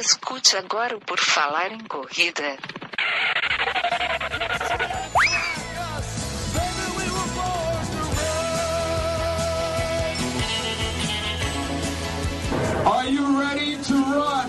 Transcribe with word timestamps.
Escute 0.00 0.56
agora 0.56 0.96
o 0.96 1.00
Por 1.00 1.18
Falar 1.18 1.72
em 1.72 1.80
Corrida. 1.80 2.56
Are 12.86 13.10
you 13.10 13.40
ready 13.40 13.76
to 13.78 13.94
run? 13.94 14.48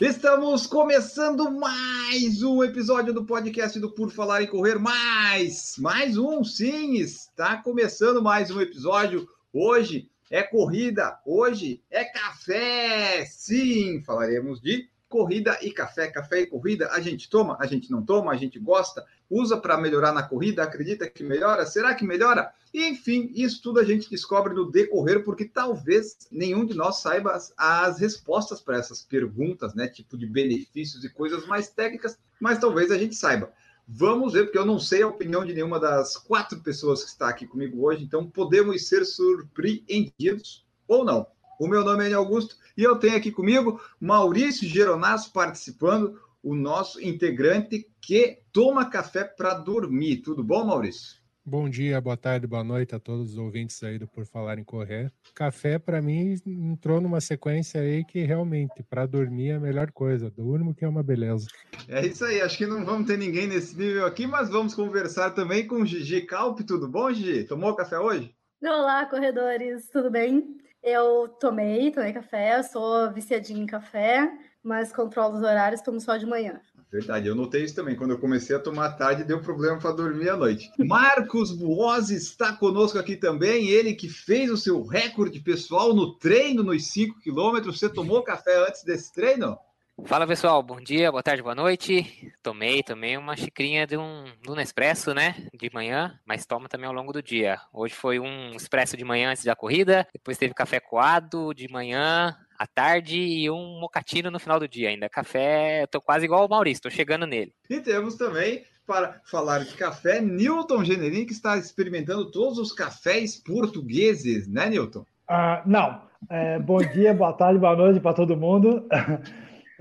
Estamos 0.00 0.66
começando 0.66 1.48
mais 1.52 2.42
um 2.42 2.64
episódio 2.64 3.14
do 3.14 3.24
podcast 3.24 3.78
do 3.78 3.92
Por 3.92 4.10
Falar 4.10 4.42
em 4.42 4.48
Correr. 4.48 4.80
Mais, 4.80 5.74
mais 5.78 6.18
um, 6.18 6.42
sim, 6.42 6.96
está 6.96 7.58
começando 7.58 8.20
mais 8.20 8.50
um 8.50 8.60
episódio. 8.60 9.28
Hoje 9.52 10.10
é 10.30 10.42
corrida, 10.42 11.20
hoje 11.26 11.82
é 11.90 12.06
café. 12.06 13.26
Sim, 13.26 14.02
falaremos 14.02 14.62
de 14.62 14.88
corrida 15.10 15.58
e 15.60 15.70
café. 15.70 16.10
Café 16.10 16.40
e 16.40 16.46
corrida, 16.46 16.88
a 16.90 17.00
gente 17.00 17.28
toma, 17.28 17.58
a 17.60 17.66
gente 17.66 17.90
não 17.90 18.02
toma, 18.02 18.32
a 18.32 18.36
gente 18.36 18.58
gosta, 18.58 19.04
usa 19.28 19.58
para 19.58 19.76
melhorar 19.76 20.10
na 20.12 20.22
corrida, 20.22 20.62
acredita 20.62 21.06
que 21.06 21.22
melhora? 21.22 21.66
Será 21.66 21.94
que 21.94 22.02
melhora? 22.02 22.50
Enfim, 22.72 23.30
isso 23.34 23.60
tudo 23.60 23.78
a 23.78 23.84
gente 23.84 24.08
descobre 24.08 24.54
no 24.54 24.70
decorrer, 24.70 25.22
porque 25.22 25.44
talvez 25.44 26.16
nenhum 26.30 26.64
de 26.64 26.72
nós 26.72 27.02
saiba 27.02 27.32
as, 27.32 27.52
as 27.54 27.98
respostas 27.98 28.62
para 28.62 28.78
essas 28.78 29.02
perguntas, 29.02 29.74
né? 29.74 29.86
Tipo 29.86 30.16
de 30.16 30.24
benefícios 30.24 31.04
e 31.04 31.10
coisas 31.10 31.46
mais 31.46 31.68
técnicas, 31.68 32.18
mas 32.40 32.58
talvez 32.58 32.90
a 32.90 32.96
gente 32.96 33.14
saiba. 33.14 33.52
Vamos 33.94 34.32
ver, 34.32 34.44
porque 34.44 34.56
eu 34.56 34.64
não 34.64 34.78
sei 34.78 35.02
a 35.02 35.06
opinião 35.06 35.44
de 35.44 35.52
nenhuma 35.52 35.78
das 35.78 36.16
quatro 36.16 36.58
pessoas 36.60 37.04
que 37.04 37.10
está 37.10 37.28
aqui 37.28 37.46
comigo 37.46 37.86
hoje, 37.86 38.02
então 38.02 38.26
podemos 38.26 38.88
ser 38.88 39.04
surpreendidos 39.04 40.64
ou 40.88 41.04
não. 41.04 41.26
O 41.60 41.68
meu 41.68 41.84
nome 41.84 42.02
é 42.02 42.06
Enio 42.06 42.18
Augusto 42.18 42.56
e 42.74 42.82
eu 42.82 42.96
tenho 42.96 43.18
aqui 43.18 43.30
comigo 43.30 43.78
Maurício 44.00 44.66
Geronasso 44.66 45.30
participando, 45.30 46.18
o 46.42 46.54
nosso 46.54 47.02
integrante 47.02 47.86
que 48.00 48.38
toma 48.50 48.88
café 48.88 49.24
para 49.24 49.52
dormir. 49.52 50.22
Tudo 50.22 50.42
bom, 50.42 50.64
Maurício? 50.64 51.21
Bom 51.44 51.68
dia, 51.68 52.00
boa 52.00 52.16
tarde, 52.16 52.46
boa 52.46 52.62
noite 52.62 52.94
a 52.94 53.00
todos 53.00 53.32
os 53.32 53.36
ouvintes 53.36 53.82
aí 53.82 53.98
do 53.98 54.06
Por 54.06 54.24
Falar 54.24 54.60
em 54.60 54.64
Correr. 54.64 55.10
Café, 55.34 55.76
para 55.76 56.00
mim, 56.00 56.36
entrou 56.46 57.00
numa 57.00 57.20
sequência 57.20 57.80
aí 57.80 58.04
que 58.04 58.20
realmente, 58.20 58.80
para 58.88 59.06
dormir, 59.06 59.50
é 59.50 59.54
a 59.54 59.60
melhor 59.60 59.90
coisa. 59.90 60.30
Durmo 60.30 60.72
que 60.72 60.84
é 60.84 60.88
uma 60.88 61.02
beleza. 61.02 61.48
É 61.88 62.06
isso 62.06 62.24
aí, 62.24 62.40
acho 62.40 62.56
que 62.56 62.64
não 62.64 62.84
vamos 62.84 63.08
ter 63.08 63.18
ninguém 63.18 63.48
nesse 63.48 63.76
nível 63.76 64.06
aqui, 64.06 64.24
mas 64.24 64.48
vamos 64.48 64.72
conversar 64.72 65.32
também 65.32 65.66
com 65.66 65.82
o 65.82 65.84
Gigi 65.84 66.20
Calp. 66.20 66.60
Tudo 66.60 66.88
bom, 66.88 67.12
Gigi? 67.12 67.42
Tomou 67.42 67.74
café 67.74 67.98
hoje? 67.98 68.32
Olá, 68.62 69.04
corredores, 69.06 69.90
tudo 69.90 70.12
bem? 70.12 70.58
Eu 70.80 71.26
tomei, 71.40 71.90
tomei 71.90 72.12
café, 72.12 72.62
sou 72.62 73.12
viciadinha 73.12 73.60
em 73.60 73.66
café, 73.66 74.32
mas 74.62 74.92
controlo 74.92 75.34
os 75.38 75.42
horários, 75.42 75.80
tomo 75.80 76.00
só 76.00 76.16
de 76.16 76.24
manhã. 76.24 76.60
Verdade, 76.92 77.26
eu 77.26 77.34
notei 77.34 77.64
isso 77.64 77.74
também. 77.74 77.96
Quando 77.96 78.10
eu 78.10 78.18
comecei 78.18 78.54
a 78.54 78.58
tomar 78.58 78.90
tarde, 78.90 79.24
deu 79.24 79.40
problema 79.40 79.78
para 79.78 79.92
dormir 79.92 80.28
à 80.28 80.36
noite. 80.36 80.70
Marcos 80.78 81.50
Buozzi 81.50 82.14
está 82.14 82.52
conosco 82.52 82.98
aqui 82.98 83.16
também. 83.16 83.70
Ele 83.70 83.94
que 83.94 84.10
fez 84.10 84.50
o 84.50 84.58
seu 84.58 84.82
recorde 84.82 85.40
pessoal 85.40 85.94
no 85.94 86.14
treino 86.18 86.62
nos 86.62 86.88
5 86.88 87.18
quilômetros. 87.20 87.78
Você 87.78 87.88
tomou 87.88 88.22
café 88.22 88.62
antes 88.68 88.84
desse 88.84 89.10
treino? 89.10 89.58
Fala 90.04 90.26
pessoal, 90.26 90.62
bom 90.62 90.80
dia, 90.80 91.10
boa 91.10 91.22
tarde, 91.22 91.42
boa 91.42 91.54
noite. 91.54 92.30
Tomei 92.42 92.82
também 92.82 93.16
uma 93.16 93.36
xicrinha 93.36 93.86
de 93.86 93.96
um, 93.96 94.24
de 94.42 94.50
Nespresso, 94.50 95.14
né, 95.14 95.46
de 95.54 95.70
manhã, 95.72 96.18
mas 96.26 96.44
toma 96.44 96.68
também 96.68 96.88
ao 96.88 96.94
longo 96.94 97.12
do 97.12 97.22
dia. 97.22 97.60
Hoje 97.72 97.94
foi 97.94 98.18
um 98.18 98.50
expresso 98.50 98.96
de 98.96 99.04
manhã 99.04 99.30
antes 99.30 99.44
da 99.44 99.54
corrida, 99.54 100.06
depois 100.12 100.38
teve 100.38 100.54
café 100.54 100.80
coado 100.80 101.54
de 101.54 101.70
manhã, 101.70 102.36
à 102.62 102.66
tarde 102.66 103.18
e 103.18 103.50
um 103.50 103.80
mocatino 103.80 104.30
no 104.30 104.38
final 104.38 104.60
do 104.60 104.68
dia 104.68 104.88
ainda. 104.88 105.08
Café, 105.08 105.82
eu 105.82 105.88
tô 105.88 106.00
quase 106.00 106.24
igual 106.26 106.42
ao 106.42 106.48
Maurício, 106.48 106.82
tô 106.82 106.90
chegando 106.90 107.26
nele. 107.26 107.52
E 107.68 107.80
temos 107.80 108.14
também, 108.14 108.62
para 108.86 109.20
falar 109.24 109.64
de 109.64 109.74
café, 109.74 110.20
Newton 110.20 110.84
Generin, 110.84 111.26
que 111.26 111.32
está 111.32 111.56
experimentando 111.56 112.30
todos 112.30 112.58
os 112.58 112.72
cafés 112.72 113.36
portugueses, 113.36 114.46
né, 114.46 114.70
Newton? 114.70 115.04
Ah, 115.26 115.62
não. 115.66 116.02
É, 116.30 116.60
bom 116.60 116.78
dia, 116.78 117.12
boa 117.12 117.32
tarde, 117.32 117.58
boa 117.58 117.74
noite 117.74 117.98
para 117.98 118.14
todo 118.14 118.36
mundo. 118.36 118.86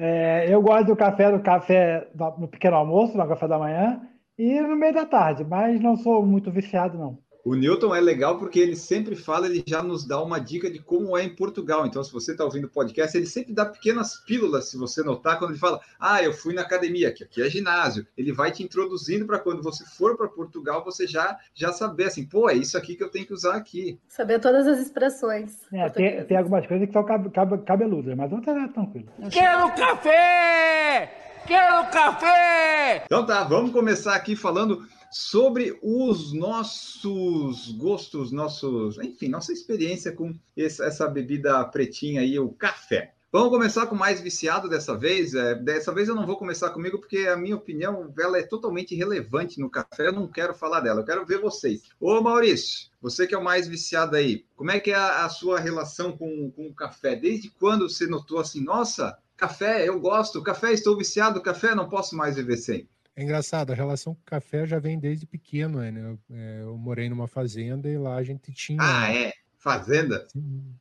É, 0.03 0.52
eu 0.52 0.59
gosto 0.63 0.88
do 0.88 0.96
café, 0.96 1.31
do 1.31 1.44
café 1.44 2.08
no 2.16 2.48
pequeno 2.48 2.75
almoço, 2.75 3.16
no 3.16 3.28
café 3.28 3.48
da 3.48 3.59
manhã 3.59 4.02
e 4.36 4.59
no 4.59 4.75
meio 4.75 4.96
da 4.96 5.06
tarde, 5.06 5.44
mas 5.44 5.80
não 5.80 5.96
sou 5.96 6.25
muito 6.25 6.50
viciado, 6.50 6.98
não. 6.98 7.19
O 7.44 7.56
Newton 7.56 7.96
é 7.96 8.00
legal 8.00 8.38
porque 8.38 8.59
ele 8.59 8.75
sempre 8.75 9.16
fala, 9.16 9.47
ele 9.47 9.63
já 9.66 9.81
nos 9.81 10.06
dá 10.06 10.22
uma 10.22 10.40
dica 10.40 10.69
de 10.69 10.79
como 10.79 11.18
é 11.18 11.24
em 11.24 11.35
Portugal. 11.35 11.85
Então, 11.85 12.03
se 12.03 12.13
você 12.13 12.34
está 12.34 12.44
ouvindo 12.44 12.66
o 12.66 12.69
podcast, 12.69 13.18
ele 13.18 13.25
sempre 13.25 13.53
dá 13.53 13.66
pequenas 13.66 14.18
pílulas, 14.18 14.69
se 14.69 14.78
você 14.78 15.02
notar, 15.03 15.40
quando 15.40 15.51
ele 15.51 15.59
fala, 15.59 15.80
ah, 16.00 16.22
eu 16.22 16.34
fui 16.34 16.53
na 16.53 16.62
academia, 16.62 17.12
que 17.12 17.24
aqui 17.24 17.41
é 17.41 17.50
ginásio. 17.50 18.06
Ele 18.16 18.31
vai 18.31 18.51
te 18.51 18.63
introduzindo 18.63 19.25
para 19.25 19.40
quando 19.40 19.63
você 19.63 19.84
for 19.85 20.16
para 20.16 20.28
Portugal, 20.28 20.84
você 20.84 21.07
já, 21.07 21.38
já 21.53 21.72
saber 21.74 22.06
assim, 22.06 22.25
pô, 22.25 22.50
é 22.50 22.53
isso 22.53 22.78
aqui 22.78 22.96
que 22.96 23.03
eu 23.03 23.09
tenho 23.09 23.25
que 23.25 23.34
usar 23.34 23.56
aqui. 23.56 24.00
Saber 24.07 24.40
todas 24.40 24.68
as 24.68 24.80
expressões. 24.80 25.57
É, 25.74 25.90
tem, 25.90 26.24
tem, 26.25 26.38
algumas 26.38 26.68
coisas 26.68 26.88
que 26.88 26.94
são 26.94 27.03
cab 27.03 27.30
cab 27.31 27.57
cabeludas, 27.66 28.16
mas 28.16 28.31
outras 28.31 28.56
é 28.56 28.68
tranquilo. 28.68 29.07
Quero 29.31 29.74
café! 29.74 31.41
Quero 31.47 31.91
café! 31.91 33.03
Então 33.06 33.25
tá, 33.25 33.44
vamos 33.44 33.72
começar 33.72 34.16
aqui 34.16 34.35
falando 34.35 34.88
sobre 35.12 35.78
os 35.84 36.32
nossos 36.32 37.72
gostos, 37.74 38.32
nossos, 38.32 38.98
enfim, 38.98 39.28
nossa 39.28 39.52
experiência 39.52 40.14
com 40.14 40.34
essa 40.58 41.08
bebida 41.08 41.64
pretinha 41.66 42.22
aí, 42.22 42.40
o 42.40 42.50
café. 42.50 43.14
Vamos 43.34 43.50
começar 43.50 43.88
com 43.88 43.96
o 43.96 43.98
mais 43.98 44.20
viciado 44.20 44.68
dessa 44.68 44.98
vez. 44.98 45.34
É, 45.34 45.56
dessa 45.56 45.94
vez 45.94 46.10
eu 46.10 46.16
não 46.16 46.26
vou 46.26 46.36
começar 46.36 46.70
comigo 46.72 47.00
porque 47.00 47.20
a 47.20 47.38
minha 47.38 47.56
opinião 47.56 48.14
ela 48.20 48.38
é 48.38 48.44
totalmente 48.44 48.94
irrelevante 48.94 49.58
no 49.58 49.70
café. 49.70 50.08
Eu 50.08 50.12
não 50.12 50.28
quero 50.28 50.54
falar 50.54 50.82
dela. 50.82 51.00
Eu 51.00 51.06
quero 51.06 51.26
ver 51.26 51.40
vocês. 51.40 51.82
Ô 51.98 52.20
Maurício, 52.20 52.90
você 53.02 53.26
que 53.26 53.34
é 53.34 53.38
o 53.38 53.44
mais 53.44 53.70
viciado 53.70 54.18
aí, 54.18 54.46
como 54.54 54.72
é 54.72 54.82
que 54.82 54.92
é 54.92 54.96
a, 54.96 55.24
a 55.24 55.30
sua 55.30 55.62
relação 55.62 56.12
com, 56.18 56.52
com 56.52 56.68
o 56.68 56.76
café? 56.76 57.16
Desde 57.16 57.50
quando 57.52 57.90
você 57.90 58.06
notou 58.06 58.38
assim, 58.38 58.62
nossa, 58.62 59.18
café, 59.38 59.88
eu 59.88 59.98
gosto, 59.98 60.44
café, 60.44 60.74
estou 60.74 60.98
viciado, 60.98 61.42
café, 61.42 61.74
não 61.74 61.88
posso 61.88 62.18
mais 62.18 62.36
viver 62.36 62.58
sem? 62.58 62.90
É 63.16 63.24
engraçado, 63.24 63.72
a 63.72 63.76
relação 63.76 64.16
com 64.16 64.22
o 64.22 64.26
café 64.26 64.66
já 64.66 64.80
vem 64.80 64.98
desde 64.98 65.26
pequeno, 65.26 65.80
né? 65.80 65.92
Eu, 65.92 66.36
é, 66.36 66.62
eu 66.62 66.78
morei 66.78 67.10
numa 67.10 67.28
fazenda 67.28 67.90
e 67.90 67.98
lá 67.98 68.16
a 68.16 68.24
gente 68.24 68.52
tinha. 68.54 68.78
Ah, 68.82 69.14
é? 69.14 69.34
Fazenda? 69.58 70.26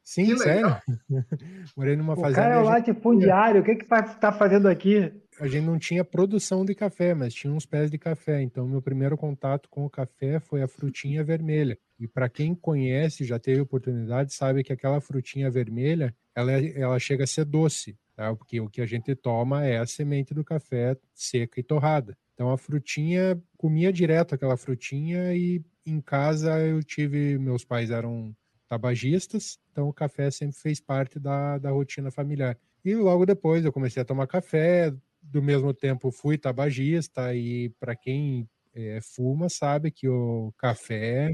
Sim, 0.02 0.26
sim 0.26 0.38
sério. 0.38 0.74
morei 1.76 1.96
numa 1.96 2.14
o 2.14 2.16
fazenda. 2.16 2.40
Cara 2.40 2.54
é 2.54 2.58
lá 2.58 2.70
latifundiário, 2.70 3.60
o 3.60 3.64
que 3.64 3.74
que 3.74 3.84
tá 3.84 4.32
fazendo 4.32 4.68
aqui? 4.68 5.12
A 5.38 5.46
gente 5.46 5.66
não 5.66 5.78
tinha 5.78 6.04
produção 6.04 6.64
de 6.64 6.74
café, 6.74 7.14
mas 7.14 7.34
tinha 7.34 7.52
uns 7.52 7.66
pés 7.66 7.90
de 7.90 7.98
café. 7.98 8.40
Então, 8.40 8.66
meu 8.66 8.80
primeiro 8.80 9.18
contato 9.18 9.68
com 9.68 9.84
o 9.84 9.90
café 9.90 10.40
foi 10.40 10.62
a 10.62 10.68
frutinha 10.68 11.22
vermelha. 11.22 11.78
E 11.98 12.06
para 12.08 12.28
quem 12.28 12.54
conhece, 12.54 13.24
já 13.24 13.38
teve 13.38 13.60
oportunidade, 13.60 14.34
sabe 14.34 14.62
que 14.62 14.72
aquela 14.72 15.00
frutinha 15.00 15.50
vermelha, 15.50 16.14
ela, 16.34 16.52
ela 16.52 16.98
chega 16.98 17.24
a 17.24 17.26
ser 17.26 17.44
doce 17.44 17.98
tá? 18.20 18.36
porque 18.36 18.60
o 18.60 18.68
que 18.68 18.82
a 18.82 18.86
gente 18.86 19.14
toma 19.14 19.64
é 19.64 19.78
a 19.78 19.86
semente 19.86 20.34
do 20.34 20.44
café 20.44 20.94
seca 21.14 21.58
e 21.58 21.62
torrada. 21.62 22.16
Então 22.34 22.50
a 22.50 22.58
frutinha, 22.58 23.40
comia 23.56 23.90
direto 23.92 24.34
aquela 24.34 24.56
frutinha 24.56 25.34
e 25.34 25.62
em 25.86 26.00
casa 26.00 26.58
eu 26.60 26.82
tive, 26.82 27.38
meus 27.38 27.64
pais 27.64 27.90
eram 27.90 28.36
tabagistas, 28.68 29.58
então 29.72 29.88
o 29.88 29.92
café 29.92 30.30
sempre 30.30 30.56
fez 30.56 30.80
parte 30.80 31.18
da, 31.18 31.58
da 31.58 31.70
rotina 31.70 32.10
familiar. 32.10 32.56
E 32.84 32.94
logo 32.94 33.24
depois 33.24 33.64
eu 33.64 33.72
comecei 33.72 34.02
a 34.02 34.04
tomar 34.04 34.26
café, 34.26 34.92
do 35.22 35.42
mesmo 35.42 35.72
tempo 35.72 36.10
fui 36.10 36.36
tabagista 36.38 37.34
e 37.34 37.70
para 37.80 37.96
quem 37.96 38.48
é, 38.74 39.00
fuma 39.02 39.48
sabe 39.48 39.90
que 39.90 40.08
o 40.08 40.52
café 40.56 41.32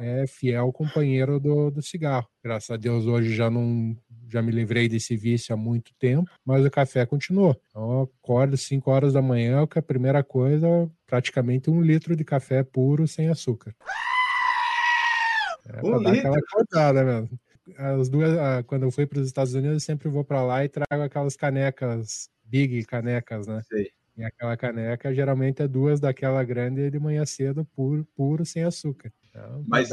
é 0.00 0.26
fiel 0.26 0.72
companheiro 0.72 1.38
do, 1.40 1.70
do 1.70 1.82
cigarro. 1.82 2.28
Graças 2.42 2.70
a 2.70 2.76
Deus 2.76 3.06
hoje 3.06 3.34
já 3.34 3.50
não 3.50 3.96
já 4.30 4.42
me 4.42 4.52
livrei 4.52 4.88
desse 4.88 5.16
vício 5.16 5.54
há 5.54 5.56
muito 5.56 5.92
tempo, 5.98 6.30
mas 6.44 6.64
o 6.64 6.70
café 6.70 7.06
continuou. 7.06 7.58
Então 7.70 7.90
eu 7.92 8.10
acordo 8.22 8.56
5 8.56 8.90
horas 8.90 9.12
da 9.14 9.22
manhã, 9.22 9.66
que 9.66 9.78
a 9.78 9.82
primeira 9.82 10.22
coisa, 10.22 10.68
praticamente 11.06 11.70
um 11.70 11.80
litro 11.80 12.14
de 12.14 12.24
café 12.24 12.62
puro 12.62 13.08
sem 13.08 13.28
açúcar. 13.28 13.74
É, 15.66 15.84
um 15.84 16.02
dar 16.02 16.12
aquela 16.12 16.38
acordada 16.38 17.04
mesmo. 17.04 17.40
As 17.76 18.08
duas, 18.08 18.30
quando 18.66 18.84
eu 18.84 18.90
fui 18.90 19.06
para 19.06 19.20
os 19.20 19.26
Estados 19.26 19.54
Unidos, 19.54 19.74
eu 19.74 19.80
sempre 19.80 20.08
vou 20.08 20.24
para 20.24 20.42
lá 20.42 20.64
e 20.64 20.68
trago 20.68 21.02
aquelas 21.02 21.36
canecas, 21.36 22.30
big 22.44 22.84
canecas, 22.84 23.46
né? 23.46 23.62
Sei. 23.68 23.90
E 24.18 24.24
aquela 24.24 24.56
caneca 24.56 25.14
geralmente 25.14 25.62
é 25.62 25.68
duas 25.68 26.00
daquela 26.00 26.42
grande 26.42 26.90
de 26.90 26.98
manhã 26.98 27.24
cedo, 27.24 27.64
puro, 27.64 28.04
puro 28.16 28.44
sem 28.44 28.64
açúcar. 28.64 29.12
Então, 29.30 29.64
Mas 29.64 29.90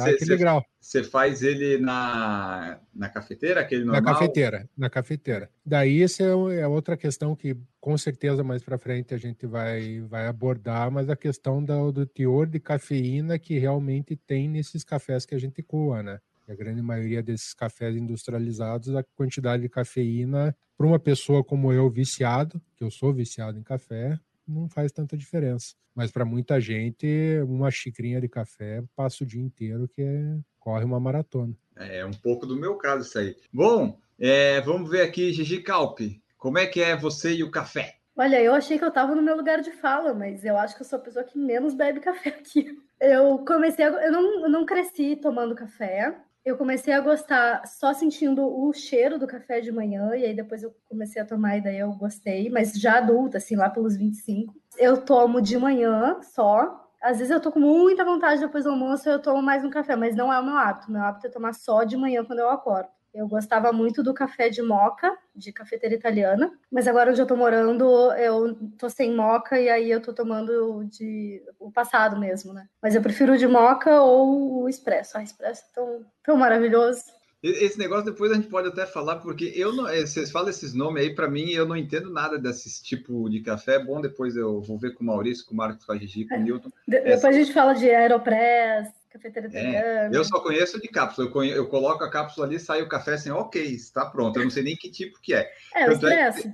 você 0.81 1.03
faz 1.03 1.43
ele 1.43 1.77
na, 1.77 2.79
na 2.91 3.07
cafeteira, 3.07 3.61
aquele 3.61 3.83
normal? 3.83 4.01
Na 4.01 4.13
cafeteira, 4.13 4.69
na 4.75 4.89
cafeteira. 4.89 5.49
Daí 5.63 6.01
essa 6.01 6.23
é, 6.23 6.61
é 6.61 6.67
outra 6.67 6.97
questão 6.97 7.35
que 7.35 7.55
com 7.79 7.95
certeza 7.99 8.43
mais 8.43 8.63
para 8.63 8.79
frente 8.79 9.13
a 9.13 9.17
gente 9.17 9.45
vai, 9.45 9.99
vai 10.01 10.25
abordar, 10.25 10.89
mas 10.89 11.07
a 11.07 11.15
questão 11.15 11.63
do, 11.63 11.91
do 11.91 12.05
teor 12.07 12.47
de 12.47 12.59
cafeína 12.59 13.37
que 13.37 13.59
realmente 13.59 14.15
tem 14.15 14.49
nesses 14.49 14.83
cafés 14.83 15.23
que 15.23 15.35
a 15.35 15.39
gente 15.39 15.61
coa, 15.61 16.01
né? 16.01 16.19
E 16.47 16.51
a 16.51 16.55
grande 16.55 16.81
maioria 16.81 17.23
desses 17.23 17.53
cafés 17.53 17.95
industrializados, 17.95 18.95
a 18.95 19.03
quantidade 19.15 19.63
de 19.63 19.69
cafeína, 19.69 20.55
para 20.77 20.87
uma 20.87 20.99
pessoa 20.99 21.43
como 21.43 21.71
eu, 21.71 21.89
viciado, 21.89 22.61
que 22.75 22.83
eu 22.83 22.91
sou 22.91 23.13
viciado 23.13 23.57
em 23.57 23.63
café, 23.63 24.19
não 24.47 24.69
faz 24.69 24.91
tanta 24.91 25.17
diferença. 25.17 25.73
Mas 25.95 26.11
para 26.11 26.25
muita 26.25 26.59
gente, 26.59 27.07
uma 27.47 27.71
xicrinha 27.71 28.19
de 28.19 28.27
café 28.27 28.83
passa 28.95 29.23
o 29.23 29.27
dia 29.27 29.41
inteiro 29.41 29.87
que 29.87 30.01
é, 30.01 30.37
corre 30.59 30.83
uma 30.83 30.99
maratona. 30.99 31.53
É 31.75 32.05
um 32.05 32.11
pouco 32.11 32.45
do 32.45 32.55
meu 32.55 32.75
caso 32.75 33.07
isso 33.07 33.17
aí. 33.17 33.35
Bom, 33.51 33.97
é, 34.19 34.61
vamos 34.61 34.89
ver 34.89 35.01
aqui, 35.01 35.31
Gigi 35.31 35.61
Calpe. 35.61 36.21
Como 36.37 36.57
é 36.57 36.65
que 36.67 36.81
é 36.81 36.95
você 36.95 37.33
e 37.33 37.43
o 37.43 37.49
café? 37.49 37.95
Olha, 38.17 38.41
eu 38.41 38.53
achei 38.53 38.77
que 38.77 38.83
eu 38.83 38.89
estava 38.89 39.13
no 39.13 39.21
meu 39.21 39.35
lugar 39.35 39.61
de 39.61 39.71
fala, 39.71 40.13
mas 40.13 40.45
eu 40.45 40.57
acho 40.57 40.75
que 40.75 40.81
eu 40.81 40.85
sou 40.85 40.99
a 40.99 41.01
pessoa 41.01 41.25
que 41.25 41.37
menos 41.37 41.73
bebe 41.73 41.99
café 41.99 42.29
aqui. 42.29 42.77
Eu 42.99 43.39
comecei, 43.39 43.83
a, 43.83 43.89
eu 43.89 44.11
não, 44.11 44.43
eu 44.43 44.49
não 44.49 44.65
cresci 44.65 45.17
tomando 45.17 45.55
café. 45.55 46.15
Eu 46.45 46.55
comecei 46.55 46.93
a 46.93 46.99
gostar 46.99 47.65
só 47.65 47.91
sentindo 47.91 48.45
o 48.45 48.71
cheiro 48.71 49.17
do 49.17 49.25
café 49.25 49.59
de 49.59 49.71
manhã, 49.71 50.15
e 50.15 50.25
aí 50.25 50.33
depois 50.35 50.61
eu 50.61 50.71
comecei 50.87 51.19
a 51.19 51.25
tomar, 51.25 51.57
e 51.57 51.61
daí 51.61 51.79
eu 51.79 51.91
gostei, 51.93 52.51
mas 52.51 52.73
já 52.73 52.99
adulta, 52.99 53.39
assim, 53.39 53.55
lá 53.55 53.67
pelos 53.67 53.97
25. 53.97 54.53
Eu 54.77 55.03
tomo 55.03 55.41
de 55.41 55.57
manhã 55.57 56.21
só. 56.21 56.87
Às 57.01 57.17
vezes 57.17 57.31
eu 57.31 57.41
tô 57.41 57.51
com 57.51 57.59
muita 57.59 58.05
vontade 58.05 58.41
depois 58.41 58.63
do 58.63 58.69
almoço, 58.69 59.09
eu 59.09 59.19
tomo 59.19 59.41
mais 59.41 59.65
um 59.65 59.71
café, 59.71 59.95
mas 59.95 60.15
não 60.15 60.31
é 60.31 60.39
o 60.39 60.45
meu 60.45 60.55
hábito. 60.55 60.91
Meu 60.91 61.01
hábito 61.01 61.25
é 61.25 61.29
tomar 61.31 61.53
só 61.53 61.83
de 61.83 61.97
manhã 61.97 62.23
quando 62.23 62.39
eu 62.39 62.49
acordo. 62.49 62.89
Eu 63.15 63.27
gostava 63.27 63.71
muito 63.71 64.03
do 64.03 64.13
café 64.13 64.49
de 64.49 64.61
moca, 64.61 65.17
de 65.33 65.51
cafeteira 65.53 65.95
italiana, 65.95 66.51
mas 66.69 66.87
agora 66.87 67.11
onde 67.11 67.21
eu 67.21 67.25
tô 67.25 67.35
morando, 67.35 67.85
eu 68.13 68.53
tô 68.77 68.89
sem 68.89 69.15
moca 69.15 69.59
e 69.59 69.69
aí 69.69 69.89
eu 69.89 70.01
tô 70.01 70.13
tomando 70.13 70.83
de 70.85 71.41
o 71.59 71.71
passado 71.71 72.19
mesmo, 72.19 72.53
né? 72.53 72.67
Mas 72.81 72.93
eu 72.93 73.01
prefiro 73.01 73.33
o 73.33 73.37
de 73.37 73.47
moca 73.47 74.01
ou 74.01 74.63
o 74.63 74.69
expresso. 74.69 75.17
Ah, 75.17 75.23
expresso 75.23 75.63
é 75.71 75.75
tão, 75.75 76.05
tão 76.23 76.37
maravilhoso. 76.37 77.03
Esse 77.43 77.77
negócio 77.77 78.05
depois 78.05 78.31
a 78.31 78.35
gente 78.35 78.47
pode 78.47 78.69
até 78.69 78.87
falar, 78.87 79.17
porque 79.17 79.53
eu 79.55 79.71
não. 79.71 79.87
eh, 79.87 80.03
Vocês 80.05 80.31
falam 80.31 80.49
esses 80.49 80.73
nomes 80.73 81.03
aí, 81.03 81.13
para 81.13 81.29
mim, 81.29 81.51
eu 81.51 81.65
não 81.65 81.77
entendo 81.77 82.09
nada 82.11 82.39
desse 82.39 82.81
tipo 82.83 83.29
de 83.29 83.39
café. 83.41 83.75
É 83.75 83.83
bom, 83.83 84.01
depois 84.01 84.35
eu 84.35 84.61
vou 84.61 84.79
ver 84.79 84.95
com 84.95 85.03
o 85.03 85.07
Maurício, 85.07 85.45
com 85.45 85.53
o 85.53 85.57
Marcos, 85.57 85.85
com 85.85 85.91
a 85.91 85.97
Gigi, 85.97 86.25
com 86.27 86.35
o 86.35 86.39
Newton. 86.39 86.69
De- 86.87 87.01
depois 87.01 87.23
a 87.25 87.31
gente 87.31 87.53
fala 87.53 87.73
de 87.73 87.87
Aeropress, 87.87 88.91
cafeteira 89.19 89.49
É, 89.53 90.09
eu 90.11 90.23
só 90.23 90.39
conheço 90.39 90.79
de 90.79 90.87
cápsula. 90.87 91.27
Eu, 91.27 91.31
conhe- 91.31 91.51
eu 91.57 91.67
coloco 91.67 92.03
a 92.03 92.09
cápsula 92.09 92.45
ali, 92.45 92.59
sai 92.59 92.81
o 92.81 92.89
café 92.89 93.13
assim, 93.13 93.31
ok, 93.31 93.61
está 93.63 94.05
pronto. 94.05 94.37
Eu 94.37 94.43
não 94.43 94.49
sei 94.49 94.63
nem 94.63 94.75
que 94.75 94.89
tipo 94.89 95.19
que 95.21 95.33
é. 95.33 95.49
É, 95.73 95.87
o 95.87 95.91
é 95.91 95.93
expresso. 95.93 96.53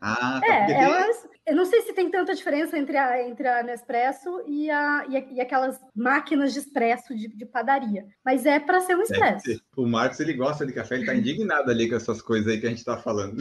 Ah, 0.00 0.40
tá. 0.44 0.54
É, 0.54 0.58
porque 0.58 0.72
tem- 0.74 0.82
elas, 0.82 1.28
eu 1.46 1.56
não 1.56 1.64
sei 1.64 1.82
se 1.82 1.92
tem 1.92 2.10
tanta 2.10 2.34
diferença 2.34 2.76
entre 2.76 2.96
a, 2.96 3.26
entre 3.28 3.46
a 3.46 3.62
Nespresso 3.62 4.42
e, 4.46 4.68
a, 4.70 5.06
e, 5.08 5.16
a- 5.16 5.26
e 5.32 5.40
aquelas 5.40 5.78
máquinas 5.94 6.52
de 6.52 6.58
expresso 6.58 7.14
de, 7.14 7.28
de 7.28 7.46
padaria. 7.46 8.06
Mas 8.24 8.44
é 8.46 8.58
para 8.58 8.80
ser 8.80 8.94
um 8.96 9.02
deve 9.02 9.12
expresso. 9.12 9.44
ter. 9.44 9.60
O 9.76 9.86
Marcos, 9.86 10.18
ele 10.20 10.32
gosta 10.34 10.66
de 10.66 10.72
café, 10.72 10.96
ele 10.96 11.06
tá 11.06 11.14
indignado 11.14 11.70
ali 11.70 11.88
com 11.88 11.94
essas 11.96 12.20
coisas 12.20 12.48
aí 12.52 12.60
que 12.60 12.66
a 12.66 12.70
gente 12.70 12.84
tá 12.84 12.96
falando. 12.98 13.36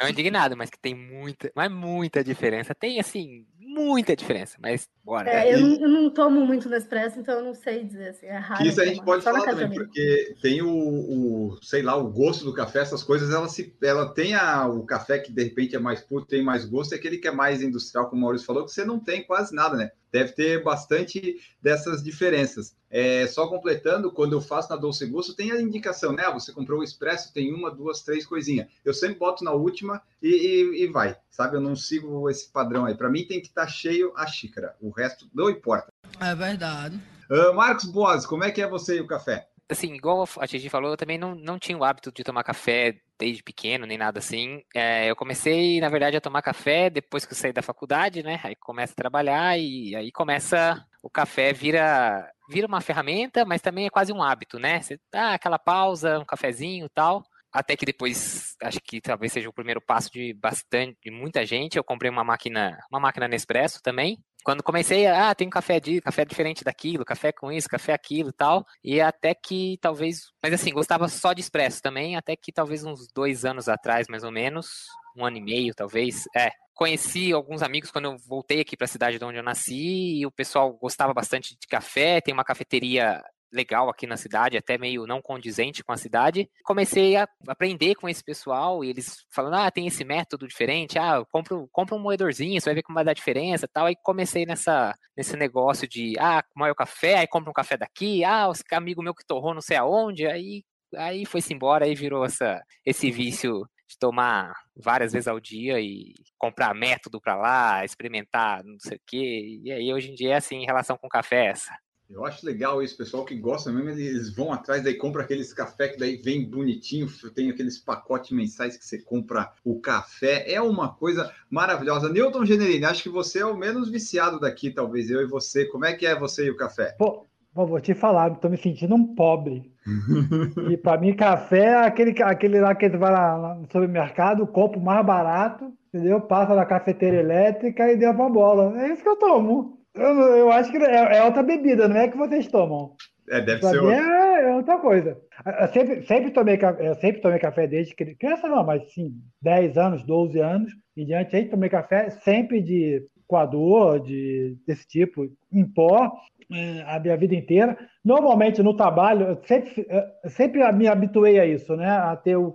Não 0.00 0.08
indignado, 0.08 0.56
mas 0.56 0.68
que 0.70 0.78
tem 0.78 0.92
muita, 0.94 1.52
mas 1.54 1.70
muita 1.70 2.22
diferença. 2.24 2.74
Tem, 2.74 2.98
assim, 2.98 3.46
muita 3.76 4.16
diferença, 4.16 4.56
mas 4.60 4.88
bora. 5.04 5.30
É, 5.30 5.52
eu, 5.54 5.58
e- 5.58 5.62
não, 5.62 5.80
eu 5.82 5.88
não 5.88 6.10
tomo 6.10 6.44
muito 6.44 6.68
Nespresso, 6.68 7.20
então 7.20 7.36
eu 7.36 7.44
não 7.44 7.54
sei 7.54 7.84
dizer. 7.84 8.08
Assim, 8.08 8.26
é 8.26 8.36
raro. 8.36 8.62
Que 8.62 8.68
isso 8.68 8.80
a 8.80 8.84
gente 8.86 8.96
tomar, 8.96 9.06
pode 9.06 9.24
só 9.24 9.32
falar 9.32 9.44
também, 9.44 9.70
porque 9.70 10.34
tem 10.40 10.62
o, 10.62 10.68
o, 10.68 11.58
sei 11.62 11.82
lá, 11.82 11.94
o 11.96 12.10
gosto 12.10 12.44
do 12.44 12.54
café, 12.54 12.80
essas 12.80 13.02
coisas, 13.02 13.30
ela 13.32 13.48
se 13.48 13.74
ela 13.82 14.12
tem 14.12 14.34
a, 14.34 14.66
o 14.66 14.84
café 14.84 15.18
que 15.18 15.32
de 15.32 15.44
repente 15.44 15.76
é 15.76 15.78
mais 15.78 16.00
puro, 16.00 16.24
tem 16.24 16.42
mais 16.42 16.64
gosto, 16.64 16.94
é 16.94 16.96
aquele 16.96 17.18
que 17.18 17.28
é 17.28 17.32
mais 17.32 17.62
industrial, 17.62 18.08
como 18.08 18.20
o 18.22 18.24
Maurício 18.24 18.46
falou, 18.46 18.64
que 18.64 18.72
você 18.72 18.84
não 18.84 18.98
tem 18.98 19.22
quase 19.24 19.54
nada, 19.54 19.76
né? 19.76 19.90
Deve 20.16 20.32
ter 20.32 20.62
bastante 20.64 21.36
dessas 21.60 22.02
diferenças. 22.02 22.74
É, 22.90 23.26
só 23.26 23.46
completando, 23.48 24.10
quando 24.10 24.32
eu 24.32 24.40
faço 24.40 24.70
na 24.70 24.76
Dolce 24.76 25.04
Gusto, 25.04 25.34
tem 25.34 25.52
a 25.52 25.60
indicação, 25.60 26.12
né? 26.12 26.22
Ah, 26.26 26.30
Você 26.30 26.52
comprou 26.52 26.80
o 26.80 26.82
expresso, 26.82 27.34
tem 27.34 27.52
uma, 27.52 27.70
duas, 27.70 28.00
três 28.00 28.24
coisinhas. 28.24 28.66
Eu 28.82 28.94
sempre 28.94 29.18
boto 29.18 29.44
na 29.44 29.52
última 29.52 30.00
e, 30.22 30.28
e- 30.28 30.84
e 30.84 30.86
vai, 30.86 31.14
sabe? 31.28 31.56
Eu 31.56 31.60
não 31.60 31.76
sigo 31.76 32.30
esse 32.30 32.48
padrão 32.50 32.86
aí. 32.86 32.94
Para 32.94 33.10
mim 33.10 33.26
tem 33.26 33.42
que 33.42 33.48
estar 33.48 33.66
cheio 33.68 34.10
a 34.16 34.26
xícara, 34.26 34.74
o 34.80 34.88
resto 34.88 35.28
não 35.34 35.50
importa. 35.50 35.88
É 36.18 36.34
verdade. 36.34 36.98
Ah, 37.30 37.52
Marcos 37.52 37.84
Boas, 37.84 38.24
como 38.24 38.42
é 38.44 38.50
que 38.50 38.62
é 38.62 38.66
você 38.68 38.96
e 38.96 39.00
o 39.02 39.06
café? 39.06 39.48
Assim, 39.68 39.94
igual 39.94 40.28
a 40.38 40.46
Gigi 40.46 40.68
falou, 40.68 40.92
eu 40.92 40.96
também 40.96 41.18
não, 41.18 41.34
não 41.34 41.58
tinha 41.58 41.76
o 41.76 41.84
hábito 41.84 42.12
de 42.12 42.24
tomar 42.24 42.44
café 42.44 43.00
desde 43.18 43.42
pequeno, 43.42 43.86
nem 43.86 43.98
nada 43.98 44.18
assim. 44.18 44.62
É, 44.74 45.10
eu 45.10 45.16
comecei, 45.16 45.80
na 45.80 45.88
verdade, 45.88 46.16
a 46.16 46.20
tomar 46.20 46.42
café 46.42 46.90
depois 46.90 47.24
que 47.24 47.32
eu 47.32 47.36
saí 47.36 47.52
da 47.52 47.62
faculdade, 47.62 48.22
né? 48.22 48.40
Aí 48.44 48.54
começa 48.56 48.92
a 48.92 48.96
trabalhar 48.96 49.58
e 49.58 49.94
aí 49.96 50.12
começa. 50.12 50.84
O 51.02 51.10
café 51.10 51.52
vira, 51.52 52.28
vira 52.48 52.66
uma 52.66 52.80
ferramenta, 52.80 53.44
mas 53.44 53.62
também 53.62 53.86
é 53.86 53.90
quase 53.90 54.12
um 54.12 54.22
hábito, 54.22 54.58
né? 54.58 54.80
Você 54.80 54.98
dá 55.12 55.34
aquela 55.34 55.58
pausa, 55.58 56.18
um 56.18 56.24
cafezinho 56.24 56.86
e 56.86 56.90
tal. 56.90 57.24
Até 57.56 57.74
que 57.74 57.86
depois, 57.86 58.54
acho 58.62 58.78
que 58.82 59.00
talvez 59.00 59.32
seja 59.32 59.48
o 59.48 59.52
primeiro 59.52 59.80
passo 59.80 60.10
de 60.12 60.34
bastante, 60.34 60.98
de 61.02 61.10
muita 61.10 61.42
gente. 61.46 61.78
Eu 61.78 61.82
comprei 61.82 62.10
uma 62.10 62.22
máquina, 62.22 62.78
uma 62.92 63.00
máquina 63.00 63.26
Nespresso 63.26 63.80
também. 63.82 64.18
Quando 64.44 64.62
comecei, 64.62 65.06
ah, 65.06 65.34
tem 65.34 65.46
um 65.46 65.50
café 65.50 65.80
de 65.80 66.02
café 66.02 66.26
diferente 66.26 66.62
daquilo, 66.62 67.02
café 67.02 67.32
com 67.32 67.50
isso, 67.50 67.66
café 67.66 67.94
aquilo 67.94 68.30
tal. 68.30 68.62
E 68.84 69.00
até 69.00 69.34
que 69.34 69.78
talvez. 69.80 70.26
Mas 70.42 70.52
assim, 70.52 70.70
gostava 70.70 71.08
só 71.08 71.32
de 71.32 71.40
expresso 71.40 71.80
também, 71.80 72.14
até 72.14 72.36
que 72.36 72.52
talvez 72.52 72.84
uns 72.84 73.08
dois 73.10 73.46
anos 73.46 73.70
atrás, 73.70 74.06
mais 74.06 74.22
ou 74.22 74.30
menos, 74.30 74.84
um 75.16 75.24
ano 75.24 75.38
e 75.38 75.42
meio, 75.42 75.74
talvez. 75.74 76.24
É. 76.36 76.50
Conheci 76.74 77.32
alguns 77.32 77.62
amigos 77.62 77.90
quando 77.90 78.04
eu 78.04 78.18
voltei 78.28 78.60
aqui 78.60 78.76
para 78.76 78.84
a 78.84 78.88
cidade 78.88 79.18
de 79.18 79.24
onde 79.24 79.38
eu 79.38 79.42
nasci, 79.42 80.18
e 80.20 80.26
o 80.26 80.30
pessoal 80.30 80.74
gostava 80.74 81.14
bastante 81.14 81.56
de 81.58 81.66
café, 81.66 82.20
tem 82.20 82.34
uma 82.34 82.44
cafeteria 82.44 83.22
legal 83.52 83.88
aqui 83.88 84.06
na 84.06 84.16
cidade, 84.16 84.56
até 84.56 84.76
meio 84.78 85.06
não 85.06 85.22
condizente 85.22 85.82
com 85.82 85.92
a 85.92 85.96
cidade. 85.96 86.48
Comecei 86.64 87.16
a 87.16 87.28
aprender 87.48 87.94
com 87.94 88.08
esse 88.08 88.22
pessoal 88.22 88.84
e 88.84 88.90
eles 88.90 89.24
falando, 89.30 89.54
ah, 89.54 89.70
tem 89.70 89.86
esse 89.86 90.04
método 90.04 90.46
diferente, 90.46 90.98
ah, 90.98 91.24
compra, 91.30 91.56
compra 91.72 91.94
um 91.94 91.98
moedorzinho, 91.98 92.60
você 92.60 92.66
vai 92.66 92.74
ver 92.74 92.82
como 92.82 92.96
vai 92.96 93.04
dar 93.04 93.14
diferença 93.14 93.68
tal. 93.68 93.86
Aí 93.86 93.96
comecei 94.02 94.44
nessa, 94.46 94.94
nesse 95.16 95.36
negócio 95.36 95.88
de, 95.88 96.14
ah, 96.18 96.44
é 96.64 96.70
o 96.70 96.74
café, 96.74 97.18
aí 97.18 97.26
compra 97.26 97.50
um 97.50 97.54
café 97.54 97.76
daqui, 97.76 98.24
ah, 98.24 98.48
os 98.48 98.62
amigo 98.72 99.02
meu 99.02 99.14
que 99.14 99.26
torrou 99.26 99.54
não 99.54 99.60
sei 99.62 99.76
aonde, 99.76 100.26
aí, 100.26 100.62
aí 100.94 101.24
foi-se 101.24 101.54
embora, 101.54 101.86
aí 101.86 101.94
virou 101.94 102.24
essa, 102.24 102.62
esse 102.84 103.10
vício 103.10 103.66
de 103.88 103.98
tomar 103.98 104.52
várias 104.76 105.12
vezes 105.12 105.28
ao 105.28 105.40
dia 105.40 105.80
e 105.80 106.14
comprar 106.36 106.74
método 106.74 107.20
para 107.20 107.36
lá, 107.36 107.84
experimentar 107.84 108.64
não 108.64 108.78
sei 108.80 108.96
o 108.96 109.00
quê. 109.06 109.60
E 109.64 109.72
aí 109.72 109.92
hoje 109.92 110.10
em 110.10 110.14
dia 110.14 110.34
é 110.34 110.36
assim 110.36 110.56
em 110.56 110.66
relação 110.66 110.98
com 110.98 111.08
café 111.08 111.46
é 111.46 111.50
essa. 111.50 111.85
Eu 112.08 112.24
acho 112.24 112.46
legal 112.46 112.80
isso, 112.82 112.96
pessoal 112.96 113.24
que 113.24 113.34
gosta 113.34 113.72
mesmo, 113.72 113.90
eles 113.90 114.34
vão 114.34 114.52
atrás, 114.52 114.82
daí 114.82 114.94
compra 114.94 115.22
aqueles 115.22 115.52
café 115.52 115.88
que 115.88 115.98
daí 115.98 116.16
vem 116.16 116.48
bonitinho, 116.48 117.08
tem 117.34 117.50
aqueles 117.50 117.78
pacotes 117.78 118.30
mensais 118.30 118.76
que 118.76 118.84
você 118.84 118.98
compra 118.98 119.52
o 119.64 119.80
café, 119.80 120.50
é 120.52 120.60
uma 120.60 120.94
coisa 120.94 121.32
maravilhosa. 121.50 122.08
Newton 122.08 122.44
Generini, 122.44 122.84
acho 122.84 123.02
que 123.02 123.08
você 123.08 123.40
é 123.40 123.46
o 123.46 123.56
menos 123.56 123.90
viciado 123.90 124.38
daqui, 124.38 124.70
talvez 124.70 125.10
eu 125.10 125.20
e 125.20 125.26
você. 125.26 125.64
Como 125.64 125.84
é 125.84 125.94
que 125.94 126.06
é 126.06 126.16
você 126.16 126.46
e 126.46 126.50
o 126.50 126.56
café? 126.56 126.94
Pô, 126.96 127.26
vou 127.52 127.80
te 127.80 127.92
falar, 127.92 128.30
tô 128.36 128.48
me 128.48 128.56
sentindo 128.56 128.94
um 128.94 129.14
pobre. 129.14 129.72
E 130.70 130.76
para 130.76 131.00
mim, 131.00 131.14
café 131.14 131.64
é 131.64 131.86
aquele, 131.86 132.22
aquele 132.22 132.60
lá 132.60 132.74
que 132.74 132.90
tu 132.90 132.98
vai 132.98 133.10
lá, 133.10 133.54
no 133.54 133.66
supermercado, 133.66 134.48
o 134.52 134.80
mais 134.80 135.06
barato, 135.06 135.72
entendeu? 135.88 136.20
Passa 136.20 136.54
na 136.54 136.64
cafeteira 136.64 137.16
elétrica 137.16 137.90
e 137.90 137.96
deu 137.96 138.14
pra 138.14 138.28
bola. 138.28 138.80
É 138.82 138.92
isso 138.92 139.02
que 139.02 139.08
eu 139.08 139.16
tomo. 139.16 139.75
Eu, 139.96 140.20
eu 140.36 140.52
acho 140.52 140.70
que 140.70 140.76
é, 140.78 141.16
é 141.18 141.24
outra 141.24 141.42
bebida, 141.42 141.88
não 141.88 141.96
é 141.96 142.08
que 142.08 142.16
vocês 142.16 142.46
tomam. 142.48 142.94
É, 143.28 143.40
deve 143.40 143.60
Pra 143.60 143.70
ser 143.70 143.80
mim 143.80 143.86
outro. 143.88 144.02
é, 144.02 144.50
é 144.50 144.54
outra 144.54 144.78
coisa. 144.78 145.18
Eu 145.60 145.68
sempre, 145.68 146.02
sempre, 146.02 146.30
tomei, 146.30 146.58
eu 146.78 146.94
sempre 146.96 147.20
tomei 147.20 147.38
café 147.38 147.66
desde 147.66 147.94
cri- 147.94 148.14
criança, 148.14 148.46
não, 148.48 148.64
mas 148.64 148.92
sim, 148.92 149.14
10 149.42 149.76
anos, 149.76 150.02
12 150.04 150.38
anos 150.38 150.72
em 150.96 151.04
diante, 151.04 151.34
aí 151.34 151.46
tomei 151.46 151.68
café 151.68 152.10
sempre 152.10 152.60
de 152.62 153.04
coador, 153.26 153.98
de, 154.00 154.56
desse 154.66 154.86
tipo, 154.86 155.26
em 155.52 155.64
pó, 155.64 156.12
eh, 156.52 156.84
a 156.86 157.00
minha 157.00 157.16
vida 157.16 157.34
inteira. 157.34 157.76
Normalmente 158.04 158.62
no 158.62 158.76
trabalho, 158.76 159.26
eu 159.26 159.40
sempre, 159.44 159.86
eu 160.22 160.30
sempre 160.30 160.72
me 160.72 160.86
habituei 160.86 161.40
a 161.40 161.44
isso, 161.46 161.74
né? 161.76 161.88
A 161.90 162.14
ter 162.16 162.36
o, 162.36 162.54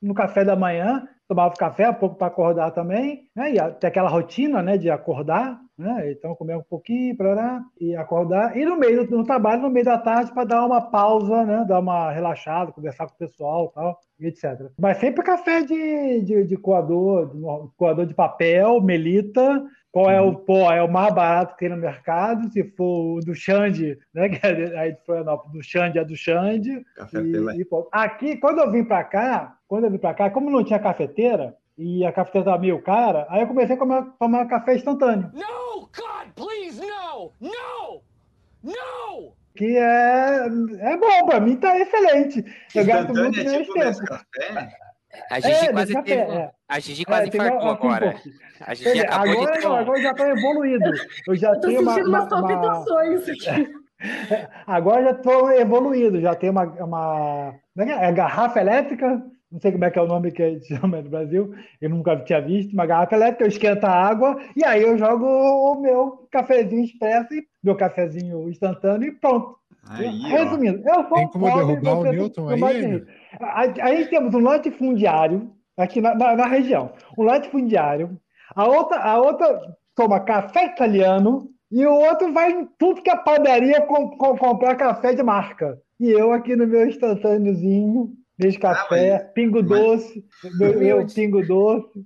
no 0.00 0.14
café 0.14 0.44
da 0.44 0.56
manhã, 0.56 1.06
tomava 1.28 1.54
café 1.54 1.90
um 1.90 1.94
pouco 1.94 2.16
para 2.16 2.28
acordar 2.28 2.70
também, 2.70 3.25
né? 3.36 3.52
E 3.52 3.60
a- 3.60 3.70
ter 3.70 3.88
aquela 3.88 4.08
rotina, 4.08 4.62
né, 4.62 4.78
de 4.78 4.88
acordar, 4.90 5.60
né? 5.78 6.10
Então 6.10 6.34
comer 6.34 6.56
um 6.56 6.62
pouquinho 6.62 7.14
para 7.16 7.60
e 7.78 7.94
acordar. 7.94 8.56
E 8.56 8.64
no 8.64 8.76
meio 8.78 9.06
do 9.06 9.22
trabalho, 9.22 9.60
no 9.62 9.70
meio 9.70 9.84
da 9.84 9.98
tarde, 9.98 10.32
para 10.32 10.44
dar 10.44 10.64
uma 10.64 10.80
pausa, 10.80 11.44
né? 11.44 11.64
Dar 11.68 11.80
uma 11.80 12.10
relaxada, 12.10 12.72
conversar 12.72 13.06
com 13.06 13.12
o 13.14 13.18
pessoal, 13.18 13.68
tal, 13.74 13.98
e 14.18 14.26
etc. 14.26 14.70
Mas 14.80 14.96
sempre 14.96 15.22
café 15.22 15.62
de, 15.62 16.22
de, 16.22 16.44
de 16.44 16.56
coador, 16.56 17.26
de 17.34 17.40
coador 17.76 18.06
de 18.06 18.14
papel, 18.14 18.80
melita. 18.80 19.62
Qual 19.92 20.10
é 20.10 20.20
o 20.20 20.34
pó? 20.34 20.70
É 20.70 20.82
o 20.82 20.92
mais 20.92 21.14
barato 21.14 21.54
que 21.54 21.60
tem 21.60 21.70
no 21.70 21.76
mercado. 21.78 22.50
Se 22.52 22.62
for 22.76 23.16
o 23.16 23.20
do 23.20 23.34
Xande, 23.34 23.98
né? 24.14 24.28
Que 24.28 24.46
é 24.46 24.78
aí 24.78 24.92
de 24.92 25.00
Florianópolis, 25.06 25.52
do 25.52 25.62
Xande 25.62 25.98
é 25.98 26.04
do 26.04 26.14
Xande. 26.14 26.84
Café 26.94 27.18
E- 27.20 27.60
e, 27.62 27.66
aqui, 27.92 28.36
quando 28.36 28.58
eu 28.60 28.70
vim 28.70 28.84
pra 28.84 29.02
cá, 29.04 29.56
quando 29.66 29.84
eu 29.84 29.90
vim 29.90 29.96
pra 29.98 30.12
cá, 30.12 30.28
como 30.28 30.50
não 30.50 30.62
tinha 30.62 30.78
cafeteira, 30.78 31.54
e 31.78 32.04
a 32.06 32.12
cafeteira 32.12 32.44
estava 32.46 32.60
meio 32.60 32.80
cara, 32.82 33.26
aí 33.28 33.40
eu 33.42 33.46
comecei 33.46 33.76
a 33.76 33.78
comer- 33.78 34.06
tomar 34.18 34.46
café 34.46 34.76
instantâneo. 34.76 35.30
No, 35.34 35.80
God, 35.82 36.28
please, 36.34 36.80
no! 36.80 37.32
No! 37.40 38.02
No! 38.62 39.32
que 39.54 39.76
é, 39.76 40.46
é 40.80 40.96
bom, 40.98 41.26
pra 41.26 41.40
mim 41.40 41.56
tá 41.56 41.78
excelente. 41.78 42.44
Eu 42.74 42.84
gasto 42.84 43.10
Instantâneo 43.10 43.22
muito 43.24 43.40
é 43.40 43.58
tipo 43.62 43.72
tempo. 43.72 43.98
A 45.30 45.40
Gigi 45.40 45.54
É, 45.66 45.72
quase 45.72 45.94
Nescafé, 45.94 46.02
teve. 46.26 46.32
é. 46.38 46.50
A 46.68 46.78
Gigi 46.78 47.04
quase 47.06 47.24
É, 47.24 47.28
infartou 47.28 47.70
agora. 47.70 48.14
A 48.66 48.74
Gigi 48.74 48.92
Quer 48.92 49.06
acabou 49.06 49.30
agora, 49.32 49.52
de 49.52 49.58
ter 49.60 49.64
não, 49.68 49.76
agora 49.76 50.02
já 50.02 50.14
tá 50.14 50.28
evoluído. 50.28 50.90
Eu 51.26 51.36
já 51.36 51.48
Eu 51.48 51.60
tô 51.60 51.68
tenho 51.68 51.80
uma, 51.80 51.94
sentindo 51.94 52.08
uma, 52.10 52.18
umas 52.20 52.32
uma- 52.32 52.40
palpitações 52.48 53.28
aqui. 53.30 53.72
Agora 54.66 55.04
já 55.04 55.10
estou 55.12 55.50
evoluído, 55.52 56.20
já 56.20 56.34
tem 56.34 56.50
uma, 56.50 56.64
uma 56.64 57.54
é, 57.78 57.82
é? 57.82 58.08
É 58.08 58.12
garrafa 58.12 58.60
elétrica, 58.60 59.22
não 59.56 59.60
sei 59.60 59.72
como 59.72 59.84
é 59.86 59.90
que 59.90 59.98
é 59.98 60.02
o 60.02 60.06
nome 60.06 60.30
que 60.30 60.42
a 60.42 60.50
gente 60.50 60.66
chama 60.76 61.00
no 61.00 61.08
Brasil, 61.08 61.50
eu 61.80 61.88
nunca 61.88 62.14
tinha 62.18 62.40
visto, 62.42 62.74
uma 62.74 62.84
garrafa 62.84 63.16
elétrica, 63.16 63.44
eu 63.44 63.48
esquento 63.48 63.84
a 63.84 63.90
água 63.90 64.36
e 64.54 64.62
aí 64.62 64.82
eu 64.82 64.98
jogo 64.98 65.24
o 65.24 65.80
meu 65.80 66.28
cafezinho 66.30 66.84
expresso, 66.84 67.32
e 67.32 67.46
meu 67.64 67.74
cafezinho 67.74 68.48
instantâneo 68.50 69.08
e 69.08 69.12
pronto. 69.12 69.56
Aí, 69.88 70.06
ó. 70.06 70.28
Resumindo, 70.28 70.82
eu 70.86 70.94
sou 71.08 71.14
Tem 71.14 71.28
como 71.28 71.46
derrubar 71.46 71.98
o 71.98 72.04
Newton 72.04 72.48
aí. 72.50 72.60
Aí 73.40 73.74
aí 73.80 74.06
temos 74.08 74.34
um 74.34 74.40
latifundiário 74.40 75.50
aqui 75.76 76.00
na, 76.00 76.14
na, 76.14 76.36
na 76.36 76.46
região, 76.46 76.92
um 77.16 77.22
latifundiário, 77.22 78.18
a 78.54 78.66
outra, 78.66 78.98
a 78.98 79.18
outra 79.20 79.60
toma 79.94 80.20
café 80.20 80.66
italiano 80.66 81.48
e 81.72 81.84
o 81.86 81.92
outro 81.94 82.32
vai 82.32 82.52
em 82.52 82.68
tudo 82.78 83.00
que 83.02 83.10
é 83.10 83.16
padaria 83.16 83.80
com, 83.82 84.10
com- 84.18 84.36
comprar 84.36 84.76
café 84.76 85.14
de 85.14 85.22
marca. 85.22 85.78
E 85.98 86.10
eu 86.10 86.30
aqui 86.32 86.54
no 86.54 86.66
meu 86.66 86.86
instantâneozinho, 86.86 88.12
desde 88.38 88.58
café, 88.58 89.14
Ah, 89.16 89.18
mas- 89.22 89.32
pingo 89.32 89.62
mas- 89.62 89.68
doce, 89.68 90.24
meu, 90.58 91.06
pingo 91.06 91.46
doce. 91.46 92.04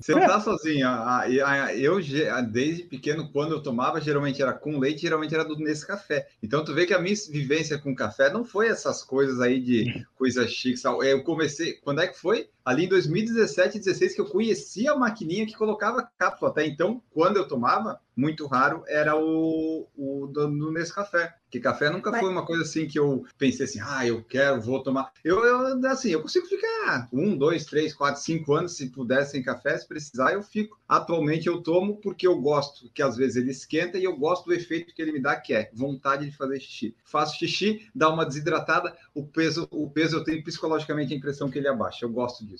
Você 0.00 0.12
não 0.14 0.20
tá 0.26 0.40
sozinho. 0.40 0.86
a- 0.86 1.20
a- 1.22 1.64
a- 1.64 1.74
Eu, 1.74 2.00
ge- 2.00 2.28
a- 2.28 2.42
desde 2.42 2.82
pequeno, 2.84 3.30
quando 3.32 3.52
eu 3.52 3.62
tomava, 3.62 4.00
geralmente 4.00 4.42
era 4.42 4.52
com 4.52 4.78
leite, 4.78 5.00
geralmente 5.02 5.34
era 5.34 5.44
do 5.44 5.56
Nescafé. 5.56 6.26
Então, 6.42 6.62
tu 6.64 6.74
vê 6.74 6.84
que 6.84 6.92
a 6.92 6.98
minha 6.98 7.14
vivência 7.30 7.78
com 7.78 7.94
café 7.94 8.30
não 8.30 8.44
foi 8.44 8.68
essas 8.68 9.02
coisas 9.02 9.40
aí 9.40 9.58
de 9.60 9.84
coisas 10.16 10.50
chiques. 10.50 10.82
tal. 10.82 11.02
Eu 11.02 11.22
comecei, 11.24 11.74
quando 11.74 12.00
é 12.02 12.06
que 12.06 12.18
foi? 12.18 12.48
Ali 12.64 12.84
em 12.86 12.88
2017, 12.88 13.78
16, 13.78 14.14
que 14.14 14.20
eu 14.20 14.26
conhecia 14.26 14.92
a 14.92 14.96
maquininha 14.96 15.46
que 15.46 15.54
colocava 15.54 16.08
cápsula. 16.16 16.50
Até 16.50 16.66
então, 16.66 17.02
quando 17.10 17.36
eu 17.36 17.46
tomava, 17.46 18.00
muito 18.16 18.46
raro, 18.46 18.84
era 18.86 19.16
o, 19.16 19.88
o 19.96 20.26
do, 20.26 20.46
do 20.48 20.72
Nescafé. 20.72 21.34
Que 21.50 21.60
café 21.60 21.88
nunca 21.88 22.10
Mas- 22.10 22.20
foi 22.20 22.30
uma 22.30 22.44
coisa 22.44 22.64
assim 22.64 22.86
que 22.86 22.98
eu 22.98 23.24
pensei 23.38 23.64
assim, 23.64 23.78
ah, 23.80 24.04
eu 24.06 24.24
quero, 24.24 24.60
vou 24.60 24.82
tomar. 24.82 25.12
Eu, 25.22 25.44
eu 25.44 25.86
assim, 25.86 26.10
eu 26.10 26.20
consigo 26.20 26.46
ficar 26.46 27.08
um, 27.12 27.36
dois, 27.36 27.64
três, 27.64 27.94
quatro, 27.94 28.20
cinco 28.20 28.54
anos 28.54 28.76
se 28.76 28.88
puder 28.90 29.24
sem 29.24 29.42
café, 29.42 29.76
se 29.78 29.86
precisar, 29.86 30.32
eu 30.32 30.42
fico. 30.42 30.76
Atualmente 30.88 31.46
eu 31.46 31.62
tomo 31.62 31.96
porque 32.00 32.26
eu 32.26 32.40
gosto, 32.40 32.90
que 32.92 33.02
às 33.02 33.16
vezes 33.16 33.36
ele 33.36 33.52
esquenta 33.52 33.98
e 33.98 34.04
eu 34.04 34.16
gosto 34.16 34.46
do 34.46 34.54
efeito 34.54 34.92
que 34.92 35.00
ele 35.00 35.12
me 35.12 35.20
dá, 35.20 35.36
que 35.36 35.54
é 35.54 35.70
vontade 35.72 36.28
de 36.28 36.36
fazer 36.36 36.58
xixi. 36.58 36.96
Faço 37.04 37.38
xixi, 37.38 37.88
dá 37.94 38.08
uma 38.10 38.26
desidratada, 38.26 38.96
o 39.14 39.24
peso, 39.24 39.68
o 39.70 39.88
peso 39.88 40.16
eu 40.16 40.24
tenho 40.24 40.42
psicologicamente 40.42 41.14
a 41.14 41.16
impressão 41.16 41.48
que 41.48 41.58
ele 41.58 41.68
abaixa. 41.68 42.04
Eu 42.04 42.10
gosto 42.10 42.44
disso. 42.44 42.53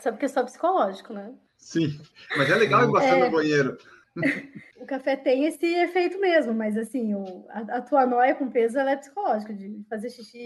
Sabe 0.00 0.18
que 0.18 0.24
é 0.26 0.28
só 0.28 0.44
psicológico, 0.44 1.12
né? 1.12 1.32
Sim, 1.56 1.98
mas 2.36 2.48
é 2.50 2.54
legal 2.54 2.84
ir 2.84 2.92
bastante 2.92 3.22
É. 3.22 3.24
no 3.26 3.30
banheiro. 3.36 3.76
O 4.80 4.86
café 4.86 5.16
tem 5.16 5.44
esse 5.44 5.66
efeito 5.66 6.18
mesmo, 6.20 6.54
mas 6.54 6.76
assim, 6.76 7.14
o, 7.14 7.46
a, 7.50 7.78
a 7.78 7.82
tua 7.82 8.06
noia 8.06 8.34
com 8.34 8.48
peso 8.50 8.78
ela 8.78 8.92
é 8.92 8.96
psicológica, 8.96 9.52
de 9.52 9.84
fazer 9.88 10.10
xixi 10.10 10.38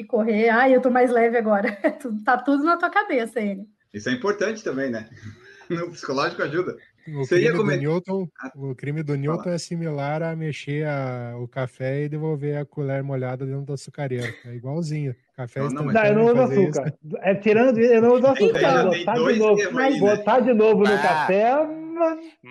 e 0.00 0.04
correr. 0.04 0.48
Ai, 0.48 0.74
eu 0.74 0.80
tô 0.80 0.90
mais 0.90 1.10
leve 1.10 1.36
agora. 1.38 1.70
Tudo- 2.00 2.22
tá 2.24 2.36
tudo 2.38 2.64
na 2.64 2.76
tua 2.76 2.90
cabeça, 2.90 3.40
ele. 3.40 3.66
Isso 3.92 4.08
é 4.08 4.12
importante 4.12 4.62
também, 4.64 4.90
né? 4.90 5.08
No 5.70 5.90
psicológico 5.90 6.42
ajuda. 6.42 6.76
O 7.08 7.18
Você 7.24 7.34
ia 7.36 7.40
crime, 7.40 7.52
do 7.52 7.58
comentar- 7.58 7.78
Newton, 7.82 8.28
Ah, 8.40 8.50
o 8.54 8.74
crime 8.74 9.02
do 9.02 9.14
Newton 9.16 9.50
é 9.50 9.58
similar 9.58 10.22
a 10.22 10.34
mexer 10.34 10.86
a- 10.86 11.34
o 11.38 11.46
café 11.46 12.04
e 12.04 12.08
devolver 12.08 12.56
a 12.56 12.64
colher 12.64 13.02
molhada 13.02 13.44
dentro 13.44 13.62
do 13.62 13.72
açucareiro. 13.74 14.32
É 14.46 14.54
igualzinho. 14.54 15.14
Café 15.36 15.60
Não, 15.60 15.68
não, 15.70 15.84
Não, 15.86 16.04
eu 16.04 16.14
não 16.14 16.24
uso 16.26 16.34
fazer 16.36 16.68
isso. 16.68 16.80
açúcar. 16.80 16.98
É, 17.22 17.34
tirando 17.34 17.78
isso, 17.80 17.92
eu 17.92 18.02
não 18.02 18.14
uso 18.14 18.26
açúcar. 18.26 18.58
Então, 18.58 18.90
botar 18.90 19.14
de 19.32 19.38
novo, 19.38 19.72
né? 19.72 19.98
botar 19.98 20.40
de 20.40 20.54
novo 20.54 20.82
no 20.84 20.94
Ah. 20.94 20.98
café, 20.98 21.52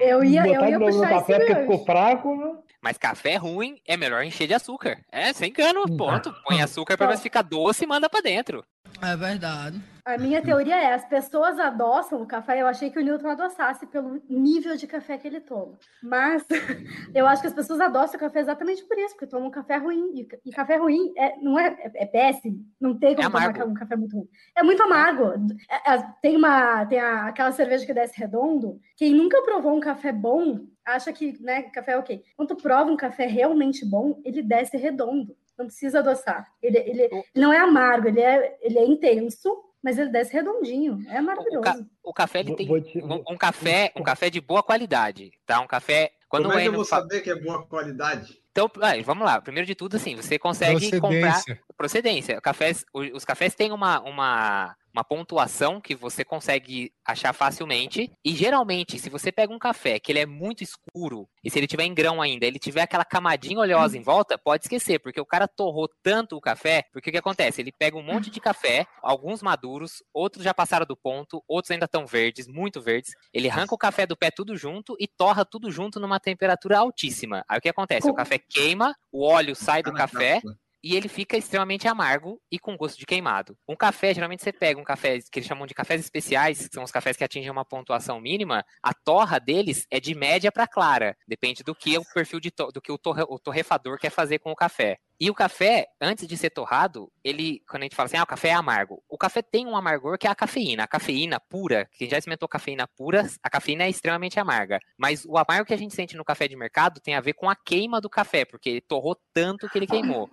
Eu 0.01 0.23
ia, 0.23 0.41
eu 0.41 0.53
botar 0.53 0.65
de 0.65 0.71
ia 0.71 0.79
novo 0.79 0.97
no 0.97 1.09
café 1.09 1.39
porque 1.39 1.55
ficou 1.55 1.85
fraco. 1.85 2.35
né? 2.35 2.57
Mas 2.81 2.97
café 2.97 3.37
ruim 3.37 3.77
é 3.87 3.95
melhor 3.95 4.23
encher 4.23 4.45
de 4.47 4.53
açúcar. 4.53 4.99
É, 5.11 5.31
sem 5.33 5.49
engano, 5.49 5.83
ponto. 5.97 6.33
Põe 6.45 6.61
açúcar 6.61 6.97
pra 6.97 7.05
Não. 7.07 7.11
ver 7.13 7.17
se 7.17 7.23
fica 7.23 7.41
doce 7.41 7.85
e 7.85 7.87
manda 7.87 8.09
pra 8.09 8.19
dentro. 8.21 8.63
É 9.01 9.15
verdade. 9.15 9.81
A 10.05 10.17
minha 10.17 10.41
teoria 10.41 10.75
é, 10.75 10.93
as 10.93 11.05
pessoas 11.05 11.57
adoçam 11.57 12.21
o 12.21 12.27
café, 12.27 12.61
eu 12.61 12.67
achei 12.67 12.89
que 12.89 12.99
o 12.99 13.01
Newton 13.01 13.29
adoçasse 13.29 13.87
pelo 13.87 14.21
nível 14.29 14.75
de 14.75 14.85
café 14.85 15.17
que 15.17 15.25
ele 15.25 15.39
toma. 15.39 15.79
Mas 16.01 16.45
eu 17.15 17.25
acho 17.25 17.41
que 17.41 17.47
as 17.47 17.53
pessoas 17.53 17.79
adoçam 17.79 18.17
o 18.17 18.19
café 18.19 18.41
exatamente 18.41 18.83
por 18.83 18.97
isso, 18.99 19.13
porque 19.15 19.27
tomam 19.27 19.47
um 19.47 19.51
café 19.51 19.77
ruim. 19.77 20.11
E, 20.13 20.27
e 20.45 20.51
café 20.51 20.75
ruim 20.75 21.13
é, 21.17 21.37
não 21.37 21.57
é, 21.57 21.67
é, 21.79 22.03
é 22.03 22.05
péssimo, 22.05 22.65
não 22.81 22.99
tem 22.99 23.15
como 23.15 23.29
tomar 23.29 23.45
amargo. 23.45 23.69
um 23.71 23.73
café 23.73 23.95
muito 23.95 24.17
ruim. 24.17 24.27
É 24.57 24.61
muito 24.61 24.83
amargo. 24.83 25.23
É- 25.69 25.93
é- 25.93 26.07
tem 26.21 26.35
uma, 26.35 26.85
tem 26.85 26.99
a- 26.99 27.27
aquela 27.27 27.53
cerveja 27.53 27.85
que 27.85 27.93
desce 27.93 28.19
redondo. 28.19 28.81
Quem 28.97 29.13
nunca 29.13 29.41
provou 29.43 29.73
um 29.73 29.79
café 29.79 30.11
bom, 30.11 30.67
acha 30.85 31.13
que 31.13 31.41
né, 31.41 31.63
café 31.63 31.93
é 31.93 31.97
ok. 31.97 32.21
Quando 32.35 32.49
tu 32.49 32.61
prova 32.61 32.91
um 32.91 32.97
café 32.97 33.25
realmente 33.25 33.85
bom, 33.85 34.19
ele 34.25 34.43
desce 34.43 34.75
redondo. 34.75 35.33
Não 35.57 35.67
precisa 35.67 35.99
adoçar. 35.99 36.45
Ele, 36.61 36.77
ele, 36.79 37.01
ele 37.03 37.23
não 37.35 37.53
é 37.53 37.59
amargo, 37.59 38.09
ele 38.09 38.19
é, 38.19 38.57
ele 38.61 38.79
é 38.79 38.85
intenso, 38.85 39.63
mas 39.83 39.97
ele 39.99 40.09
desce 40.09 40.31
redondinho. 40.33 41.03
É 41.09 41.19
maravilhoso. 41.19 41.85
O 42.01 42.13
café 42.13 42.39
ele 42.39 42.55
tem 42.55 42.81
te- 42.81 42.99
um, 43.03 43.21
um 43.33 43.37
café, 43.37 43.91
um 43.95 44.01
café 44.01 44.29
de 44.29 44.39
boa 44.39 44.63
qualidade, 44.63 45.31
tá? 45.45 45.59
Um 45.59 45.67
café 45.67 46.11
quando 46.29 46.43
Como 46.45 46.57
é 46.57 46.61
que 46.63 46.69
o 46.69 46.71
eu 46.71 46.75
vou 46.77 46.85
fa- 46.85 47.01
saber 47.01 47.21
que 47.21 47.29
é 47.29 47.35
boa 47.35 47.65
qualidade? 47.67 48.41
Então, 48.51 48.69
vamos 49.03 49.25
lá. 49.25 49.41
Primeiro 49.41 49.65
de 49.67 49.75
tudo, 49.75 49.95
assim, 49.97 50.15
você 50.15 50.37
consegue 50.39 50.99
comprar 50.99 51.19
Procedência. 51.33 51.59
procedência. 51.75 52.41
Cafés, 52.41 52.85
o- 52.93 53.01
os 53.17 53.25
cafés 53.25 53.53
têm 53.55 53.71
uma, 53.71 53.99
uma, 54.01 54.75
uma 54.93 55.03
pontuação 55.03 55.81
que 55.81 55.95
você 55.95 56.23
consegue 56.23 56.93
achar 57.05 57.33
facilmente. 57.33 58.11
E 58.23 58.35
geralmente, 58.35 58.99
se 58.99 59.09
você 59.09 59.31
pega 59.31 59.53
um 59.53 59.59
café 59.59 59.99
que 59.99 60.11
ele 60.11 60.19
é 60.19 60.25
muito 60.25 60.63
escuro, 60.63 61.27
e 61.43 61.49
se 61.49 61.59
ele 61.59 61.67
tiver 61.67 61.83
em 61.83 61.93
grão 61.93 62.21
ainda, 62.21 62.45
ele 62.45 62.59
tiver 62.59 62.81
aquela 62.81 63.03
camadinha 63.03 63.59
oleosa 63.59 63.97
em 63.97 64.01
volta, 64.01 64.37
pode 64.37 64.63
esquecer, 64.65 64.99
porque 64.99 65.19
o 65.19 65.25
cara 65.25 65.47
torrou 65.47 65.89
tanto 66.03 66.37
o 66.37 66.41
café, 66.41 66.83
porque 66.93 67.09
o 67.09 67.13
que 67.13 67.17
acontece? 67.17 67.61
Ele 67.61 67.71
pega 67.71 67.97
um 67.97 68.03
monte 68.03 68.29
de 68.29 68.39
café, 68.39 68.85
alguns 69.01 69.41
maduros, 69.41 70.03
outros 70.13 70.43
já 70.43 70.53
passaram 70.53 70.85
do 70.85 70.95
ponto, 70.95 71.43
outros 71.47 71.71
ainda 71.71 71.85
estão 71.85 72.05
verdes, 72.05 72.47
muito 72.47 72.81
verdes. 72.81 73.13
Ele 73.33 73.49
arranca 73.49 73.73
o 73.73 73.77
café 73.77 74.05
do 74.05 74.15
pé 74.15 74.29
tudo 74.29 74.55
junto 74.55 74.95
e 74.99 75.07
torra 75.07 75.43
tudo 75.43 75.71
junto 75.71 75.99
numa 75.99 76.19
temperatura 76.19 76.77
altíssima. 76.77 77.43
Aí 77.49 77.57
o 77.57 77.61
que 77.61 77.69
acontece? 77.69 78.09
O 78.09 78.13
café 78.13 78.37
queima, 78.37 78.95
o 79.11 79.25
óleo 79.25 79.55
sai 79.55 79.81
do 79.81 79.91
na 79.91 79.97
café. 79.97 80.41
E 80.83 80.95
ele 80.95 81.07
fica 81.07 81.37
extremamente 81.37 81.87
amargo 81.87 82.41
e 82.51 82.59
com 82.59 82.75
gosto 82.75 82.97
de 82.99 83.05
queimado. 83.05 83.57
Um 83.67 83.75
café, 83.75 84.13
geralmente 84.13 84.43
você 84.43 84.51
pega 84.51 84.79
um 84.79 84.83
café 84.83 85.19
que 85.31 85.39
eles 85.39 85.47
chamam 85.47 85.65
de 85.65 85.73
cafés 85.73 86.01
especiais, 86.01 86.67
que 86.67 86.73
são 86.73 86.83
os 86.83 86.91
cafés 86.91 87.15
que 87.15 87.23
atingem 87.23 87.49
uma 87.49 87.63
pontuação 87.65 88.19
mínima, 88.19 88.65
a 88.81 88.93
torra 88.93 89.39
deles 89.39 89.87
é 89.89 89.99
de 89.99 90.13
média 90.13 90.51
para 90.51 90.67
clara, 90.67 91.15
depende 91.27 91.63
do 91.63 91.73
que 91.73 91.97
o 91.97 92.03
perfil 92.13 92.39
de 92.39 92.51
do 92.73 92.81
que 92.81 92.91
o, 92.91 92.97
torre- 92.97 93.25
o 93.27 93.39
torrefador 93.39 93.97
quer 93.97 94.09
fazer 94.09 94.39
com 94.39 94.51
o 94.51 94.55
café. 94.55 94.97
E 95.19 95.29
o 95.29 95.33
café, 95.33 95.87
antes 96.01 96.27
de 96.27 96.35
ser 96.35 96.49
torrado, 96.49 97.11
ele, 97.23 97.61
quando 97.67 97.83
a 97.83 97.85
gente 97.85 97.95
fala 97.95 98.07
assim, 98.07 98.17
ah, 98.17 98.23
o 98.23 98.27
café 98.27 98.49
é 98.49 98.53
amargo. 98.53 99.03
O 99.07 99.17
café 99.17 99.41
tem 99.41 99.65
um 99.65 99.75
amargor 99.75 100.17
que 100.17 100.27
é 100.27 100.29
a 100.29 100.35
cafeína. 100.35 100.83
A 100.83 100.87
cafeína 100.87 101.39
pura, 101.39 101.87
quem 101.97 102.09
já 102.09 102.17
experimentou 102.17 102.47
cafeína 102.49 102.87
pura, 102.87 103.27
a 103.41 103.49
cafeína 103.49 103.83
é 103.83 103.89
extremamente 103.89 104.39
amarga. 104.39 104.79
Mas 104.97 105.25
o 105.25 105.37
amargo 105.37 105.65
que 105.65 105.73
a 105.73 105.77
gente 105.77 105.95
sente 105.95 106.17
no 106.17 106.25
café 106.25 106.47
de 106.47 106.55
mercado 106.55 106.99
tem 106.99 107.15
a 107.15 107.21
ver 107.21 107.33
com 107.33 107.49
a 107.49 107.55
queima 107.55 108.01
do 108.01 108.09
café, 108.09 108.45
porque 108.45 108.69
ele 108.69 108.81
torrou 108.81 109.17
tanto 109.33 109.69
que 109.69 109.77
ele 109.77 109.87
queimou. 109.87 110.29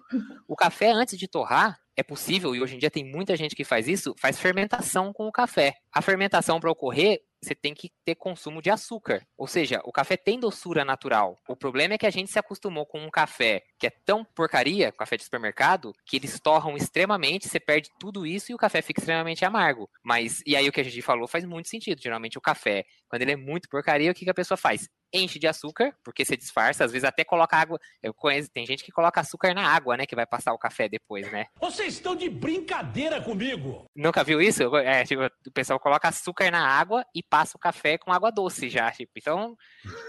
O 0.49 0.57
café, 0.57 0.91
antes 0.91 1.19
de 1.19 1.29
torrar, 1.29 1.79
é 1.97 2.03
possível, 2.03 2.55
e 2.55 2.63
hoje 2.63 2.77
em 2.77 2.79
dia 2.79 2.91
tem 2.91 3.05
muita 3.05 3.37
gente 3.37 3.55
que 3.55 3.65
faz 3.65 3.87
isso, 3.87 4.15
faz 4.19 4.39
fermentação 4.39 5.13
com 5.13 5.27
o 5.27 5.33
café. 5.33 5.75
A 5.93 6.01
fermentação, 6.01 6.59
para 6.59 6.71
ocorrer, 6.71 7.21
você 7.43 7.55
tem 7.55 7.75
que 7.75 7.91
ter 8.05 8.15
consumo 8.15 8.61
de 8.61 8.71
açúcar. 8.71 9.27
Ou 9.37 9.47
seja, 9.47 9.81
o 9.85 9.93
café 9.93 10.17
tem 10.17 10.39
doçura 10.39 10.85
natural. 10.85 11.39
O 11.49 11.57
problema 11.57 11.95
é 11.95 11.99
que 11.99 12.07
a 12.07 12.11
gente 12.11 12.31
se 12.31 12.39
acostumou 12.39 12.87
com 12.87 13.01
um 13.01 13.11
café 13.11 13.63
que 13.79 13.87
é 13.87 13.91
tão 13.91 14.25
porcaria, 14.25 14.93
café 14.93 15.17
de 15.17 15.25
supermercado, 15.25 15.93
que 16.05 16.17
eles 16.17 16.39
torram 16.39 16.77
extremamente, 16.77 17.49
você 17.49 17.59
perde 17.59 17.91
tudo 17.99 18.27
isso 18.27 18.53
e 18.53 18.55
o 18.55 18.59
café 18.59 18.83
fica 18.83 19.01
extremamente 19.01 19.45
amargo. 19.45 19.89
Mas, 20.03 20.43
e 20.47 20.55
aí 20.55 20.69
o 20.69 20.73
que 20.73 20.81
a 20.81 20.85
gente 20.85 21.01
falou 21.03 21.27
faz 21.27 21.45
muito 21.45 21.69
sentido. 21.69 22.01
Geralmente 22.01 22.37
o 22.37 22.43
café, 22.43 22.85
quando 23.09 23.23
ele 23.23 23.33
é 23.33 23.37
muito 23.37 23.69
porcaria, 23.69 24.11
o 24.11 24.15
que, 24.15 24.25
que 24.25 24.31
a 24.31 24.35
pessoa 24.35 24.59
faz? 24.59 24.89
Enche 25.13 25.41
de 25.41 25.49
açúcar, 25.49 25.93
porque 26.05 26.25
você 26.25 26.37
disfarça, 26.37 26.85
às 26.85 26.93
vezes 26.93 27.05
até 27.05 27.25
coloca 27.25 27.57
água. 27.57 27.81
Eu 28.01 28.15
conheço, 28.15 28.49
tem 28.51 28.65
gente 28.65 28.85
que 28.85 28.93
coloca 28.93 29.21
açúcar 29.21 29.53
na 29.55 29.67
água, 29.67 29.97
né? 29.97 30.07
Que 30.07 30.15
vai 30.15 30.27
passar 30.27 30.53
o 30.53 30.59
café 30.59 30.89
depois, 30.89 31.31
né? 31.33 31.47
Vocês 31.61 31.95
estão 31.95 32.15
de 32.15 32.29
brincadeira 32.29 33.21
comigo. 33.21 33.87
Nunca 33.97 34.23
viu 34.23 34.41
isso? 34.41 34.77
É, 34.77 35.05
tipo, 35.05 35.23
o 35.25 35.53
pessoal 35.53 35.81
coloca 35.81 36.09
açúcar 36.09 36.51
na 36.53 36.65
água 36.65 37.05
e 37.13 37.23
passa 37.31 37.57
o 37.57 37.61
café 37.61 37.97
com 37.97 38.13
água 38.13 38.31
doce 38.31 38.69
já, 38.69 38.91
tipo. 38.91 39.13
Então, 39.17 39.57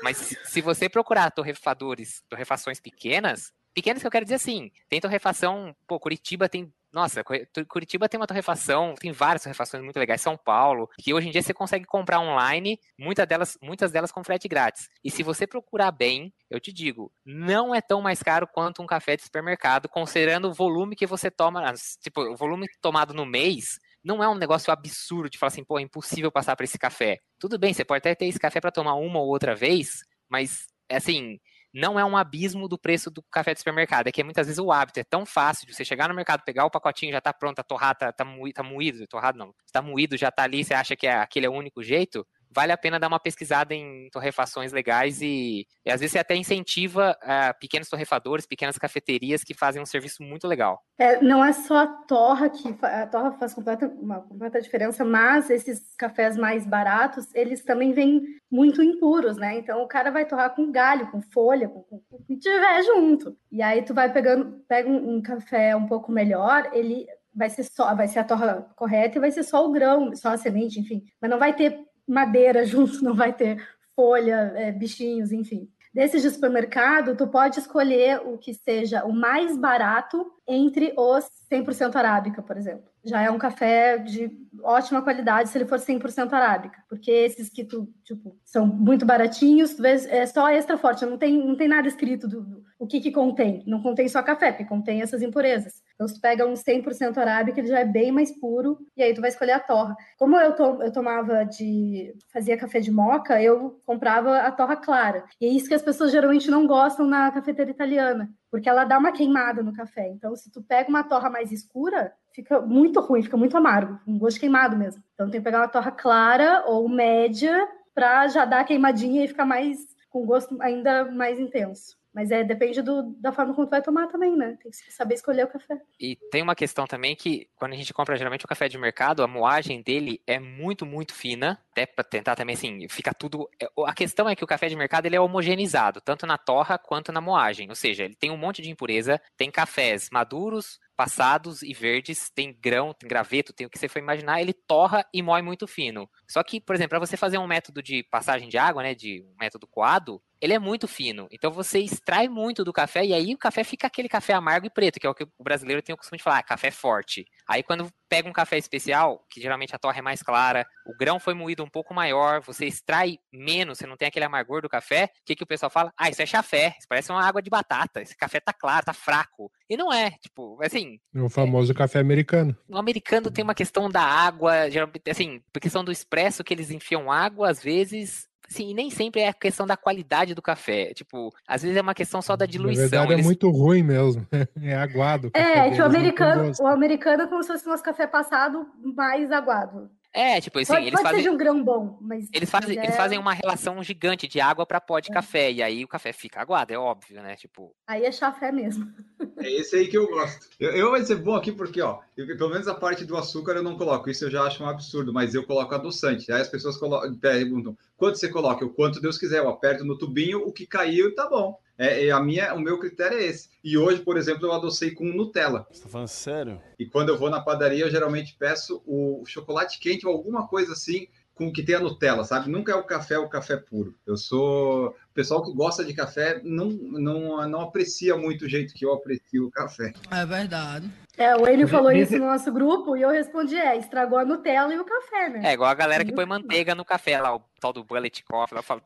mas 0.01 0.17
se- 0.17 0.61
você 0.61 0.89
procurar 0.89 1.31
torrefadores, 1.31 2.23
torrefações 2.27 2.79
pequenas, 2.79 3.53
pequenas 3.73 4.01
que 4.01 4.07
eu 4.07 4.11
quero 4.11 4.25
dizer 4.25 4.35
assim, 4.35 4.71
tem 4.89 4.99
torrefação, 4.99 5.73
pô, 5.87 5.99
Curitiba 5.99 6.49
tem 6.49 6.73
Nossa, 6.93 7.23
Curitiba 7.69 8.09
tem 8.09 8.19
uma 8.19 8.27
torrefação, 8.27 8.95
tem 8.95 9.13
várias 9.13 9.43
torrefações 9.43 9.81
muito 9.81 9.97
legais. 9.97 10.19
São 10.19 10.35
Paulo, 10.35 10.89
que 10.99 11.13
hoje 11.13 11.29
em 11.29 11.31
dia 11.31 11.41
você 11.41 11.53
consegue 11.53 11.85
comprar 11.85 12.19
online, 12.19 12.77
muitas 12.99 13.25
delas, 13.25 13.57
muitas 13.61 13.93
delas 13.93 14.11
com 14.11 14.21
frete 14.25 14.45
grátis. 14.49 14.89
E 15.01 15.09
se 15.09 15.23
você 15.23 15.47
procurar 15.47 15.91
bem, 15.91 16.33
eu 16.49 16.59
te 16.59 16.73
digo, 16.73 17.09
não 17.23 17.73
é 17.73 17.79
tão 17.79 18.01
mais 18.01 18.21
caro 18.21 18.45
quanto 18.45 18.81
um 18.81 18.85
café 18.85 19.15
de 19.15 19.23
supermercado, 19.23 19.87
considerando 19.87 20.49
o 20.49 20.53
volume 20.53 20.93
que 20.97 21.07
você 21.07 21.31
toma, 21.31 21.73
tipo, 22.01 22.19
o 22.23 22.35
volume 22.35 22.67
tomado 22.81 23.13
no 23.13 23.25
mês 23.25 23.79
não 24.03 24.23
é 24.23 24.29
um 24.29 24.35
negócio 24.35 24.71
absurdo 24.71 25.29
de 25.29 25.37
falar 25.37 25.49
assim, 25.49 25.63
pô, 25.63 25.79
é 25.79 25.81
impossível 25.81 26.31
passar 26.31 26.55
por 26.55 26.63
esse 26.63 26.77
café. 26.77 27.19
Tudo 27.39 27.57
bem, 27.57 27.73
você 27.73 27.85
pode 27.85 27.99
até 27.99 28.15
ter 28.15 28.25
esse 28.25 28.39
café 28.39 28.59
para 28.59 28.71
tomar 28.71 28.95
uma 28.95 29.19
ou 29.19 29.27
outra 29.27 29.55
vez, 29.55 30.03
mas 30.29 30.67
assim, 30.89 31.39
não 31.73 31.99
é 31.99 32.03
um 32.03 32.17
abismo 32.17 32.67
do 32.67 32.77
preço 32.77 33.09
do 33.09 33.23
café 33.31 33.53
de 33.53 33.59
supermercado, 33.59 34.07
é 34.07 34.11
que 34.11 34.23
muitas 34.23 34.47
vezes 34.47 34.59
o 34.59 34.71
hábito 34.71 34.99
é 34.99 35.03
tão 35.03 35.25
fácil 35.25 35.65
de 35.65 35.73
você 35.73 35.85
chegar 35.85 36.09
no 36.09 36.15
mercado, 36.15 36.43
pegar 36.43 36.65
o 36.65 36.71
pacotinho, 36.71 37.13
já 37.13 37.21
tá 37.21 37.33
pronto, 37.33 37.59
a 37.59 37.63
torrada 37.63 37.97
tá, 37.97 38.11
tá, 38.11 38.25
moído, 38.25 38.55
tá 38.55 38.63
moído, 38.63 39.07
torrado 39.07 39.37
não, 39.37 39.53
tá 39.71 39.81
moído, 39.81 40.17
já 40.17 40.29
tá 40.29 40.43
ali, 40.43 40.63
você 40.63 40.73
acha 40.73 40.95
que 40.95 41.07
é, 41.07 41.13
aquele 41.13 41.45
é 41.45 41.49
o 41.49 41.53
único 41.53 41.81
jeito, 41.81 42.27
vale 42.53 42.71
a 42.71 42.77
pena 42.77 42.99
dar 42.99 43.07
uma 43.07 43.19
pesquisada 43.19 43.73
em 43.73 44.09
torrefações 44.11 44.71
legais 44.71 45.21
e, 45.21 45.65
e 45.85 45.91
às 45.91 45.99
vezes 45.99 46.13
você 46.13 46.19
até 46.19 46.35
incentiva 46.35 47.17
uh, 47.23 47.59
pequenos 47.59 47.89
torrefadores, 47.89 48.45
pequenas 48.45 48.77
cafeterias 48.77 49.43
que 49.43 49.53
fazem 49.53 49.81
um 49.81 49.85
serviço 49.85 50.21
muito 50.21 50.47
legal. 50.47 50.81
É, 50.97 51.21
não 51.21 51.43
é 51.43 51.53
só 51.53 51.77
a 51.77 51.87
torra 51.87 52.49
que 52.49 52.75
a 52.81 53.07
torra 53.07 53.31
faz 53.33 53.53
completa, 53.53 53.87
uma 53.87 54.21
completa 54.21 54.61
diferença, 54.61 55.05
mas 55.05 55.49
esses 55.49 55.95
cafés 55.95 56.37
mais 56.37 56.65
baratos, 56.65 57.33
eles 57.33 57.63
também 57.63 57.93
vêm 57.93 58.21
muito 58.51 58.83
impuros, 58.83 59.37
né? 59.37 59.57
Então 59.57 59.81
o 59.81 59.87
cara 59.87 60.11
vai 60.11 60.25
torrar 60.25 60.53
com 60.53 60.71
galho, 60.71 61.09
com 61.09 61.21
folha, 61.21 61.69
com, 61.69 61.85
o 62.11 62.23
que 62.23 62.37
tiver 62.37 62.83
junto. 62.83 63.37
E 63.51 63.61
aí 63.61 63.81
tu 63.81 63.93
vai 63.93 64.11
pegando, 64.11 64.63
pega 64.67 64.89
um, 64.89 65.17
um 65.17 65.21
café 65.21 65.75
um 65.75 65.87
pouco 65.87 66.11
melhor, 66.11 66.69
ele 66.73 67.07
vai 67.33 67.49
ser 67.49 67.63
só, 67.63 67.95
vai 67.95 68.07
ser 68.07 68.19
a 68.19 68.23
torra 68.23 68.67
correta 68.75 69.17
e 69.17 69.21
vai 69.21 69.31
ser 69.31 69.43
só 69.43 69.65
o 69.65 69.71
grão, 69.71 70.13
só 70.15 70.29
a 70.29 70.37
semente, 70.37 70.79
enfim. 70.79 71.03
Mas 71.21 71.31
não 71.31 71.39
vai 71.39 71.55
ter 71.55 71.79
madeira 72.11 72.63
junto, 72.67 73.03
não 73.03 73.13
vai 73.15 73.33
ter 73.33 73.65
folha, 73.95 74.53
é, 74.55 74.71
bichinhos, 74.71 75.31
enfim. 75.31 75.69
Desses 75.93 76.21
de 76.21 76.29
supermercado, 76.29 77.17
tu 77.17 77.27
pode 77.27 77.59
escolher 77.59 78.21
o 78.25 78.37
que 78.37 78.53
seja 78.53 79.03
o 79.03 79.11
mais 79.11 79.57
barato 79.57 80.25
entre 80.47 80.93
os 80.97 81.25
100% 81.51 81.95
arábica, 81.95 82.41
por 82.41 82.57
exemplo. 82.57 82.89
Já 83.03 83.21
é 83.21 83.31
um 83.31 83.37
café 83.37 83.97
de 83.97 84.29
ótima 84.63 85.01
qualidade 85.01 85.49
se 85.49 85.57
ele 85.57 85.65
for 85.65 85.79
100% 85.79 86.31
arábica, 86.33 86.83
porque 86.87 87.09
esses 87.09 87.49
que 87.49 87.63
tu, 87.63 87.87
tipo, 88.03 88.37
são 88.43 88.65
muito 88.65 89.05
baratinhos, 89.05 89.75
é 89.79 90.25
só 90.25 90.49
extra 90.49 90.77
forte, 90.77 91.05
não 91.05 91.17
tem, 91.17 91.37
não 91.37 91.55
tem 91.55 91.67
nada 91.67 91.87
escrito 91.87 92.27
do, 92.27 92.41
do 92.41 92.63
o 92.81 92.87
que 92.87 92.99
que 92.99 93.11
contém. 93.11 93.63
Não 93.67 93.79
contém 93.81 94.07
só 94.09 94.23
café, 94.23 94.51
porque 94.51 94.65
contém 94.65 95.03
essas 95.03 95.21
impurezas. 95.21 95.83
Então, 95.93 96.07
se 96.07 96.15
tu 96.15 96.21
pega 96.21 96.47
um 96.47 96.53
100% 96.53 97.15
arábica, 97.15 97.59
ele 97.59 97.67
já 97.67 97.79
é 97.79 97.85
bem 97.85 98.11
mais 98.11 98.31
puro, 98.39 98.79
e 98.97 99.03
aí 99.03 99.13
tu 99.13 99.21
vai 99.21 99.29
escolher 99.29 99.51
a 99.51 99.59
torra. 99.59 99.95
Como 100.17 100.35
eu, 100.35 100.55
to, 100.55 100.81
eu 100.81 100.91
tomava 100.91 101.43
de... 101.43 102.11
fazia 102.33 102.57
café 102.57 102.79
de 102.79 102.91
moca, 102.91 103.39
eu 103.41 103.79
comprava 103.85 104.39
a 104.39 104.51
torra 104.51 104.75
clara. 104.75 105.23
E 105.39 105.45
é 105.45 105.49
isso 105.49 105.67
que 105.67 105.75
as 105.75 105.83
pessoas 105.83 106.11
geralmente 106.11 106.49
não 106.49 106.65
gostam 106.65 107.05
na 107.05 107.29
cafeteira 107.31 107.69
italiana, 107.69 108.31
porque 108.51 108.67
ela 108.67 108.83
dá 108.83 108.97
uma 108.97 109.13
queimada 109.13 109.63
no 109.63 109.73
café. 109.73 110.09
Então, 110.09 110.35
se 110.35 110.51
tu 110.51 110.61
pega 110.61 110.89
uma 110.89 111.05
torra 111.05 111.29
mais 111.29 111.51
escura, 111.51 112.13
fica 112.33 112.59
muito 112.59 112.99
ruim, 112.99 113.23
fica 113.23 113.37
muito 113.37 113.55
amargo, 113.55 113.97
um 114.05 114.19
gosto 114.19 114.41
queimado 114.41 114.77
mesmo. 114.77 115.01
Então, 115.13 115.29
tem 115.29 115.39
que 115.39 115.45
pegar 115.45 115.61
uma 115.61 115.69
torra 115.69 115.91
clara 115.91 116.65
ou 116.67 116.89
média 116.89 117.65
para 117.95 118.27
já 118.27 118.43
dar 118.43 118.59
a 118.59 118.63
queimadinha 118.65 119.23
e 119.23 119.27
ficar 119.29 119.45
mais 119.45 119.79
com 120.09 120.25
gosto 120.25 120.61
ainda 120.61 121.09
mais 121.09 121.39
intenso. 121.39 121.97
Mas 122.13 122.29
é, 122.29 122.43
depende 122.43 122.81
do, 122.81 123.15
da 123.19 123.31
forma 123.31 123.53
como 123.53 123.65
tu 123.65 123.69
vai 123.69 123.81
tomar 123.81 124.07
também, 124.07 124.35
né? 124.35 124.57
Tem 124.61 124.69
que 124.69 124.91
saber 124.91 125.15
escolher 125.15 125.45
o 125.45 125.47
café. 125.47 125.79
E 125.99 126.17
tem 126.29 126.41
uma 126.41 126.55
questão 126.55 126.85
também 126.85 127.15
que, 127.15 127.49
quando 127.55 127.73
a 127.73 127.75
gente 127.75 127.93
compra 127.93 128.17
geralmente 128.17 128.43
o 128.43 128.47
café 128.47 128.67
de 128.67 128.77
mercado, 128.77 129.23
a 129.23 129.27
moagem 129.27 129.81
dele 129.81 130.21
é 130.27 130.37
muito, 130.37 130.85
muito 130.85 131.13
fina. 131.13 131.57
Até 131.71 131.85
para 131.85 132.03
tentar 132.03 132.35
também, 132.35 132.55
assim, 132.55 132.87
fica 132.89 133.13
tudo. 133.13 133.49
É, 133.61 133.67
a 133.85 133.93
questão 133.93 134.27
é 134.27 134.35
que 134.35 134.43
o 134.43 134.47
café 134.47 134.67
de 134.67 134.75
mercado 134.75 135.05
ele 135.05 135.15
é 135.15 135.21
homogeneizado, 135.21 136.01
tanto 136.01 136.27
na 136.27 136.37
torra 136.37 136.77
quanto 136.77 137.13
na 137.13 137.21
moagem. 137.21 137.69
Ou 137.69 137.75
seja, 137.75 138.03
ele 138.03 138.15
tem 138.15 138.29
um 138.29 138.37
monte 138.37 138.61
de 138.61 138.69
impureza, 138.69 139.21
tem 139.37 139.49
cafés 139.49 140.09
maduros, 140.11 140.79
passados 141.01 141.63
e 141.63 141.73
verdes, 141.73 142.29
tem 142.29 142.55
grão, 142.61 142.93
tem 142.93 143.09
graveto, 143.09 143.53
tem 143.53 143.65
o 143.65 143.69
que 143.69 143.79
você 143.79 143.87
for 143.87 143.99
imaginar, 143.99 144.39
ele 144.39 144.53
torra 144.53 145.03
e 145.13 145.23
moe 145.23 145.41
muito 145.41 145.65
fino. 145.65 146.09
Só 146.27 146.43
que, 146.43 146.61
por 146.61 146.75
exemplo, 146.75 146.89
para 146.89 146.99
você 146.99 147.17
fazer 147.17 147.37
um 147.37 147.47
método 147.47 147.81
de 147.81 148.03
passagem 148.03 148.49
de 148.49 148.57
água, 148.57 148.83
né, 148.83 148.93
de 148.93 149.23
um 149.23 149.35
método 149.39 149.65
coado, 149.65 150.21
ele 150.41 150.53
é 150.53 150.59
muito 150.59 150.87
fino. 150.87 151.27
Então 151.31 151.51
você 151.51 151.79
extrai 151.79 152.27
muito 152.27 152.63
do 152.63 152.73
café 152.73 153.05
e 153.05 153.13
aí 153.13 153.33
o 153.33 153.37
café 153.37 153.63
fica 153.63 153.87
aquele 153.87 154.09
café 154.09 154.33
amargo 154.33 154.65
e 154.65 154.69
preto, 154.69 154.99
que 154.99 155.05
é 155.05 155.09
o 155.09 155.13
que 155.13 155.23
o 155.23 155.43
brasileiro 155.43 155.81
tem 155.81 155.93
o 155.93 155.97
costume 155.97 156.17
de 156.17 156.23
falar, 156.23 156.39
ah, 156.39 156.43
café 156.43 156.71
forte. 156.71 157.25
Aí 157.47 157.61
quando 157.61 157.91
pega 158.09 158.27
um 158.27 158.33
café 158.33 158.57
especial, 158.57 159.25
que 159.29 159.39
geralmente 159.39 159.73
a 159.73 159.79
torre 159.79 159.99
é 159.99 160.01
mais 160.01 160.21
clara, 160.21 160.65
o 160.85 160.97
grão 160.97 161.19
foi 161.19 161.33
moído 161.33 161.63
um 161.63 161.69
pouco 161.69 161.93
maior, 161.93 162.41
você 162.41 162.65
extrai 162.65 163.17
menos, 163.31 163.77
você 163.77 163.87
não 163.87 163.95
tem 163.95 164.07
aquele 164.07 164.25
amargor 164.25 164.61
do 164.61 164.67
café, 164.67 165.05
o 165.05 165.25
que, 165.25 165.35
que 165.35 165.43
o 165.43 165.47
pessoal 165.47 165.69
fala? 165.69 165.93
Ah, 165.97 166.09
isso 166.09 166.21
é 166.21 166.25
chafé, 166.25 166.75
isso 166.77 166.87
parece 166.89 167.11
uma 167.11 167.25
água 167.25 167.41
de 167.41 167.49
batata, 167.49 168.01
esse 168.01 168.17
café 168.17 168.41
tá 168.41 168.51
claro, 168.51 168.85
tá 168.85 168.93
fraco. 168.93 169.49
E 169.69 169.77
não 169.77 169.93
é, 169.93 170.11
tipo, 170.21 170.59
assim... 170.61 170.99
O 171.15 171.29
famoso 171.29 171.71
é, 171.71 171.75
café 171.75 171.99
americano. 171.99 172.57
O 172.67 172.77
americano 172.77 173.31
tem 173.31 173.43
uma 173.43 173.55
questão 173.55 173.89
da 173.89 174.03
água, 174.03 174.69
geralmente, 174.69 175.09
assim, 175.09 175.41
por 175.53 175.61
questão 175.61 175.83
do 175.83 175.91
expresso, 175.91 176.43
que 176.43 176.53
eles 176.53 176.69
enfiam 176.69 177.09
água, 177.09 177.49
às 177.49 177.63
vezes, 177.63 178.27
Sim, 178.51 178.71
e 178.71 178.73
nem 178.73 178.89
sempre 178.89 179.21
é 179.21 179.29
a 179.29 179.33
questão 179.33 179.65
da 179.65 179.77
qualidade 179.77 180.35
do 180.35 180.41
café. 180.41 180.93
Tipo, 180.93 181.33
às 181.47 181.61
vezes 181.61 181.77
é 181.77 181.81
uma 181.81 181.93
questão 181.93 182.21
só 182.21 182.35
da 182.35 182.45
diluição. 182.45 182.83
Na 182.83 182.89
verdade, 182.89 183.11
é 183.13 183.15
Eles... 183.15 183.25
é 183.25 183.27
muito 183.27 183.49
ruim 183.49 183.81
mesmo. 183.81 184.27
É 184.61 184.75
aguado. 184.75 185.31
É, 185.33 185.69
que 185.71 185.81
o 185.81 185.85
americano, 185.85 186.51
o 186.59 186.67
americano 186.67 187.23
é 187.23 187.27
como 187.27 187.41
se 187.41 187.47
fosse 187.47 187.65
nosso 187.65 187.81
café 187.81 188.05
passado 188.05 188.67
mais 188.95 189.31
aguado. 189.31 189.89
É, 190.13 190.41
tipo 190.41 190.59
assim, 190.59 190.73
pode, 190.73 190.87
eles 190.87 191.01
pode 191.01 191.15
fazem. 191.15 191.29
um 191.29 191.37
grão 191.37 191.63
bom, 191.63 191.97
mas. 192.01 192.27
Eles 192.33 192.49
fazem, 192.49 192.77
é... 192.77 192.83
eles 192.83 192.95
fazem 192.97 193.17
uma 193.17 193.33
relação 193.33 193.81
gigante 193.81 194.27
de 194.27 194.41
água 194.41 194.65
para 194.65 194.81
pó 194.81 194.99
de 194.99 195.09
é. 195.09 195.13
café. 195.13 195.51
E 195.51 195.63
aí 195.63 195.85
o 195.85 195.87
café 195.87 196.11
fica 196.11 196.41
aguado, 196.41 196.73
é 196.73 196.77
óbvio, 196.77 197.21
né? 197.21 197.35
Tipo. 197.35 197.73
Aí 197.87 198.03
é 198.03 198.11
chafé 198.11 198.51
mesmo. 198.51 198.91
É 199.37 199.49
esse 199.49 199.75
aí 199.75 199.87
que 199.87 199.97
eu 199.97 200.07
gosto. 200.07 200.47
Eu, 200.59 200.71
eu 200.71 200.91
vai 200.91 201.01
ser 201.03 201.15
bom 201.15 201.35
aqui 201.35 201.51
porque, 201.51 201.81
ó, 201.81 201.99
eu, 202.17 202.27
pelo 202.37 202.49
menos 202.49 202.67
a 202.67 202.75
parte 202.75 203.05
do 203.05 203.15
açúcar 203.15 203.53
eu 203.53 203.63
não 203.63 203.77
coloco. 203.77 204.09
Isso 204.09 204.25
eu 204.25 204.29
já 204.29 204.43
acho 204.43 204.63
um 204.63 204.67
absurdo, 204.67 205.13
mas 205.13 205.33
eu 205.33 205.45
coloco 205.45 205.73
adoçante. 205.73 206.31
Aí 206.31 206.41
as 206.41 206.49
pessoas 206.49 206.75
colocam, 206.75 207.15
perguntam: 207.15 207.77
quanto 207.95 208.17
você 208.17 208.27
coloca? 208.27 208.65
O 208.65 208.73
quanto 208.73 209.01
Deus 209.01 209.17
quiser. 209.17 209.39
Eu 209.39 209.49
aperto 209.49 209.85
no 209.85 209.97
tubinho, 209.97 210.39
o 210.45 210.51
que 210.51 210.67
caiu, 210.67 211.15
tá 211.15 211.29
bom. 211.29 211.57
É, 211.81 212.05
é, 212.05 212.11
a 212.11 212.19
minha, 212.19 212.53
o 212.53 212.59
meu 212.59 212.77
critério 212.77 213.17
é 213.17 213.23
esse. 213.23 213.49
E 213.63 213.75
hoje, 213.75 214.01
por 214.01 214.15
exemplo, 214.15 214.45
eu 214.45 214.53
adocei 214.53 214.91
com 214.91 215.03
Nutella. 215.03 215.65
Você 215.71 215.81
tá 215.81 215.89
falando 215.89 216.07
sério? 216.07 216.61
E 216.77 216.85
quando 216.85 217.09
eu 217.09 217.17
vou 217.17 217.27
na 217.27 217.41
padaria, 217.41 217.83
eu 217.83 217.89
geralmente 217.89 218.35
peço 218.37 218.83
o 218.85 219.23
chocolate 219.25 219.79
quente 219.79 220.05
ou 220.05 220.13
alguma 220.13 220.47
coisa 220.47 220.73
assim 220.73 221.07
com 221.33 221.51
que 221.51 221.63
tenha 221.63 221.79
Nutella, 221.79 222.23
sabe? 222.23 222.51
Nunca 222.51 222.71
é 222.71 222.75
o 222.75 222.83
café 222.83 223.17
o 223.17 223.27
café 223.27 223.57
puro. 223.57 223.95
Eu 224.05 224.15
sou 224.15 224.89
o 224.89 225.13
pessoal 225.13 225.43
que 225.43 225.51
gosta 225.55 225.83
de 225.83 225.91
café 225.91 226.39
não 226.43 226.69
não 226.69 227.49
não 227.49 227.61
aprecia 227.61 228.15
muito 228.15 228.45
o 228.45 228.49
jeito 228.49 228.75
que 228.75 228.85
eu 228.85 228.93
aprecio 228.93 229.47
o 229.47 229.51
café. 229.51 229.91
É 230.11 230.23
verdade. 230.23 230.87
É, 231.17 231.35
o 231.35 231.47
Enio 231.47 231.67
falou 231.67 231.91
isso 231.91 232.15
no 232.17 232.27
nosso 232.27 232.51
grupo 232.51 232.95
e 232.95 233.01
eu 233.01 233.09
respondi: 233.09 233.55
é, 233.55 233.75
estragou 233.75 234.19
a 234.19 234.25
Nutella 234.25 234.71
e 234.71 234.79
o 234.79 234.85
café, 234.85 235.29
né? 235.29 235.41
É 235.45 235.53
igual 235.53 235.71
a 235.71 235.73
galera 235.73 236.05
que 236.05 236.13
põe 236.13 236.25
manteiga 236.27 236.75
no 236.75 236.85
café 236.85 237.19
lá, 237.19 237.35
o 237.35 237.41
tal 237.59 237.73
do 237.73 237.83
bullet 237.83 238.23
coffee. 238.23 238.55
Lá, 238.55 238.61
falo, 238.61 238.83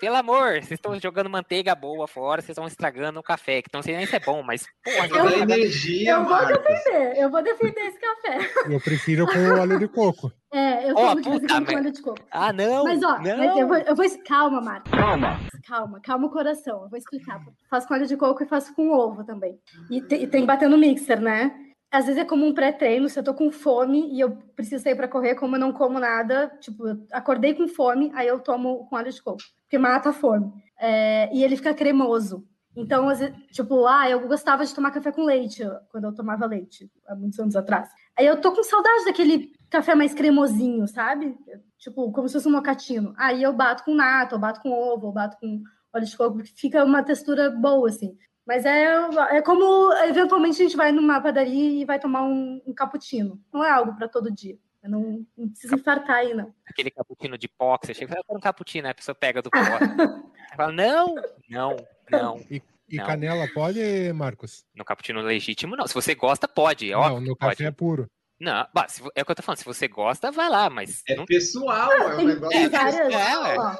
pelo 0.00 0.16
amor, 0.16 0.54
vocês 0.54 0.72
estão 0.72 0.98
jogando 1.00 1.30
manteiga 1.30 1.74
boa 1.74 2.06
fora, 2.06 2.40
vocês 2.40 2.50
estão 2.50 2.66
estragando 2.66 3.18
o 3.20 3.22
café, 3.22 3.62
que 3.62 3.70
não 3.72 3.82
sei 3.82 3.96
nem 3.96 4.06
se 4.06 4.16
é 4.16 4.20
bom, 4.20 4.42
mas 4.42 4.66
porra, 4.84 5.08
eu, 5.08 5.42
energia, 5.42 6.12
eu 6.12 6.24
vou 6.24 6.46
defender, 6.46 7.16
eu 7.16 7.30
vou 7.30 7.42
defender 7.42 7.80
esse 7.80 7.98
café. 7.98 8.50
Eu 8.72 8.80
prefiro 8.80 9.26
com 9.26 9.60
óleo 9.60 9.78
de 9.78 9.88
coco. 9.88 10.32
É, 10.52 10.90
eu 10.90 10.94
oh, 10.96 11.14
de 11.14 11.28
vez 11.28 11.66
com 11.66 11.76
óleo 11.76 11.92
de 11.92 12.02
coco. 12.02 12.24
Ah, 12.30 12.52
não! 12.52 12.84
Mas 12.84 13.02
ó, 13.02 13.18
não. 13.18 13.38
Mas 13.38 13.56
eu, 13.56 13.68
vou, 13.68 13.76
eu 13.76 13.96
vou. 13.96 14.06
Calma, 14.26 14.60
Marcos. 14.60 14.90
Calma. 14.90 15.40
Calma, 15.66 16.00
calma 16.00 16.26
o 16.26 16.30
coração. 16.30 16.82
Eu 16.84 16.88
vou 16.88 16.98
explicar. 16.98 17.40
Faço 17.68 17.86
com 17.86 17.94
óleo 17.94 18.06
de 18.06 18.16
coco 18.16 18.42
e 18.42 18.46
faço 18.46 18.74
com 18.74 18.90
ovo 18.90 19.24
também. 19.24 19.58
E, 19.90 20.00
te, 20.00 20.14
e 20.14 20.26
tem 20.26 20.42
que 20.42 20.46
bater 20.46 20.68
no 20.68 20.78
mixer, 20.78 21.20
né? 21.20 21.52
às 21.90 22.04
vezes 22.04 22.20
é 22.20 22.24
como 22.24 22.46
um 22.46 22.52
pré-treino, 22.52 23.08
se 23.08 23.18
eu 23.18 23.24
tô 23.24 23.32
com 23.32 23.50
fome 23.50 24.12
e 24.12 24.20
eu 24.20 24.36
preciso 24.54 24.82
sair 24.82 24.94
para 24.94 25.08
correr, 25.08 25.34
como 25.34 25.56
eu 25.56 25.60
não 25.60 25.72
como 25.72 25.98
nada, 25.98 26.48
tipo, 26.60 26.86
eu 26.86 26.98
acordei 27.12 27.54
com 27.54 27.66
fome, 27.66 28.10
aí 28.14 28.28
eu 28.28 28.40
tomo 28.40 28.86
com 28.86 28.96
óleo 28.96 29.10
de 29.10 29.22
coco, 29.22 29.42
porque 29.68 29.78
mata 29.78 30.08
a 30.08 30.12
fome. 30.14 30.50
É, 30.80 31.28
e 31.32 31.44
ele 31.44 31.56
fica 31.56 31.74
cremoso. 31.74 32.44
Então, 32.74 33.08
tipo, 33.50 33.86
ah, 33.86 34.08
eu 34.08 34.26
gostava 34.26 34.64
de 34.64 34.74
tomar 34.74 34.92
café 34.92 35.12
com 35.12 35.24
leite, 35.24 35.62
quando 35.90 36.04
eu 36.04 36.14
tomava 36.14 36.46
leite, 36.46 36.90
há 37.06 37.14
muitos 37.14 37.38
anos 37.38 37.56
atrás. 37.56 37.88
Aí 38.16 38.24
eu 38.24 38.40
tô 38.40 38.52
com 38.52 38.62
saudade 38.62 39.04
daquele 39.04 39.52
café 39.68 39.94
mais 39.94 40.14
cremosinho, 40.14 40.86
sabe? 40.86 41.36
Tipo, 41.76 42.10
como 42.12 42.28
se 42.28 42.34
fosse 42.34 42.48
um 42.48 42.52
mocatino. 42.52 43.12
Aí 43.16 43.42
eu 43.42 43.52
bato 43.52 43.84
com 43.84 43.94
nata, 43.94 44.36
eu 44.36 44.38
bato 44.38 44.60
com 44.60 44.70
ovo, 44.70 45.08
eu 45.08 45.12
bato 45.12 45.36
com 45.38 45.62
óleo 45.92 46.06
de 46.06 46.16
coco, 46.16 46.38
fica 46.56 46.84
uma 46.84 47.02
textura 47.02 47.50
boa, 47.50 47.88
assim. 47.88 48.16
Mas 48.46 48.64
é, 48.64 48.84
é 49.30 49.42
como, 49.42 49.92
eventualmente, 50.04 50.62
a 50.62 50.64
gente 50.64 50.76
vai 50.76 50.92
numa 50.92 51.20
padaria 51.20 51.82
e 51.82 51.84
vai 51.84 51.98
tomar 51.98 52.22
um, 52.22 52.62
um 52.64 52.72
cappuccino. 52.72 53.40
Não 53.52 53.62
é 53.62 53.70
algo 53.70 53.94
para 53.96 54.08
todo 54.08 54.32
dia. 54.32 54.56
Eu 54.82 54.90
não, 54.90 55.26
não 55.36 55.48
precisa 55.48 55.74
infartar 55.74 56.16
aí, 56.16 56.34
não. 56.34 56.54
Aquele 56.66 56.90
cappuccino 56.90 57.36
de 57.36 57.48
pó 57.48 57.76
que 57.78 57.86
você 57.86 57.94
chega 57.94 58.12
e 58.12 58.22
fala, 58.24 58.38
um 58.38 58.40
cappuccino, 58.40 58.88
a 58.88 58.94
pessoa 58.94 59.14
pega 59.14 59.42
do 59.42 59.50
pó. 59.50 59.58
fala, 60.56 60.72
não, 60.72 61.14
não, 61.48 61.76
não. 62.10 62.38
E 62.50 62.62
E 62.90 62.96
Não. 62.96 63.04
canela 63.06 63.46
pode, 63.52 63.80
Marcos? 64.14 64.64
No 64.74 64.84
cappuccino 64.84 65.20
legítimo, 65.20 65.76
não. 65.76 65.86
Se 65.86 65.92
você 65.94 66.14
gosta, 66.14 66.48
pode. 66.48 66.90
É 66.90 66.96
óbvio 66.96 67.16
não, 67.16 67.22
que 67.22 67.28
no 67.30 67.36
pode. 67.36 67.56
café 67.56 67.70
puro. 67.70 68.06
Não, 68.40 68.66
bah, 68.72 68.86
se 68.88 69.02
é 69.16 69.20
o 69.20 69.24
que 69.26 69.32
eu 69.32 69.34
tô 69.36 69.42
falando. 69.42 69.58
Se 69.58 69.64
você 69.64 69.88
gosta, 69.88 70.30
vai 70.30 70.48
lá, 70.48 70.70
mas 70.70 71.02
É 71.08 71.16
não- 71.16 71.26
pessoal, 71.26 71.90
é 71.92 72.16
um 72.16 72.24
negócio 72.24 72.56
é, 72.56 73.08
ué. 73.08 73.58
ó, 73.58 73.76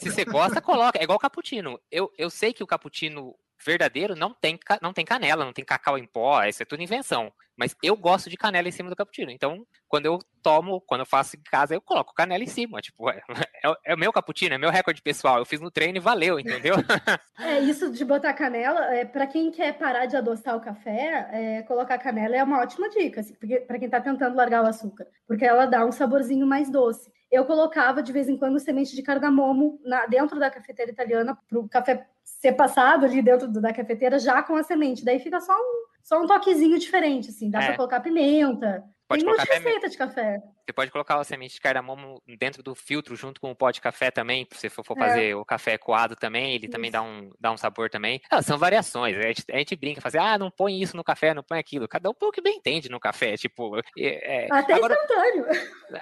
se 0.00 0.10
você 0.10 0.24
gosta, 0.24 0.60
coloca. 0.62 0.98
É 0.98 1.04
igual 1.04 1.16
o 1.16 1.20
cappuccino. 1.20 1.78
Eu, 1.90 2.10
eu 2.16 2.30
sei 2.30 2.52
que 2.54 2.64
o 2.64 2.66
cappuccino 2.66 3.36
verdadeiro 3.64 4.14
não 4.14 4.32
tem, 4.34 4.58
não 4.80 4.92
tem 4.92 5.04
canela, 5.04 5.44
não 5.44 5.52
tem 5.52 5.64
cacau 5.64 5.98
em 5.98 6.06
pó, 6.06 6.42
isso 6.44 6.62
é 6.62 6.66
tudo 6.66 6.82
invenção. 6.82 7.32
Mas 7.56 7.76
eu 7.82 7.94
gosto 7.94 8.30
de 8.30 8.38
canela 8.38 8.68
em 8.68 8.72
cima 8.72 8.88
do 8.88 8.96
cappuccino. 8.96 9.30
Então, 9.30 9.66
quando 9.86 10.06
eu 10.06 10.18
tomo, 10.42 10.80
quando 10.80 11.00
eu 11.00 11.06
faço 11.06 11.36
em 11.36 11.42
casa, 11.42 11.74
eu 11.74 11.80
coloco 11.80 12.14
canela 12.14 12.42
em 12.42 12.46
cima. 12.46 12.80
Tipo, 12.80 13.10
é, 13.10 13.20
é 13.62 13.92
é 13.92 13.96
meu 13.96 14.10
cappuccino, 14.12 14.54
é 14.54 14.58
meu 14.58 14.70
recorde 14.70 15.02
pessoal. 15.02 15.38
Eu 15.38 15.44
fiz 15.44 15.60
no 15.60 15.70
treino 15.70 15.98
e 15.98 16.00
valeu, 16.00 16.40
entendeu? 16.40 16.76
É 17.38 17.58
isso 17.58 17.90
de 17.90 18.04
botar 18.04 18.32
canela, 18.34 18.94
é, 18.94 19.04
para 19.04 19.26
quem 19.26 19.50
quer 19.50 19.72
parar 19.76 20.06
de 20.06 20.16
adoçar 20.16 20.56
o 20.56 20.60
café, 20.60 21.28
é, 21.32 21.62
colocar 21.62 21.98
canela 21.98 22.36
é 22.36 22.44
uma 22.44 22.60
ótima 22.60 22.88
dica, 22.88 23.20
assim, 23.20 23.34
para 23.34 23.78
quem 23.78 23.86
está 23.86 24.00
tentando 24.00 24.36
largar 24.36 24.62
o 24.62 24.66
açúcar, 24.66 25.06
porque 25.26 25.44
ela 25.44 25.66
dá 25.66 25.84
um 25.84 25.90
saborzinho 25.90 26.46
mais 26.46 26.70
doce. 26.70 27.10
Eu 27.30 27.44
colocava 27.44 28.02
de 28.02 28.12
vez 28.12 28.28
em 28.28 28.36
quando 28.36 28.58
semente 28.58 28.94
de 28.96 29.02
cardamomo 29.02 29.80
na- 29.84 30.06
dentro 30.06 30.38
da 30.38 30.50
cafeteira 30.50 30.90
italiana 30.90 31.38
para 31.48 31.58
o 31.58 31.68
café 31.68 32.06
ser 32.24 32.52
passado 32.52 33.04
ali 33.06 33.22
dentro 33.22 33.46
da 33.48 33.72
cafeteira 33.72 34.18
já 34.18 34.42
com 34.42 34.56
a 34.56 34.62
semente. 34.62 35.04
Daí 35.04 35.20
fica 35.20 35.40
só 35.40 35.52
um, 35.54 35.84
só 36.02 36.20
um 36.20 36.26
toquezinho 36.26 36.78
diferente, 36.78 37.30
assim. 37.30 37.50
Dá 37.50 37.62
É. 37.62 37.66
para 37.66 37.76
colocar 37.76 38.00
pimenta. 38.00 38.82
Pode 39.06 39.24
Tem 39.24 39.34
até 39.34 39.54
receita 39.54 39.88
de 39.88 39.96
café. 39.98 40.38
Você 40.64 40.72
pode 40.72 40.90
colocar 40.92 41.18
a 41.18 41.24
semente 41.24 41.54
de 41.54 41.60
cardamomo 41.60 42.22
dentro 42.38 42.62
do 42.62 42.76
filtro 42.76 43.16
junto 43.16 43.40
com 43.40 43.50
o 43.50 43.56
pó 43.56 43.72
de 43.72 43.80
café 43.80 44.08
também, 44.08 44.46
se 44.52 44.56
você 44.60 44.70
for, 44.70 44.84
for 44.84 44.96
É. 44.98 45.00
fazer 45.00 45.34
o 45.34 45.44
café 45.44 45.76
coado 45.76 46.14
também, 46.14 46.54
ele 46.54 46.68
também 46.68 46.90
Isso. 46.90 46.92
dá 46.92 47.02
um, 47.02 47.30
dá 47.40 47.50
um 47.50 47.56
sabor 47.56 47.90
também. 47.90 48.20
Ah, 48.30 48.40
são 48.40 48.56
variações, 48.56 49.16
a 49.18 49.22
gente, 49.22 49.44
a 49.50 49.56
gente 49.58 49.74
brinca, 49.74 50.00
fazer, 50.00 50.18
ah, 50.18 50.38
não 50.38 50.48
põe 50.48 50.80
isso 50.80 50.96
no 50.96 51.02
café, 51.02 51.34
não 51.34 51.42
põe 51.42 51.58
aquilo. 51.58 51.88
Cada 51.88 52.08
um 52.08 52.14
põe 52.14 52.28
o 52.28 52.32
que 52.32 52.40
bem 52.40 52.58
entende 52.58 52.88
no 52.88 53.00
café, 53.00 53.36
tipo... 53.36 53.76
é- 53.98 54.44
é- 54.44 54.48
Até 54.48 54.74
agora, 54.74 54.94
instantâneo. 54.94 55.46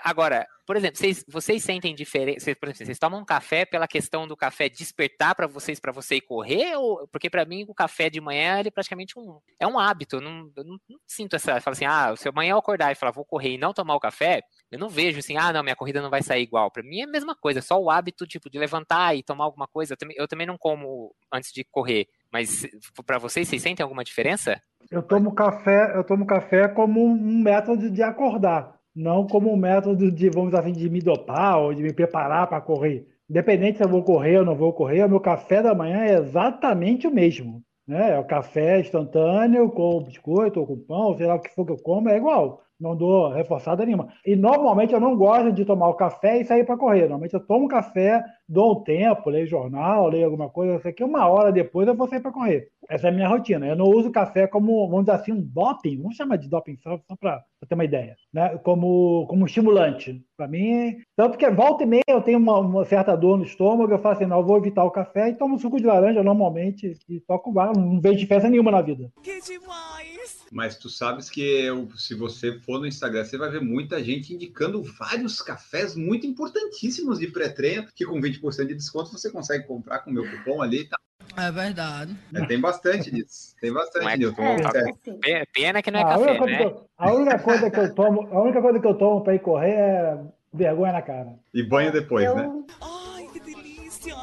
agora, 0.04 0.46
por 0.68 0.76
exemplo, 0.76 0.98
vocês, 0.98 1.24
vocês 1.26 1.64
sentem 1.64 1.94
diferença, 1.94 2.40
vocês, 2.40 2.54
por 2.58 2.68
exemplo, 2.68 2.84
vocês 2.84 2.98
tomam 2.98 3.22
um 3.22 3.24
café 3.24 3.64
pela 3.64 3.88
questão 3.88 4.28
do 4.28 4.36
café 4.36 4.68
despertar 4.68 5.34
para 5.34 5.46
vocês, 5.46 5.80
para 5.80 5.92
você 5.92 6.16
ir 6.16 6.20
correr, 6.20 6.76
ou 6.76 7.08
porque 7.08 7.30
para 7.30 7.46
mim 7.46 7.64
o 7.66 7.72
café 7.72 8.10
de 8.10 8.20
manhã 8.20 8.58
ele 8.58 8.68
é 8.68 8.70
praticamente 8.70 9.18
um 9.18 9.40
é 9.58 9.66
um 9.66 9.78
hábito, 9.78 10.16
eu 10.16 10.20
não, 10.20 10.52
eu 10.54 10.64
não, 10.64 10.78
não 10.86 10.98
sinto 11.06 11.36
essa, 11.36 11.58
fala 11.62 11.72
assim, 11.72 11.86
ah, 11.86 12.14
se 12.14 12.28
amanhã 12.28 12.50
eu 12.50 12.58
acordar 12.58 12.92
e 12.92 12.94
falar 12.94 13.12
vou 13.12 13.24
correr 13.24 13.54
e 13.54 13.58
não 13.58 13.72
tomar 13.72 13.94
o 13.94 14.00
café, 14.00 14.42
eu 14.70 14.78
não 14.78 14.90
vejo 14.90 15.20
assim, 15.20 15.38
ah, 15.38 15.54
não, 15.54 15.62
minha 15.62 15.74
corrida 15.74 16.02
não 16.02 16.10
vai 16.10 16.22
sair 16.22 16.42
igual. 16.42 16.70
Para 16.70 16.82
mim 16.82 17.00
é 17.00 17.04
a 17.04 17.10
mesma 17.10 17.34
coisa, 17.34 17.62
só 17.62 17.80
o 17.80 17.90
hábito 17.90 18.26
tipo 18.26 18.50
de 18.50 18.58
levantar 18.58 19.16
e 19.16 19.22
tomar 19.22 19.44
alguma 19.44 19.66
coisa. 19.66 19.94
Eu 19.94 19.96
também, 19.96 20.16
eu 20.18 20.28
também 20.28 20.46
não 20.46 20.58
como 20.58 21.14
antes 21.32 21.50
de 21.50 21.64
correr, 21.64 22.08
mas 22.30 22.66
para 23.06 23.16
vocês, 23.16 23.48
vocês 23.48 23.62
sentem 23.62 23.82
alguma 23.82 24.04
diferença? 24.04 24.60
Eu 24.90 25.02
tomo 25.02 25.34
café, 25.34 25.96
eu 25.96 26.04
tomo 26.04 26.26
café 26.26 26.68
como 26.68 27.02
um 27.02 27.42
método 27.42 27.90
de 27.90 28.02
acordar, 28.02 28.77
não 28.98 29.26
como 29.26 29.52
um 29.52 29.56
método 29.56 30.10
de, 30.10 30.28
vamos 30.28 30.52
assim, 30.54 30.72
de 30.72 30.90
me 30.90 31.00
dopar 31.00 31.58
ou 31.58 31.72
de 31.72 31.82
me 31.82 31.92
preparar 31.92 32.48
para 32.48 32.60
correr. 32.60 33.06
Independente 33.30 33.78
se 33.78 33.84
eu 33.84 33.88
vou 33.88 34.02
correr 34.02 34.38
ou 34.38 34.44
não 34.44 34.56
vou 34.56 34.72
correr, 34.72 35.04
o 35.04 35.08
meu 35.08 35.20
café 35.20 35.62
da 35.62 35.74
manhã 35.74 36.02
é 36.02 36.14
exatamente 36.14 37.06
o 37.06 37.10
mesmo. 37.10 37.62
Né? 37.86 38.16
É 38.16 38.18
o 38.18 38.24
café 38.24 38.80
instantâneo 38.80 39.70
com 39.70 40.02
biscoito 40.02 40.58
ou 40.58 40.66
com 40.66 40.76
pão, 40.78 41.16
sei 41.16 41.26
lá 41.26 41.36
o 41.36 41.40
que 41.40 41.54
for 41.54 41.64
que 41.64 41.72
eu 41.72 41.78
como, 41.78 42.08
é 42.08 42.16
igual. 42.16 42.62
Não 42.80 42.96
dou 42.96 43.30
reforçada 43.32 43.84
nenhuma. 43.84 44.08
E 44.24 44.36
normalmente 44.36 44.92
eu 44.92 45.00
não 45.00 45.16
gosto 45.16 45.52
de 45.52 45.64
tomar 45.64 45.88
o 45.88 45.94
café 45.94 46.40
e 46.40 46.44
sair 46.44 46.64
para 46.64 46.76
correr. 46.76 47.02
Normalmente 47.02 47.34
eu 47.34 47.44
tomo 47.44 47.66
café, 47.66 48.24
dou 48.48 48.72
um 48.72 48.82
tempo, 48.84 49.30
leio 49.30 49.46
jornal, 49.46 50.08
leio 50.08 50.26
alguma 50.26 50.48
coisa, 50.48 50.76
isso 50.76 50.88
aqui, 50.88 51.02
uma 51.02 51.26
hora 51.26 51.50
depois 51.50 51.88
eu 51.88 51.94
vou 51.94 52.06
sair 52.06 52.20
para 52.20 52.32
correr. 52.32 52.68
Essa 52.88 53.08
é 53.08 53.10
a 53.10 53.12
minha 53.12 53.28
rotina. 53.28 53.66
Eu 53.66 53.76
não 53.76 53.86
uso 53.86 54.12
café 54.12 54.46
como, 54.46 54.88
vamos 54.88 55.06
dizer 55.06 55.16
assim, 55.16 55.32
um 55.32 55.42
doping, 55.42 56.00
vamos 56.00 56.16
chamar 56.16 56.36
de 56.36 56.48
doping 56.48 56.76
só, 56.76 56.98
só 57.06 57.16
para 57.16 57.44
ter 57.68 57.74
uma 57.74 57.84
ideia, 57.84 58.16
né? 58.32 58.56
como, 58.58 59.26
como 59.26 59.44
estimulante. 59.44 60.22
Para 60.36 60.46
mim, 60.46 60.96
tanto 61.16 61.36
que 61.36 61.50
volta 61.50 61.82
e 61.82 61.86
meia 61.86 62.04
eu 62.06 62.22
tenho 62.22 62.38
uma, 62.38 62.60
uma 62.60 62.84
certa 62.84 63.16
dor 63.16 63.36
no 63.36 63.44
estômago, 63.44 63.92
eu 63.92 63.98
falo 63.98 64.14
assim, 64.14 64.26
não, 64.26 64.38
eu 64.38 64.46
vou 64.46 64.56
evitar 64.56 64.84
o 64.84 64.90
café 64.90 65.28
e 65.28 65.34
tomo 65.34 65.58
suco 65.58 65.78
de 65.78 65.86
laranja 65.86 66.22
normalmente 66.22 66.96
e 67.08 67.20
toco 67.20 67.52
bar, 67.52 67.76
não 67.76 68.00
vejo 68.00 68.18
diferença 68.18 68.48
nenhuma 68.48 68.70
na 68.70 68.80
vida. 68.80 69.10
Que 69.22 69.40
demais! 69.40 70.17
Mas 70.50 70.76
tu 70.76 70.88
sabes 70.88 71.28
que 71.28 71.40
eu- 71.42 71.88
se 71.96 72.14
você 72.14 72.58
for 72.60 72.78
no 72.80 72.86
Instagram, 72.86 73.24
você 73.24 73.36
vai 73.36 73.50
ver 73.50 73.60
muita 73.60 74.02
gente 74.02 74.32
indicando 74.34 74.82
vários 74.82 75.40
cafés 75.42 75.94
muito 75.94 76.26
importantíssimos 76.26 77.18
de 77.18 77.26
pré-treino, 77.28 77.86
que 77.94 78.04
com 78.06 78.20
20% 78.20 78.68
de 78.68 78.74
desconto 78.74 79.10
você 79.10 79.30
consegue 79.30 79.66
comprar 79.66 80.00
com 80.00 80.10
o 80.10 80.14
meu 80.14 80.24
cupom 80.30 80.62
ali. 80.62 80.88
Tá? 80.88 80.96
É 81.36 81.52
verdade. 81.52 82.16
É, 82.34 82.46
tem 82.46 82.60
bastante 82.60 83.10
disso. 83.10 83.54
Tem 83.60 83.72
bastante, 83.72 84.06
é- 84.08 84.16
Nilton. 84.16 84.42
É, 84.42 84.56
É. 84.62 84.90
assim. 84.90 85.18
Pe- 85.20 85.46
Pena 85.52 85.82
que 85.82 85.90
não 85.90 86.00
é 86.00 86.02
a, 86.02 86.06
café, 86.06 86.40
né? 86.46 86.64
eu, 86.64 86.86
a 86.96 87.12
única 87.12 87.38
coisa 87.38 87.70
que 87.70 87.78
eu 87.78 87.94
tomo, 87.94 88.28
a 88.34 88.40
única 88.42 88.60
coisa 88.62 88.80
que 88.80 88.86
eu 88.86 88.94
tomo 88.94 89.22
para 89.22 89.34
ir 89.34 89.40
correr 89.40 89.70
é 89.74 90.18
vergonha 90.52 90.92
na 90.94 91.02
cara. 91.02 91.34
E 91.54 91.62
banho 91.62 91.92
depois, 91.92 92.24
eu, 92.24 92.34
né? 92.34 92.50
Ai, 92.80 93.28
que 93.32 93.40
delícia! 93.40 94.14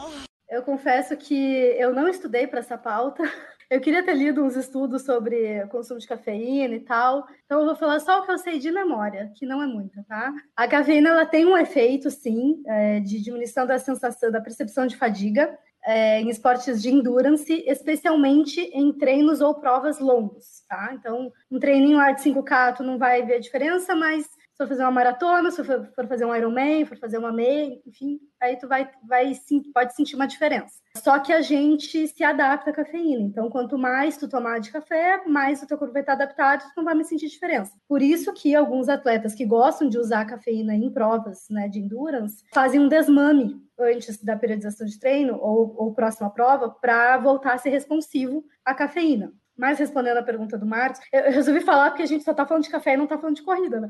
Eu 0.49 0.63
confesso 0.63 1.15
que 1.17 1.35
eu 1.77 1.93
não 1.93 2.07
estudei 2.07 2.47
para 2.47 2.59
essa 2.59 2.77
pauta. 2.77 3.23
Eu 3.69 3.81
queria 3.81 4.03
ter 4.03 4.13
lido 4.13 4.43
uns 4.43 4.55
estudos 4.55 5.03
sobre 5.03 5.65
consumo 5.67 5.99
de 5.99 6.07
cafeína 6.07 6.75
e 6.75 6.79
tal. 6.79 7.27
Então 7.45 7.59
eu 7.59 7.65
vou 7.65 7.75
falar 7.75 7.99
só 7.99 8.19
o 8.19 8.25
que 8.25 8.31
eu 8.31 8.37
sei 8.37 8.59
de 8.59 8.71
memória, 8.71 9.31
que 9.35 9.45
não 9.45 9.61
é 9.61 9.67
muita, 9.67 10.03
tá? 10.07 10.33
A 10.55 10.67
cafeína 10.67 11.09
ela 11.09 11.25
tem 11.25 11.45
um 11.45 11.57
efeito, 11.57 12.09
sim, 12.11 12.61
é, 12.67 12.99
de 12.99 13.21
diminuição 13.21 13.65
da 13.65 13.79
sensação, 13.79 14.31
da 14.31 14.41
percepção 14.41 14.85
de 14.85 14.95
fadiga 14.95 15.57
é, 15.85 16.19
em 16.19 16.29
esportes 16.29 16.81
de 16.81 16.89
endurance, 16.89 17.63
especialmente 17.67 18.59
em 18.59 18.91
treinos 18.91 19.39
ou 19.39 19.53
provas 19.53 19.99
longos, 19.99 20.63
tá? 20.67 20.91
Então, 20.93 21.31
um 21.49 21.59
treininho 21.59 21.97
lá 21.97 22.11
de 22.11 22.21
5K, 22.21 22.77
tu 22.77 22.83
não 22.83 22.97
vai 22.97 23.23
ver 23.23 23.35
a 23.35 23.39
diferença, 23.39 23.95
mas 23.95 24.27
se 24.55 24.57
for 24.57 24.69
fazer 24.69 24.83
uma 24.83 24.91
maratona, 24.91 25.51
se 25.51 25.61
for, 25.65 26.07
fazer 26.07 26.23
um 26.23 26.33
Ironman, 26.33 26.85
for 26.85 26.97
fazer 26.97 27.17
uma 27.17 27.31
meia, 27.31 27.77
enfim, 27.85 28.21
aí 28.41 28.55
tu 28.55 28.69
vai, 28.69 28.89
vai 29.05 29.33
sim, 29.33 29.61
pode 29.73 29.93
sentir 29.93 30.15
uma 30.15 30.25
diferença. 30.25 30.75
Só 30.97 31.19
que 31.19 31.33
a 31.33 31.41
gente 31.41 32.07
se 32.07 32.23
adapta 32.23 32.69
à 32.69 32.73
cafeína. 32.73 33.21
Então, 33.21 33.49
quanto 33.49 33.77
mais 33.77 34.15
tu 34.15 34.29
tomar 34.29 34.61
de 34.61 34.71
café, 34.71 35.21
mais 35.27 35.61
o 35.61 35.67
teu 35.67 35.77
corpo 35.77 35.91
vai 35.91 36.03
estar 36.03 36.13
adaptado, 36.13 36.61
tu 36.61 36.77
não 36.77 36.85
vai 36.85 36.95
me 36.95 37.03
sentir 37.03 37.27
diferença. 37.27 37.73
Por 37.85 38.01
isso 38.01 38.31
que 38.31 38.55
alguns 38.55 38.87
atletas 38.87 39.35
que 39.35 39.45
gostam 39.45 39.89
de 39.89 39.97
usar 39.97 40.23
cafeína 40.23 40.73
em 40.73 40.89
provas 40.89 41.49
né, 41.49 41.67
de 41.67 41.79
endurance 41.79 42.41
fazem 42.53 42.79
um 42.79 42.87
desmame 42.87 43.61
antes 43.77 44.23
da 44.23 44.37
periodização 44.37 44.87
de 44.87 44.97
treino 44.97 45.37
ou, 45.37 45.75
ou 45.75 45.93
próxima 45.93 46.29
prova 46.29 46.69
para 46.69 47.17
voltar 47.17 47.55
a 47.55 47.57
ser 47.57 47.71
responsivo 47.71 48.41
à 48.63 48.73
cafeína. 48.73 49.33
Mas 49.57 49.79
respondendo 49.79 50.17
a 50.17 50.23
pergunta 50.23 50.57
do 50.57 50.65
Marcos, 50.65 50.99
eu 51.11 51.31
resolvi 51.31 51.61
falar 51.61 51.91
porque 51.91 52.03
a 52.03 52.07
gente 52.07 52.23
só 52.23 52.33
tá 52.33 52.45
falando 52.45 52.63
de 52.63 52.69
café 52.69 52.93
e 52.93 52.97
não 52.97 53.07
tá 53.07 53.17
falando 53.17 53.35
de 53.35 53.43
corrida, 53.43 53.79
né? 53.79 53.87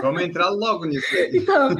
Vamos 0.00 0.22
entrar 0.22 0.50
logo 0.50 0.84
nisso 0.84 1.14
aí. 1.14 1.30
Então, 1.44 1.76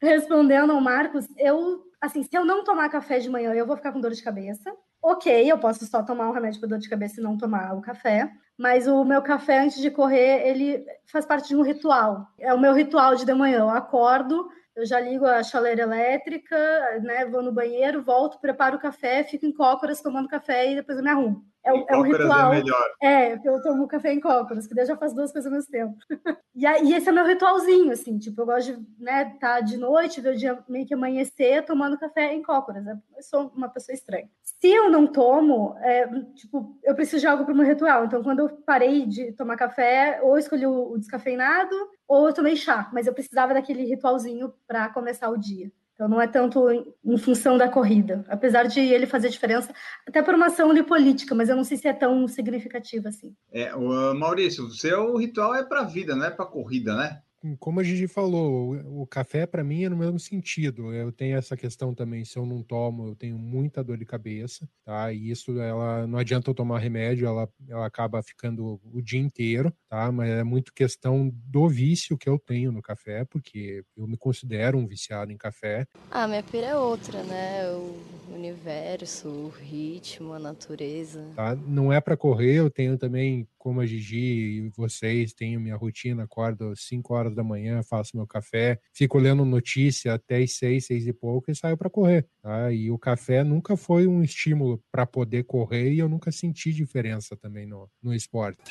respondendo 0.00 0.72
ao 0.72 0.80
Marcos, 0.80 1.26
eu, 1.36 1.82
assim, 2.00 2.22
se 2.22 2.36
eu 2.36 2.44
não 2.44 2.64
tomar 2.64 2.88
café 2.88 3.18
de 3.18 3.28
manhã, 3.28 3.52
eu 3.52 3.66
vou 3.66 3.76
ficar 3.76 3.92
com 3.92 4.00
dor 4.00 4.12
de 4.12 4.22
cabeça. 4.22 4.72
Ok, 5.02 5.50
eu 5.50 5.58
posso 5.58 5.84
só 5.86 6.02
tomar 6.02 6.28
um 6.28 6.32
remédio 6.32 6.60
para 6.60 6.70
dor 6.70 6.78
de 6.78 6.88
cabeça 6.88 7.20
e 7.20 7.22
não 7.22 7.36
tomar 7.36 7.74
o 7.74 7.80
café, 7.80 8.30
mas 8.56 8.86
o 8.86 9.02
meu 9.04 9.22
café 9.22 9.60
antes 9.60 9.80
de 9.80 9.90
correr, 9.90 10.46
ele 10.46 10.84
faz 11.06 11.24
parte 11.24 11.48
de 11.48 11.56
um 11.56 11.62
ritual. 11.62 12.26
É 12.38 12.52
o 12.52 12.60
meu 12.60 12.74
ritual 12.74 13.14
de 13.14 13.24
de 13.24 13.32
manhã. 13.34 13.60
Eu 13.60 13.70
acordo, 13.70 14.48
eu 14.76 14.86
já 14.86 15.00
ligo 15.00 15.26
a 15.26 15.42
chaleira 15.42 15.82
elétrica, 15.82 16.56
né, 17.02 17.26
vou 17.26 17.42
no 17.42 17.52
banheiro, 17.52 18.02
volto, 18.02 18.40
preparo 18.40 18.76
o 18.76 18.80
café, 18.80 19.24
fico 19.24 19.46
em 19.46 19.52
cócoras 19.52 20.00
tomando 20.00 20.28
café 20.28 20.70
e 20.70 20.76
depois 20.76 20.98
eu 20.98 21.04
me 21.04 21.10
arrumo. 21.10 21.44
É, 21.64 21.72
um- 21.72 21.76
é 21.76 21.80
um 21.80 21.84
Cócoras 22.02 22.20
ritual. 22.22 22.52
é 22.52 22.56
melhor. 22.56 22.90
É, 23.02 23.34
eu 23.44 23.62
tomo 23.62 23.86
café 23.86 24.12
em 24.12 24.20
cócoras, 24.20 24.66
que 24.66 24.74
daí 24.74 24.84
eu 24.84 24.88
já 24.88 24.96
faço 24.96 25.14
duas 25.14 25.30
coisas 25.30 25.50
ao 25.50 25.56
mesmo 25.56 25.70
tempo. 25.70 25.94
e, 26.54 26.64
e 26.66 26.94
esse 26.94 27.08
é 27.08 27.12
meu 27.12 27.26
ritualzinho, 27.26 27.92
assim, 27.92 28.18
tipo, 28.18 28.40
eu 28.40 28.46
gosto 28.46 28.74
de 28.76 28.86
né, 29.04 29.36
tá 29.38 29.60
de 29.60 29.76
noite, 29.76 30.20
ver 30.20 30.34
o 30.34 30.36
dia 30.36 30.58
meio 30.68 30.86
que 30.86 30.94
amanhecer 30.94 31.64
tomando 31.64 31.98
café 31.98 32.32
em 32.32 32.42
cócoras. 32.42 32.86
Eu 32.86 33.22
sou 33.22 33.52
uma 33.54 33.68
pessoa 33.68 33.94
estranha. 33.94 34.28
Se 34.42 34.68
eu 34.68 34.90
não 34.90 35.06
tomo, 35.06 35.74
é, 35.80 36.06
tipo, 36.34 36.78
eu 36.82 36.94
preciso 36.94 37.20
de 37.20 37.26
algo 37.26 37.44
para 37.44 37.52
o 37.52 37.56
meu 37.56 37.66
ritual. 37.66 38.04
Então, 38.06 38.22
quando 38.22 38.40
eu 38.40 38.48
parei 38.64 39.04
de 39.06 39.32
tomar 39.32 39.56
café, 39.56 40.20
ou 40.22 40.38
escolhi 40.38 40.66
o, 40.66 40.92
o 40.92 40.98
descafeinado, 40.98 41.74
ou 42.08 42.26
eu 42.28 42.34
tomei 42.34 42.56
chá, 42.56 42.88
mas 42.92 43.06
eu 43.06 43.12
precisava 43.14 43.52
daquele 43.54 43.84
ritualzinho 43.84 44.52
para 44.66 44.88
começar 44.88 45.28
o 45.28 45.36
dia. 45.38 45.70
Então 46.00 46.08
não 46.08 46.18
é 46.18 46.26
tanto 46.26 46.70
em, 46.70 47.18
função 47.18 47.58
da 47.58 47.68
corrida, 47.68 48.24
apesar 48.26 48.62
de 48.62 48.80
ele 48.80 49.04
fazer 49.06 49.28
diferença, 49.28 49.70
até 50.08 50.22
por 50.22 50.34
uma 50.34 50.46
ação 50.46 50.70
ali 50.70 50.82
política, 50.82 51.34
mas 51.34 51.50
eu 51.50 51.56
não 51.56 51.62
sei 51.62 51.76
se 51.76 51.86
é 51.86 51.92
tão 51.92 52.26
significativa 52.26 53.10
assim. 53.10 53.34
É, 53.52 53.70
Maurício, 54.14 54.64
o 54.64 54.70
seu 54.70 55.14
ritual 55.18 55.54
é 55.54 55.62
para 55.62 55.82
vida, 55.82 56.16
não 56.16 56.24
é 56.24 56.30
para 56.30 56.46
corrida, 56.46 56.96
né? 56.96 57.20
Como 57.58 57.80
a 57.80 57.82
Gigi 57.82 58.06
falou, 58.06 58.74
o, 58.74 59.02
o 59.02 59.06
café 59.06 59.46
para 59.46 59.64
mim 59.64 59.84
é 59.84 59.88
no 59.88 59.96
mesmo 59.96 60.18
sentido. 60.18 60.92
Eu 60.94 61.10
tenho 61.10 61.36
essa 61.36 61.56
questão 61.56 61.94
também, 61.94 62.24
se 62.24 62.36
eu 62.36 62.44
não 62.44 62.62
tomo, 62.62 63.08
eu 63.08 63.14
tenho 63.16 63.38
muita 63.38 63.82
dor 63.82 63.96
de 63.96 64.04
cabeça, 64.04 64.68
tá? 64.84 65.12
E 65.12 65.30
isso 65.30 65.58
ela 65.60 66.06
não 66.06 66.18
adianta 66.18 66.50
eu 66.50 66.54
tomar 66.54 66.78
remédio, 66.78 67.26
ela, 67.26 67.48
ela 67.68 67.86
acaba 67.86 68.22
ficando 68.22 68.80
o 68.92 69.00
dia 69.00 69.20
inteiro, 69.20 69.72
tá? 69.88 70.12
Mas 70.12 70.30
é 70.30 70.44
muito 70.44 70.72
questão 70.74 71.30
do 71.46 71.68
vício 71.68 72.18
que 72.18 72.28
eu 72.28 72.38
tenho 72.38 72.70
no 72.72 72.82
café, 72.82 73.24
porque 73.24 73.82
eu 73.96 74.06
me 74.06 74.16
considero 74.16 74.76
um 74.76 74.86
viciado 74.86 75.32
em 75.32 75.36
café. 75.38 75.86
Ah, 76.10 76.28
minha 76.28 76.42
pira 76.42 76.66
é 76.66 76.76
outra, 76.76 77.22
né? 77.22 77.66
Eu, 77.66 77.96
universo, 78.34 79.28
o 79.28 79.48
ritmo, 79.48 80.32
a 80.32 80.38
natureza. 80.38 81.24
tá? 81.34 81.54
Não 81.54 81.92
é 81.92 82.00
para 82.00 82.16
correr, 82.16 82.54
eu 82.56 82.70
tenho 82.70 82.96
também, 82.96 83.46
como 83.60 83.82
a 83.82 83.86
Gigi 83.86 84.16
e 84.16 84.70
vocês, 84.70 85.34
tenho 85.34 85.60
minha 85.60 85.76
rotina, 85.76 86.24
acordo 86.24 86.70
às 86.70 86.80
5 86.84 87.12
horas 87.14 87.34
da 87.34 87.44
manhã, 87.44 87.82
faço 87.82 88.16
meu 88.16 88.26
café, 88.26 88.80
fico 88.92 89.18
lendo 89.18 89.44
notícia 89.44 90.14
até 90.14 90.38
as 90.38 90.54
6, 90.54 90.86
6 90.86 91.06
e 91.06 91.12
pouco 91.12 91.50
e 91.50 91.54
saio 91.54 91.76
para 91.76 91.90
correr, 91.90 92.26
tá? 92.42 92.72
E 92.72 92.90
o 92.90 92.98
café 92.98 93.44
nunca 93.44 93.76
foi 93.76 94.06
um 94.06 94.22
estímulo 94.22 94.82
para 94.90 95.04
poder 95.04 95.44
correr 95.44 95.92
e 95.92 95.98
eu 95.98 96.08
nunca 96.08 96.32
senti 96.32 96.72
diferença 96.72 97.36
também 97.36 97.66
no, 97.66 97.88
no 98.02 98.14
esporte. 98.14 98.62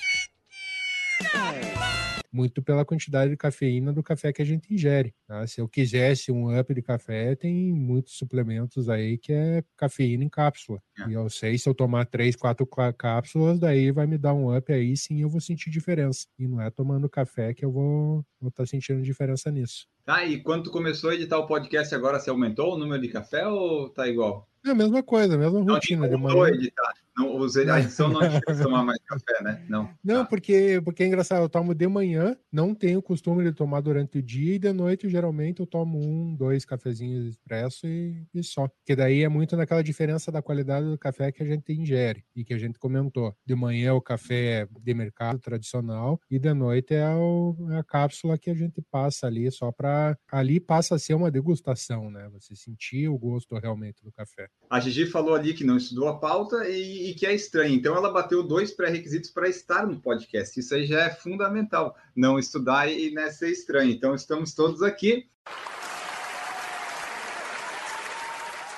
Muito 2.31 2.61
pela 2.61 2.85
quantidade 2.85 3.31
de 3.31 3.37
cafeína 3.37 3.91
do 3.91 4.03
café 4.03 4.31
que 4.31 4.41
a 4.41 4.45
gente 4.45 4.71
ingere. 4.73 5.13
tá? 5.27 5.45
Se 5.47 5.59
eu 5.61 5.67
quisesse 5.67 6.31
um 6.31 6.57
up 6.59 6.73
de 6.73 6.81
café, 6.81 7.35
tem 7.35 7.73
muitos 7.73 8.17
suplementos 8.17 8.87
aí 8.89 9.17
que 9.17 9.33
é 9.33 9.63
cafeína 9.75 10.23
em 10.23 10.29
cápsula. 10.29 10.79
É. 10.99 11.09
E 11.09 11.13
eu 11.13 11.29
sei 11.29 11.57
se 11.57 11.67
eu 11.67 11.73
tomar 11.73 12.05
três, 12.05 12.35
quatro 12.35 12.67
cá- 12.67 12.93
cápsulas, 12.93 13.59
daí 13.59 13.91
vai 13.91 14.05
me 14.05 14.17
dar 14.17 14.33
um 14.33 14.55
up 14.55 14.71
aí, 14.71 14.95
sim, 14.95 15.21
eu 15.21 15.29
vou 15.29 15.41
sentir 15.41 15.69
diferença. 15.71 16.27
E 16.37 16.47
não 16.47 16.61
é 16.61 16.69
tomando 16.69 17.09
café 17.09 17.53
que 17.53 17.65
eu 17.65 17.71
vou 17.71 18.23
estar 18.45 18.67
sentindo 18.67 19.01
diferença 19.01 19.49
nisso. 19.51 19.87
Tá, 20.09 20.25
e 20.25 20.39
quando 20.41 20.63
tu 20.63 20.71
começou 20.71 21.11
a 21.11 21.13
editar 21.13 21.37
o 21.37 21.45
podcast 21.45 21.93
agora, 21.93 22.19
você 22.19 22.31
aumentou 22.31 22.73
o 22.73 22.77
número 22.79 22.99
de 22.99 23.09
café 23.09 23.45
ou 23.45 23.89
tá 23.89 24.07
igual? 24.07 24.49
É 24.65 24.71
a 24.71 24.75
mesma 24.75 25.03
coisa, 25.03 25.35
a 25.35 25.37
mesma 25.37 25.63
Não, 25.63 25.75
rotina 25.75 26.09
de 26.09 26.17
manhã. 26.17 26.47
editar. 26.49 26.93
Não, 27.17 27.35
os- 27.37 27.55
a 27.57 27.79
edição 27.79 28.07
não 28.09 28.21
te 28.21 28.39
fez 28.45 28.61
tomar 28.61 28.83
mais 28.83 28.99
café, 29.05 29.43
né? 29.43 29.65
Não. 29.69 29.89
Não, 30.03 30.25
porque, 30.25 30.81
porque 30.85 31.03
é 31.03 31.07
engraçado, 31.07 31.43
eu 31.43 31.49
tomo 31.49 31.73
de 31.75 31.85
manhã, 31.87 32.35
não 32.51 32.73
tenho 32.73 33.01
costume 33.01 33.43
de 33.43 33.51
tomar 33.51 33.81
durante 33.81 34.19
o 34.19 34.21
dia, 34.23 34.55
e 34.55 34.59
de 34.59 34.71
noite, 34.71 35.09
geralmente, 35.09 35.59
eu 35.59 35.65
tomo 35.67 35.99
um, 35.99 36.33
dois 36.33 36.63
cafezinhos 36.65 37.25
expresso 37.25 37.85
e, 37.87 38.23
e 38.33 38.41
só. 38.41 38.67
Porque 38.69 38.95
daí 38.95 39.23
é 39.23 39.27
muito 39.29 39.55
naquela 39.57 39.83
diferença 39.83 40.31
da 40.31 40.41
qualidade 40.41 40.85
do 40.89 40.97
café 40.97 41.29
que 41.31 41.43
a 41.43 41.45
gente 41.45 41.73
ingere 41.73 42.23
e 42.35 42.43
que 42.45 42.53
a 42.53 42.57
gente 42.57 42.79
comentou. 42.79 43.35
De 43.45 43.53
manhã 43.55 43.93
o 43.93 44.01
café 44.01 44.67
de 44.81 44.93
mercado 44.93 45.39
tradicional 45.39 46.19
e 46.31 46.39
de 46.39 46.53
noite 46.53 46.93
é, 46.93 47.09
o- 47.15 47.55
é 47.71 47.77
a 47.79 47.83
cápsula 47.83 48.37
que 48.37 48.49
a 48.49 48.55
gente 48.55 48.81
passa 48.89 49.27
ali 49.27 49.49
só 49.51 49.71
para 49.73 49.98
Ali 50.31 50.59
passa 50.59 50.95
a 50.95 50.99
ser 50.99 51.13
uma 51.13 51.31
degustação, 51.31 52.09
né? 52.11 52.29
Você 52.33 52.55
sentir 52.55 53.07
o 53.07 53.17
gosto 53.17 53.57
realmente 53.57 54.03
do 54.03 54.11
café. 54.11 54.47
A 54.69 54.79
Gigi 54.79 55.05
falou 55.05 55.35
ali 55.35 55.53
que 55.53 55.63
não 55.63 55.77
estudou 55.77 56.07
a 56.07 56.17
pauta 56.17 56.67
e, 56.67 57.09
e 57.09 57.13
que 57.13 57.25
é 57.25 57.33
estranho. 57.33 57.73
Então, 57.73 57.95
ela 57.95 58.11
bateu 58.11 58.43
dois 58.43 58.71
pré-requisitos 58.71 59.29
para 59.29 59.49
estar 59.49 59.85
no 59.87 59.99
podcast. 59.99 60.59
Isso 60.59 60.73
aí 60.75 60.85
já 60.85 61.01
é 61.05 61.09
fundamental. 61.09 61.95
Não 62.15 62.37
estudar 62.37 62.91
e 62.91 63.11
né, 63.11 63.31
ser 63.31 63.49
estranho. 63.51 63.91
Então, 63.91 64.13
estamos 64.15 64.53
todos 64.53 64.81
aqui. 64.81 65.27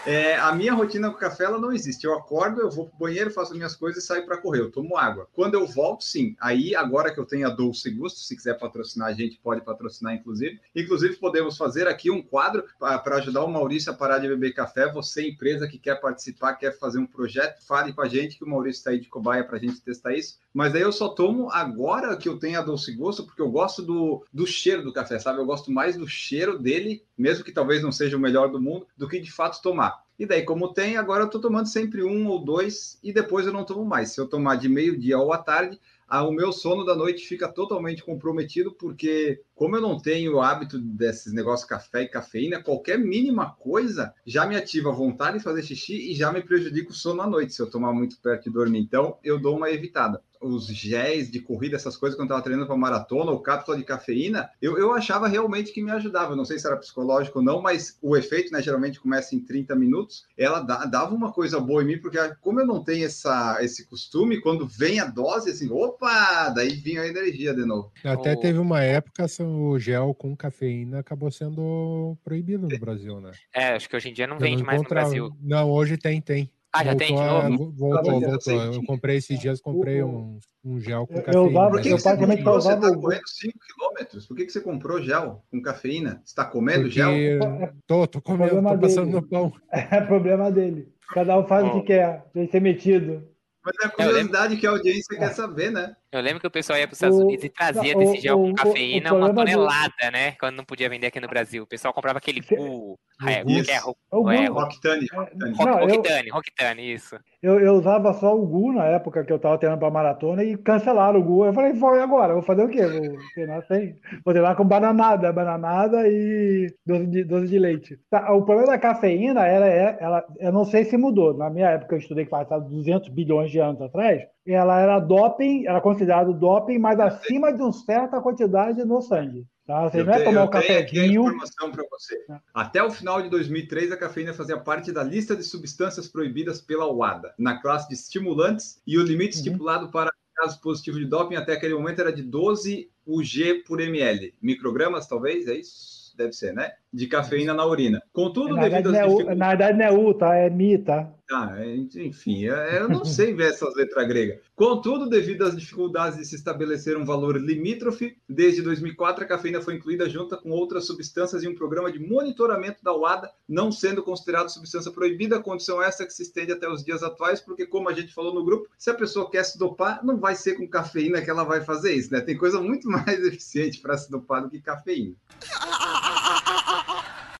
É, 0.04 0.36
a 0.36 0.52
minha 0.52 0.74
rotina 0.74 1.12
com 1.12 1.18
café 1.18 1.44
ela 1.44 1.60
não 1.60 1.72
existe. 1.72 2.06
Eu 2.06 2.16
acordo, 2.16 2.60
eu 2.60 2.72
vou 2.72 2.88
pro 2.88 2.98
banheiro, 2.98 3.30
faço 3.30 3.54
minhas 3.54 3.76
coisas 3.76 4.04
e 4.04 4.08
saio 4.08 4.26
para 4.26 4.38
correr. 4.38 4.60
Eu 4.60 4.72
tomo 4.72 4.98
água. 4.98 5.28
Quando 5.34 5.54
eu 5.54 5.68
volto, 5.68 6.04
sim. 6.04 6.36
Aí, 6.40 6.76
agora 6.76 7.14
que 7.14 7.20
eu 7.20 7.26
tenho 7.26 7.46
a 7.46 7.52
Dolce 7.52 7.90
Gusto, 7.92 8.20
se 8.20 8.36
quiser 8.36 8.58
patrocinar 8.58 9.10
a 9.10 9.14
gente, 9.14 9.40
pode 9.44 9.62
patrocinar, 9.62 10.16
inclusive. 10.16 10.60
Inclusive, 10.76 11.18
podemos 11.18 11.56
fazer 11.56 11.88
aqui 11.88 12.10
um 12.10 12.22
quadro 12.22 12.64
para 12.80 13.18
ajudar 13.18 13.44
o 13.44 13.52
Maurício 13.52 13.92
a 13.92 13.96
parar 13.96 14.18
de 14.18 14.28
beber 14.28 14.54
café. 14.54 14.92
Você, 14.92 15.28
empresa 15.28 15.68
que 15.68 15.78
quer 15.78 16.02
participar, 16.02 16.56
quer 16.56 16.78
fazer 16.78 16.98
um 16.98 17.06
projeto, 17.06 17.64
fale 17.66 17.94
com 17.94 18.02
a 18.02 18.08
gente, 18.08 18.38
que 18.38 18.44
o 18.44 18.50
Maurício 18.50 18.80
está 18.80 18.92
aí 18.92 19.00
de 19.00 19.08
cobaia 19.08 19.44
para 19.44 19.58
a 19.58 19.60
gente 19.60 19.82
testar 19.82 20.14
isso. 20.14 20.40
Mas 20.54 20.74
aí 20.74 20.82
eu 20.82 20.92
só 20.92 21.10
tomo 21.10 21.50
agora 21.52 22.18
que 22.18 22.28
eu 22.28 22.38
tenho 22.40 22.60
a 22.60 22.64
Dolce 22.64 22.92
Gusto, 22.94 23.24
porque 23.24 23.42
eu 23.42 23.50
gosto 23.50 23.82
do, 23.82 24.26
do 24.34 24.48
cheiro 24.48 24.84
do 24.84 24.92
café, 24.92 25.20
sabe? 25.20 25.40
Eu 25.40 25.46
gosto 25.46 25.72
mais 25.72 25.96
do 25.96 26.08
cheiro 26.08 26.58
dele, 26.58 27.04
mesmo 27.18 27.44
que 27.44 27.52
talvez 27.52 27.82
não 27.82 27.92
seja 27.92 28.18
o 28.18 28.20
melhor 28.20 28.50
do 28.50 28.60
mundo, 28.60 28.88
do 28.98 29.08
que 29.08 29.20
de 29.20 29.32
fato 29.32 29.62
tomar. 29.62 29.91
E 30.22 30.26
daí, 30.28 30.44
como 30.44 30.72
tem, 30.72 30.98
agora 30.98 31.24
eu 31.24 31.26
estou 31.26 31.42
tomando 31.42 31.66
sempre 31.66 32.04
um 32.04 32.28
ou 32.28 32.46
dois 32.46 33.00
e 33.02 33.12
depois 33.12 33.48
eu 33.48 33.52
não 33.52 33.66
tomo 33.66 33.84
mais. 33.84 34.12
Se 34.12 34.22
eu 34.22 34.28
tomar 34.28 34.56
de 34.56 34.70
meio-dia 34.70 35.18
ou 35.18 35.34
à 35.34 35.40
tarde, 35.40 35.80
ah, 36.08 36.22
o 36.22 36.32
meu 36.32 36.52
sono 36.52 36.86
da 36.86 36.96
noite 36.96 37.28
fica 37.28 37.52
totalmente 37.52 38.04
comprometido, 38.04 38.72
porque 38.72 39.42
como 39.56 39.76
eu 39.76 39.82
não 39.82 40.00
tenho 40.00 40.36
o 40.36 40.40
hábito 40.40 40.78
desses 40.78 41.34
negócios 41.34 41.68
café 41.68 42.04
e 42.04 42.08
cafeína, 42.08 42.62
qualquer 42.62 43.00
mínima 43.00 43.56
coisa 43.56 44.14
já 44.24 44.46
me 44.46 44.56
ativa 44.56 44.92
a 44.92 44.94
vontade 44.94 45.40
de 45.40 45.44
fazer 45.44 45.64
xixi 45.64 46.12
e 46.12 46.14
já 46.14 46.32
me 46.32 46.44
prejudica 46.44 46.92
o 46.92 46.94
sono 46.94 47.24
à 47.24 47.28
noite 47.28 47.56
se 47.56 47.60
eu 47.60 47.68
tomar 47.68 47.92
muito 47.92 48.22
perto 48.22 48.44
de 48.44 48.52
dormir. 48.52 48.82
Então, 48.82 49.18
eu 49.24 49.40
dou 49.40 49.58
uma 49.58 49.72
evitada. 49.72 50.22
Os 50.42 50.66
géis 50.68 51.30
de 51.30 51.40
corrida, 51.40 51.76
essas 51.76 51.96
coisas, 51.96 52.18
quando 52.18 52.30
eu 52.30 52.34
estava 52.34 52.44
treinando 52.44 52.68
para 52.68 52.76
maratona 52.76 53.32
ou 53.32 53.40
cápsula 53.40 53.78
de 53.78 53.84
cafeína, 53.84 54.50
eu, 54.62 54.78
eu 54.78 54.92
achava 54.94 55.28
realmente 55.28 55.72
que 55.72 55.82
me 55.84 55.92
ajudava. 55.92 56.34
Eu 56.34 56.36
não 56.38 56.46
sei 56.46 56.58
se 56.58 56.66
era 56.68 56.78
psicológico 56.78 57.40
ou 57.40 57.46
não, 57.46 57.62
mas 57.62 57.98
o 58.02 58.18
efeito, 58.18 58.52
né, 58.52 58.62
geralmente 58.62 59.00
começa 59.00 59.36
em 59.36 59.40
30 59.40 59.76
minutos. 59.76 60.26
Ela 60.38 60.60
dá- 60.60 60.86
dava 60.86 61.14
uma 61.14 61.32
coisa 61.32 61.60
boa 61.60 61.84
em 61.84 61.86
mim, 61.86 61.98
porque 62.00 62.18
como 62.42 62.60
eu 62.60 62.66
não 62.66 62.84
tenho 62.84 63.06
essa, 63.06 63.58
esse 63.62 63.86
costume, 63.88 64.42
quando 64.42 64.66
vem 64.68 65.00
a 65.00 65.06
dose, 65.06 65.52
assim, 65.52 65.70
opa, 65.72 66.50
daí 66.50 66.70
vinha 66.70 67.02
a 67.02 67.08
energia 67.08 67.54
de 67.54 67.64
novo. 67.66 67.92
Até 68.04 68.34
O- 68.34 68.38
teve 68.40 68.58
uma 68.60 68.82
época, 68.82 69.28
se 69.28 69.44
o 69.44 69.78
gel 69.78 70.14
com 70.14 70.36
cafeína 70.36 71.00
acabou 71.00 71.32
sendo 71.32 72.18
proibido 72.24 72.68
no 72.68 72.80
Brasil, 72.80 73.20
né? 73.22 73.32
É, 73.54 73.76
acho 73.76 73.88
que 73.88 73.96
hoje 73.96 74.10
em 74.10 74.14
dia 74.14 74.26
não 74.28 74.38
Eu 74.38 74.42
vende 74.42 74.64
mais 74.64 74.82
no. 74.82 74.90
Brasil. 74.90 75.30
Não, 75.42 75.70
hoje 75.70 75.98
tem, 75.98 76.22
tem. 76.22 76.50
Ah, 76.74 76.86
já 76.86 76.96
tem 76.96 77.08
de 77.08 77.14
Voltou 77.22 77.50
novo? 77.50 77.58
vo- 77.58 77.72
Voltou, 77.74 78.20
voltou. 78.22 78.42
sei, 78.42 78.56
Eu 78.58 78.84
comprei 78.86 79.18
esses 79.18 79.38
dias, 79.38 79.60
comprei 79.60 80.02
O- 80.02 80.08
um, 80.08 80.40
um 80.64 80.80
gel 80.80 81.06
com 81.06 81.14
eu- 81.16 81.18
eu 81.20 81.24
cafeína. 81.26 81.50
usava- 81.50 81.70
Por 81.72 81.82
que, 81.82 81.90
eu 81.90 81.96
que 81.98 82.02
você 82.02 82.18
comprou? 82.18 82.62
Você 82.62 82.74
está 82.74 82.88
o- 82.88 83.02
correndo 83.02 83.28
5 83.28 83.60
quilômetros? 83.60 84.28
Por 84.28 84.38
que, 84.38 84.46
que 84.46 84.52
você 84.52 84.62
comprou 84.62 85.02
gel 85.02 85.44
com 85.52 85.62
cafeína? 85.62 86.22
Você 86.24 86.32
está 86.32 86.46
comendo 86.46 86.84
Porque 86.84 86.94
gel? 86.96 87.74
tô, 87.86 88.08
tô 88.08 88.22
comendo, 88.22 88.52
problema 88.52 88.74
tô 88.76 88.82
passando 88.82 89.06
dele. 89.08 89.16
no 89.18 89.28
pão. 89.28 89.52
É 89.72 90.02
problema 90.02 90.50
dele. 90.52 90.94
Cada 91.14 91.38
um 91.38 91.46
faz 91.46 91.66
o 91.66 91.68
Ó. 91.68 91.80
que 91.82 91.88
quer, 91.88 92.24
tem 92.34 92.46
que 92.46 92.52
ser 92.52 92.62
metido. 92.62 93.28
Mas 93.66 93.74
é 93.84 93.88
a 93.88 93.90
curiosidade 93.90 94.56
que 94.58 94.66
a 94.66 94.70
audiência 94.70 95.18
quer 95.20 95.34
saber, 95.34 95.72
né? 95.72 95.94
Eu 96.12 96.19
lembro 96.21 96.41
que 96.41 96.47
o 96.47 96.52
pessoal 96.52 96.78
ia 96.78 96.86
para 96.88 96.91
os 96.93 96.97
Estados 96.97 97.17
O- 97.19 97.24
Unidos 97.24 97.45
e 97.45 97.50
trazia 97.50 97.95
desse 97.95 98.17
gel 98.19 98.38
com 98.38 98.54
cafeína 98.54 99.13
o 99.13 99.17
uma 99.17 99.26
problema 99.34 99.45
do- 99.45 99.52
tonelada, 99.62 100.12
né? 100.12 100.32
Quando 100.39 100.58
não 100.58 100.65
podia 100.65 100.89
vender 100.89 101.08
aqui 101.08 101.21
no 101.21 101.28
Brasil. 101.30 101.63
O 101.63 101.67
pessoal 101.67 101.93
comprava 101.93 102.17
aquele 102.17 102.41
Cê- 102.43 102.56
gu. 102.56 103.00
É, 103.26 103.43
Isso. 103.50 103.71
é 103.71 103.76
É 103.76 103.80
o 104.15 104.30
é, 104.30 104.47
Gu. 104.47 104.54
ro- 104.54 104.62
Octane, 104.63 105.08
É, 105.13 105.19
Octane. 105.19 105.54
ro- 105.56 105.65
Não, 105.65 105.80
eu- 105.80 105.88
Roquitane, 105.88 106.30
Roquitane, 106.30 106.93
isso. 106.93 107.15
Eu, 107.41 107.60
eu 107.60 107.74
usava 107.74 108.13
só 108.15 108.36
o 108.36 108.45
Gu 108.45 108.74
na 108.74 108.86
época 108.88 109.24
que 109.24 109.32
eu 109.32 109.39
tava 109.39 109.58
treinando 109.58 109.80
pra 109.80 109.89
maratona 109.89 110.43
e 110.43 110.58
cancelaram 110.58 111.19
o 111.19 111.24
Gu. 111.24 111.45
Eu 111.45 111.54
falei, 111.54 111.74
foi 111.76 112.02
agora, 112.02 112.34
vou 112.34 112.43
fazer 112.43 112.63
o 112.63 112.69
quê? 112.69 112.86
Vou 112.86 113.17
treinar 113.34 113.65
sem. 113.67 113.95
Vou 114.26 114.34
treinar 114.34 114.56
com 114.56 114.65
bananada, 114.65 115.32
bananada 115.32 116.08
e 116.08 116.67
doce 116.86 117.08
de, 117.08 117.24
doce 117.24 117.47
de 117.47 117.58
leite. 117.60 117.97
Tá, 118.10 118.34
o 118.34 118.43
problema 118.43 118.71
da 118.74 118.78
cafeína, 118.78 119.45
ela 119.47 119.67
é, 119.67 119.97
ela, 120.00 120.26
eu 120.39 120.52
não 120.52 120.65
sei 120.65 120.84
se 120.84 120.97
mudou. 120.97 121.34
Na 121.38 121.50
minha 121.50 121.69
época, 121.69 121.95
eu 121.95 122.00
estudei 122.00 122.26
que 122.26 122.32
faz 122.32 122.47
200 122.50 123.08
bilhões 123.10 123.50
de 123.50 123.60
anos 123.60 123.82
atrás, 123.82 124.21
ela 124.48 124.80
era 124.80 125.00
doping, 125.00 125.66
era 125.68 125.80
considerado 125.82 126.34
doping, 126.34 126.78
mas 126.80 127.00
acima 127.00 127.52
de 127.54 127.62
uma 127.62 127.72
certa 127.72 128.20
quantidade 128.22 128.84
no 128.84 129.02
sangue. 129.02 129.46
Tá? 129.68 129.88
Você 129.90 130.02
Eu 130.02 130.06
não 130.06 130.14
é 130.14 130.24
tomar 130.24 130.42
um 130.42 130.46
a 130.46 130.50
cafezinho. 130.50 131.22
informação 131.22 131.72
para 131.72 131.84
você. 131.90 132.18
Até 132.54 132.84
o 132.84 132.92
final 132.92 133.22
de 133.22 133.30
2003, 133.30 133.92
a 133.92 133.98
cafeína 133.98 134.34
fazia 134.34 134.58
parte 134.60 134.92
da 134.92 135.04
lista 135.04 135.36
de 135.36 135.44
substâncias 135.44 136.08
proibidas 136.08 136.60
pela 136.60 136.92
UADA, 136.92 137.34
na 137.38 137.62
classe 137.62 137.88
de 137.88 137.94
estimulantes, 137.94 138.82
e 138.86 138.98
o 138.98 139.04
limite 139.04 139.36
Uhum. 139.38 139.44
estipulado 139.46 139.92
para 139.92 140.12
casos 140.36 140.58
positivos 140.58 141.00
de 141.00 141.06
doping 141.06 141.36
até 141.36 141.54
aquele 141.54 141.76
momento 141.76 142.00
era 142.02 142.12
de 142.12 142.24
12 142.24 142.90
UG 143.06 143.64
por 143.68 143.80
ml. 143.80 144.34
Microgramas, 144.42 145.08
talvez, 145.08 145.48
é 145.48 145.54
isso? 145.56 146.01
Deve 146.15 146.34
ser, 146.34 146.54
né? 146.54 146.71
De 146.93 147.08
cafeína 147.08 147.54
na 147.54 147.65
urina. 147.65 148.02
Contudo, 148.12 148.56
Na 148.56 148.63
verdade, 148.63 148.84
devido 148.84 148.91
não 148.91 149.00
às 149.00 149.06
é 149.06 149.08
dificuldades... 149.08 149.39
na 149.39 149.47
verdade 149.47 149.78
não 149.78 149.86
é 149.86 149.91
U, 149.91 150.13
tá? 150.13 150.36
É 150.36 150.50
Mi, 150.50 150.78
tá? 150.78 151.13
Ah, 151.32 151.56
enfim, 151.95 152.43
eu 152.43 152.89
não 152.89 153.06
sei 153.06 153.34
ver 153.34 153.52
essas 153.52 153.74
letras 153.74 154.06
gregas. 154.06 154.39
Contudo, 154.54 155.08
devido 155.08 155.43
às 155.43 155.56
dificuldades 155.56 156.17
de 156.17 156.26
se 156.26 156.36
estabelecer 156.36 156.97
um 156.97 157.06
valor 157.06 157.38
limítrofe, 157.38 158.17
desde 158.28 158.62
2004 158.62 159.24
a 159.24 159.28
cafeína 159.28 159.62
foi 159.62 159.76
incluída 159.76 160.10
junto 160.10 160.38
com 160.38 160.50
outras 160.50 160.86
substâncias 160.86 161.41
em 161.43 161.47
um 161.47 161.56
programa 161.56 161.89
de 161.89 162.00
monitoramento 162.00 162.84
da 162.84 162.93
UADA, 162.93 163.32
não 163.47 163.71
sendo 163.71 164.04
considerado 164.04 164.50
substância 164.50 164.91
proibida, 164.91 165.41
condição 165.41 165.82
essa 165.82 166.06
que 166.06 166.12
se 166.12 166.24
estende 166.24 166.52
até 166.52 166.67
os 166.69 166.84
dias 166.84 167.02
atuais, 167.02 167.39
porque 167.39 167.65
como 167.65 167.88
a 167.88 167.93
gente 167.93 168.13
falou 168.13 168.34
no 168.34 168.43
grupo, 168.43 168.67
se 168.78 168.89
a 168.89 168.93
pessoa 168.93 169.32
quer 169.32 169.45
se 169.45 169.58
dopar, 169.58 170.04
não 170.04 170.17
vai 170.17 170.36
ser 170.36 170.56
com 170.56 170.67
cafeína 170.67 171.21
que 171.21 171.30
ela 171.30 171.45
vai 171.45 171.62
fazer 171.62 171.93
isso, 171.93 172.12
né? 172.12 172.19
Tem 172.19 172.38
coisa 172.38 172.60
muito 172.60 172.88
mais 172.91 173.24
eficiente 173.26 173.80
para 173.80 173.97
se 173.97 174.12
dopar 174.12 174.43
do 174.43 174.50
que 174.50 174.60
cafeína. 174.60 175.15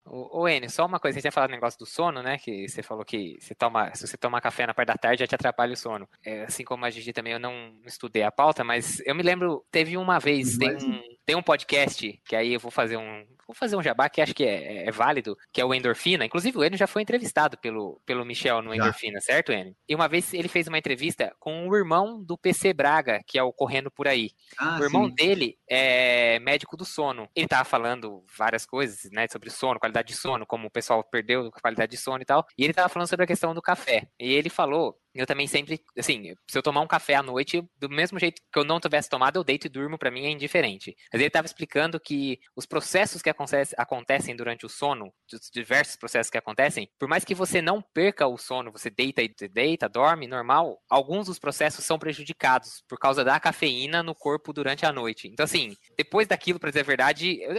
Ô, 0.06 0.42
ô 0.42 0.48
Enio, 0.48 0.70
só 0.70 0.86
uma 0.86 1.00
coisa, 1.00 1.16
a 1.16 1.18
gente 1.18 1.24
tinha 1.24 1.32
falado 1.32 1.50
do 1.50 1.54
negócio 1.54 1.78
do 1.80 1.86
sono, 1.86 2.22
né? 2.24 2.38
Que 2.38 2.68
você 2.68 2.82
falou 2.82 3.06
que 3.06 3.38
você 3.40 3.54
toma, 3.54 3.94
se 3.94 4.08
você 4.08 4.18
tomar 4.18 4.42
café 4.42 4.66
na 4.66 4.74
parte 4.74 4.88
da 4.88 4.96
tarde 4.98 5.20
já 5.22 5.28
te 5.28 5.36
atrapalha 5.36 5.74
o 5.74 5.78
sono. 5.78 6.08
É, 6.26 6.44
assim 6.44 6.64
como 6.64 6.86
a 6.86 6.90
Gigi 6.90 7.14
também, 7.14 7.34
eu 7.34 7.40
não 7.40 7.80
estudei 7.86 8.24
a 8.24 8.32
pauta, 8.32 8.64
mas 8.64 9.00
eu 9.06 9.14
me 9.14 9.24
lembro, 9.24 9.64
teve 9.72 9.98
uma 9.98 10.20
vez, 10.20 10.58
tem 10.58 10.74
Mas- 10.74 10.84
um, 10.84 11.02
tem 11.26 11.36
um 11.36 11.44
podcast 11.44 12.20
que 12.26 12.36
aí 12.36 12.54
eu 12.54 12.60
vou 12.60 12.72
fazer 12.72 12.98
um. 12.98 13.26
Vou 13.48 13.56
fazer 13.56 13.76
um 13.76 13.84
jabá 13.84 14.08
que 14.08 14.22
acho 14.22 14.34
que 14.34 14.46
é, 14.46 14.88
é 14.88 14.92
válido, 14.92 15.38
que 15.52 15.60
é 15.60 15.66
o 15.66 15.74
Endorfina. 15.74 16.24
Inclusive, 16.24 16.58
o 16.58 16.64
Enio 16.64 16.78
já 16.78 16.88
foi 16.88 17.02
entrevistado 17.02 17.58
pelo, 17.58 18.02
pelo 18.06 18.24
Michel 18.24 18.62
no 18.62 18.70
Já. 18.70 18.78
Endorfina, 18.78 19.20
certo, 19.20 19.52
Enio? 19.52 19.76
E 19.90 19.94
uma 19.94 20.08
vez 20.08 20.34
ele 20.34 20.48
fez 20.48 20.68
uma 20.70 20.78
entrevista 20.78 21.36
com 21.38 21.68
o 21.68 21.76
irmão 21.76 22.24
do 22.24 22.38
PC 22.38 22.72
Braga, 22.74 23.22
que 23.28 23.38
é 23.38 23.44
o 23.44 23.52
Correndo 23.52 23.92
Por 23.92 24.08
Aí. 24.08 24.32
Ah, 24.58 24.80
o 24.80 24.84
irmão 24.84 25.08
sim. 25.10 25.16
dele 25.16 25.58
é 25.70 26.40
médico 26.40 26.78
do 26.78 26.86
sono. 26.86 27.28
Ele 27.36 27.48
tava 27.48 27.66
falando 27.66 28.24
várias 28.38 28.66
coisas, 28.66 29.12
né, 29.12 29.28
sobre 29.30 29.50
sono, 29.50 29.80
qualidade 29.82 29.91
de 29.92 30.16
sono, 30.16 30.46
como 30.46 30.68
o 30.68 30.72
pessoal 30.72 31.04
perdeu 31.04 31.52
qualidade 31.62 31.92
de 31.92 31.98
sono 31.98 32.22
e 32.22 32.26
tal. 32.26 32.46
E 32.58 32.64
ele 32.64 32.74
tava 32.74 32.90
falando 32.90 33.10
sobre 33.10 33.24
a 33.26 33.28
questão 33.28 33.54
do 33.54 33.62
café. 33.62 34.08
E 34.20 34.32
ele 34.34 34.50
falou, 34.50 34.98
eu 35.14 35.26
também 35.26 35.48
sempre, 35.48 35.82
assim, 35.98 36.34
se 36.50 36.58
eu 36.58 36.64
tomar 36.64 36.82
um 36.82 36.88
café 36.88 37.16
à 37.16 37.24
noite, 37.24 37.64
do 37.78 37.90
mesmo 37.90 38.20
jeito 38.20 38.42
que 38.52 38.60
eu 38.60 38.64
não 38.64 38.80
tivesse 38.80 39.10
tomado, 39.10 39.38
eu 39.38 39.44
deito 39.44 39.68
e 39.68 39.70
durmo, 39.70 39.98
pra 39.98 40.12
mim 40.12 40.26
é 40.26 40.30
indiferente. 40.30 40.96
Mas 41.12 41.22
ele 41.22 41.30
tava 41.30 41.46
explicando 41.46 42.00
que 42.00 42.40
os 42.56 42.66
processos 42.66 43.22
que 43.22 43.30
acontece- 43.30 43.76
acontecem 43.78 44.36
durante 44.36 44.66
o 44.66 44.70
sono, 44.70 45.14
os 45.32 45.50
diversos 45.52 45.96
processos 45.96 46.30
que 46.30 46.38
acontecem, 46.38 46.90
por 47.00 47.08
mais 47.08 47.26
que 47.26 47.36
você 47.36 47.62
não 47.62 47.82
perca 47.82 48.28
o 48.28 48.38
sono, 48.38 48.72
você 48.72 48.90
deita 48.90 49.22
e 49.22 49.34
deita, 49.50 49.90
dorme, 49.90 50.28
normal, 50.28 50.82
alguns 50.90 51.28
dos 51.28 51.40
processos 51.40 51.86
são 51.86 52.00
prejudicados 52.00 52.84
por 52.88 52.98
causa 52.98 53.24
da 53.24 53.40
cafeína 53.40 54.02
no 54.04 54.16
corpo 54.16 54.54
durante 54.54 54.86
a 54.86 54.92
noite. 54.92 55.28
Então, 55.28 55.44
assim, 55.44 55.76
depois 55.98 56.28
daquilo, 56.28 56.60
pra 56.60 56.70
dizer 56.70 56.82
a 56.82 56.84
verdade, 56.84 57.42
eu, 57.42 57.54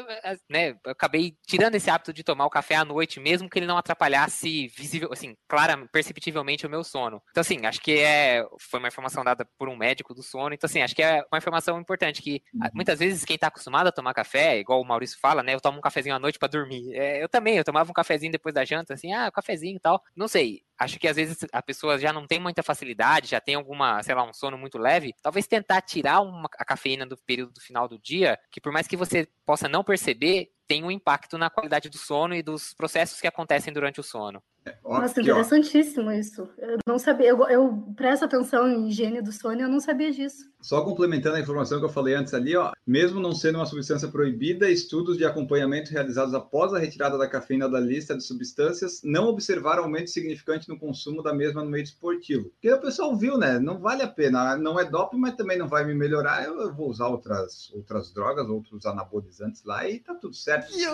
né, 0.48 0.70
eu 0.70 0.92
acabei 0.92 1.36
tirando 1.46 1.74
esse 1.74 1.90
hábito 1.90 2.12
de 2.12 2.24
tomar 2.24 2.46
o 2.46 2.50
café 2.50 2.76
à 2.76 2.84
noite, 2.84 3.20
mesmo 3.20 3.48
que 3.48 3.58
ele 3.58 3.66
não 3.66 3.76
atrapalhasse 3.78 4.68
visível, 4.68 5.10
assim, 5.12 5.34
clara, 5.48 5.86
perceptivelmente 5.92 6.66
o 6.66 6.70
meu 6.70 6.84
sono. 6.84 7.22
Então, 7.30 7.41
assim, 7.42 7.64
acho 7.66 7.80
que 7.80 7.98
é, 7.98 8.44
foi 8.58 8.78
uma 8.78 8.88
informação 8.88 9.22
dada 9.22 9.44
por 9.58 9.68
um 9.68 9.76
médico 9.76 10.14
do 10.14 10.22
sono. 10.22 10.54
Então, 10.54 10.66
assim, 10.66 10.82
acho 10.82 10.94
que 10.94 11.02
é 11.02 11.24
uma 11.30 11.38
informação 11.38 11.78
importante 11.80 12.22
que 12.22 12.42
ah, 12.60 12.70
muitas 12.74 12.98
vezes 12.98 13.24
quem 13.24 13.38
tá 13.38 13.48
acostumado 13.48 13.88
a 13.88 13.92
tomar 13.92 14.14
café, 14.14 14.58
igual 14.58 14.80
o 14.80 14.84
Maurício 14.84 15.18
fala, 15.20 15.42
né, 15.42 15.54
eu 15.54 15.60
tomo 15.60 15.78
um 15.78 15.80
cafezinho 15.80 16.14
à 16.14 16.18
noite 16.18 16.38
pra 16.38 16.48
dormir. 16.48 16.94
É, 16.94 17.22
eu 17.22 17.28
também, 17.28 17.56
eu 17.56 17.64
tomava 17.64 17.90
um 17.90 17.94
cafezinho 17.94 18.32
depois 18.32 18.54
da 18.54 18.64
janta, 18.64 18.94
assim, 18.94 19.12
ah, 19.12 19.30
cafezinho 19.30 19.76
e 19.76 19.80
tal. 19.80 20.02
Não 20.16 20.28
sei, 20.28 20.62
acho 20.78 20.98
que 20.98 21.08
às 21.08 21.16
vezes 21.16 21.38
a 21.52 21.62
pessoa 21.62 21.98
já 21.98 22.12
não 22.12 22.26
tem 22.26 22.40
muita 22.40 22.62
facilidade, 22.62 23.30
já 23.30 23.40
tem 23.40 23.54
alguma, 23.54 24.02
sei 24.02 24.14
lá, 24.14 24.24
um 24.24 24.32
sono 24.32 24.58
muito 24.58 24.78
leve, 24.78 25.14
talvez 25.22 25.46
tentar 25.46 25.82
tirar 25.82 26.20
uma, 26.20 26.48
a 26.58 26.64
cafeína 26.64 27.06
do 27.06 27.16
período 27.16 27.52
do 27.52 27.60
final 27.60 27.88
do 27.88 27.98
dia, 27.98 28.38
que 28.50 28.60
por 28.60 28.72
mais 28.72 28.86
que 28.86 28.96
você 28.96 29.28
possa 29.44 29.68
não 29.68 29.84
perceber, 29.84 30.50
tem 30.66 30.82
um 30.84 30.90
impacto 30.90 31.36
na 31.36 31.50
qualidade 31.50 31.88
do 31.88 31.98
sono 31.98 32.34
e 32.34 32.42
dos 32.42 32.72
processos 32.72 33.20
que 33.20 33.26
acontecem 33.26 33.72
durante 33.72 34.00
o 34.00 34.02
sono. 34.02 34.42
Ó, 34.84 35.00
Nossa, 35.00 35.20
aqui, 35.20 35.30
ó. 35.30 35.34
interessantíssimo 35.34 36.10
isso. 36.12 36.48
Eu 36.58 36.78
não 36.86 36.98
sabia, 36.98 37.28
eu, 37.28 37.42
eu 37.48 37.84
presto 37.96 38.24
atenção 38.24 38.68
em 38.68 38.88
higiene 38.88 39.20
do 39.20 39.32
sono 39.32 39.58
e 39.58 39.62
eu 39.62 39.68
não 39.68 39.80
sabia 39.80 40.10
disso. 40.12 40.50
Só 40.60 40.84
complementando 40.84 41.36
a 41.36 41.40
informação 41.40 41.80
que 41.80 41.84
eu 41.84 41.88
falei 41.88 42.14
antes 42.14 42.32
ali, 42.32 42.56
ó, 42.56 42.70
mesmo 42.86 43.20
não 43.20 43.32
sendo 43.32 43.56
uma 43.58 43.66
substância 43.66 44.06
proibida, 44.06 44.70
estudos 44.70 45.16
de 45.16 45.24
acompanhamento 45.24 45.90
realizados 45.90 46.34
após 46.34 46.72
a 46.72 46.78
retirada 46.78 47.18
da 47.18 47.26
cafeína 47.26 47.68
da 47.68 47.80
lista 47.80 48.16
de 48.16 48.22
substâncias 48.22 49.00
não 49.02 49.26
observaram 49.26 49.82
aumento 49.82 50.10
significante 50.10 50.68
no 50.68 50.78
consumo 50.78 51.22
da 51.22 51.34
mesma 51.34 51.64
no 51.64 51.70
meio 51.70 51.82
esportivo. 51.82 52.50
Porque 52.50 52.72
o 52.72 52.80
pessoal 52.80 53.16
viu, 53.16 53.36
né? 53.36 53.58
Não 53.58 53.80
vale 53.80 54.02
a 54.02 54.08
pena, 54.08 54.56
não 54.56 54.78
é 54.78 54.84
doping, 54.84 55.18
mas 55.18 55.34
também 55.34 55.58
não 55.58 55.66
vai 55.66 55.84
me 55.84 55.94
melhorar. 55.94 56.44
Eu, 56.44 56.60
eu 56.60 56.72
vou 56.72 56.88
usar 56.88 57.08
outras, 57.08 57.72
outras 57.74 58.12
drogas, 58.12 58.48
outros 58.48 58.86
anabolizantes 58.86 59.64
lá 59.64 59.88
e 59.88 59.98
tá 59.98 60.14
tudo 60.14 60.34
certo. 60.36 60.72
E 60.72 60.84
é? 60.84 60.92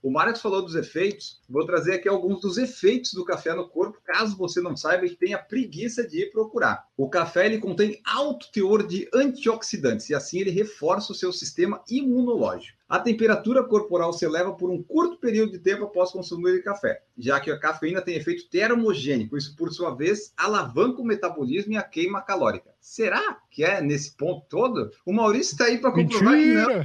O 0.00 0.10
Marcos 0.10 0.40
falou 0.40 0.62
dos 0.62 0.76
efeitos. 0.76 1.40
Vou 1.48 1.66
trazer 1.66 1.95
aqui 1.96 2.08
alguns 2.08 2.40
dos 2.40 2.58
efeitos 2.58 3.12
do 3.12 3.24
café 3.24 3.54
no 3.54 3.68
corpo, 3.68 4.00
caso 4.04 4.36
você 4.36 4.60
não 4.60 4.76
saiba 4.76 5.06
e 5.06 5.16
tenha 5.16 5.38
preguiça 5.38 6.06
de 6.06 6.22
ir 6.22 6.30
procurar. 6.30 6.86
O 6.96 7.08
café 7.08 7.46
ele 7.46 7.58
contém 7.58 8.00
alto 8.04 8.50
teor 8.52 8.86
de 8.86 9.08
antioxidantes 9.12 10.08
e 10.08 10.14
assim 10.14 10.40
ele 10.40 10.50
reforça 10.50 11.12
o 11.12 11.14
seu 11.14 11.32
sistema 11.32 11.82
imunológico. 11.88 12.76
A 12.88 13.00
temperatura 13.00 13.64
corporal 13.64 14.12
se 14.12 14.24
eleva 14.24 14.52
por 14.52 14.70
um 14.70 14.80
curto 14.80 15.18
período 15.18 15.52
de 15.52 15.58
tempo 15.58 15.84
após 15.84 16.12
consumir 16.12 16.62
café, 16.62 17.02
já 17.18 17.40
que 17.40 17.50
a 17.50 17.58
cafeína 17.58 18.00
tem 18.00 18.14
efeito 18.14 18.48
termogênico, 18.48 19.36
isso 19.36 19.56
por 19.56 19.72
sua 19.72 19.92
vez 19.92 20.32
alavanca 20.36 21.02
o 21.02 21.04
metabolismo 21.04 21.72
e 21.72 21.76
a 21.76 21.82
queima 21.82 22.22
calórica. 22.22 22.70
Será 22.80 23.40
que 23.50 23.64
é 23.64 23.80
nesse 23.80 24.16
ponto 24.16 24.46
todo? 24.48 24.90
O 25.04 25.12
Maurício 25.12 25.52
está 25.52 25.64
aí 25.64 25.78
para 25.78 25.90
comprovar 25.90 26.34
que 26.34 26.52
não. 26.52 26.84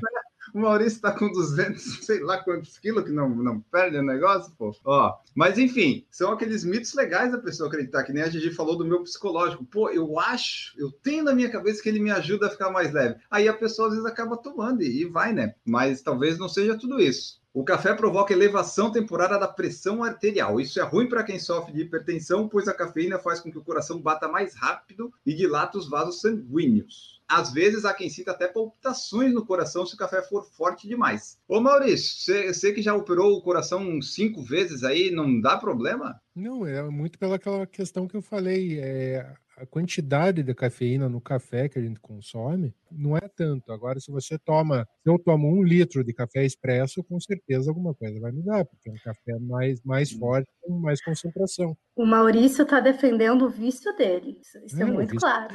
O 0.54 0.60
Maurício 0.60 0.98
está 0.98 1.12
com 1.12 1.32
200, 1.32 1.82
sei 2.06 2.20
lá 2.20 2.44
quantos 2.44 2.78
quilos, 2.78 3.04
que 3.04 3.12
não, 3.12 3.30
não 3.30 3.60
perde 3.60 3.98
o 3.98 4.04
negócio, 4.04 4.54
pô. 4.58 4.76
Ó, 4.84 5.18
mas 5.36 5.58
enfim, 5.58 6.06
são 6.12 6.32
aqueles 6.32 6.64
mitos 6.64 6.94
legais 6.94 7.32
da 7.32 7.38
pessoa 7.38 7.70
acreditar, 7.70 8.04
que 8.04 8.12
nem 8.12 8.24
a 8.24 8.30
Gigi 8.30 8.52
falou 8.52 8.78
do 8.78 8.86
meu 8.86 9.02
psicológico. 9.04 9.66
Pô, 9.66 9.90
eu 9.90 10.20
acho, 10.20 10.74
eu 10.78 10.92
tenho 10.92 11.24
na 11.24 11.34
minha 11.34 11.50
cabeça 11.50 11.82
que 11.82 11.90
ele 11.90 12.00
me 12.00 12.12
ajuda 12.12 12.48
a 12.48 12.50
ficar 12.50 12.70
mais 12.70 12.92
leve. 12.92 13.20
Aí 13.30 13.48
a 13.48 13.54
pessoa 13.54 13.88
às 13.88 13.94
vezes 13.94 14.10
acaba 14.10 14.38
tomando 14.38 14.82
e, 14.84 15.02
e 15.02 15.06
vai, 15.06 15.34
né? 15.34 15.56
Mas 15.66 16.02
talvez 16.02 16.38
não 16.38 16.50
seja 16.50 16.78
tudo 16.78 17.00
isso. 17.00 17.42
O 17.54 17.66
café 17.66 17.94
provoca 17.94 18.32
elevação 18.32 18.94
temporária 18.94 19.38
da 19.38 19.48
pressão 19.48 20.06
arterial. 20.06 20.58
Isso 20.62 20.80
é 20.80 20.84
ruim 20.84 21.10
para 21.10 21.24
quem 21.24 21.38
sofre 21.38 21.74
de 21.74 21.82
hipertensão, 21.82 22.48
pois 22.48 22.66
a 22.66 22.74
cafeína 22.74 23.20
faz 23.20 23.42
com 23.42 23.52
que 23.52 23.58
o 23.58 23.64
coração 23.64 24.02
bata 24.02 24.26
mais 24.26 24.56
rápido 24.56 25.14
e 25.26 25.34
dilata 25.34 25.78
os 25.78 25.90
vasos 25.90 26.22
sanguíneos. 26.22 27.20
Às 27.32 27.54
vezes 27.54 27.86
há 27.86 27.94
quem 27.94 28.10
sinta 28.10 28.32
até 28.32 28.46
palpitações 28.46 29.34
no 29.34 29.46
coração 29.46 29.86
se 29.86 29.96
o 29.96 29.98
café 29.98 30.22
for 30.22 30.44
forte 30.44 30.86
demais. 30.86 31.39
Ô 31.48 31.62
Maurício, 31.62 32.54
você 32.54 32.74
que 32.74 32.82
já 32.82 32.94
operou 32.94 33.38
o 33.38 33.41
coração 33.41 34.02
cinco 34.02 34.44
vezes 34.44 34.84
aí, 34.84 35.10
não 35.12 35.39
dá 35.39 35.56
problema? 35.56 36.22
Não, 36.36 36.65
é 36.65 36.84
muito 36.84 37.17
pela 37.17 37.38
aquela 37.38 37.65
questão 37.65 38.06
que 38.06 38.17
eu 38.17 38.22
falei. 38.22 38.80
É, 38.82 39.34
a 39.62 39.65
quantidade 39.67 40.41
de 40.41 40.56
cafeína 40.56 41.08
no 41.08 41.21
café 41.21 41.69
que 41.69 41.78
a 41.78 41.82
gente 41.82 42.00
consome 42.00 42.74
não 42.91 43.15
é 43.15 43.21
tanto. 43.21 43.71
Agora, 43.71 44.00
se 44.00 44.12
você 44.12 44.38
toma, 44.39 44.88
se 45.04 45.10
eu 45.10 45.19
tomo 45.19 45.47
um 45.47 45.62
litro 45.63 46.04
de 46.04 46.12
café 46.13 46.43
expresso, 46.43 47.04
com 47.04 47.19
certeza 47.19 47.69
alguma 47.69 47.93
coisa 47.93 48.19
vai 48.19 48.32
mudar, 48.32 48.65
porque 48.65 48.89
é 48.89 48.91
um 48.91 48.97
café 49.04 49.38
mais, 49.39 49.80
mais 49.84 50.12
forte, 50.12 50.50
com 50.62 50.74
mais 50.80 51.00
concentração. 51.04 51.78
O 51.95 52.06
Maurício 52.08 52.63
está 52.63 52.80
defendendo 52.80 53.45
o 53.45 53.50
vício 53.50 53.95
dele. 53.95 54.39
Isso, 54.41 54.80
é, 54.80 54.82
É, 54.82 54.86
muito 54.86 55.12
vício- 55.12 55.19
claro. 55.19 55.54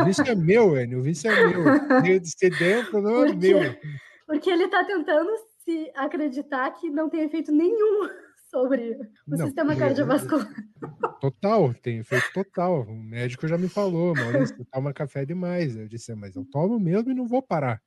O 0.00 0.04
vício 0.04 0.24
é 0.28 0.34
meu, 0.34 0.76
Enio, 0.78 0.98
o 0.98 1.02
vício 1.02 1.30
é 1.30 1.46
meu. 1.48 2.20
De 2.20 2.28
ser 2.38 2.50
dentro 2.58 3.00
não 3.00 3.24
é 3.24 3.32
meu. 3.34 3.58
Porque 4.26 4.50
ele 4.50 4.64
está 4.64 4.84
tentando 4.84 5.30
se 5.64 5.90
acreditar 5.94 6.70
que 6.72 6.90
não 6.90 7.08
tem 7.08 7.22
efeito 7.22 7.50
nenhum 7.52 8.08
sobre 8.60 8.92
o 9.26 9.36
Não, 9.36 9.46
sistema 9.46 9.74
eu- 9.74 9.78
cardiovascular. 9.78 10.48
Total, 11.20 11.74
tem 11.82 11.98
efeito 11.98 12.26
total. 12.32 12.82
O 12.82 12.94
médico 12.94 13.46
já 13.48 13.56
me 13.58 13.68
falou, 13.68 14.14
Maurício, 14.14 14.64
toma 14.72 14.92
café 14.92 15.24
demais. 15.24 15.76
Eu 15.76 15.88
disse, 15.88 16.14
mas 16.14 16.36
eu 16.36 16.44
tomo 16.44 16.78
mesmo 16.78 17.10
e 17.10 17.14
não 17.14 17.26
vou 17.26 17.42
parar. 17.42 17.80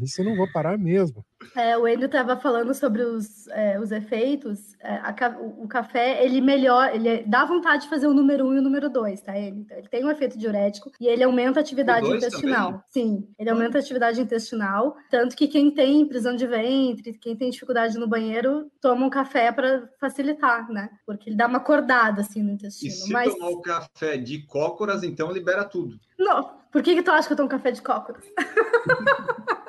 Isso 0.00 0.20
eu 0.20 0.24
não 0.24 0.36
vou 0.36 0.50
parar 0.52 0.78
mesmo. 0.78 1.24
É, 1.56 1.76
o 1.76 1.86
Enio 1.86 2.06
estava 2.06 2.36
falando 2.36 2.72
sobre 2.74 3.02
os, 3.02 3.46
é, 3.48 3.78
os 3.78 3.90
efeitos. 3.92 4.74
É, 4.80 4.94
a 4.96 5.14
o, 5.40 5.66
café, 5.68 6.24
ele 6.24 6.40
melhor, 6.40 6.94
ele 6.94 7.08
é- 7.08 7.22
dá 7.24 7.44
vontade 7.44 7.82
de 7.84 7.88
fazer 7.88 8.06
o 8.06 8.14
número 8.14 8.46
um 8.46 8.54
e 8.54 8.58
o 8.58 8.62
número 8.62 8.88
dois, 8.88 9.20
tá? 9.20 9.36
Ele, 9.36 9.60
então, 9.60 9.76
ele 9.76 9.88
tem 9.88 10.04
um 10.04 10.10
efeito 10.10 10.38
diurético 10.38 10.90
e 11.00 11.06
ele 11.06 11.24
aumenta 11.24 11.60
a 11.60 11.62
atividade 11.62 12.06
intestinal. 12.08 12.82
Sim, 12.88 13.28
ele 13.38 13.50
aumenta 13.50 13.78
a 13.78 13.80
atividade 13.80 14.20
intestinal. 14.20 14.96
Tanto 15.10 15.36
que 15.36 15.48
quem 15.48 15.70
tem 15.70 16.06
prisão 16.06 16.34
de 16.36 16.46
ventre, 16.46 17.12
quem 17.18 17.36
tem 17.36 17.50
dificuldade 17.50 17.98
no 17.98 18.08
banheiro, 18.08 18.70
toma 18.80 19.04
um 19.06 19.10
café 19.10 19.50
para 19.52 19.88
facilitar, 20.00 20.15
né? 20.72 20.90
Porque 21.06 21.28
ele 21.30 21.36
dá 21.36 21.46
uma 21.46 21.58
acordada 21.58 22.20
assim 22.22 22.42
no 22.42 22.50
E 22.50 22.54
intestino. 22.54 22.92
se 22.92 23.12
Mas 23.12 23.32
tomar 23.34 23.48
o 23.50 23.60
café 23.60 24.16
de 24.16 24.42
cócoras, 24.46 25.02
então 25.02 25.32
libera 25.32 25.64
tudo. 25.64 25.98
não, 26.18 26.56
por 26.72 26.82
que, 26.82 26.94
que 26.94 27.02
tu 27.02 27.10
acha 27.10 27.26
que 27.26 27.32
eu 27.32 27.36
tomo 27.36 27.48
café 27.48 27.70
de 27.70 27.80
cócoras? 27.82 28.24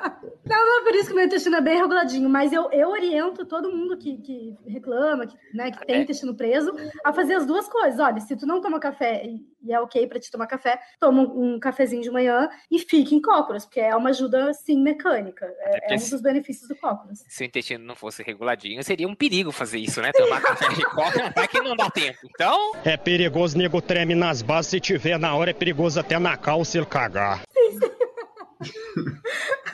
Não, 0.48 0.66
não 0.66 0.80
é 0.80 0.84
por 0.84 0.94
isso 0.94 1.08
que 1.08 1.14
meu 1.14 1.24
intestino 1.24 1.56
é 1.56 1.60
bem 1.60 1.76
reguladinho, 1.76 2.28
mas 2.28 2.52
eu, 2.52 2.70
eu 2.72 2.88
oriento 2.90 3.44
todo 3.46 3.70
mundo 3.70 3.96
que, 3.98 4.16
que 4.18 4.56
reclama, 4.66 5.26
que, 5.26 5.36
né, 5.54 5.70
que 5.70 5.86
tem 5.86 5.96
É. 5.96 6.00
intestino 6.02 6.34
preso, 6.34 6.72
a 7.04 7.12
fazer 7.12 7.34
as 7.34 7.46
duas 7.46 7.68
coisas. 7.68 8.00
Olha, 8.00 8.20
se 8.20 8.36
tu 8.36 8.46
não 8.46 8.60
toma 8.60 8.80
café 8.80 9.24
e, 9.26 9.46
é 9.72 9.78
ok 9.80 10.06
pra 10.06 10.18
te 10.18 10.30
tomar 10.30 10.46
café, 10.46 10.80
toma 10.98 11.22
um, 11.22 11.54
um 11.54 11.60
cafezinho 11.60 12.02
de 12.02 12.10
manhã 12.10 12.48
e 12.70 12.78
fique 12.78 13.14
em 13.14 13.20
cócoras, 13.20 13.64
porque 13.66 13.80
é 13.80 13.94
uma 13.94 14.10
ajuda, 14.10 14.52
sim, 14.54 14.80
mecânica. 14.80 15.46
É, 15.60 15.94
é 15.94 15.96
um 15.96 16.10
dos 16.10 16.20
benefícios 16.22 16.68
do 16.68 16.76
cócoras. 16.76 17.24
Se 17.28 17.42
o 17.42 17.46
intestino 17.46 17.84
não 17.84 17.94
fosse 17.96 18.22
reguladinho, 18.22 18.82
seria 18.82 19.06
um 19.08 19.14
perigo 19.14 19.50
fazer 19.52 19.78
isso, 19.78 20.00
né? 20.00 20.10
Tomar 20.12 20.40
café 20.40 20.68
de 20.68 20.82
coca, 20.84 21.32
vai 21.34 21.48
que 21.48 21.60
não 21.60 21.76
dá 21.76 21.90
tempo. 21.90 22.18
Então, 22.24 22.72
É 22.84 22.96
perigoso, 22.96 23.58
nego 23.58 23.80
treme 23.82 24.14
nas 24.14 24.40
bases. 24.42 24.70
Se 24.70 24.80
tiver 24.80 25.18
na 25.18 25.34
hora, 25.34 25.50
é 25.50 25.54
perigoso 25.54 25.98
até 26.00 26.18
na 26.18 26.36
calça 26.36 26.78
ele 26.78 26.86
cagar. 26.86 27.42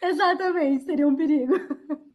Exatamente, 0.00 0.84
seria 0.84 1.06
um 1.06 1.16
perigo. 1.16 1.54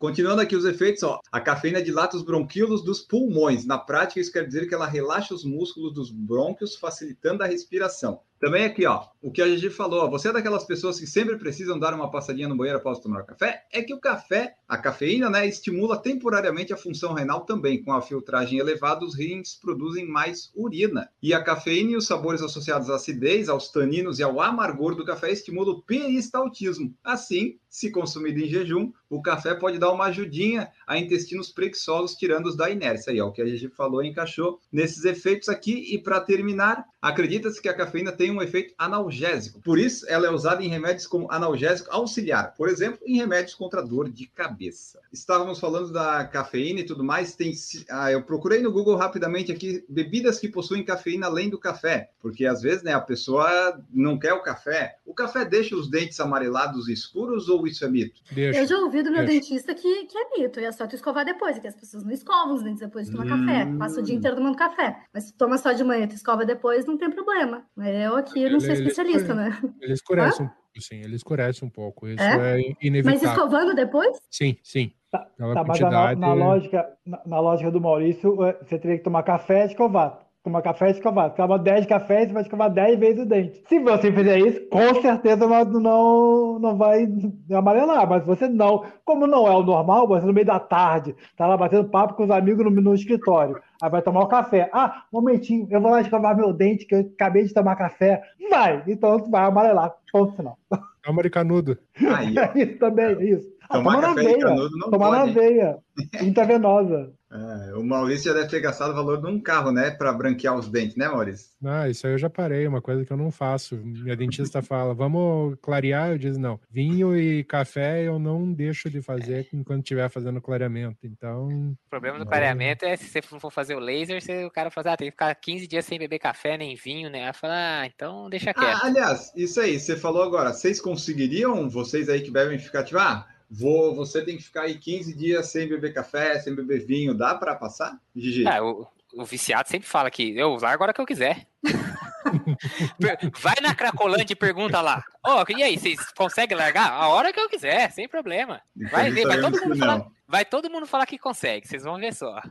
Continuando 0.02 0.42
aqui 0.42 0.56
os 0.56 0.66
efeitos, 0.66 1.04
ó, 1.04 1.20
a 1.32 1.40
cafeína 1.40 1.80
dilata 1.80 2.18
os 2.18 2.24
bronquíolos 2.24 2.84
dos 2.84 3.02
pulmões. 3.02 3.68
Na 3.68 3.78
prática, 3.78 4.20
isso 4.20 4.32
quer 4.32 4.48
dizer 4.48 4.68
que 4.68 4.74
ela 4.74 4.88
relaxa 4.88 5.32
os 5.32 5.46
músculos 5.46 5.94
dos 5.94 6.10
brônquios, 6.10 6.76
facilitando 6.76 7.44
a 7.44 7.46
respiração. 7.46 8.20
Também 8.40 8.66
aqui, 8.66 8.88
ó, 8.88 9.04
o 9.22 9.32
que 9.32 9.40
a 9.40 9.48
gente 9.48 9.70
falou, 9.70 10.10
você 10.10 10.30
é 10.30 10.34
daquelas 10.34 10.64
pessoas 10.64 11.00
que 11.00 11.06
sempre 11.06 11.38
precisam 11.38 11.78
dar 11.78 11.94
uma 11.94 12.10
passadinha 12.10 12.48
no 12.48 12.58
banheiro 12.58 12.80
após 12.80 13.00
tomar 13.00 13.22
café? 13.22 13.66
É 13.72 13.84
que 13.84 13.94
o 13.94 14.00
café, 14.00 14.56
a 14.68 14.80
cafeína, 14.80 15.30
né, 15.30 15.46
estimula 15.46 15.96
temporariamente 15.96 16.74
a 16.74 16.78
função 16.78 17.14
renal 17.14 17.42
também. 17.42 17.84
Com 17.84 17.94
a 17.94 18.02
filtragem 18.02 18.58
elevada, 18.58 19.06
os 19.06 19.16
rins 19.16 19.54
produzem 19.54 20.08
mais 20.08 20.52
urina. 20.56 21.08
E 21.22 21.36
a 21.36 21.44
cafeína 21.44 21.92
e 21.92 21.96
os 21.96 22.08
sabores 22.08 22.42
associados 22.42 22.90
à 22.90 22.96
acidez, 22.96 23.48
aos 23.48 23.70
taninos 23.72 24.18
e 24.18 24.24
ao 24.24 24.42
amargor 24.42 24.96
do 24.96 25.06
café 25.06 25.32
estimulam 25.32 25.76
o 25.76 25.82
peristaltismo. 25.84 26.96
Assim, 27.04 27.60
se 27.70 27.92
consumido 27.92 28.40
em 28.40 28.50
jejum, 28.50 28.92
o 29.08 29.22
café 29.22 29.54
pode 29.54 29.78
dar 29.78 29.91
uma 29.92 30.06
ajudinha 30.06 30.70
a 30.88 30.98
intestinos 30.98 31.52
preguiçosos, 31.52 32.16
tirando-os 32.16 32.56
da 32.56 32.70
inércia. 32.70 33.12
E 33.12 33.22
ó, 33.22 33.28
o 33.28 33.32
que 33.32 33.42
a 33.42 33.46
gente 33.46 33.70
falou 33.70 34.04
encaixou 34.04 34.60
nesses 34.72 35.06
efeitos 35.06 35.50
aqui. 35.50 35.94
E 35.94 35.98
para 35.98 36.20
terminar, 36.20 36.86
acredita-se 37.02 37.62
que 37.62 37.70
a 37.70 37.74
cafeína 37.74 38.12
tem 38.12 38.32
um 38.32 38.42
efeito 38.42 38.74
analgésico. 38.78 39.62
Por 39.62 39.80
isso, 39.80 40.06
ela 40.08 40.28
é 40.28 40.30
usada 40.30 40.64
em 40.64 40.68
remédios 40.68 41.08
como 41.08 41.32
analgésico 41.32 41.90
auxiliar, 41.92 42.54
por 42.56 42.70
exemplo, 42.70 43.00
em 43.06 43.18
remédios 43.18 43.56
contra 43.56 43.82
dor 43.82 44.10
de 44.10 44.28
cabeça. 44.28 45.00
Estávamos 45.12 45.60
falando 45.60 45.92
da 45.92 46.26
cafeína 46.26 46.82
e 46.82 46.86
tudo 46.86 47.04
mais. 47.04 47.36
Tem, 47.36 47.54
ah, 47.90 48.12
eu 48.12 48.24
procurei 48.24 48.62
no 48.62 48.72
Google 48.72 48.96
rapidamente 48.96 49.52
aqui 49.52 49.84
bebidas 49.90 50.40
que 50.40 50.48
possuem 50.48 50.84
cafeína 50.84 51.28
além 51.28 51.50
do 51.50 51.60
café, 51.60 52.10
porque 52.22 52.46
às 52.46 52.62
vezes 52.62 52.84
né, 52.84 52.94
a 52.94 53.02
pessoa 53.02 53.80
não 53.92 54.18
quer 54.18 54.34
o 54.34 54.44
café. 54.44 54.98
O 55.06 55.14
café 55.14 55.44
deixa 55.44 55.76
os 55.76 55.90
dentes 55.90 56.20
amarelados 56.20 56.88
escuros 56.88 57.50
ou 57.50 57.68
isso 57.68 57.84
é 57.84 57.90
mito? 57.90 58.22
Deixa. 58.32 58.60
Eu 58.60 58.68
já 58.68 58.78
ouvi 58.78 59.04
do 59.04 59.12
meu 59.12 59.26
Deixa. 59.26 59.34
dentista 59.34 59.74
que, 59.74 59.81
que 59.82 60.18
é 60.18 60.38
mito, 60.38 60.60
e 60.60 60.66
é 60.66 60.72
só 60.72 60.88
tu 60.88 60.96
escovar 60.96 61.26
depois, 61.26 61.58
que 61.60 61.68
as 61.68 61.76
pessoas 61.76 62.04
não 62.04 62.12
escovam 62.12 62.56
os 62.56 62.64
dentes 62.64 62.80
depois 62.80 63.08
de 63.08 63.16
tomar 63.16 63.26
hum. 63.26 63.46
café, 63.46 63.66
passa 63.78 64.00
o 64.00 64.04
dia 64.04 64.16
inteiro 64.16 64.38
tomando 64.38 64.58
café. 64.58 64.98
Mas 65.14 65.26
se 65.26 65.34
toma 65.34 65.58
só 65.58 65.72
de 65.72 65.84
manhã 65.84 66.04
e 66.04 66.08
tu 66.08 66.16
escova 66.16 66.46
depois, 66.46 66.86
não 66.86 66.98
tem 66.98 67.10
problema. 67.10 67.66
Eu 67.78 68.16
aqui 68.16 68.50
não 68.50 68.60
sou 68.60 68.72
especialista, 68.72 69.32
ele, 69.32 69.42
né? 69.42 69.62
Ele 69.82 69.94
escurece 69.94 70.42
um 70.42 70.48
pouco, 70.48 70.82
sim, 70.82 71.02
ele 71.02 71.16
escurece 71.16 71.66
um 71.66 71.70
pouco. 71.70 72.08
Isso 72.08 72.24
é, 72.24 72.62
é 72.62 72.76
inevitável. 72.82 73.20
Mas 73.20 73.24
escovando 73.24 73.76
depois? 73.76 74.18
Sim, 74.30 74.58
sim. 74.64 74.92
Tá, 75.12 75.28
tá 75.38 75.64
mas 75.66 75.80
na, 75.80 76.16
na, 76.16 76.34
lógica, 76.34 76.98
na, 77.06 77.22
na, 77.26 77.40
lógica 77.40 77.70
do 77.70 77.82
Maurício, 77.82 78.44
é, 78.46 78.54
você 78.64 78.80
teria 78.80 78.98
que 78.98 79.04
tomar 79.04 79.24
café 79.24 79.64
e 79.64 79.68
escovar 79.68 80.31
tomar 80.44 80.62
café 80.62 80.88
e 80.88 80.92
escovar. 80.92 81.34
Toma 81.34 81.60
10 81.60 81.86
cafés, 81.86 82.28
você 82.28 82.34
vai 82.34 82.44
escovar 82.44 82.70
10 82.72 83.00
vezes 83.00 83.22
o 83.22 83.26
dente. 83.26 83.62
Se 83.68 83.80
você 83.80 84.12
fizer 84.12 84.40
isso, 84.40 84.62
com 84.70 85.02
certeza 85.02 85.48
não, 85.48 85.66
não, 85.66 86.60
não 86.60 86.78
vai 86.78 87.08
amarelar. 87.52 88.10
Mas 88.10 88.26
você 88.26 88.48
não, 88.48 88.84
como 89.06 89.28
não 89.28 89.48
é 89.48 89.52
o 89.52 89.64
normal, 89.64 90.08
você 90.08 90.26
no 90.26 90.34
meio 90.34 90.48
da 90.48 90.60
tarde, 90.60 91.16
tá 91.38 91.48
lá 91.48 91.56
batendo 91.56 91.90
papo 91.90 92.16
com 92.16 92.24
os 92.24 92.32
amigos 92.32 92.66
no, 92.66 92.72
no 92.72 92.96
escritório. 92.96 93.62
Aí 93.82 93.90
vai 93.90 94.02
tomar 94.02 94.22
o 94.22 94.26
um 94.26 94.30
café. 94.30 94.70
Ah, 94.74 95.04
momentinho, 95.12 95.68
eu 95.70 95.82
vou 95.82 95.92
lá 95.92 96.02
escovar 96.02 96.36
meu 96.36 96.54
dente, 96.54 96.86
que 96.86 96.96
eu 96.96 97.12
acabei 97.14 97.44
de 97.44 97.54
tomar 97.54 97.76
café. 97.76 98.22
Vai! 98.50 98.84
Então 98.88 99.18
vai 99.30 99.46
amarelar. 99.46 99.94
Ponto 100.12 100.36
final. 100.36 100.58
Calma 101.04 101.24
de 101.24 101.30
canudo. 101.30 101.78
Aí, 102.16 102.36
é 102.38 102.52
isso 102.64 102.78
também, 102.78 103.06
é 103.06 103.24
isso. 103.24 103.50
Ah, 103.72 103.78
tomar 103.78 104.02
na 104.02 104.14
veia. 104.14 104.56
Tomar 104.92 105.12
na 105.12 105.26
veia. 105.32 105.78
Intravenosa. 106.22 107.14
É, 107.34 107.74
o 107.76 107.84
Maurício 107.84 108.26
já 108.26 108.34
deve 108.34 108.50
ter 108.50 108.60
gastado 108.60 108.92
o 108.92 108.94
valor 108.94 109.22
de 109.22 109.28
um 109.28 109.40
carro, 109.40 109.72
né? 109.72 109.90
Para 109.90 110.12
branquear 110.12 110.54
os 110.54 110.68
dentes, 110.68 110.98
né, 110.98 111.08
Maurício? 111.08 111.52
Ah, 111.64 111.88
isso 111.88 112.06
aí 112.06 112.14
eu 112.14 112.18
já 112.18 112.30
parei, 112.30 112.68
uma 112.68 112.82
coisa 112.82 113.06
que 113.06 113.14
eu 113.14 113.16
não 113.16 113.32
faço. 113.32 113.78
Minha 113.78 114.18
dentista 114.18 114.62
fala, 114.62 114.94
vamos 114.94 115.56
clarear? 115.62 116.12
Eu 116.12 116.18
digo, 116.18 116.38
não. 116.38 116.60
Vinho 116.70 117.16
e 117.16 117.42
café 117.46 118.04
eu 118.04 118.20
não 118.20 118.52
deixo 118.52 118.90
de 118.90 119.02
fazer 119.02 119.48
enquanto 119.54 119.84
estiver 119.84 120.10
fazendo 120.10 120.42
clareamento. 120.42 120.98
Então. 121.06 121.48
O 121.48 121.90
problema 121.90 122.20
do 122.20 122.26
clareamento 122.26 122.84
é 122.84 122.98
se 122.98 123.06
você 123.06 123.22
for 123.22 123.50
fazer 123.50 123.76
o 123.76 123.80
laser, 123.80 124.22
você, 124.22 124.44
o 124.44 124.52
cara 124.52 124.70
fala, 124.70 124.92
ah, 124.92 124.98
tem 124.98 125.08
que 125.08 125.12
ficar 125.12 125.34
15 125.34 125.68
dias 125.68 125.86
sem 125.86 125.98
beber 125.98 126.20
café 126.20 126.58
nem 126.58 126.76
vinho, 126.76 127.10
né? 127.10 127.28
Aí 127.28 127.34
fala, 127.34 127.54
ah, 127.82 127.86
então 127.86 128.30
deixa 128.30 128.54
quieto. 128.54 128.82
Ah, 128.84 128.88
aliás, 128.88 129.32
isso 129.38 129.62
aí, 129.62 129.80
você 129.80 129.96
falou 129.96 130.24
agora, 130.24 130.52
vocês 130.52 130.82
conseguiriam, 130.82 131.70
vocês 131.70 132.10
aí 132.10 132.20
que 132.20 132.30
bebem 132.32 132.60
ficar 132.60 132.84
tipo, 132.84 133.00
ah, 133.00 133.26
Vou, 133.54 133.94
você 133.94 134.24
tem 134.24 134.38
que 134.38 134.44
ficar 134.44 134.62
aí 134.62 134.78
15 134.78 135.14
dias 135.14 135.52
sem 135.52 135.68
beber 135.68 135.94
café, 135.94 136.40
sem 136.40 136.56
beber 136.56 136.86
vinho. 136.86 137.14
Dá 137.14 137.36
para 137.36 137.54
passar, 137.54 138.00
Gigi? 138.16 138.48
É, 138.48 138.62
o, 138.62 138.88
o, 139.14 139.26
viciado 139.26 139.68
sempre 139.68 139.90
fala 139.90 140.10
que 140.10 140.38
eu 140.38 140.56
largo 140.56 140.84
a 140.84 140.86
hora 140.86 140.94
que 140.94 141.02
eu 141.02 141.06
quiser. 141.06 141.46
Vai 143.42 143.56
na 143.62 143.76
Cracolândia 143.76 144.32
e 144.32 144.38
pergunta 144.38 144.80
lá. 144.80 145.04
Ó, 145.26 145.44
oh, 145.44 145.52
e 145.52 145.64
aí, 145.64 145.78
vocês 145.78 146.00
conseguem 146.14 146.58
largar? 146.58 146.94
A 146.94 147.10
hora 147.10 147.34
que 147.34 147.40
eu 147.42 147.50
quiser, 147.50 147.92
sem 147.92 148.08
problema. 148.08 148.62
Vai 148.90 149.12
ver, 149.12 149.28
vai 149.28 149.42
todo 149.42 149.60
mundo 149.60 149.78
falar. 149.78 150.08
Vai 150.26 150.46
todo 150.46 150.70
mundo 150.70 150.88
falar 150.88 151.06
que 151.06 151.18
consegue, 151.18 151.68
vocês 151.68 151.84
vão 151.84 151.98
ver 151.98 152.14
só. 152.14 152.42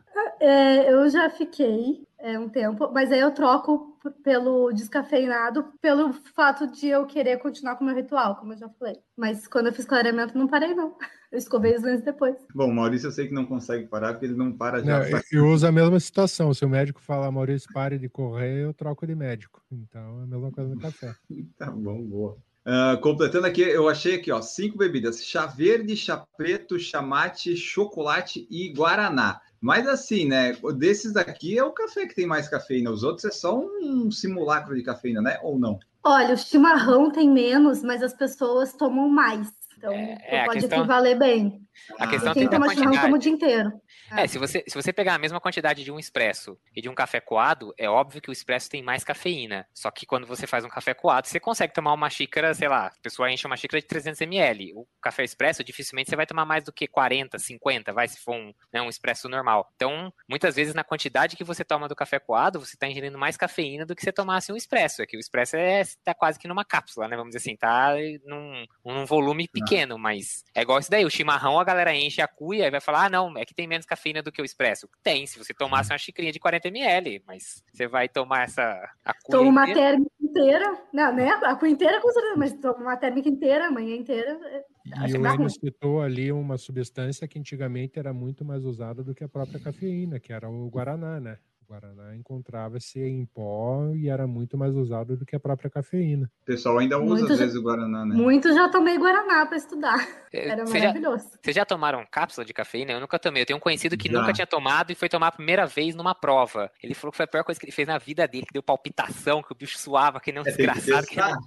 É, 0.40 0.90
eu 0.90 1.08
já 1.10 1.28
fiquei 1.28 2.06
é, 2.18 2.38
um 2.38 2.48
tempo, 2.48 2.90
mas 2.92 3.12
aí 3.12 3.20
eu 3.20 3.30
troco 3.30 3.98
pelo 4.22 4.72
descafeinado, 4.72 5.64
pelo 5.80 6.14
fato 6.34 6.66
de 6.66 6.88
eu 6.88 7.06
querer 7.06 7.38
continuar 7.38 7.76
com 7.76 7.84
o 7.84 7.86
meu 7.86 7.94
ritual, 7.94 8.36
como 8.36 8.54
eu 8.54 8.58
já 8.58 8.68
falei. 8.70 8.96
Mas 9.14 9.46
quando 9.46 9.66
eu 9.66 9.72
fiz 9.72 9.84
clareamento, 9.84 10.36
não 10.36 10.48
parei, 10.48 10.74
não. 10.74 10.96
Eu 11.30 11.38
escovei 11.38 11.76
os 11.76 11.82
dentes 11.82 12.02
depois. 12.02 12.36
Bom, 12.54 12.72
Maurício, 12.72 13.06
eu 13.06 13.12
sei 13.12 13.28
que 13.28 13.34
não 13.34 13.46
consegue 13.46 13.86
parar, 13.86 14.14
porque 14.14 14.26
ele 14.26 14.34
não 14.34 14.50
para 14.50 14.82
já. 14.82 14.98
Não, 14.98 15.20
eu 15.30 15.46
uso 15.46 15.66
a 15.66 15.70
mesma 15.70 16.00
situação. 16.00 16.52
Se 16.52 16.64
o 16.64 16.68
médico 16.68 17.00
falar, 17.00 17.30
Maurício, 17.30 17.72
pare 17.72 17.98
de 17.98 18.08
correr, 18.08 18.64
eu 18.64 18.74
troco 18.74 19.06
de 19.06 19.14
médico. 19.14 19.62
Então 19.70 20.20
é 20.20 20.24
a 20.24 20.26
mesma 20.26 20.50
coisa 20.50 20.74
no 20.74 20.80
café. 20.80 21.14
tá 21.56 21.70
bom, 21.70 22.02
boa. 22.02 22.38
Uh, 22.70 23.00
completando 23.00 23.48
aqui, 23.48 23.62
eu 23.62 23.88
achei 23.88 24.14
aqui, 24.14 24.30
ó, 24.30 24.40
cinco 24.40 24.78
bebidas: 24.78 25.24
chá 25.24 25.44
verde, 25.44 25.96
chá 25.96 26.24
preto, 26.36 26.78
chá 26.78 27.02
mate, 27.02 27.56
chocolate 27.56 28.46
e 28.48 28.72
guaraná. 28.72 29.40
Mas 29.60 29.88
assim, 29.88 30.24
né? 30.28 30.56
Desses 30.76 31.12
daqui 31.12 31.58
é 31.58 31.64
o 31.64 31.72
café 31.72 32.06
que 32.06 32.14
tem 32.14 32.26
mais 32.26 32.48
cafeína. 32.48 32.92
Os 32.92 33.02
outros 33.02 33.24
é 33.24 33.32
só 33.32 33.58
um 33.58 34.08
simulacro 34.12 34.76
de 34.76 34.84
cafeína, 34.84 35.20
né? 35.20 35.40
Ou 35.42 35.58
não? 35.58 35.80
Olha, 36.04 36.34
o 36.34 36.38
chimarrão 36.38 37.10
tem 37.10 37.28
menos, 37.28 37.82
mas 37.82 38.04
as 38.04 38.14
pessoas 38.14 38.72
tomam 38.72 39.08
mais. 39.08 39.52
Então, 39.76 39.92
é, 39.92 40.44
pode 40.44 40.60
questão... 40.60 40.78
equivaler 40.78 41.18
bem. 41.18 41.60
A 41.98 42.06
questão 42.06 42.32
tem 42.32 42.48
toma 42.48 42.72
chimarrão 42.72 43.00
como 43.00 43.16
o 43.16 43.18
dia 43.18 43.32
inteiro. 43.32 43.72
É, 44.16 44.26
se 44.26 44.38
você, 44.38 44.64
se 44.66 44.74
você 44.74 44.92
pegar 44.92 45.14
a 45.14 45.18
mesma 45.18 45.40
quantidade 45.40 45.84
de 45.84 45.92
um 45.92 45.98
expresso 45.98 46.58
e 46.74 46.82
de 46.82 46.88
um 46.88 46.94
café 46.94 47.20
coado, 47.20 47.72
é 47.78 47.88
óbvio 47.88 48.20
que 48.20 48.28
o 48.28 48.32
expresso 48.32 48.68
tem 48.68 48.82
mais 48.82 49.04
cafeína. 49.04 49.66
Só 49.72 49.90
que 49.90 50.04
quando 50.04 50.26
você 50.26 50.46
faz 50.46 50.64
um 50.64 50.68
café 50.68 50.92
coado, 50.94 51.28
você 51.28 51.38
consegue 51.38 51.72
tomar 51.72 51.92
uma 51.92 52.10
xícara, 52.10 52.52
sei 52.54 52.68
lá, 52.68 52.86
a 52.86 52.92
pessoa 53.02 53.30
enche 53.30 53.46
uma 53.46 53.56
xícara 53.56 53.80
de 53.80 53.86
300 53.86 54.20
ml. 54.22 54.72
O 54.74 54.86
café 55.00 55.22
expresso, 55.22 55.62
dificilmente 55.62 56.10
você 56.10 56.16
vai 56.16 56.26
tomar 56.26 56.44
mais 56.44 56.64
do 56.64 56.72
que 56.72 56.86
40, 56.86 57.38
50, 57.38 57.92
vai, 57.92 58.08
se 58.08 58.18
for 58.20 58.34
um, 58.34 58.52
né, 58.72 58.82
um 58.82 58.88
expresso 58.88 59.28
normal. 59.28 59.70
Então, 59.76 60.12
muitas 60.28 60.56
vezes, 60.56 60.74
na 60.74 60.82
quantidade 60.82 61.36
que 61.36 61.44
você 61.44 61.64
toma 61.64 61.88
do 61.88 61.94
café 61.94 62.18
coado, 62.18 62.58
você 62.58 62.74
está 62.74 62.88
ingerindo 62.88 63.18
mais 63.18 63.36
cafeína 63.36 63.86
do 63.86 63.94
que 63.94 64.02
você 64.02 64.12
tomasse 64.12 64.52
um 64.52 64.56
expresso. 64.56 65.02
Aqui 65.02 65.16
o 65.16 65.20
expresso 65.20 65.56
é, 65.56 65.82
tá 66.04 66.14
quase 66.14 66.38
que 66.38 66.48
numa 66.48 66.64
cápsula, 66.64 67.06
né? 67.06 67.16
Vamos 67.16 67.30
dizer 67.30 67.38
assim, 67.38 67.56
tá 67.56 67.94
num, 68.24 68.66
num 68.84 69.06
volume 69.06 69.46
pequeno, 69.46 69.98
mas 69.98 70.44
é 70.54 70.62
igual 70.62 70.78
isso 70.78 70.90
daí. 70.90 71.04
O 71.04 71.10
chimarrão, 71.10 71.60
a 71.60 71.64
galera 71.64 71.94
enche 71.94 72.20
a 72.20 72.28
cuia 72.28 72.66
e 72.66 72.70
vai 72.70 72.80
falar, 72.80 73.06
ah, 73.06 73.10
não, 73.10 73.38
é 73.38 73.44
que 73.44 73.54
tem 73.54 73.66
menos 73.68 73.86
cafeína 73.86 73.99
do 74.22 74.32
que 74.32 74.40
o 74.40 74.44
expresso? 74.44 74.88
Tem, 75.02 75.26
se 75.26 75.38
você 75.38 75.52
tomasse 75.52 75.92
uma 75.92 75.98
xicrinha 75.98 76.32
de 76.32 76.40
40 76.40 76.68
ml, 76.68 77.22
mas 77.26 77.62
você 77.72 77.86
vai 77.86 78.08
tomar 78.08 78.44
essa. 78.44 78.62
A 79.04 79.14
Toma 79.28 79.50
uma 79.50 79.62
inteira? 79.62 79.80
térmica 79.80 80.12
inteira, 80.20 80.82
não, 80.92 81.14
né? 81.14 81.30
A 81.42 81.54
cuia 81.56 81.72
inteira 81.72 82.00
com 82.00 82.10
certeza, 82.10 82.36
mas 82.36 82.52
toma 82.54 82.80
uma 82.80 82.96
térmica 82.96 83.28
inteira, 83.28 83.66
a 83.66 83.70
manhã 83.70 83.96
inteira. 83.96 84.38
É, 84.46 85.08
e 85.08 85.16
o 85.16 85.26
Enio 85.26 85.50
citou 85.50 86.00
ali 86.00 86.32
uma 86.32 86.56
substância 86.56 87.28
que 87.28 87.38
antigamente 87.38 87.98
era 87.98 88.12
muito 88.12 88.44
mais 88.44 88.64
usada 88.64 89.02
do 89.02 89.14
que 89.14 89.24
a 89.24 89.28
própria 89.28 89.60
cafeína, 89.60 90.18
que 90.18 90.32
era 90.32 90.48
o 90.48 90.68
Guaraná, 90.68 91.20
né? 91.20 91.38
Guaraná 91.70 92.16
encontrava-se 92.16 92.98
em 93.00 93.24
pó 93.26 93.92
e 93.94 94.08
era 94.08 94.26
muito 94.26 94.58
mais 94.58 94.74
usado 94.74 95.16
do 95.16 95.24
que 95.24 95.36
a 95.36 95.40
própria 95.40 95.70
cafeína. 95.70 96.28
O 96.42 96.44
pessoal 96.44 96.78
ainda 96.78 96.98
usa 96.98 97.06
muito 97.06 97.32
às 97.32 97.38
já, 97.38 97.44
vezes 97.44 97.56
o 97.56 97.62
Guaraná, 97.62 98.04
né? 98.04 98.12
Muito 98.12 98.52
já 98.52 98.68
tomei 98.68 98.98
Guaraná 98.98 99.46
para 99.46 99.56
estudar. 99.56 100.08
É, 100.32 100.48
era 100.48 100.66
Cê 100.66 100.80
maravilhoso. 100.80 101.28
Vocês 101.40 101.54
já, 101.54 101.60
já, 101.60 101.64
tomaram 101.64 102.04
cápsula 102.10 102.44
de 102.44 102.52
cafeína? 102.52 102.92
Eu 102.92 103.00
nunca 103.00 103.20
tomei. 103.20 103.42
Eu 103.42 103.46
tenho 103.46 103.56
um 103.56 103.60
conhecido 103.60 103.96
que 103.96 104.10
já. 104.10 104.18
nunca 104.18 104.32
tinha 104.32 104.46
tomado 104.46 104.90
e 104.90 104.96
foi 104.96 105.08
tomar 105.08 105.28
a 105.28 105.32
primeira 105.32 105.64
vez 105.64 105.94
numa 105.94 106.14
prova. 106.14 106.70
Ele 106.82 106.92
falou 106.92 107.12
que 107.12 107.16
foi 107.18 107.24
a 107.24 107.28
pior 107.28 107.44
coisa 107.44 107.60
que 107.60 107.66
ele 107.66 107.72
fez 107.72 107.86
na 107.86 107.98
vida 107.98 108.26
dele, 108.26 108.46
que 108.46 108.52
deu 108.52 108.62
palpitação, 108.62 109.40
que 109.40 109.52
o 109.52 109.56
bicho 109.56 109.78
suava, 109.78 110.18
que 110.18 110.32
nem 110.32 110.42
um 110.42 110.46
é, 110.46 110.50
desgraçado. 110.50 111.06
Que 111.06 111.16
não... 111.16 111.38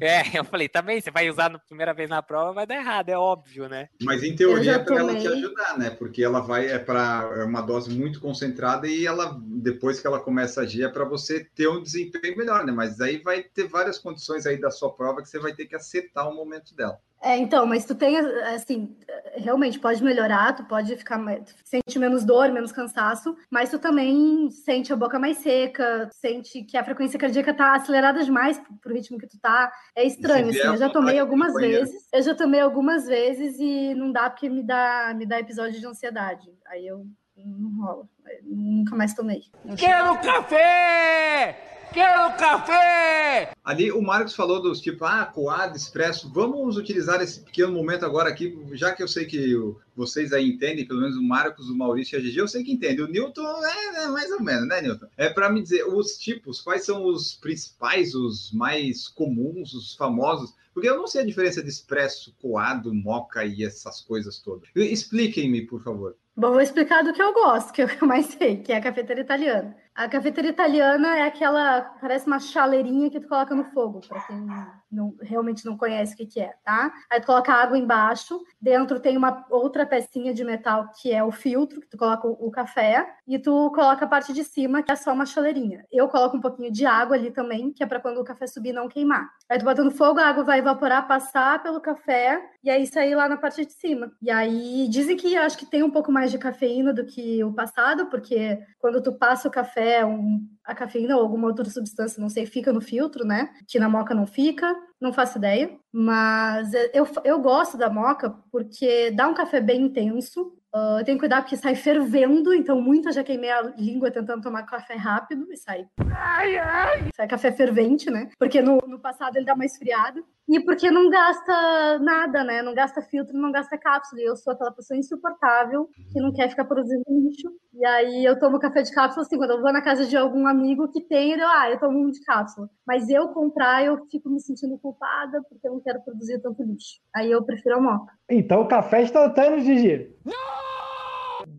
É, 0.00 0.22
eu 0.38 0.44
falei, 0.44 0.68
também, 0.68 1.00
você 1.00 1.10
vai 1.10 1.28
usar 1.28 1.50
na 1.50 1.58
primeira 1.58 1.92
vez 1.92 2.08
na 2.08 2.22
prova, 2.22 2.52
vai 2.52 2.66
dar 2.66 2.76
errado, 2.76 3.08
é 3.08 3.18
óbvio, 3.18 3.68
né? 3.68 3.88
Mas 4.02 4.22
em 4.22 4.34
teoria 4.34 4.72
é 4.72 4.78
para 4.78 4.98
ela 4.98 5.14
te 5.14 5.26
ajudar, 5.26 5.78
né? 5.78 5.90
Porque 5.90 6.22
ela 6.22 6.40
vai, 6.40 6.66
é 6.66 6.78
para 6.78 7.30
é 7.36 7.44
uma 7.44 7.60
dose 7.60 7.90
muito 7.90 8.20
concentrada 8.20 8.86
e 8.86 9.06
ela, 9.06 9.38
depois 9.40 10.00
que 10.00 10.06
ela 10.06 10.20
começa 10.20 10.60
a 10.60 10.64
agir, 10.64 10.84
é 10.84 10.88
para 10.88 11.04
você 11.04 11.44
ter 11.54 11.68
um 11.68 11.82
desempenho 11.82 12.36
melhor, 12.36 12.64
né? 12.64 12.72
Mas 12.72 13.00
aí 13.00 13.18
vai 13.18 13.42
ter 13.42 13.68
várias 13.68 13.98
condições 13.98 14.46
aí 14.46 14.56
da 14.56 14.70
sua 14.70 14.92
prova 14.92 15.22
que 15.22 15.28
você 15.28 15.38
vai 15.38 15.54
ter 15.54 15.66
que 15.66 15.76
acertar 15.76 16.28
o 16.28 16.34
momento 16.34 16.74
dela. 16.74 16.98
É, 17.24 17.38
então, 17.38 17.64
mas 17.64 17.86
tu 17.86 17.94
tem, 17.94 18.18
assim, 18.18 18.94
realmente 19.36 19.78
pode 19.78 20.04
melhorar, 20.04 20.54
tu 20.54 20.62
pode 20.64 20.94
ficar, 20.94 21.18
tu 21.18 21.54
sente 21.64 21.98
menos 21.98 22.22
dor, 22.22 22.52
menos 22.52 22.70
cansaço, 22.70 23.34
mas 23.50 23.70
tu 23.70 23.78
também 23.78 24.50
sente 24.50 24.92
a 24.92 24.96
boca 24.96 25.18
mais 25.18 25.38
seca, 25.38 26.10
sente 26.12 26.62
que 26.62 26.76
a 26.76 26.84
frequência 26.84 27.18
cardíaca 27.18 27.54
tá 27.54 27.76
acelerada 27.76 28.22
demais 28.22 28.60
pro 28.82 28.92
ritmo 28.92 29.16
que 29.16 29.26
tu 29.26 29.38
tá. 29.40 29.72
É 29.96 30.04
estranho, 30.04 30.50
assim, 30.50 30.58
eu 30.58 30.76
já 30.76 30.90
tomei 30.90 31.18
algumas 31.18 31.54
vezes, 31.54 32.06
eu 32.12 32.20
já 32.20 32.34
tomei 32.34 32.60
algumas 32.60 33.06
vezes 33.06 33.58
e 33.58 33.94
não 33.94 34.12
dá 34.12 34.28
porque 34.28 34.50
me 34.50 34.62
dá, 34.62 35.14
me 35.16 35.24
dá 35.24 35.40
episódio 35.40 35.80
de 35.80 35.86
ansiedade. 35.86 36.52
Aí 36.66 36.86
eu 36.86 37.06
não 37.36 37.86
rola, 37.86 38.04
nunca 38.42 38.94
mais 38.94 39.14
tomei. 39.14 39.44
Quero 39.78 40.20
café! 40.20 41.56
Quero 41.94 42.36
café! 42.36 43.52
Ali 43.62 43.92
o 43.92 44.02
Marcos 44.02 44.34
falou 44.34 44.60
dos 44.60 44.80
tipo, 44.80 45.04
ah, 45.04 45.24
coado, 45.24 45.76
expresso. 45.76 46.28
Vamos 46.28 46.76
utilizar 46.76 47.22
esse 47.22 47.38
pequeno 47.38 47.72
momento 47.72 48.04
agora 48.04 48.28
aqui, 48.28 48.58
já 48.72 48.92
que 48.92 49.00
eu 49.00 49.06
sei 49.06 49.26
que 49.26 49.54
vocês 49.94 50.32
aí 50.32 50.48
entendem, 50.48 50.84
pelo 50.84 51.02
menos 51.02 51.16
o 51.16 51.22
Marcos, 51.22 51.70
o 51.70 51.78
Maurício 51.78 52.16
e 52.16 52.18
a 52.18 52.20
GG, 52.20 52.36
eu 52.36 52.48
sei 52.48 52.64
que 52.64 52.72
entende. 52.72 53.00
O 53.00 53.06
Newton 53.06 53.46
é, 53.64 54.06
é 54.06 54.08
mais 54.08 54.28
ou 54.32 54.42
menos, 54.42 54.66
né, 54.66 54.82
Newton? 54.82 55.06
É 55.16 55.28
para 55.28 55.48
me 55.48 55.62
dizer 55.62 55.84
os 55.84 56.18
tipos, 56.18 56.60
quais 56.60 56.84
são 56.84 57.04
os 57.04 57.34
principais, 57.36 58.12
os 58.12 58.50
mais 58.52 59.06
comuns, 59.06 59.72
os 59.72 59.94
famosos. 59.94 60.52
Porque 60.74 60.88
eu 60.90 60.96
não 60.96 61.06
sei 61.06 61.22
a 61.22 61.26
diferença 61.26 61.62
de 61.62 61.68
expresso, 61.68 62.34
coado, 62.42 62.92
moca 62.92 63.44
e 63.44 63.64
essas 63.64 64.00
coisas 64.00 64.40
todas. 64.40 64.68
Expliquem-me, 64.74 65.62
por 65.62 65.80
favor. 65.80 66.16
Bom, 66.36 66.50
vou 66.50 66.60
explicar 66.60 67.04
do 67.04 67.12
que 67.12 67.22
eu 67.22 67.32
gosto, 67.32 67.72
que 67.72 67.82
eu 67.82 67.88
mais 68.02 68.26
sei, 68.26 68.56
que 68.56 68.72
é 68.72 68.78
a 68.78 68.82
cafeteira 68.82 69.20
italiana. 69.20 69.76
A 69.94 70.08
cafeteira 70.08 70.48
italiana 70.48 71.18
é 71.18 71.22
aquela, 71.22 71.82
parece 72.00 72.26
uma 72.26 72.40
chaleirinha 72.40 73.08
que 73.08 73.20
tu 73.20 73.28
coloca 73.28 73.54
no 73.54 73.62
fogo, 73.62 74.00
para 74.08 74.20
quem 74.22 74.44
não, 74.90 75.14
realmente 75.20 75.64
não 75.64 75.76
conhece 75.76 76.14
o 76.14 76.16
que, 76.16 76.26
que 76.26 76.40
é, 76.40 76.52
tá? 76.64 76.92
Aí 77.08 77.20
tu 77.20 77.26
coloca 77.26 77.52
água 77.52 77.78
embaixo, 77.78 78.42
dentro 78.60 78.98
tem 78.98 79.16
uma 79.16 79.46
outra 79.48 79.86
pecinha 79.86 80.34
de 80.34 80.42
metal 80.42 80.90
que 81.00 81.12
é 81.12 81.22
o 81.22 81.30
filtro, 81.30 81.80
que 81.80 81.86
tu 81.86 81.96
coloca 81.96 82.26
o, 82.26 82.48
o 82.48 82.50
café, 82.50 83.06
e 83.26 83.38
tu 83.38 83.70
coloca 83.70 84.04
a 84.04 84.08
parte 84.08 84.32
de 84.32 84.42
cima, 84.42 84.82
que 84.82 84.90
é 84.90 84.96
só 84.96 85.12
uma 85.12 85.26
chaleirinha. 85.26 85.84
Eu 85.92 86.08
coloco 86.08 86.36
um 86.36 86.40
pouquinho 86.40 86.72
de 86.72 86.84
água 86.84 87.14
ali 87.14 87.30
também, 87.30 87.72
que 87.72 87.84
é 87.84 87.86
para 87.86 88.00
quando 88.00 88.18
o 88.18 88.24
café 88.24 88.48
subir 88.48 88.72
não 88.72 88.88
queimar. 88.88 89.30
Aí 89.48 89.60
tu 89.60 89.64
bota 89.64 89.84
no 89.84 89.92
fogo, 89.92 90.18
a 90.18 90.26
água 90.26 90.42
vai 90.42 90.58
evaporar, 90.58 91.06
passar 91.06 91.62
pelo 91.62 91.80
café, 91.80 92.44
e 92.64 92.68
aí 92.68 92.84
sair 92.84 93.14
lá 93.14 93.28
na 93.28 93.36
parte 93.36 93.64
de 93.64 93.72
cima. 93.72 94.10
E 94.20 94.28
aí 94.28 94.88
dizem 94.88 95.16
que 95.16 95.36
acho 95.36 95.56
que 95.56 95.66
tem 95.66 95.84
um 95.84 95.90
pouco 95.90 96.10
mais 96.10 96.32
de 96.32 96.38
cafeína 96.38 96.92
do 96.92 97.06
que 97.06 97.44
o 97.44 97.52
passado, 97.52 98.06
porque 98.06 98.58
quando 98.80 99.00
tu 99.00 99.12
passa 99.12 99.46
o 99.46 99.50
café 99.50 99.83
café, 99.84 100.04
um, 100.04 100.48
a 100.64 100.74
cafeína 100.74 101.16
ou 101.16 101.22
alguma 101.22 101.48
outra 101.48 101.68
substância, 101.68 102.20
não 102.20 102.30
sei, 102.30 102.46
fica 102.46 102.72
no 102.72 102.80
filtro, 102.80 103.24
né? 103.24 103.50
Que 103.68 103.78
na 103.78 103.88
moca 103.88 104.14
não 104.14 104.26
fica, 104.26 104.74
não 105.00 105.12
faço 105.12 105.38
ideia. 105.38 105.76
Mas 105.92 106.72
eu, 106.92 107.06
eu 107.24 107.38
gosto 107.40 107.76
da 107.76 107.90
moca 107.90 108.30
porque 108.50 109.10
dá 109.10 109.28
um 109.28 109.34
café 109.34 109.60
bem 109.60 109.82
intenso, 109.82 110.52
Uh, 110.74 111.04
tem 111.04 111.14
que 111.14 111.20
cuidar 111.20 111.40
porque 111.40 111.56
sai 111.56 111.76
fervendo, 111.76 112.52
então 112.52 112.80
muita 112.80 113.12
já 113.12 113.22
queimei 113.22 113.48
a 113.48 113.62
língua 113.78 114.10
tentando 114.10 114.42
tomar 114.42 114.64
café 114.64 114.96
rápido 114.96 115.46
e 115.52 115.56
sai. 115.56 115.86
Ai, 116.10 116.58
ai. 116.58 117.10
Sai 117.14 117.28
café 117.28 117.52
fervente, 117.52 118.10
né? 118.10 118.28
Porque 118.36 118.60
no, 118.60 118.78
no 118.78 118.98
passado 118.98 119.36
ele 119.36 119.46
dá 119.46 119.54
uma 119.54 119.64
esfriada. 119.64 120.20
E 120.46 120.60
porque 120.60 120.90
não 120.90 121.08
gasta 121.08 121.98
nada, 122.00 122.44
né? 122.44 122.60
Não 122.60 122.74
gasta 122.74 123.00
filtro, 123.00 123.36
não 123.36 123.50
gasta 123.50 123.78
cápsula. 123.78 124.20
E 124.20 124.24
eu 124.24 124.36
sou 124.36 124.52
aquela 124.52 124.72
pessoa 124.72 124.98
insuportável 124.98 125.88
que 126.12 126.20
não 126.20 126.32
quer 126.32 126.50
ficar 126.50 126.66
produzindo 126.66 127.04
lixo. 127.08 127.50
E 127.72 127.84
aí 127.86 128.24
eu 128.24 128.38
tomo 128.38 128.58
café 128.58 128.82
de 128.82 128.92
cápsula 128.92 129.22
assim, 129.22 129.38
quando 129.38 129.52
eu 129.52 129.62
vou 129.62 129.72
na 129.72 129.80
casa 129.82 130.04
de 130.04 130.16
algum 130.16 130.46
amigo 130.46 130.88
que 130.88 131.00
tem, 131.00 131.32
eu, 131.32 131.48
ah, 131.48 131.70
eu 131.70 131.78
tomo 131.78 131.98
um 131.98 132.10
de 132.10 132.22
cápsula. 132.22 132.68
Mas 132.86 133.08
eu 133.08 133.28
comprar, 133.28 133.84
eu 133.84 134.04
fico 134.10 134.28
me 134.28 134.40
sentindo 134.40 134.78
culpada 134.78 135.42
porque 135.48 135.66
eu 135.66 135.72
não 135.72 135.80
quero 135.80 136.02
produzir 136.02 136.40
tanto 136.40 136.62
lixo. 136.62 137.00
Aí 137.16 137.30
eu 137.30 137.42
prefiro 137.42 137.76
a 137.76 137.80
moca. 137.80 138.12
Então 138.28 138.60
o 138.60 138.68
café 138.68 139.02
instantâneo, 139.02 139.60
Gigi. 139.60 140.14
Não! 140.24 140.34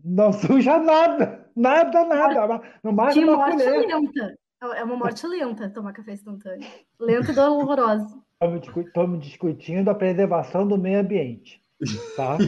Não 0.04 0.32
suja 0.32 0.78
nada. 0.78 1.44
Nada, 1.56 2.04
nada. 2.04 2.62
No 2.84 2.92
máximo 2.92 3.32
uma 3.32 3.48
morte 3.48 3.64
lenta. 3.64 4.36
É 4.74 4.84
uma 4.84 4.96
morte 4.96 5.26
lenta 5.26 5.70
tomar 5.70 5.92
café 5.92 6.12
instantâneo. 6.12 6.66
Lenta 7.00 7.32
e 7.32 7.34
dolorosa. 7.34 8.25
Estamos 8.40 9.20
discutindo 9.20 9.88
a 9.88 9.94
preservação 9.94 10.66
do 10.66 10.76
meio 10.76 11.00
ambiente. 11.00 11.60
Tá? 12.16 12.38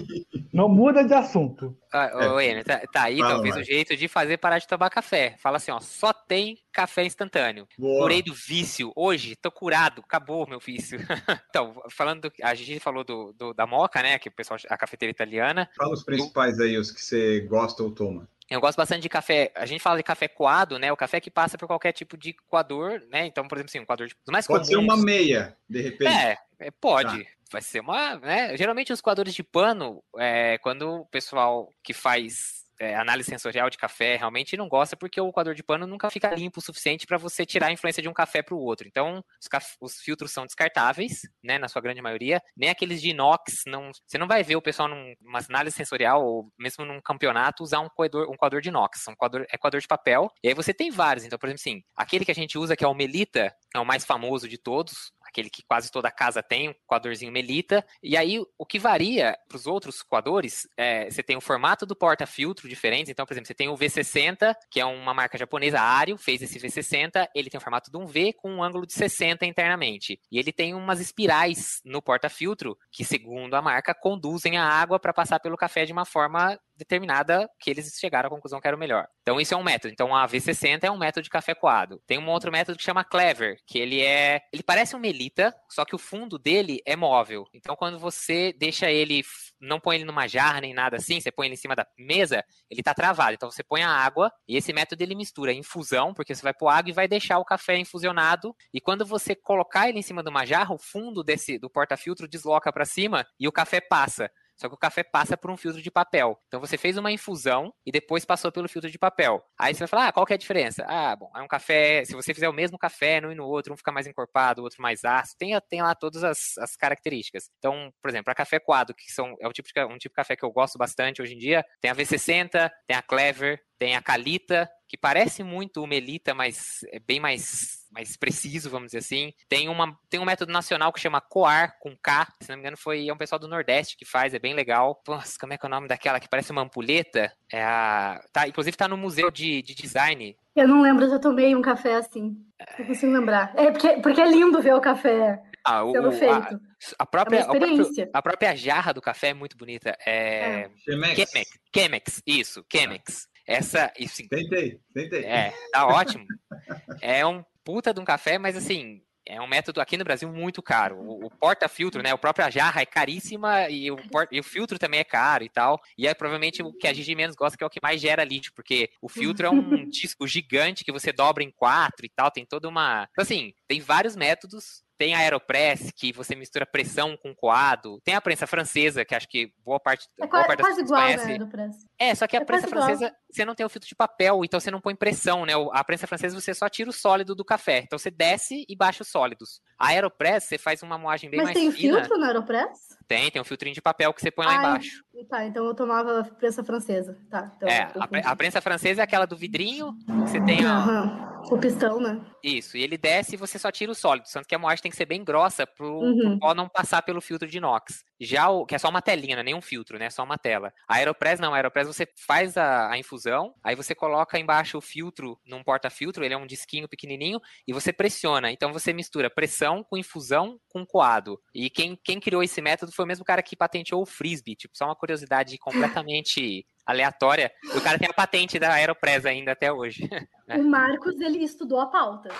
Não 0.53 0.69
muda 0.69 1.05
de 1.05 1.13
assunto. 1.13 1.77
Ah, 1.93 2.11
é. 2.41 2.63
tá, 2.65 2.81
tá, 2.91 3.03
aí 3.05 3.19
Fala, 3.19 3.35
talvez 3.35 3.57
o 3.57 3.63
jeito 3.63 3.95
de 3.95 4.09
fazer 4.09 4.39
parar 4.39 4.59
de 4.59 4.67
tomar 4.67 4.89
café. 4.89 5.37
Fala 5.39 5.59
assim, 5.59 5.71
ó, 5.71 5.79
só 5.81 6.13
tem 6.13 6.57
café 6.73 7.05
instantâneo. 7.05 7.69
Boa. 7.79 8.03
Curei 8.03 8.23
do 8.23 8.33
vício. 8.33 8.91
Hoje, 8.97 9.37
tô 9.37 9.51
curado, 9.51 10.01
acabou 10.01 10.49
meu 10.49 10.59
vício. 10.59 10.99
então, 11.51 11.83
falando, 11.91 12.23
do, 12.23 12.33
a 12.43 12.55
gente 12.55 12.81
falou 12.81 13.05
do, 13.05 13.35
do, 13.35 13.53
da 13.53 13.67
moca, 13.67 14.03
né, 14.03 14.19
que 14.19 14.31
o 14.31 14.33
pessoal, 14.33 14.59
a 14.69 14.79
cafeteira 14.79 15.11
italiana. 15.11 15.69
Fala 15.77 15.93
os 15.93 16.05
principais 16.05 16.59
aí, 16.59 16.79
os 16.79 16.91
que 16.91 17.03
você 17.03 17.41
gosta 17.41 17.83
ou 17.83 17.91
toma. 17.91 18.27
Eu 18.51 18.61
gosto 18.61 18.79
bastante 18.79 19.03
de 19.03 19.09
café. 19.09 19.53
A 19.55 19.67
gente 19.67 19.83
fala 19.83 19.99
de 19.99 20.03
café 20.03 20.27
coado, 20.27 20.79
né? 20.79 20.91
O 20.91 20.97
café 20.97 21.21
que 21.21 21.31
passa 21.31 21.59
por 21.59 21.67
qualquer 21.67 21.93
tipo 21.93 22.17
de 22.17 22.33
coador, 22.33 23.03
né? 23.11 23.27
Então, 23.27 23.47
por 23.47 23.59
exemplo, 23.59 23.71
assim, 23.71 23.81
um 23.81 23.85
coador 23.85 24.07
de, 24.07 24.15
mais 24.31 24.47
Pode 24.47 24.65
comuns. 24.65 24.69
ser 24.69 24.77
uma 24.77 24.97
meia, 24.97 25.57
de 25.69 25.83
repente. 25.83 26.11
É, 26.11 26.39
é 26.59 26.71
pode. 26.71 27.25
Tá. 27.25 27.31
Vai 27.53 27.63
ser 27.63 27.81
uma. 27.81 28.17
Né? 28.17 28.57
Geralmente 28.57 28.93
os 28.93 29.01
coadores 29.01 29.35
de 29.35 29.43
pano, 29.43 30.03
é, 30.19 30.59
quando 30.59 31.01
o 31.01 31.07
pessoal 31.07 31.75
que 31.83 31.93
faz 31.93 32.68
é, 32.79 32.95
análise 32.95 33.29
sensorial 33.29 33.69
de 33.69 33.77
café 33.77 34.17
realmente 34.17 34.57
não 34.57 34.69
gosta 34.69 34.97
porque 34.97 35.21
o 35.21 35.33
coador 35.33 35.55
de 35.55 35.63
pano 35.63 35.87
nunca 35.87 36.11
fica 36.11 36.35
limpo 36.35 36.61
o 36.61 36.63
suficiente 36.63 37.07
para 37.07 37.19
você 37.19 37.45
tirar 37.45 37.69
a 37.69 37.73
influência 37.73 38.03
de 38.03 38.09
um 38.09 38.13
café 38.13 38.43
para 38.43 38.55
o 38.55 38.61
outro. 38.61 38.87
Então, 38.87 39.23
os, 39.41 39.49
os, 39.81 40.01
filtros 40.01 40.33
são 40.33 40.47
descartáveis, 40.47 41.23
né, 41.43 41.59
na 41.59 41.69
sua 41.69 41.83
grande 41.83 42.01
maioria. 42.01 42.41
Nem 42.57 42.71
aqueles 42.71 43.01
de 43.03 43.11
inox, 43.11 43.63
não, 43.67 43.91
você 44.07 44.19
não 44.19 44.29
vai 44.29 44.43
ver 44.43 44.57
o 44.57 44.63
pessoal 44.63 44.89
numa 44.89 45.41
análise 45.49 45.77
sensorial 45.77 46.25
ou 46.25 46.53
mesmo 46.59 46.85
num 46.85 47.01
campeonato 47.01 47.63
usar 47.63 47.81
um 47.81 47.89
coador, 47.89 48.31
um 48.31 48.37
coador 48.37 48.61
de 48.61 48.69
inox. 48.69 49.07
Um 49.09 49.15
coador, 49.15 49.45
é 49.51 49.59
coador 49.59 49.81
de 49.81 49.87
papel. 49.87 50.31
E 50.43 50.49
aí 50.49 50.55
você 50.55 50.73
tem 50.73 50.91
vários. 50.91 51.25
Então, 51.25 51.39
por 51.39 51.49
exemplo, 51.49 51.61
assim, 51.61 51.83
aquele 51.97 52.25
que 52.25 52.31
a 52.31 52.35
gente 52.35 52.57
usa 52.57 52.77
que 52.77 52.85
é 52.85 52.89
o 52.89 52.95
Melita, 52.95 53.53
é 53.75 53.79
o 53.79 53.85
mais 53.85 54.05
famoso 54.05 54.49
de 54.49 54.59
todos 54.59 55.13
aquele 55.29 55.51
que 55.51 55.63
quase 55.63 55.91
toda 55.91 56.11
casa 56.11 56.43
tem, 56.43 56.71
um 56.71 56.75
coadorzinho 56.87 57.31
Melita. 57.31 57.85
E 58.03 58.17
aí, 58.17 58.41
o 58.57 58.67
que 58.67 58.79
varia 58.79 59.37
para 59.47 59.57
os 59.57 59.67
outros 59.67 60.03
coadores, 60.03 60.67
é, 60.77 61.11
você 61.11 61.23
tem 61.23 61.37
o 61.37 61.41
formato 61.41 61.85
do 61.85 61.95
porta-filtro 61.95 62.69
diferente. 62.69 63.11
Então, 63.11 63.27
por 63.27 63.35
exemplo, 63.35 63.47
você 63.47 63.55
tem 63.55 63.69
o 63.69 63.77
V60, 63.77 64.55
que 64.71 64.81
é 64.81 64.85
uma 64.85 65.13
marca 65.13 65.37
japonesa, 65.37 65.81
Ario, 65.81 66.17
fez 66.17 66.43
esse 66.43 66.59
V60. 66.59 67.29
Ele 67.35 67.51
tem 67.51 67.59
o 67.59 67.63
formato 67.63 67.91
de 67.91 67.97
um 67.97 68.07
V 68.07 68.33
com 68.33 68.51
um 68.51 68.63
ângulo 68.63 68.87
de 68.87 68.95
60 68.95 69.45
internamente. 69.45 70.19
E 70.31 70.39
ele 70.39 70.53
tem 70.53 70.75
umas 70.75 71.01
espirais 71.01 71.81
no 71.85 72.01
porta-filtro 72.01 72.77
que, 72.91 73.05
segundo 73.05 73.55
a 73.55 73.63
marca, 73.63 73.95
conduzem 73.95 74.57
a 74.57 74.65
água 74.65 74.99
para 74.99 75.13
passar 75.13 75.39
pelo 75.41 75.57
café 75.57 75.85
de 75.85 75.93
uma 75.93 76.05
forma 76.05 76.59
determinada 76.77 77.49
que 77.59 77.71
eles 77.71 77.93
chegaram 77.99 78.29
à 78.29 78.31
conclusão 78.31 78.61
que 78.61 78.67
era 78.67 78.77
o 78.77 78.81
melhor. 78.81 79.07
Então, 79.29 79.39
isso 79.39 79.53
é 79.53 79.57
um 79.59 79.63
método. 79.63 79.93
Então, 79.93 80.17
a 80.17 80.27
V60 80.27 80.85
é 80.85 80.91
um 80.91 80.97
método 80.97 81.25
de 81.25 81.29
café 81.29 81.55
coado. 81.55 82.01
Tem 82.07 82.17
um 82.17 82.31
outro 82.31 82.51
método 82.51 82.79
que 82.79 82.83
chama 82.83 83.05
Clever, 83.05 83.59
que 83.67 83.79
ele 83.79 84.01
é. 84.01 84.41
Ele 84.51 84.63
parece 84.63 84.97
um 84.97 84.99
melita, 84.99 85.55
só 85.69 85.85
que 85.85 85.95
o 85.95 85.99
fundo 85.99 86.39
dele 86.39 86.81
é 86.87 86.97
móvel. 86.97 87.45
Então, 87.53 87.77
quando 87.77 87.99
você 87.99 88.55
deixa 88.55 88.91
ele. 88.91 89.23
Não 89.61 89.79
põe 89.79 89.97
ele 89.97 90.07
numa 90.07 90.27
jarra 90.27 90.63
nem 90.63 90.73
nada 90.73 90.97
assim, 90.97 91.21
você 91.21 91.31
põe 91.31 91.49
ele 91.49 91.55
em 91.55 91.59
cima 91.59 91.77
da 91.77 91.87
mesa, 91.99 92.43
ele 92.71 92.83
tá 92.83 92.95
travado. 92.95 93.35
Então, 93.35 93.51
você 93.51 93.63
põe 93.63 93.83
a 93.83 93.91
água 93.91 94.33
e 94.49 94.57
esse 94.57 94.73
método 94.73 95.03
ele 95.03 95.15
mistura 95.15 95.53
infusão, 95.53 96.15
porque 96.15 96.35
você 96.35 96.43
vai 96.43 96.55
pôr 96.55 96.69
água 96.69 96.89
e 96.89 96.95
vai 96.95 97.07
deixar 97.07 97.39
o 97.39 97.45
café 97.45 97.77
infusionado. 97.77 98.57
E 98.73 98.81
quando 98.81 99.05
você 99.05 99.35
colocar 99.35 99.91
ele 99.91 99.99
em 99.99 100.03
cima 100.03 100.23
de 100.23 100.31
uma 100.31 100.47
jarra, 100.47 100.73
o 100.73 100.79
fundo 100.79 101.23
desse 101.23 101.59
do 101.59 101.69
porta-filtro 101.69 102.27
desloca 102.27 102.73
para 102.73 102.87
cima 102.87 103.27
e 103.39 103.47
o 103.47 103.53
café 103.53 103.79
passa. 103.79 104.31
Só 104.61 104.69
que 104.69 104.75
o 104.75 104.79
café 104.79 105.03
passa 105.03 105.37
por 105.37 105.51
um 105.51 105.57
filtro 105.57 105.81
de 105.81 105.91
papel. 105.91 106.39
Então 106.49 106.61
você 106.61 106.77
fez 106.77 106.97
uma 106.97 107.13
infusão 107.13 107.73
e 107.87 107.93
depois 107.93 108.25
passou 108.25 108.51
pelo 108.51 108.69
filtro 108.69 108.91
de 108.91 108.99
papel. 108.99 109.43
Aí 109.59 109.73
você 109.73 109.81
vai 109.81 109.89
falar, 109.89 110.09
ah, 110.09 110.13
qual 110.13 110.27
que 110.27 110.33
é 110.33 110.37
a 110.37 110.39
diferença? 110.39 110.85
Ah, 110.89 111.15
bom, 111.15 111.31
é 111.37 111.41
um 111.41 111.49
café. 111.49 112.05
Se 112.05 112.13
você 112.15 112.35
fizer 112.35 112.49
o 112.49 112.53
mesmo 112.53 112.77
café 112.79 113.21
num 113.21 113.31
e 113.31 113.35
no 113.35 113.47
outro, 113.47 113.73
um 113.73 113.77
fica 113.77 113.93
mais 113.93 114.07
encorpado, 114.07 114.61
o 114.61 114.65
outro 114.65 114.83
mais 114.83 115.05
ácido, 115.05 115.39
tem, 115.39 115.61
tem 115.69 115.83
lá 115.83 115.95
todas 115.95 116.25
as, 116.25 116.59
as 116.59 116.77
características. 116.77 117.51
Então, 117.59 117.93
por 118.03 118.09
exemplo, 118.11 118.33
a 118.33 118.35
café 118.35 118.59
coado, 118.59 118.95
que 118.95 119.13
são, 119.13 119.37
é 119.41 119.47
o 119.47 119.53
tipo 119.53 119.69
de, 119.73 119.85
um 119.85 119.99
tipo 119.99 120.13
de 120.13 120.17
café 120.17 120.35
que 120.35 120.45
eu 120.45 120.51
gosto 120.51 120.77
bastante 120.77 121.23
hoje 121.23 121.35
em 121.35 121.39
dia, 121.39 121.65
tem 121.81 121.91
a 121.91 121.95
V60, 121.95 122.71
tem 122.87 122.97
a 122.97 123.03
Clever, 123.03 123.61
tem 123.79 123.95
a 123.95 124.03
Calita, 124.03 124.69
que 124.89 124.97
parece 124.97 125.45
muito 125.45 125.83
o 125.83 125.87
Melita, 125.87 126.35
mas 126.35 126.81
é 126.91 126.99
bem 126.99 127.21
mais, 127.21 127.87
mais 127.91 128.17
preciso, 128.17 128.71
vamos 128.71 128.89
dizer 128.89 128.99
assim. 128.99 129.33
Tem, 129.49 129.69
uma, 129.69 129.97
tem 130.09 130.21
um 130.21 130.25
método 130.25 130.53
nacional 130.53 130.93
que 130.93 131.01
chama 131.01 131.21
Coar, 131.21 131.77
com 131.81 131.97
K, 131.97 132.33
se 132.43 132.49
não 132.49 132.57
me 132.57 132.63
engano 132.63 132.77
foi 132.77 133.09
é 133.09 133.13
um 133.13 133.17
pessoal 133.17 133.39
do 133.39 133.49
Nordeste 133.49 133.97
que 133.97 134.05
faz, 134.05 134.35
é 134.35 134.39
bem 134.39 134.55
legal. 134.55 135.01
Nossa, 135.07 135.39
como 135.39 135.53
é 135.53 135.59
que 135.59 135.65
é 135.65 135.69
o 135.69 135.71
nome 135.71 135.89
daquela 135.89 136.21
que 136.21 136.29
parece 136.29 136.53
uma 136.53 136.63
ampulheta? 136.63 137.33
É 137.53 137.63
a, 137.63 138.21
tá, 138.33 138.47
inclusive 138.47 138.77
tá 138.77 138.89
no 138.89 138.97
Museu 138.97 139.31
de, 139.31 139.63
de 139.63 139.75
Design. 139.75 140.37
Eu 140.55 140.69
não 140.69 140.83
lembro, 140.83 141.05
eu 141.05 141.11
já 141.11 141.19
tomei 141.19 141.55
um 141.55 141.63
café 141.63 141.97
assim. 141.97 142.37
Não 142.79 142.87
consigo 142.87 143.13
lembrar. 143.13 143.53
É 143.57 143.71
porque, 143.71 144.01
porque 144.01 144.21
é 144.21 144.29
lindo 144.29 144.61
ver 144.61 144.75
o 144.75 144.81
café 144.81 145.41
ah, 145.65 145.85
o, 145.85 145.93
sendo 145.93 146.13
feito. 146.13 146.33
A, 146.35 147.03
a 147.03 147.07
própria, 147.07 147.39
é 147.39 147.43
a, 147.43 147.47
própria, 147.47 148.11
a 148.15 148.23
própria 148.23 148.57
jarra 148.57 148.93
do 148.93 149.03
café 149.03 149.29
é 149.29 149.35
muito 149.35 149.57
bonita. 149.57 149.97
É, 150.07 150.63
é. 150.63 150.71
Chemex. 150.79 151.51
Chemex, 151.75 152.23
isso, 152.27 152.65
Chemex. 152.73 153.29
Essa, 153.47 153.93
isso, 153.99 154.23
tentei, 154.29 154.79
tentei. 154.93 155.25
É, 155.25 155.55
tá 155.73 155.87
ótimo. 155.87 156.27
é 157.01 157.25
um 157.27 157.43
puta 157.69 157.93
de 157.93 158.01
um 158.01 158.05
café, 158.05 158.39
mas 158.39 158.57
assim, 158.57 159.03
é 159.27 159.39
um 159.43 159.47
método 159.47 159.79
aqui 159.79 159.99
no 159.99 160.05
Brasil 160.05 160.27
muito 160.33 160.63
caro. 160.63 160.97
O, 161.01 161.27
o 161.27 161.31
porta-filtro, 161.31 162.03
né? 162.03 162.11
A 162.11 162.17
própria 162.17 162.49
jarra 162.49 162.81
é 162.81 162.87
caríssima 162.87 163.69
e 163.69 163.91
o, 163.91 163.99
e 164.33 164.41
o, 164.41 164.43
filtro 164.43 164.79
também 164.79 165.01
é 165.01 165.05
caro 165.05 165.45
e 165.45 165.51
tal. 165.51 165.79
E 165.99 166.07
é 166.07 166.15
provavelmente 166.15 166.63
o 166.63 166.73
que 166.73 166.89
a 166.89 166.95
Gigi 166.95 167.15
menos 167.15 167.37
gosta, 167.37 167.59
que 167.59 167.63
é 167.63 167.67
o 167.67 167.71
que 167.71 167.79
mais 167.83 168.01
gera 168.01 168.25
lítio, 168.25 168.53
porque 168.55 168.89
o 169.03 169.09
filtro 169.09 169.47
é 169.47 169.51
um 169.51 169.85
disco 169.91 170.27
gigante 170.27 170.83
que 170.83 170.91
você 170.91 171.13
dobra 171.13 171.45
em 171.45 171.51
quatro 171.51 172.07
e 172.07 172.09
tal. 172.09 172.31
Tem 172.31 172.47
toda 172.47 172.67
uma. 172.67 173.07
Então, 173.13 173.23
assim, 173.23 173.53
tem 173.67 173.81
vários 173.81 174.17
métodos 174.17 174.83
Tem 174.97 175.15
a 175.15 175.19
Aeropress, 175.19 175.93
que 175.95 176.11
você 176.11 176.35
mistura 176.35 176.65
pressão 176.65 177.15
com 177.15 177.35
coado. 177.35 178.01
Tem 178.03 178.15
a 178.15 178.23
prensa 178.23 178.47
francesa, 178.47 179.05
que 179.05 179.15
acho 179.15 179.29
que 179.29 179.53
boa 179.63 179.79
parte, 179.79 180.07
É 180.19 180.27
boa 180.27 180.31
quase, 180.31 180.47
parte 180.47 180.59
das 180.59 180.69
pessoas 180.69 180.89
igual, 180.89 181.03
conhece. 181.03 181.39
né, 181.39 181.47
preço. 181.47 181.87
É, 181.99 182.15
só 182.15 182.27
que 182.27 182.37
a 182.37 182.41
É 182.41 182.45
prensa 182.47 182.67
quase 182.69 183.05
igual. 183.05 183.13
Você 183.31 183.45
não 183.45 183.55
tem 183.55 183.65
o 183.65 183.69
filtro 183.69 183.89
de 183.89 183.95
papel, 183.95 184.45
então 184.45 184.59
você 184.61 184.71
não 184.71 184.81
põe 184.81 184.95
pressão, 184.95 185.45
né? 185.45 185.53
A 185.73 185.85
prensa 185.85 186.07
francesa 186.07 186.39
você 186.41 186.55
só 186.55 186.69
tira 186.69 186.91
o 186.91 186.93
sólido 186.93 187.35
do 187.35 187.45
café. 187.45 187.79
Então 187.81 187.99
você 187.99 188.11
desce 188.11 188.65
e 188.69 188.77
baixa 188.77 189.03
os 189.03 189.09
sólidos. 189.09 189.61
A 189.79 189.89
Aeropress, 189.89 190.45
você 190.47 190.59
faz 190.59 190.83
uma 190.83 190.99
moagem 190.99 191.31
bem 191.31 191.39
Mas 191.39 191.47
mais 191.47 191.57
tem 191.59 191.71
fina. 191.71 191.99
filtro 192.01 192.19
no 192.19 192.25
Aeropress? 192.25 192.89
Tem, 193.07 193.31
tem 193.31 193.41
um 193.41 193.45
filtrinho 193.45 193.75
de 193.75 193.81
papel 193.83 194.13
que 194.13 194.21
você 194.21 194.31
põe 194.31 194.47
lá 194.47 194.53
Ah, 194.53 194.59
embaixo. 194.59 195.03
Tá, 195.29 195.45
então 195.47 195.65
eu 195.67 195.75
tomava 195.75 196.23
prensa 196.39 196.63
francesa. 196.65 197.19
Tá, 197.31 197.53
então 197.57 197.69
É, 197.69 197.91
a, 198.25 198.37
prensa 198.37 198.61
francesa 198.61 199.01
é 199.03 199.05
aquela 199.05 199.27
do 199.27 199.37
vidrinho, 199.37 199.93
que 200.07 200.31
você 200.31 200.41
tem 200.41 200.65
a, 200.65 200.77
Aham, 200.77 201.43
O 201.51 201.59
pistão, 201.59 201.99
né? 202.01 202.21
Isso, 202.43 202.77
e 202.77 202.83
ele 202.83 202.97
desce 202.99 203.35
e 203.35 203.37
você 203.39 203.59
só 203.59 203.71
tira 203.73 203.91
o 203.91 203.95
sólido, 203.95 204.27
tanto 204.33 204.47
que 204.47 204.55
a 204.55 204.59
moagem 204.59 204.83
tem 204.83 204.91
que 204.91 204.97
ser 204.97 205.07
bem 205.07 205.25
grossa 205.25 205.67
pro, 205.67 205.99
Uhum. 206.01 206.19
pro 206.23 206.39
pó 206.39 206.55
não 206.55 206.69
passar 206.69 207.03
pelo 207.03 207.21
filtro 207.21 207.49
de 207.49 207.57
inox. 207.59 208.05
Já 208.21 208.49
o, 208.49 208.65
que 208.67 208.75
é 208.75 208.79
só 208.79 208.89
uma 208.89 209.03
telinha, 209.03 209.35
não 209.37 209.41
é 209.41 209.45
nem 209.45 209.55
um 209.55 209.61
filtro, 209.63 209.99
né? 209.99 210.11
Só 210.11 210.23
uma 210.23 210.37
tela. 210.39 210.73
A 210.87 210.97
Aeropress 210.97 211.41
não, 211.41 211.53
a 211.53 211.57
Aeropress 211.57 211.87
você 211.89 212.07
faz 212.27 212.57
a, 212.57 212.91
a 212.91 212.99
infusão, 212.99 213.18
aí 213.63 213.75
você 213.75 213.95
coloca 213.95 214.39
embaixo 214.39 214.79
o 214.79 214.81
filtro 214.81 215.39
num 215.47 215.63
porta-filtro, 215.63 216.25
ele 216.25 216.35
é 216.35 216.37
um 216.37 216.47
disquinho 216.47 216.89
pequenininho, 216.89 217.41
e 217.67 217.73
você 217.73 217.93
pressiona. 217.93 218.51
Então 218.51 218.73
você 218.73 218.93
mistura 218.93 219.31
pressão 219.31 219.83
com 219.83 219.97
infusão 219.97 220.59
com 220.69 220.85
coado. 220.85 221.41
E 221.55 221.71
quem, 221.71 221.99
quem 222.03 222.21
criou 222.21 222.43
esse 222.43 222.61
método 222.61 222.93
foi 222.93 223.05
o 223.05 223.09
mesmo 223.09 223.25
cara 223.25 223.43
que 223.43 223.57
patenteou 223.57 224.03
o 224.03 224.07
Frisbee, 224.07 224.57
tipo, 224.57 224.77
só 224.77 224.87
uma 224.87 224.97
curiosidade 224.97 225.57
completamente 225.59 226.67
aleatória. 226.87 227.53
O 227.77 227.81
cara 227.81 227.99
tem 227.99 228.09
a 228.09 228.15
patente 228.15 228.59
da 228.59 228.73
Aeropress 228.73 229.27
ainda 229.27 229.53
até 229.53 229.73
hoje. 229.73 230.09
É. 230.51 230.57
O 230.57 230.65
Marcos, 230.65 231.21
ele 231.21 231.45
estudou 231.45 231.79
a 231.79 231.89
pauta. 231.89 232.31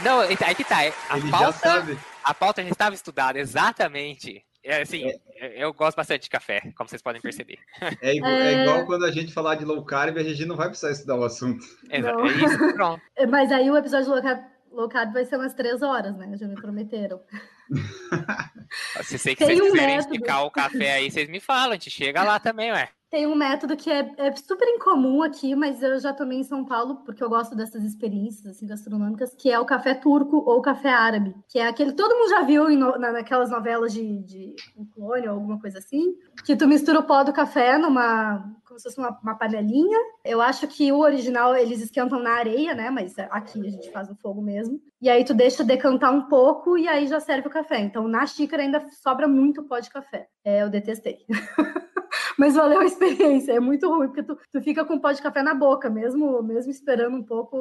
Não, 0.00 0.20
aí 0.20 0.54
que 0.54 0.62
tá. 0.62 0.76
A 1.08 1.18
Ele 1.18 1.28
já 1.28 1.30
pauta, 1.38 1.58
sabe. 1.58 1.98
a 2.22 2.32
pauta 2.32 2.62
já 2.62 2.70
estava 2.70 2.94
estudada, 2.94 3.36
exatamente. 3.40 4.45
É, 4.68 4.82
assim, 4.82 5.12
eu 5.54 5.72
gosto 5.72 5.96
bastante 5.96 6.22
de 6.24 6.30
café, 6.30 6.60
como 6.76 6.88
vocês 6.88 7.00
podem 7.00 7.22
perceber. 7.22 7.58
É 8.02 8.14
igual, 8.14 8.32
é 8.32 8.52
É. 8.54 8.62
igual 8.62 8.84
quando 8.86 9.04
a 9.04 9.10
gente 9.12 9.32
falar 9.32 9.54
de 9.54 9.64
low 9.64 9.84
carb, 9.84 10.16
a 10.18 10.22
gente 10.22 10.44
não 10.44 10.56
vai 10.56 10.68
precisar 10.68 10.90
estudar 10.90 11.14
o 11.16 11.24
assunto. 11.24 11.64
Exa- 11.90 12.12
Não. 12.12 12.26
É 12.26 12.32
isso, 12.32 12.74
pronto. 12.74 13.02
Mas 13.30 13.52
aí 13.52 13.70
o 13.70 13.76
episódio 13.76 14.10
low 14.10 14.20
carb, 14.22 14.40
low 14.72 14.88
carb 14.88 15.12
vai 15.12 15.24
ser 15.24 15.36
umas 15.36 15.54
três 15.54 15.82
horas, 15.82 16.16
né? 16.16 16.36
Já 16.36 16.48
me 16.48 16.56
prometeram. 16.56 17.20
Se 19.02 19.18
vocês 19.18 19.36
Tem 19.36 19.36
quiserem 19.36 19.62
um 19.62 19.72
método. 19.72 20.00
explicar 20.00 20.42
o 20.42 20.50
café 20.50 20.94
aí, 20.94 21.10
vocês 21.10 21.28
me 21.28 21.40
falam, 21.40 21.70
a 21.70 21.74
gente 21.74 21.90
chega 21.90 22.22
lá 22.24 22.38
também, 22.40 22.72
ué. 22.72 22.88
Tem 23.08 23.24
um 23.24 23.36
método 23.36 23.76
que 23.76 23.88
é, 23.88 24.12
é 24.16 24.34
super 24.34 24.66
incomum 24.68 25.22
aqui, 25.22 25.54
mas 25.54 25.80
eu 25.80 25.98
já 26.00 26.12
tomei 26.12 26.40
em 26.40 26.42
São 26.44 26.64
Paulo, 26.64 26.96
porque 27.04 27.22
eu 27.22 27.28
gosto 27.28 27.54
dessas 27.54 27.84
experiências 27.84 28.46
assim, 28.46 28.66
gastronômicas, 28.66 29.32
que 29.34 29.48
é 29.50 29.58
o 29.60 29.64
café 29.64 29.94
turco 29.94 30.38
ou 30.38 30.60
café 30.60 30.90
árabe, 30.90 31.32
que 31.48 31.58
é 31.58 31.68
aquele 31.68 31.92
todo 31.92 32.16
mundo 32.16 32.30
já 32.30 32.42
viu 32.42 32.68
na- 32.76 33.12
naquelas 33.12 33.48
novelas 33.50 33.92
de, 33.92 34.18
de 34.24 34.56
um 34.76 34.84
clone 34.84 35.28
ou 35.28 35.34
alguma 35.34 35.60
coisa 35.60 35.78
assim, 35.78 36.16
que 36.44 36.56
tu 36.56 36.66
mistura 36.66 36.98
o 36.98 37.04
pó 37.04 37.22
do 37.22 37.32
café 37.32 37.78
numa 37.78 38.52
como 38.76 38.78
se 38.78 38.82
fosse 38.84 38.98
uma, 38.98 39.18
uma 39.22 39.34
panelinha. 39.34 39.98
Eu 40.24 40.40
acho 40.40 40.68
que 40.68 40.92
o 40.92 41.00
original 41.00 41.56
eles 41.56 41.80
esquentam 41.80 42.20
na 42.20 42.32
areia, 42.32 42.74
né? 42.74 42.90
Mas 42.90 43.14
aqui 43.18 43.66
a 43.66 43.70
gente 43.70 43.90
faz 43.90 44.08
no 44.08 44.14
fogo 44.16 44.42
mesmo. 44.42 44.80
E 45.00 45.08
aí 45.08 45.24
tu 45.24 45.34
deixa 45.34 45.64
decantar 45.64 46.12
um 46.12 46.28
pouco 46.28 46.76
e 46.76 46.86
aí 46.86 47.06
já 47.06 47.18
serve 47.18 47.48
o 47.48 47.50
café. 47.50 47.80
Então 47.80 48.06
na 48.06 48.26
xícara 48.26 48.62
ainda 48.62 48.86
sobra 49.02 49.26
muito 49.26 49.64
pó 49.64 49.78
de 49.78 49.90
café. 49.90 50.28
É, 50.44 50.62
eu 50.62 50.70
detestei. 50.70 51.24
Mas 52.38 52.54
valeu 52.54 52.80
a 52.80 52.84
experiência, 52.84 53.52
é 53.52 53.60
muito 53.60 53.88
ruim, 53.88 54.08
porque 54.08 54.22
tu, 54.22 54.38
tu 54.52 54.60
fica 54.60 54.84
com 54.84 54.98
pó 54.98 55.10
de 55.10 55.22
café 55.22 55.42
na 55.42 55.54
boca, 55.54 55.88
mesmo, 55.88 56.42
mesmo 56.42 56.70
esperando 56.70 57.16
um 57.16 57.22
pouco, 57.22 57.56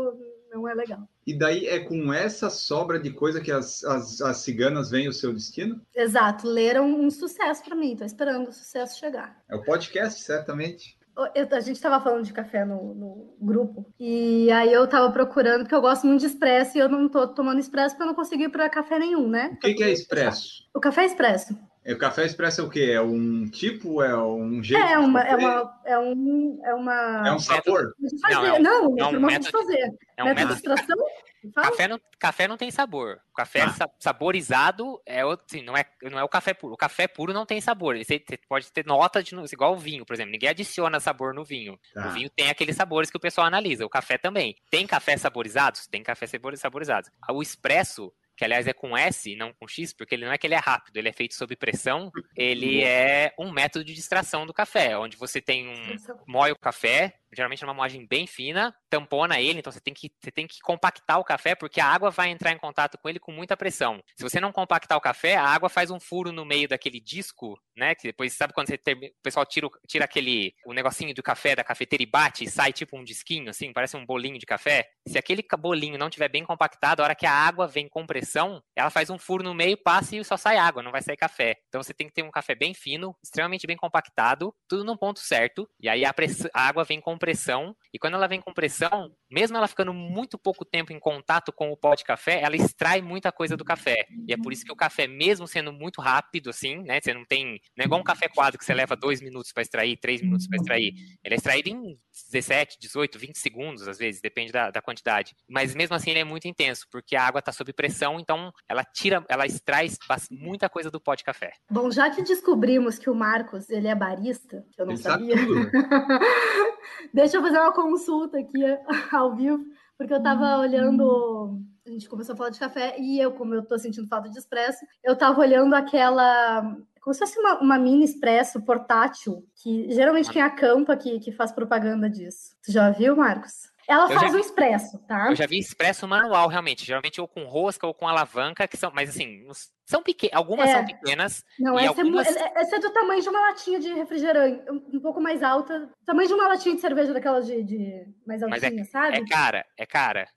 não 0.51 0.67
é 0.67 0.73
legal. 0.73 1.07
E 1.25 1.37
daí 1.37 1.65
é 1.65 1.79
com 1.79 2.13
essa 2.13 2.49
sobra 2.49 2.99
de 2.99 3.11
coisa 3.11 3.39
que 3.39 3.53
as, 3.53 3.85
as, 3.85 4.19
as 4.19 4.37
ciganas 4.37 4.89
veem 4.89 5.07
o 5.07 5.13
seu 5.13 5.33
destino? 5.33 5.81
Exato, 5.95 6.45
leram 6.45 6.89
um 6.89 7.09
sucesso 7.09 7.63
para 7.63 7.75
mim, 7.75 7.95
tô 7.95 8.03
esperando 8.03 8.49
o 8.49 8.53
sucesso 8.53 8.99
chegar. 8.99 9.41
É 9.49 9.55
o 9.55 9.63
podcast, 9.63 10.21
certamente. 10.21 10.97
Eu- 11.33 11.47
a 11.51 11.59
gente 11.61 11.75
estava 11.77 12.03
falando 12.03 12.23
de 12.25 12.33
café 12.33 12.65
no, 12.65 12.93
no 12.93 13.35
grupo, 13.39 13.85
e 13.99 14.51
aí 14.51 14.71
eu 14.73 14.85
tava 14.87 15.11
procurando, 15.11 15.61
porque 15.61 15.75
eu 15.75 15.81
gosto 15.81 16.05
muito 16.05 16.19
de 16.19 16.25
expresso 16.27 16.77
e 16.77 16.81
eu 16.81 16.89
não 16.89 17.07
tô 17.07 17.27
tomando 17.27 17.59
expresso 17.59 17.95
porque 17.95 18.03
eu 18.03 18.07
não 18.07 18.15
consegui 18.15 18.43
ir 18.45 18.49
para 18.49 18.69
café 18.69 18.99
nenhum, 18.99 19.27
né? 19.29 19.51
O 19.55 19.59
que, 19.59 19.73
que 19.73 19.83
é 19.83 19.91
expresso? 19.91 20.67
O 20.73 20.79
café 20.79 21.03
é 21.03 21.05
expresso. 21.05 21.57
É, 21.85 21.93
o 21.93 21.97
café 21.99 22.25
expresso 22.25 22.61
é 22.61 22.63
o 22.63 22.69
quê? 22.69 22.91
É 22.93 23.01
um 23.01 23.47
tipo? 23.47 24.01
É 24.01 24.17
um 24.17 24.61
jeito? 24.63 24.83
É, 24.83 24.97
de 24.97 25.05
uma, 25.05 25.21
é, 25.21 25.35
uma, 25.35 25.79
é, 25.85 25.99
um, 25.99 26.59
é 26.65 26.73
uma. 26.73 27.27
É 27.27 27.31
um 27.31 27.39
sabor? 27.39 27.93
Não, 28.23 28.45
é 28.45 28.53
um- 28.53 28.59
Não, 28.61 28.83
é 28.83 28.87
um 28.87 28.97
é 28.99 29.17
uma 29.17 29.27
de 29.29 29.33
método- 29.45 29.51
fazer. 29.51 29.93
É 30.17 30.23
um 30.23 30.27
método 30.27 30.55
de 30.55 30.67
método. 30.67 30.73
extração? 30.73 31.05
Fala. 31.53 31.67
Café 31.69 31.87
não, 31.87 32.01
café 32.17 32.47
não 32.47 32.57
tem 32.57 32.71
sabor. 32.71 33.19
O 33.31 33.35
café 33.35 33.61
Ah. 33.61 33.69
sa- 33.69 33.89
saborizado 33.99 34.99
é 35.05 35.23
outro, 35.23 35.45
assim, 35.47 35.61
não 35.63 35.77
é, 35.77 35.85
não 36.09 36.17
é 36.17 36.23
o 36.23 36.27
café 36.27 36.55
puro. 36.55 36.73
O 36.73 36.77
café 36.77 37.07
puro 37.07 37.31
não 37.33 37.45
tem 37.45 37.61
sabor. 37.61 37.95
Você, 37.97 38.17
você 38.27 38.35
pode 38.49 38.71
ter 38.71 38.83
nota 38.83 39.21
de 39.21 39.35
igual 39.53 39.73
o 39.73 39.77
vinho, 39.77 40.03
por 40.03 40.13
exemplo. 40.15 40.31
Ninguém 40.31 40.49
adiciona 40.49 40.99
sabor 40.99 41.35
no 41.35 41.43
vinho. 41.45 41.79
Tá. 41.93 42.07
O 42.07 42.11
vinho 42.13 42.31
tem 42.31 42.49
aqueles 42.49 42.75
sabores 42.75 43.11
que 43.11 43.17
o 43.17 43.19
pessoal 43.19 43.45
analisa. 43.45 43.85
O 43.85 43.89
café 43.89 44.17
também. 44.17 44.55
Tem 44.71 44.87
café 44.87 45.15
saborizados? 45.17 45.85
Tem 45.85 46.01
café 46.01 46.25
sabor- 46.25 46.57
saborizados. 46.57 47.11
O 47.29 47.43
expresso, 47.43 48.11
que 48.35 48.43
aliás 48.43 48.67
é 48.67 48.73
com 48.73 48.97
S, 48.97 49.35
não 49.35 49.53
com 49.53 49.67
X, 49.67 49.93
porque 49.93 50.15
ele 50.15 50.25
não 50.25 50.31
é 50.31 50.37
que 50.37 50.45
ele 50.45 50.55
é 50.55 50.59
rápido, 50.59 50.97
ele 50.97 51.09
é 51.09 51.13
feito 51.13 51.35
sob 51.35 51.55
pressão. 51.55 52.11
Ele 52.35 52.83
é 52.83 53.33
um 53.39 53.51
método 53.51 53.85
de 53.85 53.93
distração 53.93 54.45
do 54.45 54.53
café, 54.53 54.97
onde 54.97 55.17
você 55.17 55.41
tem 55.41 55.67
um 55.69 55.95
moe 56.27 56.51
o 56.51 56.57
café, 56.57 57.13
geralmente 57.35 57.61
numa 57.61 57.73
moagem 57.73 58.05
bem 58.07 58.25
fina, 58.25 58.75
tampona 58.89 59.39
ele, 59.39 59.59
então 59.59 59.71
você 59.71 59.81
tem, 59.81 59.93
que, 59.93 60.11
você 60.21 60.31
tem 60.31 60.47
que 60.47 60.59
compactar 60.61 61.19
o 61.19 61.23
café, 61.23 61.55
porque 61.55 61.81
a 61.81 61.87
água 61.87 62.09
vai 62.09 62.29
entrar 62.29 62.51
em 62.51 62.57
contato 62.57 62.97
com 62.97 63.09
ele 63.09 63.19
com 63.19 63.31
muita 63.31 63.57
pressão. 63.57 64.01
Se 64.17 64.23
você 64.23 64.39
não 64.39 64.51
compactar 64.51 64.97
o 64.97 65.01
café, 65.01 65.35
a 65.35 65.45
água 65.45 65.69
faz 65.69 65.91
um 65.91 65.99
furo 65.99 66.31
no 66.31 66.45
meio 66.45 66.67
daquele 66.67 66.99
disco, 66.99 67.59
né? 67.75 67.95
Que 67.95 68.07
depois, 68.07 68.33
sabe 68.33 68.53
quando 68.53 68.67
você 68.67 68.79
o 68.85 69.23
pessoal 69.23 69.45
tira, 69.45 69.67
tira 69.87 70.05
aquele 70.05 70.53
o 70.65 70.73
negocinho 70.73 71.13
do 71.13 71.23
café 71.23 71.55
da 71.55 71.63
cafeteira 71.63 72.03
e 72.03 72.05
bate 72.05 72.43
e 72.43 72.49
sai 72.49 72.71
tipo 72.71 72.97
um 72.97 73.03
disquinho, 73.03 73.49
assim, 73.49 73.73
parece 73.73 73.97
um 73.97 74.05
bolinho 74.05 74.37
de 74.37 74.45
café? 74.45 74.87
Se 75.07 75.17
aquele 75.17 75.43
bolinho 75.59 75.97
não 75.97 76.09
tiver 76.09 76.29
bem 76.29 76.43
compactado, 76.43 77.01
a 77.01 77.03
hora 77.03 77.15
que 77.15 77.25
a 77.25 77.31
água 77.31 77.67
vem 77.67 77.87
com 77.87 78.05
pressão, 78.05 78.61
ela 78.75 78.89
faz 78.89 79.09
um 79.09 79.17
furo 79.17 79.43
no 79.43 79.53
meio, 79.53 79.77
passa 79.77 80.15
e 80.15 80.23
só 80.23 80.37
sai 80.37 80.57
água, 80.57 80.83
não 80.83 80.91
vai 80.91 81.01
sair 81.01 81.17
café. 81.17 81.55
Então 81.67 81.81
você 81.81 81.93
tem 81.93 82.07
que 82.07 82.13
ter 82.13 82.23
um 82.23 82.31
café 82.31 82.55
bem 82.55 82.73
fino, 82.73 83.15
extremamente 83.23 83.67
bem 83.67 83.77
compactado, 83.77 84.53
tudo 84.67 84.83
no 84.83 84.97
ponto 84.97 85.19
certo, 85.19 85.67
e 85.79 85.89
aí 85.89 86.05
a, 86.05 86.13
press- 86.13 86.47
a 86.53 86.67
água 86.67 86.83
vem 86.83 87.01
com 87.01 87.17
pressão, 87.17 87.24
pressão 87.25 87.75
e 87.95 87.97
quando 87.97 88.15
ela 88.15 88.27
vem 88.27 88.41
com 88.41 88.53
pressão, 88.53 89.09
mesmo 89.31 89.55
ela 89.55 89.69
ficando 89.69 89.93
muito 89.93 90.37
pouco 90.37 90.65
tempo 90.65 90.91
em 90.91 90.99
contato 90.99 91.53
com 91.53 91.71
o 91.71 91.77
pó 91.77 91.95
de 91.95 92.03
café, 92.03 92.41
ela 92.41 92.57
extrai 92.57 93.01
muita 93.01 93.31
coisa 93.31 93.55
do 93.55 93.63
café. 93.63 94.05
E 94.27 94.33
é 94.33 94.37
por 94.37 94.51
isso 94.51 94.65
que 94.65 94.71
o 94.71 94.75
café, 94.75 95.07
mesmo 95.07 95.47
sendo 95.47 95.71
muito 95.71 96.01
rápido, 96.01 96.49
assim, 96.49 96.83
né? 96.83 96.99
Você 97.01 97.13
não 97.13 97.23
tem. 97.23 97.61
Não 97.77 97.83
é 97.83 97.85
igual 97.85 98.01
um 98.01 98.03
café 98.03 98.27
quadro 98.27 98.59
que 98.59 98.65
você 98.65 98.73
leva 98.73 98.97
dois 98.97 99.21
minutos 99.21 99.53
para 99.53 99.63
extrair, 99.63 99.95
três 99.95 100.21
minutos 100.21 100.45
para 100.45 100.57
extrair. 100.57 100.93
Ele 101.23 101.35
é 101.35 101.37
extraído 101.37 101.69
em 101.69 101.97
17, 102.31 102.77
18, 102.81 103.17
20 103.17 103.37
segundos, 103.37 103.87
às 103.87 103.97
vezes, 103.97 104.19
depende 104.19 104.51
da, 104.51 104.71
da 104.71 104.81
quantidade. 104.81 105.33
Mas 105.49 105.73
mesmo 105.73 105.95
assim 105.95 106.09
ele 106.09 106.19
é 106.19 106.25
muito 106.25 106.49
intenso, 106.49 106.85
porque 106.91 107.15
a 107.15 107.25
água 107.25 107.39
está 107.39 107.53
sob 107.53 107.71
pressão, 107.71 108.19
então 108.19 108.51
ela 108.67 108.83
tira, 108.83 109.23
ela 109.29 109.45
extrai 109.45 109.87
muita 110.29 110.67
coisa 110.67 110.91
do 110.91 110.99
pó 110.99 111.15
de 111.15 111.23
café. 111.23 111.53
Bom, 111.71 111.89
já 111.89 112.09
que 112.09 112.21
descobrimos 112.21 112.99
que 112.99 113.09
o 113.09 113.15
Marcos 113.15 113.69
ele 113.69 113.87
é 113.87 113.95
barista, 113.95 114.65
que 114.73 114.81
eu 114.81 114.85
não 114.85 114.93
Ele 114.93 115.01
sabe 115.01 115.29
sabia, 115.29 115.45
tudo. 115.45 115.71
deixa 117.13 117.37
eu 117.37 117.41
fazer 117.41 117.59
uma 117.59 117.71
consulta 117.85 118.39
aqui 118.39 118.63
ao 119.13 119.35
vivo, 119.35 119.63
porque 119.97 120.13
eu 120.13 120.21
tava 120.21 120.57
olhando. 120.57 121.59
A 121.85 121.89
gente 121.89 122.09
começou 122.09 122.33
a 122.33 122.35
falar 122.35 122.49
de 122.49 122.59
café 122.59 122.95
e 122.99 123.19
eu, 123.19 123.31
como 123.31 123.53
eu 123.53 123.63
tô 123.63 123.77
sentindo 123.77 124.07
falta 124.07 124.27
de 124.27 124.39
expresso, 124.39 124.83
eu 125.03 125.15
tava 125.15 125.39
olhando 125.39 125.75
aquela. 125.75 126.61
Como 126.99 127.13
se 127.13 127.19
fosse 127.19 127.39
uma, 127.39 127.59
uma 127.59 127.77
mini 127.77 128.03
expresso 128.03 128.59
portátil, 128.63 129.45
que 129.61 129.91
geralmente 129.91 130.31
quem 130.31 130.41
acampa 130.41 130.97
que, 130.97 131.19
que 131.19 131.31
faz 131.31 131.51
propaganda 131.51 132.09
disso. 132.09 132.55
Tu 132.65 132.71
já 132.71 132.89
viu, 132.89 133.15
Marcos? 133.15 133.71
Ela 133.87 134.05
Eu 134.05 134.19
faz 134.19 134.31
já 134.31 134.37
o 134.37 134.41
expresso, 134.41 134.97
tá? 135.07 135.29
Eu 135.29 135.35
já 135.35 135.45
vi 135.45 135.59
expresso 135.59 136.07
manual, 136.07 136.47
realmente. 136.47 136.85
Geralmente 136.85 137.21
ou 137.21 137.27
com 137.27 137.45
rosca 137.45 137.85
ou 137.85 137.93
com 137.93 138.07
alavanca, 138.07 138.67
que 138.67 138.77
são, 138.77 138.91
mas 138.93 139.09
assim, 139.09 139.45
são 139.85 140.01
pequenas. 140.01 140.35
Algumas 140.35 140.69
É. 140.69 140.73
são 140.73 140.85
pequenas. 140.85 141.43
Não, 141.59 141.77
essa, 141.77 141.85
é 141.85 141.87
algumas... 142.03 142.27
é, 142.35 142.53
essa 142.55 142.75
é 142.77 142.79
do 142.79 142.91
tamanho 142.91 143.21
de 143.21 143.29
uma 143.29 143.39
latinha 143.41 143.79
de 143.79 143.93
refrigerante, 143.93 144.69
um, 144.69 144.97
um 144.97 144.99
pouco 144.99 145.21
mais 145.21 145.43
alta. 145.43 145.89
Tamanho 146.05 146.27
de 146.27 146.33
uma 146.33 146.47
latinha 146.47 146.75
de 146.75 146.81
cerveja 146.81 147.13
daquelas 147.13 147.45
de, 147.45 147.63
de 147.63 148.07
mais 148.25 148.41
é, 148.41 148.45
altinha, 148.45 148.85
sabe? 148.85 149.17
é 149.17 149.25
cara, 149.25 149.65
é 149.77 149.85
cara. 149.85 150.27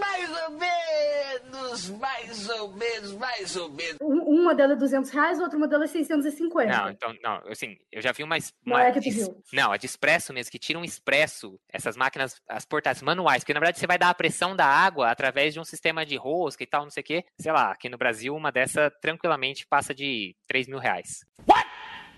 Mais 0.00 0.30
ou 0.30 0.50
menos, 0.50 1.90
mais 1.90 2.48
ou 2.48 2.72
menos, 2.74 3.12
mais 3.12 3.56
ou 3.56 3.70
menos. 3.70 3.96
Um, 4.00 4.34
um 4.40 4.44
modelo 4.44 4.72
é 4.72 4.76
200 4.76 5.10
reais, 5.10 5.38
o 5.38 5.42
outro 5.42 5.58
modelo 5.58 5.84
é 5.84 5.86
650. 5.86 6.66
Não, 6.66 6.90
então, 6.90 7.14
não, 7.22 7.36
assim, 7.50 7.76
eu 7.92 8.00
já 8.02 8.10
vi 8.12 8.22
uma. 8.22 8.36
Não 8.64 8.76
uma 8.76 8.84
é 8.84 8.92
que 8.92 9.00
tu 9.00 9.04
de- 9.04 9.10
viu. 9.10 9.42
Não, 9.52 9.70
a 9.72 9.76
de 9.76 9.86
expresso 9.86 10.32
mesmo, 10.32 10.50
que 10.50 10.58
tira 10.58 10.78
um 10.78 10.84
expresso, 10.84 11.58
essas 11.72 11.96
máquinas, 11.96 12.40
as 12.48 12.64
portáteis 12.64 13.02
manuais, 13.02 13.42
porque 13.42 13.54
na 13.54 13.60
verdade 13.60 13.78
você 13.78 13.86
vai 13.86 13.98
dar 13.98 14.10
a 14.10 14.14
pressão 14.14 14.56
da 14.56 14.66
água 14.66 15.10
através 15.10 15.52
de 15.54 15.60
um 15.60 15.64
sistema 15.64 16.04
de 16.04 16.16
rosca 16.16 16.62
e 16.62 16.66
tal, 16.66 16.82
não 16.82 16.90
sei 16.90 17.02
o 17.02 17.04
quê. 17.04 17.24
Sei 17.38 17.52
lá, 17.52 17.70
aqui 17.72 17.88
no 17.88 17.98
Brasil, 17.98 18.34
uma 18.34 18.50
dessa 18.50 18.90
tranquilamente 18.90 19.66
passa 19.66 19.94
de 19.94 20.34
3 20.46 20.66
mil 20.66 20.78
reais. 20.78 21.20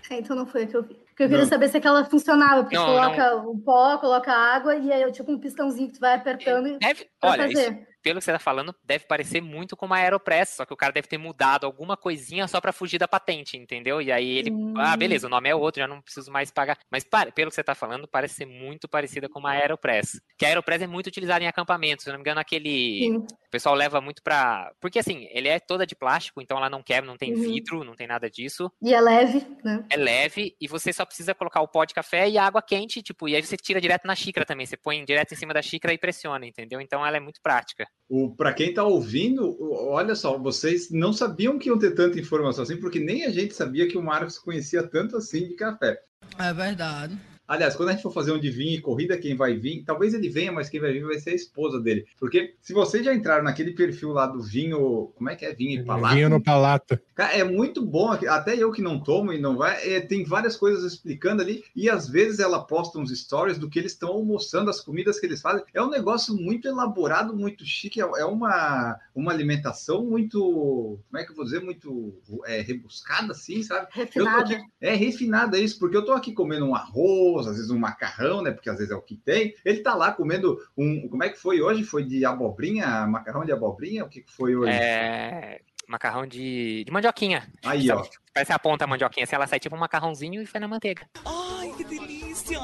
É, 0.09 0.15
então 0.19 0.35
não 0.35 0.45
foi 0.45 0.63
a 0.63 0.67
que 0.67 0.75
eu 0.75 0.83
vi. 0.83 0.95
Porque 0.95 1.23
eu 1.23 1.27
queria 1.27 1.43
Não. 1.43 1.49
saber 1.49 1.69
se 1.69 1.77
aquela 1.77 2.03
funcionava, 2.05 2.63
porque 2.63 2.75
Não, 2.75 2.85
tu 2.85 2.91
coloca 2.91 3.35
o 3.35 3.57
pó, 3.59 3.97
coloca 3.99 4.31
a 4.31 4.55
água 4.55 4.75
e 4.75 4.91
aí 4.91 5.03
é 5.03 5.11
tipo 5.11 5.31
um 5.31 5.37
pistãozinho 5.39 5.87
que 5.87 5.93
tu 5.93 5.99
vai 5.99 6.15
apertando 6.15 6.67
e 6.67 6.79
Deve, 6.79 7.07
pra 7.19 7.29
olha, 7.29 7.47
isso, 7.47 7.61
fazer. 7.63 7.87
Pelo 8.03 8.19
que 8.19 8.25
você 8.25 8.33
tá 8.33 8.39
falando, 8.39 8.75
deve 8.83 9.05
parecer 9.05 9.41
muito 9.41 9.77
com 9.77 9.85
uma 9.85 9.95
Aeropress, 9.95 10.57
só 10.57 10.65
que 10.65 10.73
o 10.73 10.77
cara 10.77 10.91
deve 10.91 11.07
ter 11.07 11.17
mudado 11.17 11.65
alguma 11.65 11.95
coisinha 11.95 12.47
só 12.49 12.59
para 12.59 12.73
fugir 12.73 12.99
da 12.99 13.07
patente, 13.07 13.57
entendeu? 13.57 14.01
E 14.01 14.11
aí 14.11 14.39
ele, 14.39 14.51
hum. 14.51 14.73
ah, 14.77 14.95
beleza, 14.97 15.27
o 15.27 15.29
nome 15.29 15.49
é 15.49 15.55
outro, 15.55 15.79
já 15.79 15.87
não 15.87 16.01
preciso 16.01 16.29
mais 16.29 16.51
pagar. 16.51 16.77
Mas 16.91 17.05
pelo 17.33 17.49
que 17.49 17.55
você 17.55 17.63
tá 17.63 17.73
falando, 17.73 18.07
parece 18.07 18.35
ser 18.35 18.45
muito 18.45 18.87
parecida 18.89 19.29
com 19.29 19.39
uma 19.39 19.51
Aeropress. 19.51 20.21
Que 20.37 20.45
a 20.45 20.49
Aeropress 20.49 20.83
é 20.83 20.87
muito 20.87 21.07
utilizada 21.07 21.43
em 21.43 21.47
acampamentos, 21.47 22.03
se 22.03 22.09
não 22.09 22.17
me 22.17 22.21
engano, 22.21 22.41
aquele 22.41 22.99
Sim. 22.99 23.17
o 23.17 23.49
pessoal 23.49 23.73
leva 23.73 24.01
muito 24.01 24.21
para, 24.21 24.73
porque 24.81 24.99
assim, 24.99 25.27
ele 25.31 25.47
é 25.47 25.59
toda 25.59 25.87
de 25.87 25.95
plástico, 25.95 26.41
então 26.41 26.57
ela 26.57 26.69
não 26.69 26.83
quebra, 26.83 27.09
não 27.09 27.17
tem 27.17 27.33
uhum. 27.33 27.41
vidro, 27.41 27.83
não 27.85 27.95
tem 27.95 28.07
nada 28.07 28.29
disso. 28.29 28.69
E 28.81 28.93
é 28.93 28.99
leve, 28.99 29.47
né? 29.63 29.85
É 29.89 29.95
leve 29.95 30.55
e 30.59 30.67
você 30.67 30.91
só 30.91 31.05
precisa 31.05 31.33
colocar 31.33 31.61
o 31.61 31.67
pó 31.69 31.85
de 31.85 31.93
café 31.93 32.29
e 32.29 32.37
água 32.37 32.61
quente, 32.61 33.01
tipo, 33.01 33.29
e 33.29 33.35
aí 33.35 33.41
você 33.41 33.55
tira 33.55 33.79
direto 33.79 34.05
na 34.05 34.15
xícara 34.15 34.45
também, 34.45 34.65
você 34.65 34.75
põe 34.75 35.03
direto 35.05 35.33
em 35.33 35.37
cima 35.37 35.53
da 35.53 35.61
xícara 35.61 35.93
e 35.93 35.97
pressiona, 35.97 36.45
entendeu? 36.45 36.81
Então 36.81 37.05
ela 37.05 37.15
é 37.15 37.19
muito 37.19 37.41
prática. 37.41 37.87
Para 38.37 38.53
quem 38.53 38.69
está 38.69 38.83
ouvindo, 38.83 39.57
olha 39.89 40.13
só, 40.13 40.37
vocês 40.37 40.91
não 40.91 41.11
sabiam 41.11 41.57
que 41.57 41.69
iam 41.69 41.79
ter 41.79 41.95
tanta 41.95 42.19
informação 42.19 42.63
assim, 42.63 42.77
porque 42.77 42.99
nem 42.99 43.25
a 43.25 43.31
gente 43.31 43.55
sabia 43.55 43.87
que 43.87 43.97
o 43.97 44.03
Marcos 44.03 44.37
conhecia 44.37 44.83
tanto 44.83 45.17
assim 45.17 45.47
de 45.47 45.55
café. 45.55 45.99
É 46.37 46.53
verdade. 46.53 47.17
Aliás, 47.47 47.75
quando 47.75 47.89
a 47.89 47.91
gente 47.91 48.01
for 48.01 48.13
fazer 48.13 48.31
um 48.31 48.39
de 48.39 48.49
vinho 48.49 48.77
e 48.77 48.81
corrida, 48.81 49.17
quem 49.17 49.35
vai 49.35 49.55
vir, 49.55 49.83
talvez 49.83 50.13
ele 50.13 50.29
venha, 50.29 50.51
mas 50.51 50.69
quem 50.69 50.79
vai 50.79 50.93
vir 50.93 51.05
vai 51.05 51.19
ser 51.19 51.31
a 51.31 51.35
esposa 51.35 51.79
dele. 51.79 52.05
Porque 52.19 52.55
se 52.61 52.73
vocês 52.73 53.03
já 53.03 53.13
entraram 53.13 53.43
naquele 53.43 53.71
perfil 53.71 54.11
lá 54.11 54.25
do 54.25 54.41
vinho, 54.41 55.11
como 55.15 55.29
é 55.29 55.35
que 55.35 55.45
é? 55.45 55.53
Vinho 55.53 55.81
e 55.81 55.85
palato? 55.85 56.15
Vinho 56.15 56.29
no 56.29 56.41
palato. 56.41 56.99
Cara, 57.15 57.33
é 57.33 57.43
muito 57.43 57.85
bom, 57.85 58.11
até 58.11 58.55
eu 58.55 58.71
que 58.71 58.81
não 58.81 58.99
tomo 58.99 59.33
e 59.33 59.39
não 59.39 59.57
vai, 59.57 59.75
é, 59.87 59.99
tem 59.99 60.23
várias 60.23 60.55
coisas 60.55 60.83
explicando 60.83 61.41
ali, 61.41 61.63
e 61.75 61.89
às 61.89 62.07
vezes 62.07 62.39
ela 62.39 62.63
posta 62.63 62.97
uns 62.97 63.11
stories 63.11 63.57
do 63.57 63.69
que 63.69 63.77
eles 63.77 63.91
estão 63.91 64.09
almoçando, 64.09 64.69
as 64.69 64.79
comidas 64.79 65.19
que 65.19 65.25
eles 65.25 65.41
fazem. 65.41 65.63
É 65.73 65.81
um 65.81 65.89
negócio 65.89 66.33
muito 66.35 66.67
elaborado, 66.67 67.35
muito 67.35 67.65
chique, 67.65 68.01
é, 68.01 68.03
é 68.03 68.25
uma, 68.25 68.97
uma 69.13 69.31
alimentação 69.31 70.05
muito, 70.05 70.99
como 71.09 71.21
é 71.21 71.23
que 71.23 71.31
eu 71.31 71.35
vou 71.35 71.45
dizer, 71.45 71.61
muito 71.61 72.17
é, 72.45 72.61
rebuscada, 72.61 73.33
assim, 73.33 73.61
sabe? 73.63 73.87
Refinada. 73.91 74.55
Aqui, 74.55 74.63
é 74.79 74.95
refinada 74.95 75.59
isso, 75.59 75.77
porque 75.77 75.97
eu 75.97 76.05
tô 76.05 76.13
aqui 76.13 76.31
comendo 76.31 76.65
um 76.65 76.75
arroz, 76.75 77.32
arroz, 77.33 77.47
às 77.47 77.55
vezes 77.55 77.71
um 77.71 77.79
macarrão, 77.79 78.41
né? 78.41 78.51
Porque 78.51 78.69
às 78.69 78.77
vezes 78.77 78.91
é 78.91 78.95
o 78.95 79.01
que 79.01 79.15
tem. 79.15 79.55
Ele 79.65 79.79
tá 79.79 79.95
lá 79.95 80.11
comendo 80.11 80.57
um. 80.77 81.07
Como 81.09 81.23
é 81.23 81.29
que 81.29 81.39
foi 81.39 81.61
hoje? 81.61 81.83
Foi 81.83 82.03
de 82.03 82.23
abobrinha? 82.25 83.05
Macarrão 83.07 83.43
de 83.43 83.51
abobrinha? 83.51 84.05
O 84.05 84.09
que 84.09 84.23
foi 84.27 84.55
hoje? 84.55 84.71
É. 84.71 85.59
Macarrão 85.87 86.25
de, 86.25 86.83
de 86.85 86.91
mandioquinha. 86.91 87.47
Aí, 87.63 87.89
ó. 87.91 88.05
Parece 88.33 88.53
a 88.53 88.59
ponta 88.59 88.85
a 88.85 88.87
mandioquinha. 88.87 89.25
Se 89.25 89.35
ela 89.35 89.47
sai 89.47 89.59
tipo 89.59 89.75
um 89.75 89.79
macarrãozinho 89.79 90.41
e 90.41 90.45
foi 90.45 90.59
na 90.59 90.67
manteiga. 90.67 91.05
Ai, 91.25 91.73
que 91.75 91.83
delícia! 91.83 92.59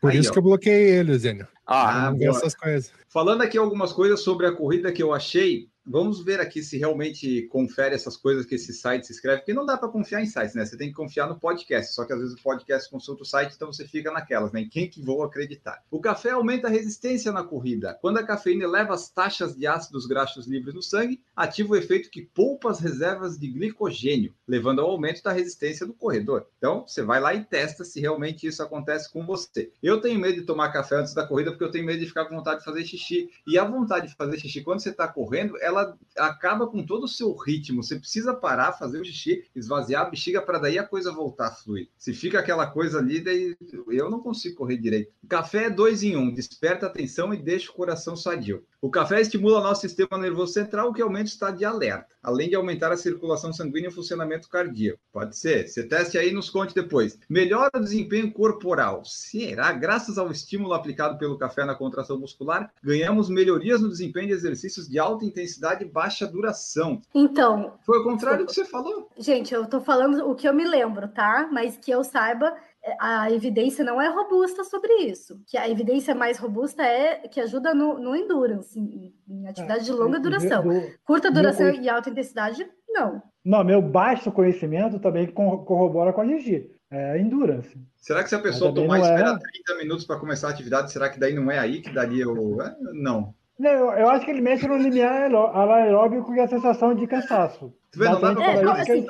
Por 0.00 0.10
Aí, 0.10 0.18
isso 0.18 0.30
ó. 0.30 0.32
que 0.32 0.38
eu 0.38 0.42
bloqueei 0.42 0.90
ele, 0.90 1.18
Zênio. 1.18 1.48
Ah 1.66 2.12
essas 2.20 2.54
coisas. 2.54 2.92
Falando 3.08 3.42
aqui 3.42 3.56
algumas 3.56 3.92
coisas 3.92 4.22
sobre 4.22 4.46
a 4.46 4.52
corrida 4.52 4.92
que 4.92 5.02
eu 5.02 5.14
achei 5.14 5.68
Vamos 5.86 6.24
ver 6.24 6.40
aqui 6.40 6.62
se 6.62 6.78
realmente 6.78 7.42
confere 7.48 7.94
essas 7.94 8.16
coisas 8.16 8.46
que 8.46 8.54
esse 8.54 8.72
site 8.72 9.06
se 9.06 9.12
escreve, 9.12 9.38
porque 9.38 9.52
não 9.52 9.66
dá 9.66 9.76
para 9.76 9.88
confiar 9.88 10.22
em 10.22 10.26
sites, 10.26 10.54
né? 10.54 10.64
Você 10.64 10.78
tem 10.78 10.88
que 10.88 10.94
confiar 10.94 11.28
no 11.28 11.38
podcast, 11.38 11.92
só 11.92 12.06
que 12.06 12.12
às 12.12 12.18
vezes 12.18 12.34
o 12.34 12.42
podcast 12.42 12.90
consulta 12.90 13.22
o 13.22 13.26
site, 13.26 13.52
então 13.54 13.70
você 13.70 13.86
fica 13.86 14.10
naquelas, 14.10 14.50
né? 14.50 14.62
Em 14.62 14.68
quem 14.68 14.88
que 14.88 15.02
vou 15.02 15.22
acreditar? 15.22 15.82
O 15.90 16.00
café 16.00 16.30
aumenta 16.30 16.68
a 16.68 16.70
resistência 16.70 17.30
na 17.32 17.44
corrida. 17.44 17.98
Quando 18.00 18.16
a 18.16 18.26
cafeína 18.26 18.64
eleva 18.64 18.94
as 18.94 19.10
taxas 19.10 19.54
de 19.54 19.66
ácidos 19.66 20.06
graxos 20.06 20.46
livres 20.46 20.74
no 20.74 20.82
sangue, 20.82 21.20
ativa 21.36 21.72
o 21.74 21.76
efeito 21.76 22.10
que 22.10 22.22
poupa 22.22 22.70
as 22.70 22.80
reservas 22.80 23.38
de 23.38 23.48
glicogênio, 23.48 24.34
levando 24.48 24.80
ao 24.80 24.90
aumento 24.90 25.22
da 25.22 25.32
resistência 25.32 25.86
do 25.86 25.92
corredor. 25.92 26.46
Então, 26.56 26.86
você 26.86 27.02
vai 27.02 27.20
lá 27.20 27.34
e 27.34 27.44
testa 27.44 27.84
se 27.84 28.00
realmente 28.00 28.46
isso 28.46 28.62
acontece 28.62 29.12
com 29.12 29.26
você. 29.26 29.70
Eu 29.82 30.00
tenho 30.00 30.18
medo 30.18 30.40
de 30.40 30.46
tomar 30.46 30.72
café 30.72 30.96
antes 30.96 31.12
da 31.12 31.26
corrida 31.26 31.50
porque 31.50 31.64
eu 31.64 31.70
tenho 31.70 31.84
medo 31.84 32.00
de 32.00 32.06
ficar 32.06 32.24
com 32.24 32.36
vontade 32.36 32.60
de 32.60 32.64
fazer 32.64 32.84
xixi. 32.84 33.28
E 33.46 33.58
a 33.58 33.64
vontade 33.64 34.08
de 34.08 34.14
fazer 34.14 34.38
xixi 34.38 34.62
quando 34.62 34.80
você 34.80 34.90
está 34.90 35.06
correndo, 35.06 35.58
ela 35.60 35.73
ela 35.74 35.98
acaba 36.16 36.66
com 36.66 36.84
todo 36.84 37.04
o 37.04 37.08
seu 37.08 37.34
ritmo. 37.34 37.82
Você 37.82 37.98
precisa 37.98 38.32
parar, 38.32 38.72
fazer 38.72 39.00
o 39.00 39.04
xixi, 39.04 39.44
esvaziar 39.54 40.06
a 40.06 40.10
bexiga 40.10 40.40
para 40.40 40.58
daí 40.58 40.78
a 40.78 40.86
coisa 40.86 41.12
voltar 41.12 41.48
a 41.48 41.54
fluir. 41.54 41.88
Se 41.98 42.12
fica 42.12 42.38
aquela 42.38 42.66
coisa 42.66 42.98
ali, 42.98 43.20
daí 43.20 43.56
eu 43.88 44.10
não 44.10 44.20
consigo 44.20 44.56
correr 44.56 44.76
direito. 44.76 45.12
Café 45.28 45.64
é 45.64 45.70
dois 45.70 46.02
em 46.02 46.16
um, 46.16 46.32
desperta 46.32 46.86
atenção 46.86 47.34
e 47.34 47.42
deixa 47.42 47.70
o 47.70 47.74
coração 47.74 48.16
sadio. 48.16 48.64
O 48.84 48.90
café 48.90 49.18
estimula 49.18 49.62
nosso 49.62 49.80
sistema 49.80 50.18
nervoso 50.18 50.52
central, 50.52 50.90
o 50.90 50.92
que 50.92 51.00
aumenta 51.00 51.24
o 51.24 51.28
estado 51.28 51.56
de 51.56 51.64
alerta, 51.64 52.14
além 52.22 52.50
de 52.50 52.54
aumentar 52.54 52.92
a 52.92 52.98
circulação 52.98 53.50
sanguínea 53.50 53.88
e 53.88 53.90
o 53.90 53.94
funcionamento 53.94 54.46
cardíaco. 54.46 55.00
Pode 55.10 55.38
ser. 55.38 55.66
Você 55.66 55.84
teste 55.84 56.18
aí 56.18 56.28
e 56.28 56.34
nos 56.34 56.50
conte 56.50 56.74
depois. 56.74 57.18
Melhora 57.26 57.70
o 57.74 57.80
desempenho 57.80 58.30
corporal. 58.30 59.02
Será? 59.06 59.72
Graças 59.72 60.18
ao 60.18 60.30
estímulo 60.30 60.74
aplicado 60.74 61.16
pelo 61.16 61.38
café 61.38 61.64
na 61.64 61.74
contração 61.74 62.18
muscular, 62.18 62.70
ganhamos 62.82 63.30
melhorias 63.30 63.80
no 63.80 63.88
desempenho 63.88 64.26
de 64.26 64.34
exercícios 64.34 64.86
de 64.86 64.98
alta 64.98 65.24
intensidade 65.24 65.82
e 65.82 65.88
baixa 65.88 66.26
duração. 66.26 67.00
Então. 67.14 67.78
Foi 67.86 68.00
o 68.00 68.04
contrário 68.04 68.40
do 68.40 68.48
que 68.48 68.52
você 68.52 68.66
falou. 68.66 69.08
Gente, 69.16 69.54
eu 69.54 69.64
tô 69.64 69.80
falando 69.80 70.28
o 70.28 70.34
que 70.34 70.46
eu 70.46 70.52
me 70.52 70.68
lembro, 70.68 71.08
tá? 71.08 71.48
Mas 71.50 71.78
que 71.78 71.90
eu 71.90 72.04
saiba, 72.04 72.54
a 72.98 73.30
evidência 73.30 73.84
não 73.84 74.00
é 74.00 74.08
robusta 74.08 74.62
sobre 74.64 74.92
isso. 75.04 75.40
Que 75.46 75.56
a 75.56 75.68
evidência 75.68 76.14
mais 76.14 76.38
robusta 76.38 76.82
é 76.82 77.28
que 77.28 77.40
ajuda 77.40 77.74
no, 77.74 77.98
no 77.98 78.14
endurance, 78.14 78.78
em, 78.78 79.14
em 79.28 79.48
atividade 79.48 79.80
é, 79.80 79.84
de 79.84 79.92
longa 79.92 80.20
duração. 80.20 80.62
Do, 80.62 80.82
Curta 81.04 81.30
duração 81.30 81.70
e 81.70 81.88
alta 81.88 82.10
intensidade, 82.10 82.66
não. 82.88 83.22
Não, 83.44 83.64
meu 83.64 83.82
baixo 83.82 84.32
conhecimento 84.32 84.98
também 84.98 85.26
corrobora 85.26 86.12
com 86.12 86.20
a 86.20 86.26
Gigi. 86.26 86.70
É 86.90 87.18
endurance. 87.18 87.76
Será 87.96 88.22
que 88.22 88.28
se 88.28 88.34
a 88.34 88.38
pessoa 88.38 88.72
tomar 88.72 88.98
e 88.98 89.02
esperar 89.02 89.34
é... 89.34 89.38
30 89.66 89.82
minutos 89.82 90.04
para 90.04 90.20
começar 90.20 90.48
a 90.48 90.50
atividade, 90.50 90.92
será 90.92 91.08
que 91.08 91.18
daí 91.18 91.34
não 91.34 91.50
é 91.50 91.58
aí 91.58 91.80
que 91.80 91.92
daria 91.92 92.28
o. 92.28 92.62
É, 92.62 92.76
não. 92.92 93.34
Não, 93.58 93.70
eu 93.70 94.08
acho 94.10 94.24
que 94.24 94.30
ele 94.30 94.40
mexe 94.40 94.66
no 94.66 94.76
limiar 94.76 95.30
anaeróbico 95.32 96.34
e 96.34 96.40
a 96.40 96.48
sensação 96.48 96.94
de 96.94 97.06
cansaço. 97.06 97.72
Tu 97.90 97.98
vê, 97.98 98.04
não 98.06 98.20
dá 98.20 98.34
pra 98.34 98.44
é, 98.44 98.80
assim, 98.80 99.06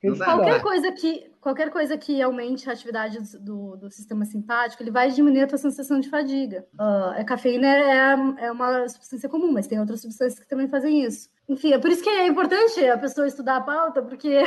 qualquer 0.00 0.62
coisa 0.62 0.92
que 0.92 1.30
qualquer 1.40 1.70
coisa 1.70 1.96
que 1.96 2.20
aumente 2.20 2.68
a 2.68 2.72
atividade 2.72 3.18
do, 3.38 3.76
do 3.76 3.90
sistema 3.90 4.24
simpático, 4.24 4.82
ele 4.82 4.90
vai 4.90 5.10
diminuir 5.10 5.42
a 5.42 5.46
tua 5.46 5.58
sensação 5.58 5.98
de 5.98 6.08
fadiga. 6.10 6.66
Uh, 6.74 7.20
a 7.20 7.24
cafeína 7.24 7.66
é, 7.66 8.44
é 8.46 8.52
uma 8.52 8.86
substância 8.88 9.28
comum, 9.28 9.50
mas 9.50 9.66
tem 9.66 9.80
outras 9.80 10.02
substâncias 10.02 10.38
que 10.38 10.48
também 10.48 10.68
fazem 10.68 11.02
isso. 11.02 11.30
Enfim, 11.48 11.72
é 11.72 11.78
por 11.78 11.90
isso 11.90 12.02
que 12.02 12.10
é 12.10 12.26
importante 12.26 12.84
a 12.86 12.98
pessoa 12.98 13.26
estudar 13.26 13.56
a 13.56 13.60
pauta, 13.62 14.02
porque 14.02 14.42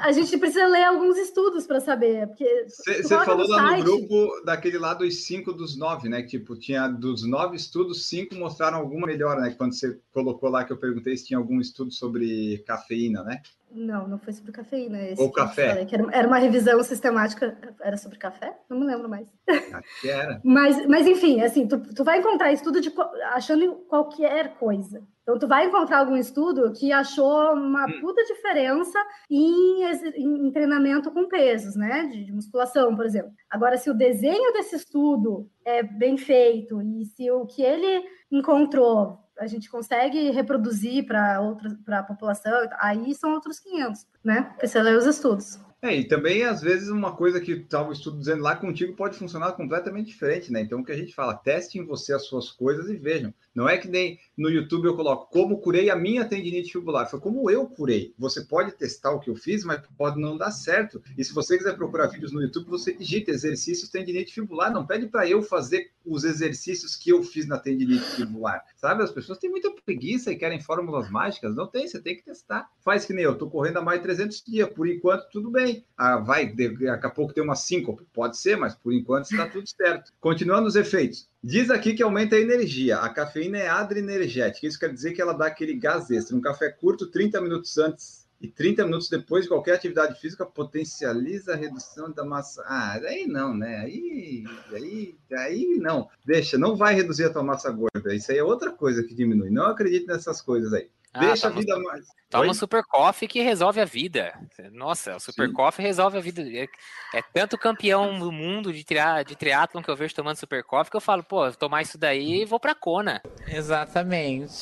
a 0.00 0.12
gente 0.12 0.36
precisa 0.38 0.66
ler 0.66 0.84
alguns 0.84 1.16
estudos 1.16 1.66
para 1.66 1.80
saber. 1.80 2.28
Você 2.66 3.02
falou 3.02 3.48
lá 3.48 3.68
site... 3.68 3.84
no 3.84 3.84
grupo 3.84 4.44
daquele 4.44 4.78
lá 4.78 4.94
dos 4.94 5.24
cinco 5.24 5.52
dos 5.52 5.76
nove, 5.76 6.08
né? 6.08 6.22
Tipo, 6.22 6.56
tinha 6.56 6.88
dos 6.88 7.26
nove 7.26 7.56
estudos, 7.56 8.06
cinco 8.08 8.34
mostraram 8.34 8.78
alguma 8.78 9.06
melhora, 9.06 9.40
né? 9.40 9.54
Quando 9.56 9.74
você 9.74 9.98
colocou 10.12 10.50
lá 10.50 10.64
que 10.64 10.72
eu 10.72 10.76
perguntei 10.76 11.16
se 11.16 11.26
tinha 11.26 11.38
algum 11.38 11.60
estudo 11.60 11.90
sobre 11.90 12.58
cafeína, 12.66 13.22
né? 13.22 13.40
Não, 13.70 14.06
não 14.08 14.18
foi 14.18 14.32
sobre 14.32 14.52
cafeína. 14.52 14.98
Ou 15.18 15.30
café. 15.30 15.68
Falei, 15.68 15.88
era, 15.90 16.16
era, 16.16 16.28
uma 16.28 16.38
revisão 16.38 16.82
sistemática. 16.82 17.56
Era 17.80 17.96
sobre 17.96 18.16
café? 18.18 18.58
Não 18.70 18.78
me 18.78 18.86
lembro 18.86 19.08
mais. 19.08 19.26
Acho 19.48 20.00
que 20.00 20.08
era. 20.08 20.40
mas, 20.44 20.86
mas, 20.86 21.06
enfim, 21.06 21.42
assim, 21.42 21.66
tu, 21.66 21.78
tu 21.78 22.04
vai 22.04 22.18
encontrar 22.18 22.52
estudo 22.52 22.80
de 22.80 22.92
achando 23.32 23.74
qualquer 23.88 24.54
coisa. 24.54 25.02
Então, 25.26 25.40
tu 25.40 25.48
vai 25.48 25.66
encontrar 25.66 25.98
algum 25.98 26.16
estudo 26.16 26.72
que 26.72 26.92
achou 26.92 27.52
uma 27.52 27.84
hum. 27.84 28.00
puta 28.00 28.22
diferença 28.22 28.96
em, 29.28 29.82
em, 30.14 30.52
treinamento 30.52 31.10
com 31.10 31.26
pesos, 31.26 31.74
né? 31.74 32.04
De, 32.04 32.26
de, 32.26 32.32
musculação, 32.32 32.94
por 32.94 33.04
exemplo. 33.04 33.32
Agora, 33.50 33.76
se 33.76 33.90
o 33.90 33.94
desenho 33.94 34.52
desse 34.52 34.76
estudo 34.76 35.50
é 35.64 35.82
bem 35.82 36.16
feito 36.16 36.80
e 36.80 37.04
se 37.06 37.28
o 37.28 37.44
que 37.44 37.60
ele 37.60 38.04
encontrou 38.30 39.18
a 39.36 39.46
gente 39.48 39.68
consegue 39.68 40.30
reproduzir 40.30 41.04
para 41.04 41.42
outra 41.42 41.76
para 41.84 41.98
a 41.98 42.02
população, 42.02 42.52
aí 42.80 43.14
são 43.14 43.34
outros 43.34 43.58
500, 43.58 44.06
né? 44.24 44.54
Precisa 44.56 44.82
ler 44.82 44.96
os 44.96 45.04
estudos. 45.04 45.58
É, 45.82 45.94
e 45.94 46.08
também, 46.08 46.44
às 46.44 46.62
vezes, 46.62 46.88
uma 46.88 47.14
coisa 47.14 47.40
que 47.40 47.52
estava 47.52 47.90
o 47.90 47.92
estudo 47.92 48.18
dizendo 48.18 48.42
lá 48.42 48.56
contigo 48.56 48.96
pode 48.96 49.18
funcionar 49.18 49.52
completamente 49.52 50.06
diferente, 50.06 50.50
né? 50.50 50.60
Então, 50.60 50.80
o 50.80 50.84
que 50.84 50.92
a 50.92 50.96
gente 50.96 51.14
fala, 51.14 51.34
testem 51.34 51.84
você 51.84 52.14
as 52.14 52.24
suas 52.24 52.50
coisas 52.50 52.88
e 52.88 52.96
vejam. 52.96 53.34
Não 53.56 53.66
é 53.66 53.78
que 53.78 53.88
nem 53.88 54.20
no 54.36 54.50
YouTube 54.50 54.84
eu 54.84 54.94
coloco 54.94 55.30
como 55.32 55.58
curei 55.58 55.88
a 55.88 55.96
minha 55.96 56.26
tendinite 56.26 56.70
fibular. 56.70 57.08
Foi 57.08 57.18
como 57.18 57.50
eu 57.50 57.66
curei. 57.66 58.14
Você 58.18 58.44
pode 58.44 58.72
testar 58.72 59.12
o 59.12 59.18
que 59.18 59.30
eu 59.30 59.34
fiz, 59.34 59.64
mas 59.64 59.80
pode 59.96 60.20
não 60.20 60.36
dar 60.36 60.50
certo. 60.50 61.02
E 61.16 61.24
se 61.24 61.32
você 61.32 61.56
quiser 61.56 61.74
procurar 61.74 62.08
vídeos 62.08 62.32
no 62.32 62.42
YouTube, 62.42 62.68
você 62.68 62.92
digita 62.92 63.30
exercícios 63.30 63.88
tendinite 63.88 64.34
fibular. 64.34 64.70
Não 64.70 64.86
pede 64.86 65.06
para 65.06 65.26
eu 65.26 65.42
fazer 65.42 65.90
os 66.04 66.22
exercícios 66.22 66.94
que 66.96 67.10
eu 67.10 67.22
fiz 67.22 67.46
na 67.46 67.58
tendinite 67.58 68.04
fibular. 68.04 68.62
Sabe? 68.76 69.02
As 69.02 69.10
pessoas 69.10 69.38
têm 69.38 69.50
muita 69.50 69.70
preguiça 69.70 70.30
e 70.30 70.36
querem 70.36 70.60
fórmulas 70.60 71.10
mágicas. 71.10 71.56
Não 71.56 71.66
tem, 71.66 71.88
você 71.88 71.98
tem 71.98 72.14
que 72.14 72.24
testar. 72.24 72.68
Faz 72.84 73.06
que 73.06 73.14
nem 73.14 73.24
eu. 73.24 73.38
Tô 73.38 73.48
correndo 73.48 73.78
há 73.78 73.82
mais 73.82 74.00
de 74.00 74.04
300 74.04 74.44
dias. 74.46 74.68
Por 74.68 74.86
enquanto, 74.86 75.30
tudo 75.30 75.50
bem. 75.50 75.82
Ah, 75.96 76.18
vai, 76.18 76.46
daqui 76.46 76.86
a 77.06 77.10
pouco 77.10 77.32
tem 77.32 77.42
uma 77.42 77.56
síncope. 77.56 78.06
Pode 78.12 78.36
ser, 78.36 78.58
mas 78.58 78.74
por 78.74 78.92
enquanto 78.92 79.30
está 79.30 79.48
tudo 79.48 79.66
certo. 79.66 80.12
Continuando 80.20 80.68
os 80.68 80.76
efeitos. 80.76 81.26
Diz 81.48 81.70
aqui 81.70 81.94
que 81.94 82.02
aumenta 82.02 82.34
a 82.34 82.40
energia. 82.40 82.96
A 82.96 83.08
cafeína 83.08 83.58
é 83.58 83.68
adrenergética. 83.68 84.66
Isso 84.66 84.80
quer 84.80 84.92
dizer 84.92 85.12
que 85.12 85.22
ela 85.22 85.32
dá 85.32 85.46
aquele 85.46 85.74
gás 85.74 86.10
extra. 86.10 86.34
Um 86.36 86.40
café 86.40 86.70
curto, 86.70 87.06
30 87.06 87.40
minutos 87.40 87.78
antes 87.78 88.26
e 88.40 88.48
30 88.48 88.84
minutos 88.84 89.08
depois 89.08 89.44
de 89.44 89.50
qualquer 89.50 89.76
atividade 89.76 90.20
física 90.20 90.44
potencializa 90.44 91.52
a 91.52 91.56
redução 91.56 92.10
da 92.10 92.24
massa. 92.24 92.64
Ah, 92.66 92.94
aí 92.94 93.28
não, 93.28 93.56
né? 93.56 93.76
Aí, 93.76 94.42
aí, 94.72 95.14
aí 95.30 95.78
não. 95.78 96.08
Deixa, 96.24 96.58
não 96.58 96.74
vai 96.74 96.96
reduzir 96.96 97.26
a 97.26 97.30
tua 97.30 97.44
massa 97.44 97.70
gorda. 97.70 98.12
Isso 98.12 98.32
aí 98.32 98.38
é 98.38 98.42
outra 98.42 98.72
coisa 98.72 99.04
que 99.04 99.14
diminui. 99.14 99.48
Não 99.48 99.66
acredite 99.66 100.08
nessas 100.08 100.42
coisas 100.42 100.72
aí. 100.72 100.90
Ah, 101.16 101.20
Deixa 101.20 101.46
a 101.46 101.50
toma- 101.50 101.60
vida 101.60 101.78
mais. 101.78 102.06
Toma 102.28 102.44
Oi? 102.48 102.54
Super 102.54 102.82
Coffee 102.84 103.28
que 103.28 103.40
resolve 103.40 103.80
a 103.80 103.84
vida. 103.84 104.32
Nossa, 104.72 105.16
o 105.16 105.20
Super 105.20 105.46
Sim. 105.48 105.52
Coffee 105.54 105.84
resolve 105.84 106.18
a 106.18 106.20
vida. 106.20 106.42
É, 106.42 106.66
é 107.14 107.22
tanto 107.32 107.56
campeão 107.56 108.18
do 108.18 108.30
mundo 108.32 108.72
de, 108.72 108.84
tria, 108.84 109.22
de 109.22 109.34
triatlon 109.36 109.82
que 109.82 109.90
eu 109.90 109.96
vejo 109.96 110.14
tomando 110.14 110.36
Super 110.36 110.62
Coffee 110.64 110.90
que 110.90 110.96
eu 110.96 111.00
falo, 111.00 111.22
pô, 111.24 111.50
tomar 111.52 111.82
isso 111.82 111.96
daí 111.96 112.42
e 112.42 112.44
vou 112.44 112.60
pra 112.60 112.74
Kona. 112.74 113.22
Exatamente. 113.46 114.52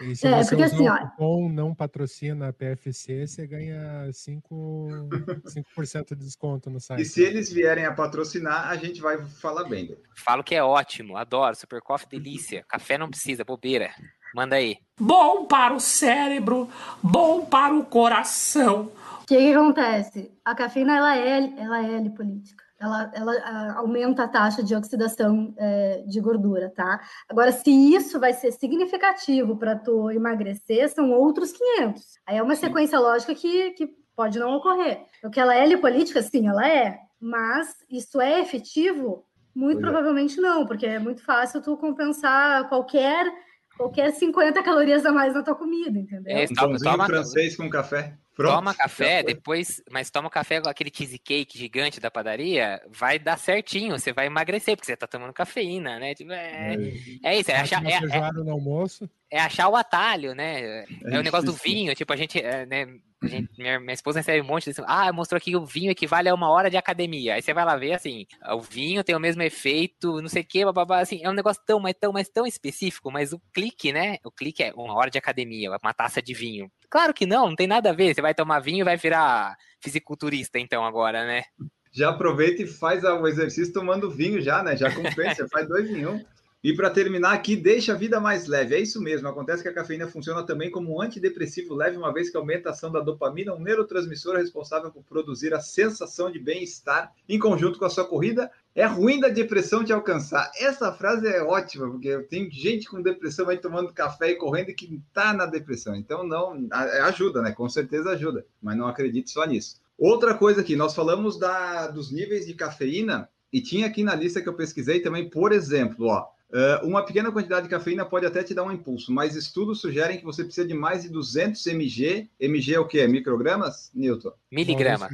E 0.00 0.16
se 0.16 0.26
É, 0.26 0.42
você 0.42 0.48
porque 0.56 0.62
assim, 0.64 0.88
o 0.88 0.92
ó- 0.92 0.98
cupom 0.98 1.48
não 1.48 1.72
patrocina 1.74 2.48
a 2.48 2.52
PFC, 2.52 3.24
você 3.26 3.46
ganha 3.46 4.08
5%, 4.10 5.42
5 5.46 5.68
de 6.16 6.24
desconto 6.24 6.70
no 6.70 6.80
site. 6.80 7.02
E 7.02 7.04
se 7.04 7.22
eles 7.22 7.52
vierem 7.52 7.84
a 7.84 7.92
patrocinar, 7.94 8.68
a 8.68 8.76
gente 8.76 9.00
vai 9.00 9.24
falar 9.24 9.64
bem. 9.68 9.96
Falo 10.16 10.42
que 10.42 10.56
é 10.56 10.64
ótimo, 10.64 11.16
adoro. 11.16 11.54
Super 11.54 11.80
Coffee, 11.80 12.08
delícia. 12.08 12.64
Café 12.68 12.98
não 12.98 13.08
precisa, 13.08 13.44
bobeira. 13.44 13.94
Manda 14.34 14.56
aí. 14.56 14.78
Bom 14.98 15.44
para 15.44 15.74
o 15.74 15.80
cérebro, 15.80 16.68
bom 17.02 17.44
para 17.44 17.74
o 17.74 17.84
coração. 17.84 18.90
O 19.22 19.26
que, 19.26 19.36
que 19.36 19.54
acontece? 19.54 20.32
A 20.44 20.54
cafeína 20.54 20.96
ela 20.96 21.16
é, 21.16 21.52
ela 21.58 21.86
é 21.86 21.98
lipolítica. 21.98 22.62
Ela, 22.80 23.12
ela 23.14 23.32
ah, 23.44 23.74
aumenta 23.78 24.24
a 24.24 24.28
taxa 24.28 24.60
de 24.60 24.74
oxidação 24.74 25.54
eh, 25.56 26.02
de 26.08 26.20
gordura, 26.20 26.68
tá? 26.74 27.00
Agora, 27.28 27.52
se 27.52 27.70
isso 27.70 28.18
vai 28.18 28.32
ser 28.32 28.50
significativo 28.50 29.56
para 29.56 29.76
tu 29.76 30.10
emagrecer, 30.10 30.88
são 30.88 31.12
outros 31.12 31.52
500. 31.52 32.02
Aí 32.26 32.38
é 32.38 32.42
uma 32.42 32.56
sequência 32.56 32.98
lógica 32.98 33.36
que, 33.36 33.70
que 33.70 33.88
pode 34.16 34.38
não 34.38 34.56
ocorrer. 34.56 35.04
O 35.22 35.30
que 35.30 35.38
ela 35.38 35.54
é 35.54 35.64
lipolítica, 35.64 36.20
sim, 36.22 36.48
ela 36.48 36.66
é. 36.66 36.98
Mas 37.20 37.68
isso 37.88 38.20
é 38.20 38.40
efetivo? 38.40 39.24
Muito 39.54 39.80
Pois 39.80 39.88
é. 39.88 39.90
provavelmente 39.92 40.40
não, 40.40 40.66
porque 40.66 40.86
é 40.86 40.98
muito 40.98 41.24
fácil 41.24 41.62
tu 41.62 41.76
compensar 41.76 42.68
qualquer 42.68 43.32
qualquer 43.76 44.12
50 44.12 44.62
calorias 44.62 45.04
a 45.04 45.12
mais 45.12 45.34
na 45.34 45.42
tua 45.42 45.54
comida, 45.54 45.98
entendeu? 45.98 46.36
É, 46.36 46.44
Um 46.44 46.54
pãozinho 46.54 47.04
francês 47.04 47.56
com 47.56 47.68
café. 47.68 48.14
Pronto. 48.34 48.54
Toma 48.56 48.74
café, 48.74 49.22
depois, 49.22 49.82
mas 49.90 50.10
toma 50.10 50.30
café 50.30 50.60
com 50.60 50.68
aquele 50.68 50.90
cheesecake 50.92 51.58
gigante 51.58 52.00
da 52.00 52.10
padaria, 52.10 52.82
vai 52.88 53.18
dar 53.18 53.38
certinho, 53.38 53.98
você 53.98 54.12
vai 54.12 54.26
emagrecer, 54.26 54.74
porque 54.74 54.86
você 54.86 54.96
tá 54.96 55.06
tomando 55.06 55.32
cafeína, 55.34 55.98
né? 55.98 56.14
Tipo, 56.14 56.32
é, 56.32 56.74
é 57.22 57.38
isso, 57.38 57.50
é 57.50 57.56
achar, 57.56 57.84
é, 57.84 57.92
é- 57.92 57.98
feijoada 58.00 58.42
no 58.42 58.50
almoço. 58.52 59.08
é 59.30 59.38
achar 59.38 59.68
o 59.68 59.76
atalho, 59.76 60.34
né? 60.34 60.84
É, 61.04 61.18
o 61.18 61.22
negócio 61.22 61.46
do 61.46 61.52
vinho, 61.52 61.94
tipo, 61.94 62.10
a 62.12 62.16
gente, 62.16 62.38
é, 62.40 62.64
né, 62.64 62.86
a 63.22 63.28
gente- 63.28 63.50
minha, 63.58 63.78
minha 63.78 63.92
esposa 63.92 64.20
recebe 64.20 64.40
um 64.40 64.48
monte 64.50 64.72
de 64.72 64.82
ah, 64.86 65.12
mostrou 65.12 65.36
aqui 65.36 65.50
que 65.50 65.56
o 65.56 65.64
vinho 65.66 65.90
equivale 65.90 66.28
a 66.30 66.34
uma 66.34 66.48
hora 66.50 66.70
de 66.70 66.76
academia. 66.78 67.34
Aí 67.34 67.42
você 67.42 67.52
vai 67.52 67.64
lá 67.66 67.76
ver, 67.76 67.92
assim, 67.92 68.26
o 68.50 68.60
vinho 68.62 69.04
tem 69.04 69.14
o 69.14 69.20
mesmo 69.20 69.42
efeito, 69.42 70.20
não 70.22 70.28
sei 70.28 70.40
o 70.42 70.46
que, 70.46 70.64
bababá, 70.64 71.00
assim, 71.00 71.20
é 71.22 71.28
um 71.28 71.34
negócio 71.34 71.62
tão, 71.66 71.78
mas 71.78 71.94
tão, 72.00 72.12
mas 72.12 72.28
tão 72.30 72.46
específico, 72.46 73.12
mas 73.12 73.32
o 73.34 73.40
clique, 73.52 73.92
né? 73.92 74.16
O 74.24 74.30
clique 74.32 74.62
é 74.64 74.72
uma 74.74 74.94
hora 74.94 75.10
de 75.10 75.18
academia, 75.18 75.70
uma 75.82 75.92
taça 75.94 76.20
de 76.22 76.32
vinho. 76.34 76.72
Claro 76.92 77.14
que 77.14 77.24
não, 77.24 77.48
não 77.48 77.56
tem 77.56 77.66
nada 77.66 77.88
a 77.88 77.94
ver. 77.94 78.14
Você 78.14 78.20
vai 78.20 78.34
tomar 78.34 78.60
vinho 78.60 78.82
e 78.82 78.84
vai 78.84 78.98
virar 78.98 79.56
fisiculturista, 79.80 80.58
então, 80.58 80.84
agora, 80.84 81.24
né? 81.24 81.42
Já 81.90 82.10
aproveita 82.10 82.60
e 82.60 82.66
faz 82.66 83.02
o 83.02 83.26
exercício 83.26 83.72
tomando 83.72 84.10
vinho 84.10 84.42
já, 84.42 84.62
né? 84.62 84.76
Já 84.76 84.94
compensa, 84.94 85.48
faz 85.48 85.66
dois 85.66 85.88
em 85.88 86.04
um. 86.04 86.22
E 86.62 86.76
para 86.76 86.90
terminar 86.90 87.32
aqui, 87.32 87.56
deixa 87.56 87.94
a 87.94 87.96
vida 87.96 88.20
mais 88.20 88.46
leve. 88.46 88.74
É 88.74 88.78
isso 88.78 89.00
mesmo. 89.00 89.26
Acontece 89.26 89.62
que 89.62 89.70
a 89.70 89.72
cafeína 89.72 90.06
funciona 90.06 90.44
também 90.44 90.70
como 90.70 90.94
um 90.94 91.00
antidepressivo 91.00 91.74
leve, 91.74 91.96
uma 91.96 92.12
vez 92.12 92.28
que 92.28 92.36
aumenta 92.36 92.68
a 92.68 92.72
ação 92.72 92.92
da 92.92 93.00
dopamina, 93.00 93.54
um 93.54 93.58
neurotransmissor 93.58 94.36
responsável 94.36 94.92
por 94.92 95.02
produzir 95.02 95.54
a 95.54 95.60
sensação 95.60 96.30
de 96.30 96.38
bem-estar 96.38 97.10
em 97.26 97.38
conjunto 97.38 97.78
com 97.78 97.86
a 97.86 97.90
sua 97.90 98.06
corrida. 98.06 98.50
É 98.74 98.86
ruim 98.86 99.20
da 99.20 99.28
depressão 99.28 99.84
te 99.84 99.92
alcançar. 99.92 100.50
Essa 100.58 100.92
frase 100.92 101.26
é 101.26 101.42
ótima, 101.42 101.90
porque 101.90 102.18
tem 102.30 102.50
gente 102.50 102.88
com 102.88 103.02
depressão 103.02 103.48
aí 103.48 103.58
tomando 103.58 103.92
café 103.92 104.30
e 104.30 104.36
correndo 104.36 104.70
e 104.70 104.74
que 104.74 104.98
tá 105.12 105.34
na 105.34 105.44
depressão. 105.44 105.94
Então, 105.94 106.24
não, 106.26 106.66
a- 106.70 107.04
ajuda, 107.06 107.42
né? 107.42 107.52
Com 107.52 107.68
certeza 107.68 108.10
ajuda, 108.12 108.46
mas 108.62 108.76
não 108.76 108.86
acredite 108.86 109.30
só 109.30 109.44
nisso. 109.44 109.80
Outra 109.98 110.34
coisa 110.34 110.62
aqui, 110.62 110.74
nós 110.74 110.94
falamos 110.94 111.38
da, 111.38 111.86
dos 111.88 112.10
níveis 112.10 112.46
de 112.46 112.54
cafeína 112.54 113.28
e 113.52 113.60
tinha 113.60 113.86
aqui 113.86 114.02
na 114.02 114.14
lista 114.14 114.40
que 114.40 114.48
eu 114.48 114.54
pesquisei 114.54 115.00
também, 115.00 115.28
por 115.28 115.52
exemplo, 115.52 116.06
ó, 116.06 116.26
eh, 116.54 116.80
uma 116.82 117.04
pequena 117.04 117.30
quantidade 117.30 117.64
de 117.64 117.70
cafeína 117.70 118.04
pode 118.06 118.24
até 118.24 118.42
te 118.42 118.54
dar 118.54 118.64
um 118.64 118.72
impulso, 118.72 119.12
mas 119.12 119.36
estudos 119.36 119.82
sugerem 119.82 120.18
que 120.18 120.24
você 120.24 120.42
precisa 120.42 120.66
de 120.66 120.72
mais 120.74 121.02
de 121.02 121.10
200 121.10 121.64
mg. 121.66 122.30
mg 122.40 122.74
é 122.74 122.80
o 122.80 122.86
quê? 122.88 123.06
Microgramas, 123.06 123.90
Newton? 123.94 124.32
Miligrama. 124.50 125.06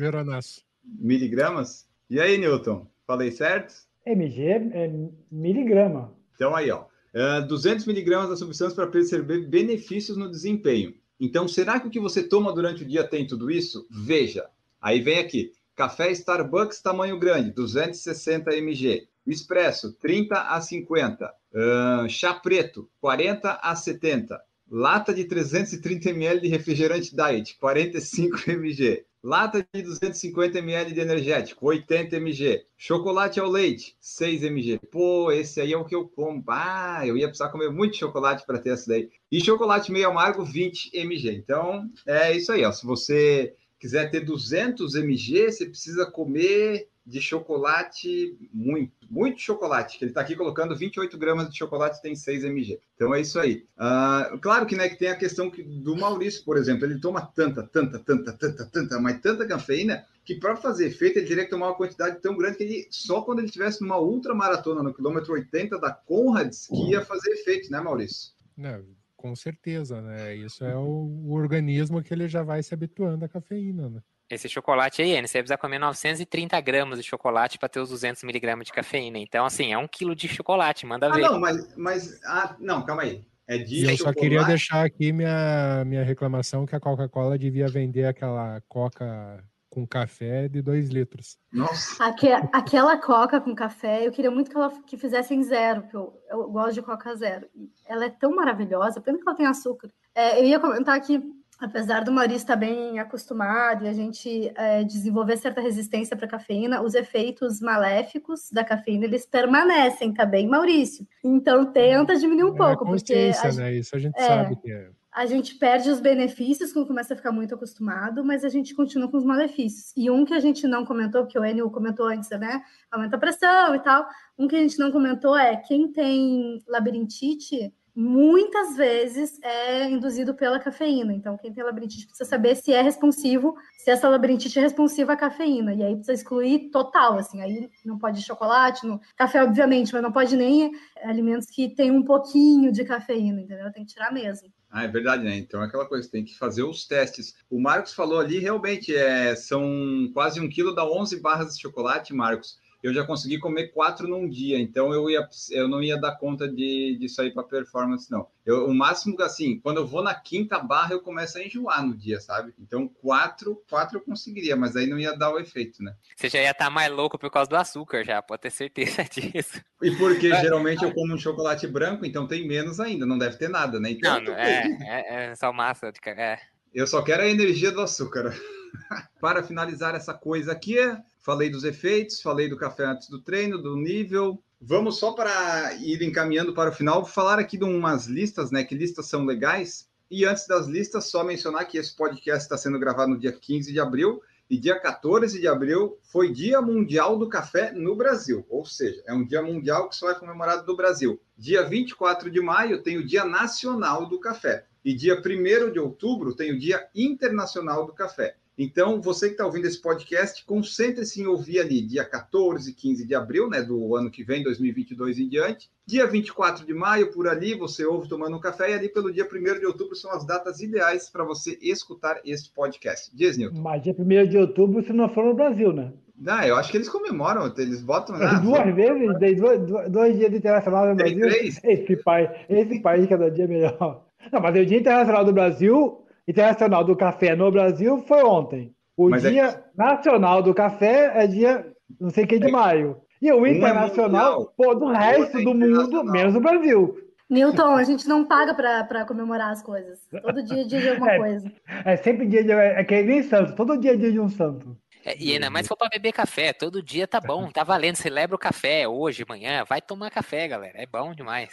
Miligramas? 0.84 1.86
E 2.08 2.20
aí, 2.20 2.38
Newton? 2.38 2.86
Falei 3.08 3.30
certo? 3.30 3.74
MG 4.04 4.42
é 4.44 4.92
miligrama. 5.32 6.14
Então 6.34 6.54
aí, 6.54 6.70
ó, 6.70 6.84
eh, 7.14 7.40
200 7.40 7.86
miligramas 7.86 8.28
da 8.28 8.36
substância 8.36 8.76
para 8.76 8.86
perceber 8.86 9.46
benefícios 9.46 10.18
no 10.18 10.30
desempenho. 10.30 10.94
Então, 11.18 11.48
será 11.48 11.80
que 11.80 11.88
o 11.88 11.90
que 11.90 11.98
você 11.98 12.22
toma 12.22 12.52
durante 12.52 12.82
o 12.82 12.86
dia 12.86 13.02
tem 13.02 13.26
tudo 13.26 13.50
isso? 13.50 13.86
Veja. 13.90 14.44
Aí 14.78 15.00
vem 15.00 15.18
aqui. 15.20 15.52
Café 15.74 16.12
Starbucks 16.12 16.82
tamanho 16.82 17.18
grande, 17.18 17.50
260 17.50 18.54
mg. 18.54 19.08
Expresso, 19.26 19.94
30 19.94 20.42
a 20.42 20.60
50. 20.60 21.34
Ahn, 21.54 22.08
chá 22.10 22.34
preto, 22.34 22.90
40 23.00 23.58
a 23.62 23.74
70. 23.74 24.38
Lata 24.70 25.14
de 25.14 25.24
330 25.24 26.10
ml 26.10 26.42
de 26.42 26.48
refrigerante 26.48 27.16
diet, 27.16 27.56
45 27.58 28.38
mg. 28.52 29.07
Lata 29.22 29.66
de 29.74 29.82
250 29.82 30.58
ml 30.58 30.92
de 30.92 31.00
energético, 31.00 31.66
80 31.66 32.16
mg. 32.16 32.64
Chocolate 32.76 33.40
ao 33.40 33.48
leite, 33.48 33.96
6 34.00 34.42
mg. 34.44 34.78
Pô, 34.90 35.32
esse 35.32 35.60
aí 35.60 35.72
é 35.72 35.76
o 35.76 35.84
que 35.84 35.94
eu 35.94 36.08
como. 36.08 36.42
Ah, 36.46 37.06
eu 37.06 37.16
ia 37.16 37.26
precisar 37.26 37.48
comer 37.48 37.70
muito 37.70 37.96
chocolate 37.96 38.46
para 38.46 38.58
ter 38.58 38.70
essa 38.70 38.88
daí. 38.88 39.10
E 39.30 39.44
chocolate 39.44 39.90
meio 39.90 40.08
amargo, 40.08 40.44
20 40.44 40.90
mg. 40.94 41.30
Então, 41.32 41.90
é 42.06 42.36
isso 42.36 42.52
aí, 42.52 42.64
ó. 42.64 42.70
Se 42.70 42.86
você 42.86 43.54
quiser 43.78 44.10
ter 44.10 44.20
200 44.20 44.94
mg, 44.94 45.50
você 45.50 45.66
precisa 45.66 46.06
comer 46.06 46.88
de 47.08 47.22
chocolate 47.22 48.36
muito, 48.52 48.92
muito 49.10 49.40
chocolate, 49.40 49.98
que 49.98 50.04
ele 50.04 50.10
está 50.10 50.20
aqui 50.20 50.36
colocando 50.36 50.76
28 50.76 51.16
gramas 51.16 51.48
de 51.48 51.56
chocolate 51.56 52.02
tem 52.02 52.14
6 52.14 52.44
mg. 52.44 52.78
Então 52.94 53.14
é 53.14 53.20
isso 53.20 53.40
aí. 53.40 53.64
Ah, 53.76 54.36
claro 54.42 54.66
que, 54.66 54.76
né, 54.76 54.88
que 54.90 54.96
tem 54.96 55.08
a 55.08 55.16
questão 55.16 55.50
que- 55.50 55.62
do 55.62 55.96
Maurício, 55.96 56.44
por 56.44 56.58
exemplo, 56.58 56.84
ele 56.84 57.00
toma 57.00 57.22
tanta, 57.22 57.62
tanta, 57.62 57.98
tanta, 57.98 58.32
tanta, 58.34 58.66
tanta, 58.66 59.00
mas 59.00 59.20
tanta 59.20 59.46
cafeína 59.46 60.04
que 60.22 60.34
para 60.34 60.54
fazer 60.56 60.88
efeito 60.88 61.18
ele 61.18 61.26
teria 61.26 61.44
que 61.44 61.50
tomar 61.50 61.68
uma 61.68 61.76
quantidade 61.76 62.20
tão 62.20 62.36
grande 62.36 62.58
que 62.58 62.64
ele 62.64 62.86
só 62.90 63.22
quando 63.22 63.38
ele 63.38 63.46
estivesse 63.46 63.80
numa 63.80 63.98
ultramaratona 63.98 64.82
no 64.82 64.92
quilômetro 64.92 65.32
80 65.32 65.78
da 65.78 65.90
Conrads 65.90 66.66
que 66.66 66.90
ia 66.90 67.02
fazer 67.02 67.30
efeito, 67.30 67.70
né, 67.70 67.80
Maurício? 67.80 68.32
Não, 68.54 68.84
com 69.16 69.34
certeza, 69.34 70.02
né? 70.02 70.36
Isso 70.36 70.62
é 70.62 70.76
o, 70.76 70.82
o 71.26 71.32
organismo 71.32 72.02
que 72.02 72.12
ele 72.12 72.28
já 72.28 72.42
vai 72.42 72.62
se 72.62 72.74
habituando 72.74 73.24
à 73.24 73.28
cafeína, 73.28 73.88
né? 73.88 74.02
Esse 74.30 74.48
chocolate 74.48 75.00
aí, 75.00 75.12
você 75.26 75.38
precisa 75.38 75.56
comer 75.56 75.78
930 75.78 76.60
gramas 76.60 76.98
de 76.98 77.04
chocolate 77.08 77.58
para 77.58 77.68
ter 77.68 77.80
os 77.80 77.88
200 77.88 78.22
miligramas 78.24 78.66
de 78.66 78.72
cafeína. 78.72 79.18
Então, 79.18 79.46
assim, 79.46 79.72
é 79.72 79.78
um 79.78 79.88
quilo 79.88 80.14
de 80.14 80.28
chocolate, 80.28 80.84
manda 80.84 81.06
Ah, 81.06 81.12
ver. 81.14 81.22
não, 81.22 81.40
mas, 81.40 81.74
mas 81.76 82.20
ah, 82.26 82.54
não, 82.58 82.84
calma 82.84 83.02
aí. 83.02 83.24
É 83.46 83.56
de 83.56 83.76
E 83.76 83.84
eu 83.84 83.90
só 83.90 83.96
chocolate. 83.96 84.20
queria 84.20 84.44
deixar 84.44 84.84
aqui 84.84 85.10
minha, 85.10 85.82
minha 85.86 86.04
reclamação 86.04 86.66
que 86.66 86.76
a 86.76 86.80
Coca-Cola 86.80 87.38
devia 87.38 87.66
vender 87.68 88.04
aquela 88.04 88.60
Coca 88.68 89.42
com 89.70 89.86
café 89.86 90.48
de 90.48 90.60
2 90.60 90.88
litros. 90.90 91.38
Nossa. 91.52 92.04
Aque- 92.04 92.32
aquela 92.52 92.96
coca 92.98 93.38
com 93.40 93.54
café, 93.54 94.06
eu 94.06 94.10
queria 94.12 94.30
muito 94.30 94.50
que 94.50 94.56
ela 94.56 94.70
que 94.82 94.96
fizessem 94.96 95.42
zero, 95.42 95.82
porque 95.82 95.96
eu, 95.96 96.14
eu 96.30 96.50
gosto 96.50 96.74
de 96.74 96.82
coca 96.82 97.14
zero. 97.14 97.46
Ela 97.86 98.06
é 98.06 98.10
tão 98.10 98.34
maravilhosa, 98.34 99.00
pena 99.00 99.18
que 99.18 99.24
ela 99.26 99.36
tem 99.36 99.46
açúcar. 99.46 99.90
É, 100.14 100.40
eu 100.40 100.44
ia 100.46 100.58
comentar 100.58 100.98
que, 101.00 101.20
apesar 101.58 102.04
do 102.04 102.12
Maurício 102.12 102.38
estar 102.38 102.56
bem 102.56 102.98
acostumado 102.98 103.84
e 103.84 103.88
a 103.88 103.92
gente 103.92 104.52
é, 104.54 104.84
desenvolver 104.84 105.36
certa 105.36 105.60
resistência 105.60 106.16
para 106.16 106.28
cafeína, 106.28 106.82
os 106.82 106.94
efeitos 106.94 107.60
maléficos 107.60 108.50
da 108.52 108.62
cafeína, 108.64 109.06
eles 109.06 109.26
permanecem, 109.26 110.14
tá 110.14 110.24
bem, 110.24 110.46
Maurício? 110.46 111.06
Então 111.22 111.72
tenta 111.72 112.16
diminuir 112.16 112.50
um 112.50 112.54
é 112.54 112.56
pouco, 112.56 112.84
porque 112.84 113.00
consciência, 113.00 113.50
a, 113.50 113.52
né? 113.52 113.74
Isso 113.74 113.96
a 113.96 113.98
gente 113.98 114.16
é. 114.16 114.26
sabe 114.26 114.56
que 114.56 114.70
é. 114.70 114.88
a 115.12 115.26
gente 115.26 115.56
perde 115.56 115.90
os 115.90 116.00
benefícios 116.00 116.72
quando 116.72 116.86
começa 116.86 117.14
a 117.14 117.16
ficar 117.16 117.32
muito 117.32 117.54
acostumado, 117.54 118.24
mas 118.24 118.44
a 118.44 118.48
gente 118.48 118.74
continua 118.74 119.10
com 119.10 119.16
os 119.16 119.24
malefícios. 119.24 119.92
E 119.96 120.08
um 120.10 120.24
que 120.24 120.34
a 120.34 120.40
gente 120.40 120.66
não 120.68 120.84
comentou, 120.84 121.26
que 121.26 121.38
o 121.38 121.44
Enio 121.44 121.70
comentou 121.70 122.06
antes, 122.06 122.30
né? 122.30 122.62
Aumenta 122.90 123.16
a 123.16 123.20
pressão 123.20 123.74
e 123.74 123.80
tal. 123.80 124.06
Um 124.38 124.46
que 124.46 124.54
a 124.54 124.60
gente 124.60 124.78
não 124.78 124.92
comentou 124.92 125.36
é 125.36 125.56
quem 125.56 125.90
tem 125.90 126.62
labirintite, 126.68 127.74
muitas 128.00 128.76
vezes 128.76 129.40
é 129.42 129.90
induzido 129.90 130.32
pela 130.32 130.60
cafeína. 130.60 131.12
Então, 131.12 131.36
quem 131.36 131.52
tem 131.52 131.64
labirintite 131.64 132.06
precisa 132.06 132.30
saber 132.30 132.54
se 132.54 132.72
é 132.72 132.80
responsivo, 132.80 133.56
se 133.76 133.90
essa 133.90 134.08
labirintite 134.08 134.56
é 134.56 134.62
responsiva 134.62 135.14
à 135.14 135.16
cafeína. 135.16 135.74
E 135.74 135.82
aí 135.82 135.96
precisa 135.96 136.12
excluir 136.12 136.70
total, 136.70 137.18
assim. 137.18 137.42
Aí 137.42 137.68
não 137.84 137.98
pode 137.98 138.22
chocolate, 138.22 138.86
no... 138.86 139.00
café, 139.16 139.42
obviamente, 139.42 139.92
mas 139.92 140.00
não 140.00 140.12
pode 140.12 140.36
nem 140.36 140.70
alimentos 141.02 141.48
que 141.50 141.74
tem 141.74 141.90
um 141.90 142.04
pouquinho 142.04 142.70
de 142.70 142.84
cafeína, 142.84 143.40
entendeu? 143.40 143.72
Tem 143.72 143.84
que 143.84 143.92
tirar 143.92 144.12
mesmo. 144.12 144.48
Ah, 144.70 144.84
é 144.84 144.88
verdade, 144.88 145.24
né? 145.24 145.36
Então 145.36 145.60
é 145.60 145.66
aquela 145.66 145.86
coisa, 145.86 146.08
tem 146.08 146.24
que 146.24 146.38
fazer 146.38 146.62
os 146.62 146.86
testes. 146.86 147.34
O 147.50 147.60
Marcos 147.60 147.94
falou 147.94 148.20
ali, 148.20 148.38
realmente, 148.38 148.94
é, 148.94 149.34
são 149.34 150.08
quase 150.14 150.40
um 150.40 150.48
quilo, 150.48 150.72
dá 150.72 150.88
11 150.88 151.20
barras 151.20 151.56
de 151.56 151.60
chocolate, 151.60 152.14
Marcos. 152.14 152.60
Eu 152.82 152.94
já 152.94 153.04
consegui 153.04 153.38
comer 153.38 153.68
quatro 153.68 154.06
num 154.06 154.28
dia, 154.28 154.58
então 154.58 154.92
eu, 154.92 155.10
ia, 155.10 155.28
eu 155.50 155.68
não 155.68 155.82
ia 155.82 155.96
dar 155.96 156.16
conta 156.16 156.48
de, 156.48 156.96
disso 157.00 157.20
aí 157.20 157.32
para 157.32 157.42
performance, 157.42 158.10
não. 158.10 158.28
Eu, 158.46 158.66
o 158.66 158.74
máximo, 158.74 159.20
assim, 159.20 159.58
quando 159.58 159.78
eu 159.78 159.86
vou 159.86 160.02
na 160.02 160.14
quinta 160.14 160.58
barra, 160.60 160.92
eu 160.92 161.00
começo 161.00 161.38
a 161.38 161.42
enjoar 161.42 161.84
no 161.84 161.96
dia, 161.96 162.20
sabe? 162.20 162.54
Então 162.58 162.88
quatro, 162.88 163.62
quatro 163.68 163.98
eu 163.98 164.00
conseguiria, 164.00 164.56
mas 164.56 164.76
aí 164.76 164.86
não 164.86 164.98
ia 164.98 165.16
dar 165.16 165.32
o 165.32 165.40
efeito, 165.40 165.82
né? 165.82 165.94
Você 166.16 166.28
já 166.28 166.40
ia 166.40 166.52
estar 166.52 166.70
mais 166.70 166.90
louco 166.90 167.18
por 167.18 167.30
causa 167.30 167.50
do 167.50 167.56
açúcar, 167.56 168.04
já, 168.04 168.22
pode 168.22 168.42
ter 168.42 168.50
certeza 168.50 169.02
disso. 169.10 169.60
E 169.82 169.90
porque 169.96 170.28
geralmente 170.36 170.84
eu 170.84 170.94
como 170.94 171.14
um 171.14 171.18
chocolate 171.18 171.66
branco, 171.66 172.06
então 172.06 172.28
tem 172.28 172.46
menos 172.46 172.78
ainda, 172.78 173.04
não 173.04 173.18
deve 173.18 173.36
ter 173.36 173.48
nada, 173.48 173.80
né? 173.80 173.90
Então, 173.90 174.14
Não, 174.14 174.32
não, 174.32 174.34
é, 174.34 174.78
é, 174.82 175.24
é 175.30 175.34
só 175.34 175.52
massa. 175.52 175.90
De, 175.90 175.98
é. 176.06 176.38
Eu 176.72 176.86
só 176.86 177.02
quero 177.02 177.22
a 177.22 177.28
energia 177.28 177.72
do 177.72 177.80
açúcar. 177.80 178.34
Para 179.20 179.42
finalizar 179.42 179.94
essa 179.94 180.14
coisa 180.14 180.52
aqui, 180.52 180.76
falei 181.18 181.50
dos 181.50 181.64
efeitos, 181.64 182.20
falei 182.20 182.48
do 182.48 182.56
café 182.56 182.84
antes 182.84 183.08
do 183.08 183.20
treino, 183.20 183.58
do 183.58 183.76
nível. 183.76 184.42
Vamos 184.60 184.98
só 184.98 185.12
para 185.12 185.74
ir 185.74 186.02
encaminhando 186.02 186.52
para 186.52 186.70
o 186.70 186.72
final, 186.72 187.04
falar 187.04 187.38
aqui 187.38 187.56
de 187.56 187.64
umas 187.64 188.06
listas, 188.06 188.50
né? 188.50 188.64
Que 188.64 188.74
listas 188.74 189.06
são 189.06 189.24
legais. 189.24 189.88
E 190.10 190.24
antes 190.24 190.46
das 190.46 190.66
listas, 190.66 191.10
só 191.10 191.22
mencionar 191.22 191.66
que 191.66 191.78
esse 191.78 191.94
podcast 191.94 192.42
está 192.42 192.56
sendo 192.56 192.78
gravado 192.78 193.10
no 193.10 193.18
dia 193.18 193.32
15 193.32 193.72
de 193.72 193.78
abril 193.78 194.20
e 194.50 194.56
dia 194.56 194.80
14 194.80 195.38
de 195.38 195.46
abril 195.46 195.98
foi 196.02 196.32
Dia 196.32 196.62
Mundial 196.62 197.18
do 197.18 197.28
Café 197.28 197.70
no 197.72 197.94
Brasil, 197.94 198.46
ou 198.48 198.64
seja, 198.64 199.02
é 199.06 199.12
um 199.12 199.22
dia 199.22 199.42
mundial 199.42 199.90
que 199.90 199.96
só 199.96 200.10
é 200.10 200.14
comemorado 200.14 200.66
no 200.66 200.74
Brasil. 200.74 201.20
Dia 201.36 201.62
24 201.62 202.30
de 202.30 202.40
maio 202.40 202.82
tem 202.82 202.96
o 202.96 203.06
Dia 203.06 203.26
Nacional 203.26 204.08
do 204.08 204.18
Café 204.18 204.64
e 204.82 204.94
dia 204.94 205.20
1 205.20 205.70
de 205.70 205.78
outubro 205.78 206.34
tem 206.34 206.50
o 206.50 206.58
Dia 206.58 206.88
Internacional 206.94 207.86
do 207.86 207.92
Café. 207.92 208.36
Então, 208.58 209.00
você 209.00 209.26
que 209.28 209.34
está 209.34 209.46
ouvindo 209.46 209.66
esse 209.66 209.80
podcast, 209.80 210.44
concentre-se 210.44 211.22
em 211.22 211.26
ouvir 211.26 211.60
ali 211.60 211.80
dia 211.80 212.04
14, 212.04 212.74
15 212.74 213.06
de 213.06 213.14
abril, 213.14 213.48
né, 213.48 213.62
do 213.62 213.94
ano 213.94 214.10
que 214.10 214.24
vem, 214.24 214.42
2022 214.42 215.20
em 215.20 215.28
diante. 215.28 215.70
Dia 215.86 216.08
24 216.08 216.66
de 216.66 216.74
maio, 216.74 217.12
por 217.12 217.28
ali, 217.28 217.54
você 217.54 217.86
ouve 217.86 218.08
tomando 218.08 218.36
um 218.36 218.40
café, 218.40 218.70
e 218.70 218.74
ali 218.74 218.88
pelo 218.88 219.12
dia 219.12 219.24
1 219.24 219.60
de 219.60 219.66
outubro 219.66 219.94
são 219.94 220.10
as 220.10 220.26
datas 220.26 220.60
ideais 220.60 221.08
para 221.08 221.22
você 221.22 221.56
escutar 221.62 222.20
esse 222.24 222.50
podcast. 222.50 223.14
Diz, 223.14 223.38
Nilton. 223.38 223.60
Mas 223.60 223.80
dia 223.80 223.94
1 223.96 224.28
de 224.28 224.38
outubro, 224.38 224.82
se 224.82 224.92
não 224.92 225.08
for 225.08 225.24
no 225.24 225.34
Brasil, 225.34 225.72
né? 225.72 225.92
Ah, 226.26 226.48
eu 226.48 226.56
acho 226.56 226.72
que 226.72 226.76
eles 226.76 226.88
comemoram, 226.88 227.54
eles 227.56 227.80
botam 227.80 228.18
lá. 228.18 228.34
duas 228.42 228.74
vezes, 228.74 229.18
tem 229.20 229.36
dois, 229.36 229.60
dois, 229.88 230.16
dias 230.18 230.30
de 230.32 230.38
internacional 230.38 230.88
no 230.88 230.96
Brasil. 230.96 231.20
três? 231.20 231.60
Esse 231.62 231.96
país, 231.96 232.28
esse 232.48 232.80
país 232.80 233.06
cada 233.06 233.30
dia 233.30 233.44
é 233.44 233.48
melhor. 233.48 234.04
Não, 234.32 234.40
mas 234.40 234.56
o 234.56 234.66
Dia 234.66 234.78
Internacional 234.78 235.24
do 235.24 235.32
Brasil, 235.32 236.02
Internacional 236.28 236.84
do 236.84 236.94
Café 236.94 237.34
no 237.34 237.50
Brasil 237.50 238.04
foi 238.06 238.22
ontem. 238.22 238.72
O 238.96 239.08
Mas 239.08 239.24
é 239.24 239.30
Dia 239.30 239.64
Nacional 239.76 240.42
do 240.42 240.52
Café 240.52 241.12
é 241.14 241.26
dia 241.26 241.66
não 241.98 242.10
sei 242.10 242.26
que 242.26 242.38
de 242.38 242.50
maio. 242.50 242.98
E 243.22 243.32
o 243.32 243.46
é 243.46 243.50
Internacional, 243.56 244.32
mundial, 244.32 244.54
pô, 244.56 244.74
do 244.74 244.86
resto 244.88 245.38
é 245.38 245.42
do 245.42 245.54
mundo, 245.54 246.04
menos 246.04 246.34
o 246.36 246.40
Brasil. 246.40 246.96
Newton, 247.30 247.74
a 247.76 247.82
gente 247.84 248.08
não 248.08 248.24
paga 248.24 248.54
pra, 248.54 248.84
pra 248.84 249.04
comemorar 249.04 249.50
as 249.50 249.62
coisas. 249.62 249.98
Todo 250.22 250.42
dia 250.42 250.62
é 250.62 250.64
dia 250.64 250.80
de 250.80 250.88
alguma 250.90 251.10
É. 251.12 251.18
coisa. 251.18 251.52
É 251.84 251.96
sempre 251.96 252.26
dia 252.26 252.42
de. 252.44 252.52
É 252.52 252.82
que 252.84 253.02
nem 253.02 253.22
santo, 253.22 253.54
todo 253.54 253.76
dia 253.78 253.92
é 253.92 253.96
dia 253.96 254.10
de 254.12 254.18
um 254.20 254.28
santo. 254.28 254.76
É, 255.04 255.14
E 255.18 255.32
ainda 255.32 255.50
mais 255.50 255.64
se 255.64 255.68
for 255.68 255.76
pra 255.76 255.88
beber 255.88 256.12
café, 256.12 256.52
todo 256.52 256.82
dia 256.82 257.06
tá 257.06 257.20
bom, 257.20 257.50
tá 257.50 257.62
valendo. 257.64 257.96
Celebra 257.96 258.34
o 258.34 258.38
café 258.38 258.88
hoje, 258.88 259.24
amanhã, 259.28 259.64
vai 259.68 259.80
tomar 259.80 260.10
café, 260.10 260.48
galera. 260.48 260.80
É 260.80 260.86
bom 260.86 261.14
demais. 261.14 261.50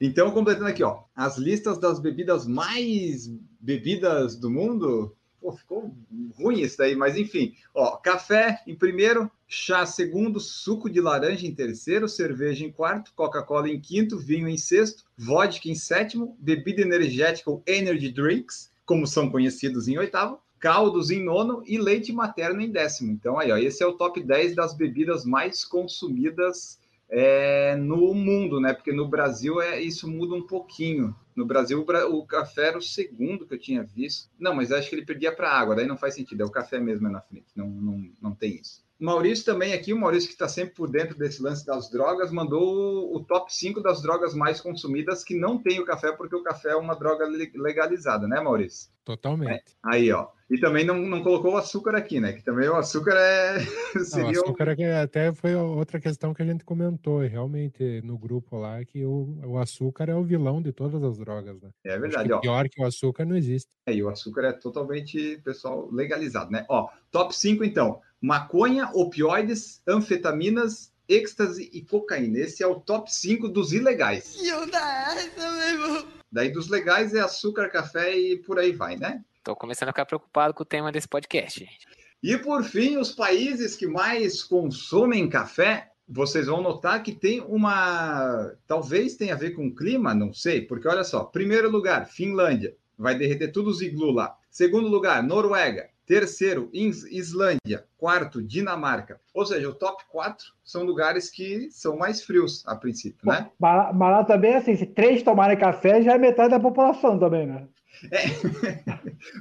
Então, 0.00 0.30
completando 0.30 0.66
aqui, 0.66 0.82
ó, 0.82 1.04
as 1.14 1.38
listas 1.38 1.78
das 1.78 1.98
bebidas 1.98 2.46
mais 2.46 3.30
bebidas 3.58 4.36
do 4.36 4.50
mundo. 4.50 5.14
Pô, 5.40 5.52
ficou 5.52 5.94
ruim 6.38 6.60
isso 6.60 6.78
daí, 6.78 6.94
mas 6.94 7.16
enfim. 7.16 7.54
Ó, 7.74 7.96
café 7.96 8.62
em 8.66 8.74
primeiro, 8.74 9.30
chá 9.46 9.86
segundo, 9.86 10.40
suco 10.40 10.90
de 10.90 11.00
laranja 11.00 11.46
em 11.46 11.54
terceiro, 11.54 12.08
cerveja 12.08 12.64
em 12.64 12.72
quarto, 12.72 13.12
Coca-Cola 13.14 13.68
em 13.68 13.80
quinto, 13.80 14.18
vinho 14.18 14.48
em 14.48 14.58
sexto, 14.58 15.04
vodka 15.16 15.68
em 15.68 15.74
sétimo, 15.74 16.36
bebida 16.40 16.82
energética 16.82 17.50
ou 17.50 17.62
energy 17.66 18.10
drinks, 18.10 18.70
como 18.84 19.06
são 19.06 19.30
conhecidos 19.30 19.88
em 19.88 19.98
oitavo, 19.98 20.40
caldos 20.58 21.10
em 21.10 21.22
nono 21.22 21.62
e 21.66 21.78
leite 21.78 22.12
materno 22.12 22.60
em 22.60 22.70
décimo. 22.70 23.12
Então 23.12 23.38
aí, 23.38 23.50
ó, 23.52 23.56
esse 23.56 23.82
é 23.82 23.86
o 23.86 23.92
top 23.92 24.22
10 24.22 24.54
das 24.54 24.74
bebidas 24.74 25.24
mais 25.24 25.64
consumidas 25.64 26.78
é, 27.08 27.76
no 27.76 28.14
mundo, 28.14 28.60
né? 28.60 28.72
Porque 28.72 28.92
no 28.92 29.08
Brasil 29.08 29.60
é, 29.60 29.80
isso 29.80 30.08
muda 30.10 30.34
um 30.34 30.46
pouquinho. 30.46 31.14
No 31.34 31.44
Brasil, 31.44 31.80
o, 31.80 32.26
café 32.26 32.68
era 32.68 32.78
o 32.78 32.82
segundo 32.82 33.46
que 33.46 33.54
eu 33.54 33.58
tinha 33.58 33.82
visto. 33.82 34.30
Não, 34.38 34.54
mas 34.54 34.72
acho 34.72 34.88
que 34.88 34.96
ele 34.96 35.04
perdia 35.04 35.34
para 35.34 35.50
água, 35.50 35.76
daí 35.76 35.86
não 35.86 35.96
faz 35.96 36.14
sentido. 36.14 36.42
É 36.42 36.46
o 36.46 36.50
café 36.50 36.78
mesmo 36.80 37.06
é 37.06 37.10
na 37.10 37.20
frente, 37.20 37.46
não, 37.54 37.68
não, 37.68 38.10
não 38.20 38.34
tem 38.34 38.56
isso. 38.56 38.84
Maurício 38.98 39.44
também 39.44 39.74
aqui, 39.74 39.92
o 39.92 40.00
Maurício 40.00 40.28
que 40.28 40.34
está 40.34 40.48
sempre 40.48 40.74
por 40.74 40.90
dentro 40.90 41.18
desse 41.18 41.42
lance 41.42 41.66
das 41.66 41.90
drogas, 41.90 42.32
mandou 42.32 43.14
o 43.14 43.22
top 43.22 43.54
5 43.54 43.82
das 43.82 44.00
drogas 44.00 44.34
mais 44.34 44.58
consumidas 44.58 45.22
que 45.22 45.38
não 45.38 45.58
tem 45.62 45.78
o 45.78 45.84
café, 45.84 46.12
porque 46.12 46.34
o 46.34 46.42
café 46.42 46.70
é 46.70 46.76
uma 46.76 46.94
droga 46.94 47.26
le- 47.26 47.52
legalizada, 47.54 48.26
né, 48.26 48.40
Maurício? 48.40 48.90
Totalmente. 49.04 49.76
Aí, 49.84 50.10
ó. 50.10 50.28
E 50.48 50.58
também 50.60 50.84
não, 50.84 50.96
não 50.98 51.22
colocou 51.24 51.54
o 51.54 51.56
açúcar 51.56 51.96
aqui, 51.96 52.20
né? 52.20 52.32
Que 52.32 52.42
também 52.42 52.68
o 52.68 52.76
açúcar 52.76 53.14
é. 53.16 53.56
Não, 54.14 54.26
o- 54.26 54.30
açúcar 54.30 54.76
é 54.78 55.00
até 55.00 55.34
foi 55.34 55.54
outra 55.56 55.98
questão 55.98 56.32
que 56.32 56.40
a 56.40 56.46
gente 56.46 56.64
comentou, 56.64 57.18
realmente, 57.20 58.00
no 58.04 58.16
grupo 58.16 58.56
lá, 58.56 58.84
que 58.84 59.04
o, 59.04 59.36
o 59.44 59.58
açúcar 59.58 60.08
é 60.08 60.14
o 60.14 60.22
vilão 60.22 60.62
de 60.62 60.72
todas 60.72 61.02
as 61.02 61.18
drogas, 61.18 61.60
né? 61.60 61.70
É 61.84 61.92
Acho 61.92 62.00
verdade, 62.00 62.28
que 62.28 62.34
ó. 62.34 62.40
pior 62.40 62.68
que 62.68 62.80
o 62.80 62.86
açúcar 62.86 63.24
não 63.24 63.36
existe. 63.36 63.68
É, 63.86 63.94
e 63.94 64.02
o 64.02 64.08
açúcar 64.08 64.42
é 64.46 64.52
totalmente, 64.52 65.40
pessoal, 65.44 65.88
legalizado, 65.90 66.50
né? 66.52 66.64
Ó, 66.68 66.88
top 67.10 67.34
5, 67.36 67.64
então. 67.64 68.00
Maconha, 68.20 68.88
opioides, 68.94 69.82
anfetaminas, 69.86 70.92
êxtase 71.08 71.68
e 71.72 71.82
cocaína. 71.82 72.38
Esse 72.38 72.62
é 72.62 72.66
o 72.66 72.76
top 72.80 73.12
5 73.12 73.48
dos 73.48 73.72
ilegais. 73.72 74.36
E 74.40 74.48
eu 74.48 74.70
da 74.70 75.14
essa, 75.14 75.50
meu 75.52 75.68
irmão. 75.68 76.06
Daí 76.30 76.50
dos 76.50 76.68
legais 76.68 77.14
é 77.14 77.20
açúcar, 77.20 77.68
café 77.68 78.16
e 78.16 78.36
por 78.38 78.58
aí 78.58 78.72
vai, 78.72 78.96
né? 78.96 79.22
Tô 79.46 79.54
começando 79.54 79.90
a 79.90 79.92
ficar 79.92 80.06
preocupado 80.06 80.52
com 80.52 80.64
o 80.64 80.66
tema 80.66 80.90
desse 80.90 81.06
podcast, 81.06 81.60
gente. 81.60 81.86
E 82.20 82.36
por 82.36 82.64
fim, 82.64 82.96
os 82.96 83.12
países 83.12 83.76
que 83.76 83.86
mais 83.86 84.42
consomem 84.42 85.28
café, 85.28 85.92
vocês 86.08 86.48
vão 86.48 86.60
notar 86.60 87.00
que 87.00 87.12
tem 87.12 87.40
uma. 87.40 88.52
Talvez 88.66 89.14
tenha 89.14 89.34
a 89.34 89.38
ver 89.38 89.52
com 89.52 89.68
o 89.68 89.72
clima, 89.72 90.12
não 90.12 90.32
sei, 90.32 90.62
porque 90.62 90.88
olha 90.88 91.04
só: 91.04 91.22
primeiro 91.22 91.70
lugar, 91.70 92.06
Finlândia, 92.06 92.74
vai 92.98 93.14
derreter 93.14 93.52
tudo 93.52 93.70
os 93.70 93.80
iglu 93.80 94.10
lá. 94.10 94.34
Segundo 94.50 94.88
lugar, 94.88 95.22
Noruega. 95.22 95.90
Terceiro, 96.04 96.68
Is- 96.72 97.04
Islândia. 97.04 97.84
Quarto, 97.96 98.42
Dinamarca. 98.42 99.20
Ou 99.32 99.46
seja, 99.46 99.68
o 99.68 99.74
top 99.74 100.02
4 100.08 100.44
são 100.64 100.82
lugares 100.82 101.30
que 101.30 101.70
são 101.70 101.96
mais 101.96 102.20
frios 102.20 102.66
a 102.66 102.74
princípio, 102.74 103.20
né? 103.24 103.48
Mas, 103.60 103.94
mas 103.94 104.10
lá 104.10 104.24
também 104.24 104.52
é 104.52 104.56
assim, 104.56 104.74
se 104.74 104.86
três 104.86 105.22
tomarem 105.22 105.56
café, 105.56 106.02
já 106.02 106.14
é 106.14 106.18
metade 106.18 106.50
da 106.50 106.58
população 106.60 107.16
também, 107.16 107.46
né? 107.46 107.68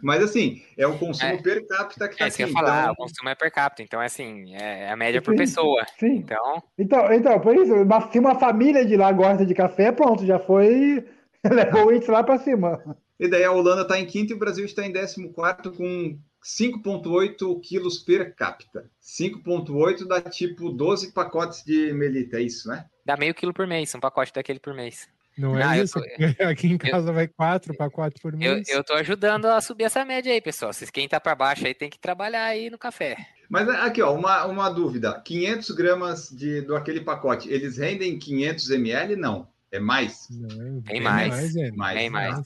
Mas 0.01 0.23
assim, 0.23 0.61
é 0.77 0.85
o 0.87 0.97
consumo 0.97 1.31
É. 1.33 1.37
per 1.41 1.65
capita 1.67 2.07
que 2.07 2.17
tá 2.17 2.25
É 2.25 2.29
eu 2.29 2.47
ia 2.47 2.53
falar, 2.53 2.81
então- 2.83 2.93
o 2.93 2.95
consumo 2.95 3.29
é 3.29 3.35
per 3.35 3.51
capita, 3.51 3.83
então 3.83 4.01
é 4.01 4.05
assim, 4.05 4.53
é 4.55 4.89
a 4.89 4.95
média 4.95 5.21
por 5.21 5.35
pessoa. 5.35 5.85
sim. 5.99 6.15
Então, 6.15 6.63
Então, 6.77 7.13
então, 7.13 7.39
por 7.39 7.55
isso, 7.55 7.73
se 8.11 8.19
uma 8.19 8.35
família 8.39 8.85
de 8.85 8.95
lá 8.97 9.11
gosta 9.11 9.45
de 9.45 9.53
café, 9.53 9.91
pronto, 9.91 10.25
já 10.25 10.39
foi. 10.39 11.05
Levou 11.83 11.87
o 11.87 11.93
índice 11.93 12.09
lá 12.11 12.23
para 12.23 12.39
cima. 12.39 12.81
E 13.19 13.27
daí 13.27 13.43
a 13.43 13.51
Holanda 13.51 13.83
está 13.83 13.99
em 13.99 14.05
quinto 14.05 14.33
e 14.33 14.35
o 14.35 14.39
Brasil 14.39 14.65
está 14.65 14.85
em 14.85 14.91
14 14.91 15.31
com 15.77 16.17
5,8 16.43 17.59
quilos 17.61 17.99
per 17.99 18.35
capita. 18.35 18.89
5,8 19.01 20.05
dá 20.07 20.21
tipo 20.21 20.69
12 20.69 21.11
pacotes 21.13 21.63
de 21.63 21.93
melita, 21.93 22.37
é 22.37 22.41
isso, 22.41 22.67
né? 22.67 22.85
dá 23.05 23.15
meio 23.15 23.35
quilo 23.35 23.53
por 23.53 23.67
mês, 23.67 23.93
um 23.93 23.99
pacote 23.99 24.33
daquele 24.33 24.59
por 24.59 24.73
mês. 24.73 25.07
Não 25.37 25.57
é 25.57 25.63
Ah, 25.63 25.77
eu 25.77 25.83
isso? 25.83 25.99
tô- 25.99 26.05
Aqui 26.49 26.67
em 26.67 26.77
casa 26.77 27.11
vai 27.11 27.27
quatro 27.27 27.75
para 27.75 27.89
quatro 27.89 28.21
por 28.21 28.33
Eu, 28.33 28.39
mês. 28.39 28.69
eu 28.69 28.83
tô 28.83 28.93
ajudando 28.93 29.45
a 29.47 29.59
subir 29.59 29.83
essa 29.83 30.05
média 30.05 30.31
aí, 30.31 30.39
pessoal. 30.41 30.71
Se 30.71 30.89
quem 30.91 31.07
tá 31.07 31.19
pra 31.19 31.35
baixo 31.35 31.65
aí 31.67 31.73
tem 31.73 31.89
que 31.89 31.99
trabalhar 31.99 32.45
aí 32.45 32.69
no 32.69 32.77
café. 32.77 33.17
Mas 33.49 33.67
aqui, 33.69 34.01
ó, 34.01 34.13
uma, 34.13 34.45
uma 34.45 34.69
dúvida. 34.69 35.21
500 35.23 35.71
gramas 35.71 36.29
de, 36.29 36.61
do 36.61 36.75
aquele 36.75 37.01
pacote, 37.01 37.49
eles 37.51 37.77
rendem 37.77 38.17
500 38.17 38.69
ml? 38.71 39.15
Não. 39.15 39.47
É 39.71 39.79
mais? 39.79 40.27
Não, 40.31 40.79
Bem 40.81 41.01
mais. 41.01 41.55
é. 41.55 41.71
Mais, 41.71 41.95
Bem 41.97 42.09
né? 42.09 42.29
mais. 42.29 42.39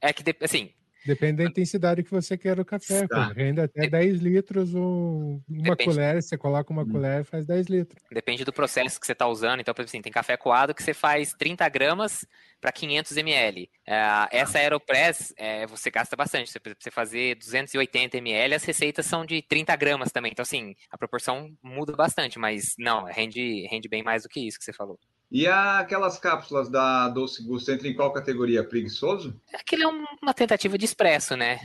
É 0.00 0.12
que, 0.12 0.22
assim, 0.42 0.70
Depende 1.06 1.42
da 1.42 1.44
intensidade 1.44 2.02
que 2.02 2.10
você 2.10 2.36
quer 2.36 2.56
do 2.56 2.64
café. 2.64 3.06
Tá. 3.08 3.28
pô. 3.28 3.32
Rende 3.34 3.60
até 3.60 3.88
10 3.88 4.20
litros 4.20 4.74
ou 4.74 5.42
uma 5.48 5.62
Depende. 5.70 5.84
colher. 5.90 6.22
Você 6.22 6.36
coloca 6.36 6.72
uma 6.72 6.82
Hum. 6.82 6.88
colher 6.90 7.24
faz 7.24 7.46
10 7.46 7.66
litros. 7.68 8.02
depende 8.12 8.44
do 8.44 8.52
processo 8.52 9.00
que 9.00 9.06
você 9.06 9.14
tá 9.14 9.26
usando. 9.26 9.60
Então, 9.60 9.72
por 9.74 9.80
exemplo, 9.82 9.90
assim, 9.90 10.02
tem 10.02 10.12
café 10.12 10.36
coado 10.36 10.74
que 10.74 10.82
você 10.82 10.92
faz 10.92 11.32
30 11.32 11.68
gramas 11.68 12.26
para 12.60 12.70
500 12.70 13.16
ml. 13.16 13.70
É, 13.86 13.98
essa 14.30 14.58
Aeropress, 14.58 15.32
é, 15.38 15.66
você 15.66 15.90
gasta 15.90 16.14
bastante. 16.14 16.50
Você, 16.50 16.58
você 16.78 16.90
fazer 16.90 17.34
280 17.36 18.18
ml, 18.18 18.54
as 18.54 18.64
receitas 18.64 19.06
são 19.06 19.24
de 19.24 19.40
30 19.40 19.74
gramas 19.76 20.12
também. 20.12 20.30
Então, 20.32 20.42
assim, 20.42 20.74
a 20.90 20.98
proporção 20.98 21.50
muda 21.62 21.94
bastante, 21.96 22.38
mas 22.38 22.74
não, 22.78 23.04
rende, 23.04 23.66
rende 23.70 23.88
bem 23.88 24.02
mais 24.02 24.24
do 24.24 24.28
que 24.28 24.46
isso 24.46 24.58
que 24.58 24.64
você 24.64 24.72
falou. 24.72 24.98
E 25.30 25.46
aquelas 25.46 26.18
cápsulas 26.18 26.68
da 26.68 27.08
Doce 27.08 27.42
Gusto 27.42 27.70
entra 27.70 27.86
em 27.86 27.94
qual 27.94 28.12
categoria? 28.12 28.64
Preguiçoso? 28.64 29.40
Aquilo 29.54 29.82
é 29.84 29.86
um- 29.86 30.04
uma 30.22 30.34
tentativa 30.34 30.76
de 30.76 30.84
expresso, 30.84 31.36
né? 31.36 31.60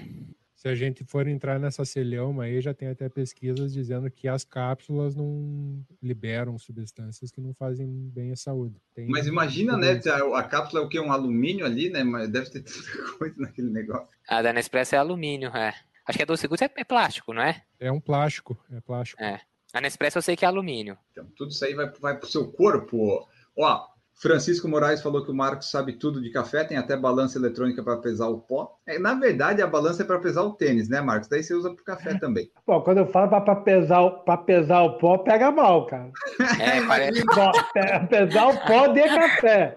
Se 0.56 0.68
a 0.70 0.76
gente 0.76 1.04
for 1.04 1.28
entrar 1.28 1.60
nessa 1.60 1.86
celeuma 1.86 2.46
aí, 2.46 2.60
já 2.60 2.74
tem 2.74 2.88
até 2.88 3.08
pesquisas 3.08 3.72
dizendo 3.74 4.10
que 4.10 4.28
as 4.28 4.44
cápsulas 4.44 5.16
não 5.16 5.84
liberam 6.02 6.58
substâncias 6.58 7.30
que 7.32 7.40
não 7.40 7.54
fazem 7.54 7.88
bem 7.88 8.32
à 8.32 8.36
saúde. 8.36 8.76
Tem 8.96 9.08
Mas 9.08 9.28
imagina, 9.28 9.78
né? 9.78 10.00
A, 10.08 10.40
a 10.40 10.44
cápsula 10.44 10.82
é 10.82 10.86
o 10.86 10.90
quê? 10.90 11.00
Um 11.00 11.12
alumínio 11.12 11.66
ali, 11.66 11.90
né? 11.92 12.04
Mas 12.04 12.30
deve 12.30 12.50
ter 12.50 12.62
tanta 12.62 12.72
coisa 13.20 13.36
naquele 13.38 13.70
negócio. 13.70 14.08
A 14.28 14.42
da 14.42 14.52
Nespresso 14.54 14.96
é 14.96 14.98
alumínio, 14.98 15.50
é. 15.56 15.74
Acho 16.08 16.18
que 16.18 16.24
a 16.24 16.26
Doce 16.28 16.48
Gusto 16.48 16.64
é, 16.64 16.70
é 16.78 16.84
plástico, 16.84 17.34
não 17.34 17.42
é? 17.44 17.62
É 17.80 17.92
um 17.92 18.00
plástico, 18.00 18.58
é 18.72 18.80
plástico. 18.82 19.22
É. 19.22 19.40
A 19.74 19.82
Nespresso 19.82 20.18
eu 20.20 20.22
sei 20.22 20.36
que 20.36 20.46
é 20.46 20.48
alumínio. 20.48 20.98
Então, 21.12 21.26
tudo 21.36 21.52
isso 21.52 21.64
aí 21.66 21.74
vai, 21.76 21.92
vai 22.00 22.18
pro 22.18 22.28
seu 22.30 22.48
corpo. 22.52 23.28
Ó, 23.58 23.88
Francisco 24.14 24.68
Moraes 24.68 25.02
falou 25.02 25.24
que 25.24 25.32
o 25.32 25.36
Marcos 25.36 25.70
sabe 25.70 25.94
tudo 25.94 26.22
de 26.22 26.32
café, 26.32 26.64
tem 26.64 26.78
até 26.78 26.96
balança 26.96 27.38
eletrônica 27.38 27.84
para 27.84 27.98
pesar 27.98 28.28
o 28.28 28.40
pó. 28.42 28.75
É, 28.88 29.00
na 29.00 29.16
verdade, 29.16 29.62
a 29.62 29.68
balança 29.68 30.04
é 30.04 30.06
para 30.06 30.20
pesar 30.20 30.44
o 30.44 30.54
tênis, 30.54 30.88
né, 30.88 31.02
Marcos? 31.02 31.28
Daí 31.28 31.42
você 31.44 31.54
usa 31.56 31.74
para 31.74 31.96
café 31.96 32.20
também. 32.20 32.52
Pô, 32.66 32.82
quando 32.82 33.00
eu 33.00 33.08
falo 33.08 33.30
para 33.30 33.56
pesar, 33.56 34.02
o- 34.02 34.20
pra 34.24 34.38
pesar 34.38 34.82
o 34.84 34.98
pó, 35.00 35.18
pega 35.18 35.50
mal, 35.52 35.88
cara. 35.88 36.12
É, 36.60 36.82
parece. 36.88 37.26
Pó, 37.26 37.52
pe- 37.74 38.08
pesar 38.08 38.48
o 38.48 38.58
pó 38.68 38.88
de 38.88 39.02
café. 39.04 39.76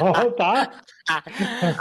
Ó, 0.00 0.30
tá? 0.32 0.70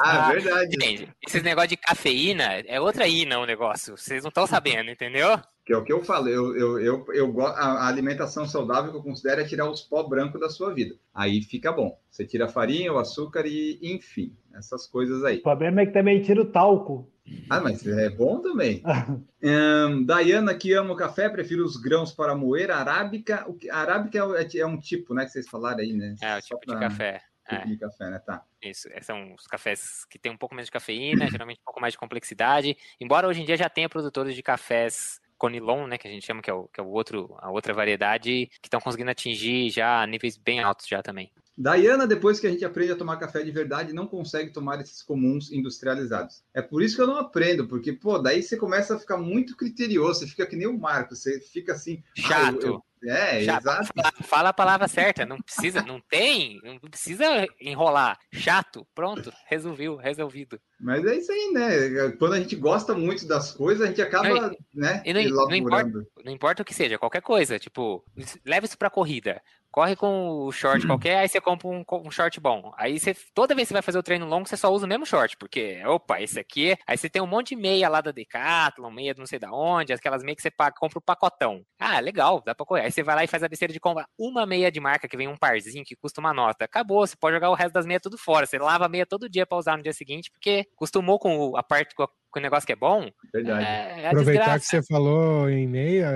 Ah, 0.03 0.31
verdade. 0.31 0.75
Gente, 0.81 1.09
esses 1.27 1.43
negócios 1.43 1.69
de 1.69 1.77
cafeína 1.77 2.43
é 2.67 2.79
outra 2.79 3.07
ina 3.07 3.39
o 3.39 3.45
negócio. 3.45 3.97
Vocês 3.97 4.23
não 4.23 4.29
estão 4.29 4.45
sabendo, 4.47 4.89
entendeu? 4.89 5.39
Que 5.65 5.73
é 5.73 5.77
o 5.77 5.83
que 5.83 5.93
eu 5.93 6.03
falo, 6.03 6.27
eu, 6.27 6.57
eu, 6.57 6.79
eu, 6.79 7.05
eu 7.13 7.41
a 7.45 7.51
a 7.83 7.87
alimentação 7.87 8.47
saudável 8.47 8.89
que 8.91 8.97
eu 8.97 9.03
considero 9.03 9.41
é 9.41 9.45
tirar 9.45 9.69
os 9.69 9.81
pó 9.81 10.01
brancos 10.01 10.39
da 10.41 10.49
sua 10.49 10.73
vida. 10.73 10.95
Aí 11.13 11.43
fica 11.43 11.71
bom. 11.71 11.95
Você 12.09 12.25
tira 12.25 12.45
a 12.45 12.49
farinha, 12.49 12.91
o 12.91 12.97
açúcar 12.97 13.43
e, 13.45 13.77
enfim, 13.83 14.35
essas 14.59 14.85
coisas 14.87 15.23
aí. 15.23 15.37
O 15.37 15.43
problema 15.43 15.81
é 15.81 15.85
que 15.85 15.93
também 15.93 16.21
tira 16.21 16.41
o 16.41 16.45
talco. 16.45 17.11
Ah, 17.49 17.59
mas 17.59 17.85
é 17.85 18.09
bom 18.09 18.39
também. 18.41 18.81
Ahn, 19.43 20.03
Dayana, 20.05 20.53
que 20.55 20.73
ama 20.73 20.93
o 20.93 20.97
café, 20.97 21.29
prefiro 21.29 21.63
os 21.63 21.77
grãos 21.77 22.11
para 22.11 22.35
moer. 22.35 22.71
Arábica, 22.71 23.45
o 23.47 23.53
que, 23.53 23.69
arábica 23.69 24.17
é, 24.17 24.23
o- 24.23 24.35
é, 24.35 24.47
é 24.57 24.65
um 24.65 24.77
tipo, 24.79 25.13
né, 25.13 25.25
que 25.25 25.31
vocês 25.31 25.47
falaram 25.47 25.79
aí, 25.79 25.93
né? 25.93 26.15
É, 26.21 26.37
o 26.37 26.41
Só 26.41 26.55
tipo 26.55 26.61
de 26.61 26.65
pra- 26.77 26.79
café. 26.79 27.21
Tipo 27.47 27.61
É, 27.61 27.65
de 27.65 27.77
café, 27.77 28.09
né? 28.11 28.19
Tá. 28.19 28.43
isso. 28.61 28.87
É, 28.91 29.01
São 29.01 29.33
os 29.33 29.47
cafés 29.47 30.05
que 30.05 30.19
tem 30.19 30.31
um 30.31 30.37
pouco 30.37 30.53
menos 30.53 30.67
de 30.67 30.71
cafeína, 30.71 31.25
geralmente 31.43 31.59
um 31.61 31.65
pouco 31.65 31.81
mais 31.81 31.93
de 31.93 31.97
complexidade. 31.97 32.77
Embora 32.99 33.27
hoje 33.27 33.41
em 33.41 33.45
dia 33.45 33.57
já 33.57 33.69
tenha 33.69 33.89
produtores 33.89 34.35
de 34.35 34.43
cafés 34.43 35.19
Conilon, 35.37 35.87
né, 35.87 35.97
que 35.97 36.07
a 36.07 36.11
gente 36.11 36.25
chama 36.25 36.41
que 36.41 36.49
é 36.49 36.53
o, 36.53 36.67
que 36.67 36.79
é 36.79 36.83
o 36.83 36.89
outro, 36.89 37.35
a 37.39 37.49
outra 37.49 37.73
variedade, 37.73 38.47
que 38.61 38.67
estão 38.67 38.79
conseguindo 38.81 39.09
atingir 39.09 39.69
já 39.69 40.05
níveis 40.05 40.37
bem 40.37 40.59
altos 40.59 40.85
já 40.87 41.01
também. 41.01 41.31
Dayana, 41.61 42.07
depois 42.07 42.39
que 42.39 42.47
a 42.47 42.49
gente 42.49 42.63
aprende 42.63 42.93
a 42.93 42.95
tomar 42.95 43.17
café 43.17 43.43
de 43.43 43.51
verdade, 43.51 43.91
não 43.91 44.07
consegue 44.07 44.49
tomar 44.51 44.79
esses 44.79 45.03
comuns 45.03 45.51
industrializados. 45.51 46.41
É 46.53 46.61
por 46.61 46.81
isso 46.81 46.95
que 46.95 47.01
eu 47.01 47.07
não 47.07 47.17
aprendo, 47.17 47.67
porque, 47.67 47.91
pô, 47.91 48.17
daí 48.17 48.41
você 48.41 48.55
começa 48.55 48.95
a 48.95 48.99
ficar 48.99 49.17
muito 49.17 49.57
criterioso, 49.57 50.21
você 50.21 50.27
fica 50.27 50.45
que 50.45 50.55
nem 50.55 50.67
o 50.67 50.79
Marco, 50.79 51.13
você 51.17 51.39
fica 51.41 51.73
assim. 51.73 52.01
ah, 52.17 52.21
eu- 52.21 52.23
Chato. 52.23 52.65
eu- 52.65 52.83
é, 53.01 53.43
Chato. 53.45 53.61
exato. 53.61 53.87
Fala, 53.95 54.11
fala 54.23 54.49
a 54.49 54.53
palavra 54.53 54.87
certa, 54.87 55.25
não 55.25 55.37
precisa, 55.37 55.81
não 55.81 56.01
tem, 56.09 56.59
não 56.63 56.77
precisa 56.79 57.25
enrolar. 57.59 58.17
Chato, 58.33 58.85
pronto, 58.93 59.31
resolviu, 59.47 59.95
resolvido. 59.95 60.59
Mas 60.79 61.05
é 61.05 61.15
isso 61.15 61.31
aí, 61.31 61.51
né? 61.53 62.11
Quando 62.19 62.33
a 62.33 62.39
gente 62.39 62.55
gosta 62.57 62.93
muito 62.93 63.25
das 63.25 63.51
coisas, 63.53 63.83
a 63.85 63.89
gente 63.89 64.01
acaba, 64.01 64.27
Não, 64.29 64.55
né, 64.73 65.01
E 65.05 65.13
não, 65.13 65.45
não 65.47 65.55
importa, 65.55 66.05
não 66.25 66.31
importa 66.33 66.61
o 66.61 66.65
que 66.65 66.73
seja, 66.73 66.97
qualquer 66.97 67.21
coisa, 67.21 67.57
tipo, 67.59 68.03
leva 68.45 68.65
isso 68.65 68.77
pra 68.77 68.89
corrida. 68.89 69.41
Corre 69.71 69.95
com 69.95 70.31
o 70.47 70.51
short 70.51 70.85
qualquer, 70.87 71.19
aí 71.19 71.29
você 71.29 71.39
compra 71.39 71.67
um, 71.67 71.83
um 72.03 72.09
short 72.09 72.39
bom. 72.39 72.71
Aí 72.75 72.99
você, 72.99 73.15
toda 73.35 73.53
vez 73.53 73.67
que 73.67 73.69
você 73.69 73.73
vai 73.73 73.81
fazer 73.83 73.99
o 73.99 74.03
treino 74.03 74.25
longo, 74.25 74.47
você 74.47 74.57
só 74.57 74.71
usa 74.73 74.85
o 74.85 74.89
mesmo 74.89 75.05
short, 75.05 75.37
porque, 75.37 75.79
opa, 75.85 76.19
esse 76.19 76.39
aqui. 76.39 76.75
Aí 76.87 76.97
você 76.97 77.07
tem 77.07 77.21
um 77.21 77.27
monte 77.27 77.49
de 77.49 77.55
meia 77.55 77.87
lá 77.87 78.01
da 78.01 78.11
Decathlon, 78.11 78.89
meia 78.89 79.13
de 79.13 79.19
não 79.19 79.27
sei 79.27 79.37
da 79.37 79.51
onde, 79.51 79.93
aquelas 79.93 80.23
meias 80.23 80.37
que 80.37 80.41
você 80.41 80.49
paga, 80.49 80.75
compra 80.75 80.97
o 80.97 81.01
pacotão. 81.01 81.61
Ah, 81.77 81.99
legal, 81.99 82.41
dá 82.43 82.55
pra 82.55 82.65
correr. 82.65 82.81
Aí 82.85 82.91
você 82.91 83.03
vai 83.03 83.15
lá 83.15 83.23
e 83.23 83.27
faz 83.27 83.43
a 83.43 83.47
besteira 83.47 83.71
de 83.71 83.79
comprar 83.79 84.07
uma 84.17 84.43
meia 84.45 84.71
de 84.71 84.79
marca 84.79 85.07
que 85.07 85.15
vem 85.15 85.27
um 85.27 85.37
parzinho 85.37 85.85
que 85.85 85.95
custa 85.95 86.19
uma 86.19 86.33
nota. 86.33 86.65
Acabou, 86.65 87.05
você 87.05 87.15
pode 87.15 87.35
jogar 87.35 87.51
o 87.51 87.55
resto 87.55 87.73
das 87.73 87.85
meias 87.85 88.01
tudo 88.01 88.17
fora. 88.17 88.47
Você 88.47 88.57
lava 88.57 88.87
a 88.87 88.89
meia 88.89 89.05
todo 89.05 89.29
dia 89.29 89.45
pra 89.45 89.57
usar 89.59 89.77
no 89.77 89.83
dia 89.83 89.93
seguinte, 89.93 90.31
porque 90.31 90.65
acostumou 90.73 91.19
com 91.19 91.55
a 91.55 91.61
parte 91.61 91.93
com, 91.93 92.03
a- 92.03 92.09
com 92.31 92.39
o 92.39 92.41
negócio 92.41 92.65
que 92.67 92.73
é 92.73 92.75
bom. 92.75 93.09
Verdade. 93.33 93.65
É, 93.65 94.01
é 94.03 94.07
Aproveitar 94.07 94.57
desgraça. 94.57 94.59
que 94.59 94.65
você 94.65 94.83
falou 94.83 95.49
em 95.49 95.67
meia, 95.67 96.09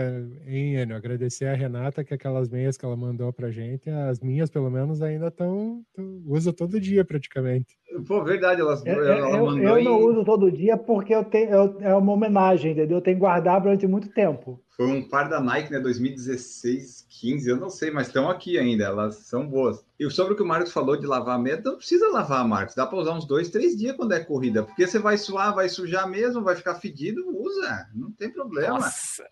hein, 0.47 0.75
Enio? 0.77 0.95
Agradecer 0.95 1.45
a 1.45 1.55
Renata 1.55 2.03
que 2.03 2.13
aquelas 2.13 2.49
meias 2.49 2.77
que 2.77 2.85
ela 2.85 2.95
mandou 2.95 3.31
pra 3.33 3.51
gente, 3.51 3.89
as 3.89 4.19
minhas 4.19 4.49
pelo 4.49 4.69
menos 4.69 5.01
ainda 5.01 5.27
estão. 5.27 5.81
Uso 6.25 6.53
todo 6.53 6.79
dia 6.79 7.03
praticamente. 7.03 7.75
Pô, 8.07 8.23
verdade, 8.23 8.61
elas, 8.61 8.85
Eu, 8.85 9.03
ela 9.05 9.37
eu- 9.37 9.45
mandou 9.45 9.77
eu 9.77 9.83
não 9.83 9.99
em- 9.99 10.03
uso 10.03 10.23
todo 10.23 10.51
dia 10.51 10.77
porque 10.77 11.13
eu 11.13 11.23
tenho, 11.23 11.49
eu- 11.51 11.77
é 11.81 11.95
uma 11.95 12.13
homenagem, 12.13 12.71
entendeu? 12.71 12.97
Eu 12.97 13.01
tenho 13.01 13.17
que 13.17 13.21
guardar 13.21 13.61
durante 13.61 13.85
muito 13.87 14.09
tempo. 14.09 14.62
Foi 14.75 14.87
um 14.87 15.07
par 15.07 15.29
da 15.29 15.39
Nike, 15.39 15.71
né? 15.71 15.79
2016, 15.79 17.05
15, 17.07 17.49
eu 17.49 17.57
não 17.57 17.69
sei, 17.69 17.91
mas 17.91 18.07
estão 18.07 18.29
aqui 18.29 18.57
ainda, 18.57 18.85
elas 18.85 19.17
são 19.17 19.47
boas. 19.47 19.85
E 19.99 20.09
sobre 20.09 20.33
o 20.33 20.35
que 20.35 20.41
o 20.41 20.47
Marcos 20.47 20.73
falou 20.73 20.97
de 20.97 21.05
lavar 21.05 21.35
a 21.35 21.39
meia, 21.39 21.61
não 21.63 21.77
precisa 21.77 22.09
lavar, 22.09 22.47
Marcos. 22.47 22.73
Dá 22.73 22.85
para 22.85 22.97
usar 22.97 23.13
uns 23.13 23.25
dois, 23.25 23.49
três 23.49 23.77
dias 23.77 23.95
quando 23.95 24.13
é 24.13 24.19
corrida, 24.19 24.63
porque 24.63 24.87
você 24.87 24.97
vai 24.97 25.17
suar, 25.17 25.53
vai 25.53 25.69
sujar 25.69 26.09
mesmo, 26.09 26.43
vai 26.43 26.55
ficar 26.55 26.75
fedido, 26.75 27.23
usa, 27.39 27.87
não 27.93 28.11
tem 28.11 28.31
problema. 28.31 28.79
Nossa. 28.79 29.23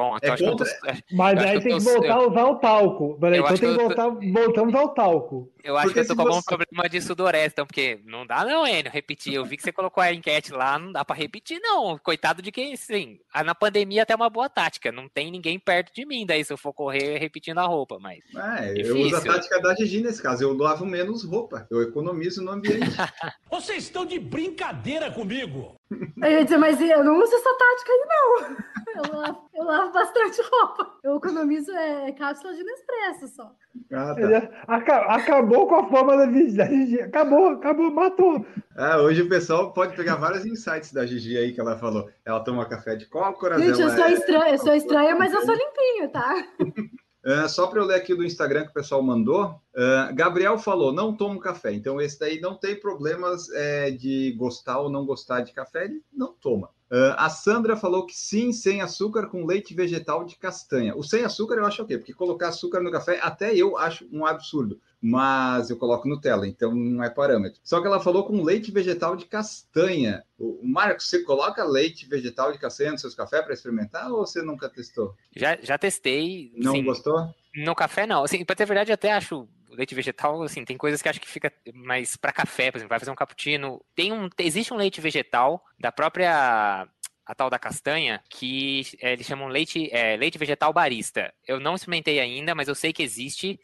Bom, 0.00 0.16
então 0.16 0.30
É 0.30 0.32
acho 0.32 0.42
que 0.42 0.48
eu 0.48 0.56
tô, 0.56 0.64
contra- 0.64 0.98
Mas 1.12 1.38
aí 1.44 1.58
que 1.58 1.68
tem 1.68 1.78
que 1.78 1.84
tô- 1.84 1.90
voltar 1.92 2.14
a 2.14 2.26
usar 2.26 2.44
o 2.46 2.56
talco. 2.56 3.18
Peraí, 3.20 3.38
então 3.40 3.48
tem 3.48 3.56
que 3.58 3.60
que 3.60 3.66
eu 3.66 3.94
tô- 3.94 4.02
voltar, 4.10 4.32
voltamos 4.32 4.74
ao 4.74 4.88
talco. 4.94 5.52
eu 5.62 5.76
acho 5.76 5.86
Porque 5.88 6.00
que 6.04 6.10
eu 6.10 6.16
tô 6.16 6.22
com 6.22 6.28
algum 6.28 6.40
você- 6.40 6.56
problema 6.56 6.88
de 6.88 7.00
sudorese, 7.02 7.52
então, 7.52 7.66
porque 7.66 8.00
não 8.06 8.26
dá 8.26 8.42
não, 8.46 8.66
Enio, 8.66 8.90
repetir. 8.90 9.34
Eu 9.34 9.44
vi 9.44 9.58
que 9.58 9.62
você 9.62 9.70
colocou 9.72 10.02
a 10.02 10.10
enquete 10.10 10.52
lá, 10.52 10.78
não 10.78 10.90
dá 10.90 11.04
pra 11.04 11.14
repetir 11.14 11.60
não. 11.60 11.98
Coitado 11.98 12.40
de 12.40 12.50
quem, 12.50 12.74
sim. 12.76 13.18
ah, 13.30 13.44
Na 13.44 13.54
pandemia 13.54 14.04
até 14.04 14.14
é 14.14 14.16
uma 14.16 14.30
boa 14.30 14.48
tática, 14.48 14.90
não 14.90 15.06
tem 15.06 15.30
ninguém 15.30 15.58
perto 15.58 15.92
de 15.94 16.06
mim, 16.06 16.24
daí 16.24 16.42
se 16.44 16.50
eu 16.52 16.56
for 16.56 16.72
correr 16.72 17.18
repetindo 17.18 17.58
a 17.58 17.66
roupa, 17.66 17.98
mas... 18.00 18.20
É, 18.34 18.70
eu 18.80 18.96
uso 18.96 19.16
a 19.16 19.18
Difícil. 19.18 19.32
tática 19.34 19.60
da 19.60 19.74
Gigi 19.74 20.00
nesse 20.00 20.22
caso, 20.22 20.42
eu 20.44 20.56
lavo 20.56 20.86
menos 20.86 21.24
roupa, 21.24 21.66
eu 21.70 21.82
economizo 21.82 22.42
no 22.42 22.52
ambiente. 22.52 22.80
Vocês 23.50 23.82
estão 23.84 24.06
de 24.06 24.18
brincadeira 24.18 25.10
comigo? 25.10 25.74
Eu 26.22 26.30
ia 26.30 26.44
dizer, 26.44 26.56
mas 26.56 26.80
eu 26.80 27.02
não 27.02 27.18
uso 27.20 27.34
essa 27.34 27.50
tática 27.56 27.92
aí, 27.92 28.06
não. 28.08 28.56
Eu 28.96 29.18
lavo, 29.18 29.50
eu 29.54 29.64
lavo 29.64 29.92
bastante 29.92 30.40
roupa. 30.42 30.94
Eu 31.02 31.16
economizo 31.16 31.72
é, 31.72 32.12
cápsula 32.12 32.54
de 32.54 32.62
Nespresso 32.62 33.28
só. 33.28 33.52
Ah, 33.92 34.14
tá. 34.14 35.04
Acabou 35.08 35.66
com 35.66 35.74
a 35.76 35.88
forma 35.88 36.16
da 36.16 36.30
Gigi-. 36.30 37.00
Acabou, 37.00 37.50
acabou, 37.50 37.90
matou. 37.90 38.44
Ah, 38.76 38.98
hoje 38.98 39.22
o 39.22 39.28
pessoal 39.28 39.72
pode 39.72 39.96
pegar 39.96 40.16
vários 40.16 40.46
insights 40.46 40.92
da 40.92 41.04
Gigi 41.06 41.36
aí 41.36 41.52
que 41.52 41.60
ela 41.60 41.76
falou. 41.76 42.08
Ela 42.24 42.40
toma 42.40 42.68
café 42.68 42.94
de 42.94 43.06
cócoras, 43.06 43.60
Gente, 43.60 43.80
eu 43.80 43.90
sou 43.90 44.04
é- 44.04 44.12
estranha, 44.12 44.52
eu 44.52 44.58
sou 44.58 44.74
estranha, 44.74 45.16
mas 45.16 45.32
eu 45.32 45.42
sou 45.42 45.54
limpinho, 45.58 46.08
tá? 46.10 46.46
Ah, 47.30 47.48
só 47.48 47.66
para 47.66 47.80
eu 47.80 47.84
ler 47.84 47.96
aqui 47.96 48.14
do 48.14 48.24
Instagram 48.24 48.64
que 48.64 48.70
o 48.70 48.74
pessoal 48.74 49.02
mandou, 49.02 49.60
ah, 49.76 50.10
Gabriel 50.12 50.58
falou: 50.58 50.92
não 50.92 51.14
tomo 51.14 51.38
café. 51.38 51.72
Então, 51.72 52.00
esse 52.00 52.18
daí 52.18 52.40
não 52.40 52.54
tem 52.54 52.78
problemas 52.78 53.50
é, 53.50 53.90
de 53.90 54.32
gostar 54.36 54.80
ou 54.80 54.90
não 54.90 55.06
gostar 55.06 55.40
de 55.40 55.52
café, 55.52 55.84
ele 55.84 56.02
não 56.12 56.32
toma. 56.32 56.70
Ah, 56.90 57.26
a 57.26 57.30
Sandra 57.30 57.76
falou 57.76 58.04
que 58.04 58.16
sim, 58.16 58.52
sem 58.52 58.82
açúcar, 58.82 59.26
com 59.26 59.46
leite 59.46 59.74
vegetal 59.74 60.24
de 60.24 60.36
castanha. 60.36 60.96
O 60.96 61.02
sem 61.02 61.24
açúcar 61.24 61.54
eu 61.56 61.66
acho 61.66 61.82
ok, 61.82 61.98
porque 61.98 62.12
colocar 62.12 62.48
açúcar 62.48 62.80
no 62.80 62.90
café 62.90 63.20
até 63.22 63.54
eu 63.54 63.78
acho 63.78 64.08
um 64.12 64.26
absurdo. 64.26 64.80
Mas 65.02 65.70
eu 65.70 65.78
coloco 65.78 66.06
Nutella, 66.06 66.46
então 66.46 66.74
não 66.74 67.02
é 67.02 67.08
parâmetro. 67.08 67.58
Só 67.64 67.80
que 67.80 67.86
ela 67.86 68.00
falou 68.00 68.24
com 68.24 68.42
leite 68.42 68.70
vegetal 68.70 69.16
de 69.16 69.24
castanha. 69.24 70.22
O 70.38 70.60
Marcos, 70.62 71.08
você 71.08 71.22
coloca 71.22 71.64
leite 71.64 72.06
vegetal 72.06 72.52
de 72.52 72.58
castanha 72.58 72.92
nos 72.92 73.00
seus 73.00 73.14
cafés 73.14 73.42
para 73.42 73.54
experimentar 73.54 74.10
ou 74.10 74.26
você 74.26 74.42
nunca 74.42 74.68
testou? 74.68 75.14
Já, 75.34 75.56
já 75.62 75.78
testei. 75.78 76.52
Não 76.54 76.72
sim, 76.72 76.84
gostou? 76.84 77.34
No 77.54 77.74
café, 77.74 78.06
não. 78.06 78.24
Assim, 78.24 78.44
pra 78.44 78.54
ter 78.54 78.66
verdade, 78.66 78.90
eu 78.90 78.94
até 78.94 79.12
acho 79.12 79.48
leite 79.70 79.94
vegetal, 79.94 80.42
assim, 80.42 80.64
tem 80.64 80.76
coisas 80.76 81.00
que 81.00 81.08
acho 81.08 81.20
que 81.20 81.28
fica 81.28 81.52
mais 81.72 82.16
pra 82.16 82.32
café, 82.32 82.70
por 82.70 82.78
exemplo, 82.78 82.90
vai 82.90 82.98
fazer 82.98 83.10
um 83.10 83.16
cappuccino. 83.16 83.80
Tem 83.94 84.12
um, 84.12 84.28
existe 84.38 84.74
um 84.74 84.76
leite 84.76 85.00
vegetal 85.00 85.64
da 85.78 85.90
própria 85.92 86.86
a 87.30 87.34
tal 87.34 87.48
da 87.48 87.60
castanha, 87.60 88.20
que 88.28 88.82
é, 89.00 89.12
eles 89.12 89.24
chamam 89.24 89.46
leite, 89.46 89.88
é, 89.92 90.16
leite 90.16 90.36
vegetal 90.36 90.72
barista. 90.72 91.32
Eu 91.46 91.60
não 91.60 91.76
experimentei 91.76 92.18
ainda, 92.18 92.56
mas 92.56 92.66
eu 92.66 92.74
sei 92.74 92.92
que 92.92 93.04
existe. 93.04 93.60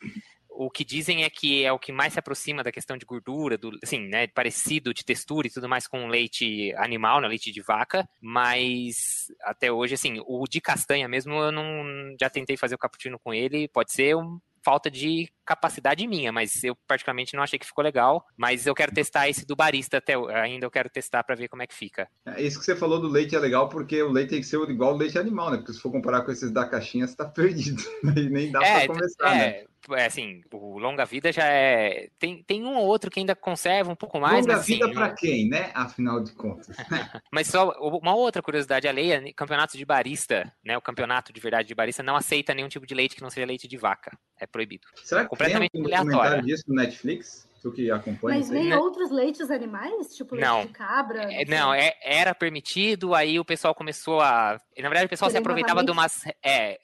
O 0.59 0.71
que 0.71 0.85
dizem 0.85 1.23
é 1.23 1.31
que 1.31 1.65
é 1.65 1.73
o 1.73 1.79
que 1.79 1.93
mais 1.93 2.15
se 2.15 2.19
aproxima 2.19 2.63
da 2.63 2.73
questão 2.73 2.97
de 2.97 3.05
gordura, 3.05 3.59
do, 3.59 3.71
assim, 3.83 4.09
né, 4.09 4.27
parecido 4.29 4.95
de 4.95 5.05
textura 5.05 5.47
e 5.47 5.51
tudo 5.51 5.69
mais 5.69 5.87
com 5.87 6.09
leite 6.09 6.75
animal, 6.77 7.21
né, 7.21 7.29
leite 7.29 7.53
de 7.53 7.61
vaca, 7.61 8.09
mas 8.21 9.27
até 9.43 9.71
hoje, 9.71 9.95
assim, 9.95 10.21
o 10.27 10.45
de 10.49 10.61
castanha 10.61 11.09
mesmo, 11.09 11.35
eu 11.35 11.53
não 11.53 12.17
já 12.19 12.31
tentei 12.31 12.57
fazer 12.57 12.75
o 12.75 12.79
cappuccino 12.79 13.19
com 13.19 13.35
ele, 13.35 13.69
pode 13.69 13.93
ser 13.93 14.17
um, 14.17 14.41
falta 14.67 14.91
de 14.91 15.29
capacidade 15.45 16.05
minha, 16.09 16.33
mas 16.33 16.65
eu 16.65 16.75
particularmente 16.89 17.37
não 17.37 17.43
achei 17.45 17.57
que 17.57 17.65
ficou 17.65 17.85
legal, 17.85 18.27
mas 18.37 18.67
eu 18.67 18.75
quero 18.75 18.93
testar 18.93 19.29
esse 19.29 19.47
do 19.47 19.55
barista 19.55 19.99
até 19.99 20.15
ainda 20.43 20.67
eu 20.67 20.71
quero 20.73 20.91
testar 20.91 21.23
para 21.23 21.37
ver 21.37 21.47
como 21.47 21.63
é 21.63 21.69
que 21.69 21.75
fica. 21.75 22.09
É, 22.27 22.43
Isso 22.43 22.59
que 22.59 22.65
você 22.65 22.75
falou 22.75 23.01
do 23.01 23.07
leite 23.07 23.37
é 23.37 23.39
legal, 23.39 23.69
porque 23.69 24.03
o 24.03 24.11
leite 24.11 24.31
tem 24.31 24.41
que 24.41 24.47
ser 24.47 24.59
igual 24.69 24.95
o 24.95 24.97
leite 24.97 25.17
animal, 25.17 25.53
né? 25.53 25.59
Porque 25.59 25.73
se 25.73 25.81
for 25.81 25.93
comparar 25.93 26.23
com 26.23 26.33
esses 26.33 26.51
da 26.51 26.69
caixinha, 26.69 27.07
você 27.07 27.15
tá 27.15 27.27
perdido. 27.31 27.81
Aí 28.17 28.29
nem 28.29 28.51
dá 28.51 28.61
é, 28.61 28.87
para 28.87 28.95
começar, 28.95 29.37
é, 29.37 29.39
né? 29.39 29.65
É, 29.91 30.07
assim, 30.07 30.43
o 30.53 30.79
longa 30.79 31.05
vida 31.05 31.33
já 31.33 31.45
é. 31.45 32.09
Tem, 32.19 32.43
tem 32.43 32.65
um 32.65 32.77
ou 32.77 32.87
outro 32.87 33.11
que 33.11 33.21
ainda 33.21 33.35
conserva 33.35 33.91
um 33.91 33.97
pouco 33.97 34.19
mais. 34.19 34.47
Longa 34.47 34.55
mas, 34.55 34.61
assim, 34.63 34.75
vida 34.75 34.91
para 34.93 35.11
quem, 35.11 35.49
né? 35.49 35.71
Afinal 35.75 36.23
de 36.23 36.33
contas. 36.33 36.67
Mas 37.31 37.49
só 37.49 37.71
uma 37.81 38.15
outra 38.15 38.43
curiosidade 38.43 38.89
alheia, 38.89 39.23
campeonato 39.35 39.77
de 39.77 39.85
barista, 39.85 40.53
né? 40.65 40.77
O 40.77 40.83
campeonato 40.83 41.33
de 41.33 41.41
verdade 41.41 41.69
de 41.69 41.75
barista 41.75 42.03
não 42.03 42.17
aceita 42.17 42.55
nenhum 42.55 42.69
tipo 42.69 42.87
de 42.87 42.95
leite 42.95 43.17
que 43.17 43.23
não 43.23 43.31
seja 43.31 43.47
leite 43.47 43.69
de 43.69 43.77
vaca. 43.77 44.17
É 44.39 44.47
proibido. 44.47 44.87
Será 45.03 45.23
que 45.23 45.31
Completamente 45.31 45.73
tem 45.73 45.95
algum 45.95 46.15
aleatório. 46.15 46.43
disso 46.45 46.65
no 46.69 46.75
Netflix? 46.75 47.47
Tu 47.67 47.73
que 47.73 47.91
acompanha 47.91 48.39
Mas 48.39 48.49
nem 48.49 48.73
outros 48.75 49.11
leites 49.11 49.51
animais? 49.51 50.15
Tipo 50.15 50.37
leite 50.37 50.47
Não. 50.47 50.67
de 50.67 50.69
cabra? 50.69 51.23
É, 51.33 51.45
não, 51.47 51.75
é- 51.75 51.95
era 52.01 52.33
permitido, 52.33 53.13
aí 53.13 53.41
o 53.41 53.45
pessoal 53.45 53.75
começou 53.75 54.21
a. 54.21 54.57
Na 54.79 54.89
verdade, 54.89 55.07
o 55.07 55.09
pessoal 55.09 55.29
se 55.29 55.37
aproveitava 55.37 55.83
de 55.83 55.91
umas. 55.91 56.23
É, 56.45 56.79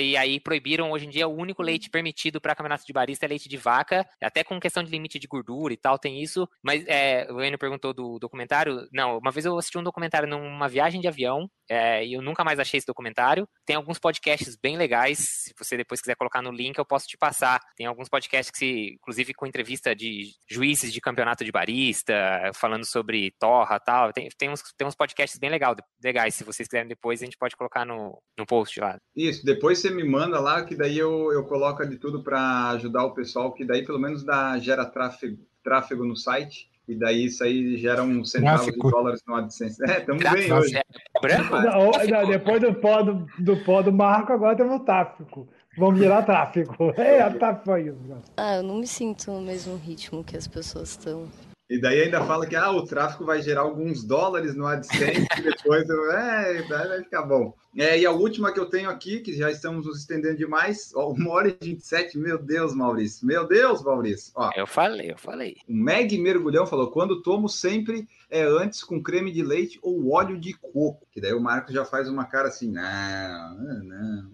e 0.00 0.16
aí 0.16 0.38
proibiram. 0.38 0.92
Hoje 0.92 1.06
em 1.06 1.10
dia, 1.10 1.26
o 1.26 1.34
único 1.34 1.60
leite 1.60 1.90
permitido 1.90 2.40
para 2.40 2.54
campeonato 2.54 2.84
de 2.86 2.92
barista 2.92 3.26
é 3.26 3.28
leite 3.28 3.48
de 3.48 3.56
vaca, 3.56 4.06
até 4.22 4.44
com 4.44 4.60
questão 4.60 4.84
de 4.84 4.92
limite 4.92 5.18
de 5.18 5.26
gordura 5.26 5.74
e 5.74 5.76
tal, 5.76 5.98
tem 5.98 6.22
isso. 6.22 6.48
Mas 6.62 6.84
é, 6.86 7.26
o 7.32 7.42
Enio 7.42 7.58
perguntou 7.58 7.92
do 7.92 8.20
documentário. 8.20 8.86
Não, 8.92 9.18
uma 9.18 9.32
vez 9.32 9.44
eu 9.44 9.58
assisti 9.58 9.76
um 9.76 9.82
documentário 9.82 10.28
numa 10.28 10.68
viagem 10.68 11.00
de 11.00 11.08
avião, 11.08 11.50
é, 11.68 12.06
e 12.06 12.12
eu 12.12 12.22
nunca 12.22 12.44
mais 12.44 12.60
achei 12.60 12.78
esse 12.78 12.86
documentário. 12.86 13.48
Tem 13.66 13.74
alguns 13.74 13.98
podcasts 13.98 14.56
bem 14.56 14.76
legais. 14.76 15.18
Se 15.18 15.54
você 15.58 15.76
depois 15.76 16.00
quiser 16.00 16.14
colocar 16.14 16.42
no 16.42 16.52
link, 16.52 16.78
eu 16.78 16.86
posso 16.86 17.08
te 17.08 17.16
passar. 17.18 17.60
Tem 17.76 17.86
alguns 17.86 18.08
podcasts 18.08 18.52
que, 18.52 18.58
se, 18.58 18.94
inclusive, 18.94 19.34
com 19.34 19.46
entrevista 19.46 19.96
de 19.96 20.11
juízes 20.48 20.92
de 20.92 21.00
campeonato 21.00 21.44
de 21.44 21.52
barista, 21.52 22.50
falando 22.54 22.84
sobre 22.84 23.32
torra 23.38 23.76
e 23.76 23.80
tal. 23.80 24.12
Tem, 24.12 24.28
tem, 24.36 24.50
uns, 24.50 24.62
tem 24.76 24.86
uns 24.86 24.94
podcasts 24.94 25.38
bem 25.38 25.50
legal, 25.50 25.74
legais. 26.02 26.34
Se 26.34 26.44
vocês 26.44 26.68
quiserem 26.68 26.88
depois, 26.88 27.20
a 27.20 27.24
gente 27.24 27.38
pode 27.38 27.56
colocar 27.56 27.84
no, 27.84 28.20
no 28.38 28.46
post 28.46 28.80
lá. 28.80 28.98
Isso, 29.14 29.44
depois 29.44 29.78
você 29.78 29.90
me 29.90 30.04
manda 30.04 30.40
lá, 30.40 30.64
que 30.64 30.74
daí 30.74 30.98
eu, 30.98 31.32
eu 31.32 31.44
coloco 31.44 31.86
de 31.86 31.96
tudo 31.96 32.22
para 32.22 32.70
ajudar 32.70 33.04
o 33.04 33.14
pessoal, 33.14 33.52
que 33.52 33.64
daí 33.64 33.84
pelo 33.84 33.98
menos 33.98 34.24
dá, 34.24 34.58
gera 34.58 34.84
tráfego, 34.84 35.38
tráfego 35.62 36.04
no 36.04 36.16
site, 36.16 36.70
e 36.88 36.96
daí 36.96 37.26
isso 37.26 37.44
aí 37.44 37.76
gera 37.76 38.02
um 38.02 38.24
centavo 38.24 38.64
Tráfico. 38.64 38.86
de 38.86 38.92
dólares 38.92 39.20
no 39.26 39.34
AdSense. 39.36 39.82
É, 39.88 39.98
estamos 39.98 40.22
bem 40.22 40.52
hoje. 40.52 40.76
é, 40.76 40.82
branco? 41.20 41.56
Não, 41.56 41.90
não, 41.90 42.28
depois 42.28 42.60
do 42.60 42.74
pó 42.74 43.02
do, 43.02 43.26
do 43.38 43.56
pó 43.64 43.82
do 43.82 43.92
Marco, 43.92 44.32
agora 44.32 44.56
temos 44.56 44.80
o 44.80 44.84
tráfico. 44.84 45.48
Vamos 45.76 45.98
virar 45.98 46.22
tráfico. 46.22 46.92
É, 46.96 47.28
tráfico 47.30 47.64
foi 47.64 47.82
isso. 47.88 47.96
Ah, 48.36 48.56
eu 48.56 48.62
não 48.62 48.76
me 48.78 48.86
sinto 48.86 49.30
no 49.32 49.40
mesmo 49.40 49.76
ritmo 49.76 50.22
que 50.22 50.36
as 50.36 50.46
pessoas 50.46 50.90
estão. 50.90 51.28
E 51.70 51.80
daí 51.80 52.02
ainda 52.02 52.22
fala 52.24 52.46
que 52.46 52.54
ah, 52.54 52.70
o 52.70 52.84
tráfico 52.84 53.24
vai 53.24 53.40
gerar 53.40 53.62
alguns 53.62 54.04
dólares 54.04 54.54
no 54.54 54.66
AdSense, 54.66 55.26
e 55.38 55.40
depois 55.42 55.88
eu- 55.88 56.12
é, 56.12 56.60
vai 56.62 56.98
ficar 57.02 57.22
bom. 57.22 57.54
É, 57.78 57.98
e 57.98 58.04
a 58.04 58.10
última 58.10 58.52
que 58.52 58.60
eu 58.60 58.66
tenho 58.66 58.90
aqui, 58.90 59.20
que 59.20 59.32
já 59.32 59.50
estamos 59.50 59.86
nos 59.86 60.00
estendendo 60.00 60.36
demais, 60.36 60.92
ó, 60.94 61.08
uma 61.10 61.30
hora 61.30 61.48
e 61.48 61.56
27, 61.64 62.18
meu 62.18 62.36
Deus, 62.36 62.74
Maurício, 62.74 63.26
meu 63.26 63.46
Deus, 63.48 63.82
Maurício. 63.82 64.30
Ó, 64.36 64.50
Eu 64.54 64.66
falei, 64.66 65.10
eu 65.12 65.16
falei. 65.16 65.56
o 65.66 65.72
Meg 65.74 66.18
Mergulhão 66.18 66.66
falou, 66.66 66.90
quando 66.90 67.22
tomo 67.22 67.48
sempre 67.48 68.06
é 68.30 68.42
antes 68.42 68.84
com 68.84 69.02
creme 69.02 69.32
de 69.32 69.42
leite 69.42 69.78
ou 69.82 70.12
óleo 70.12 70.38
de 70.38 70.52
coco. 70.52 71.06
Que 71.10 71.22
daí 71.22 71.32
o 71.32 71.40
Marcos 71.40 71.72
já 71.72 71.86
faz 71.86 72.06
uma 72.10 72.26
cara 72.26 72.48
assim, 72.48 72.70
não, 72.70 73.54
não. 73.82 74.30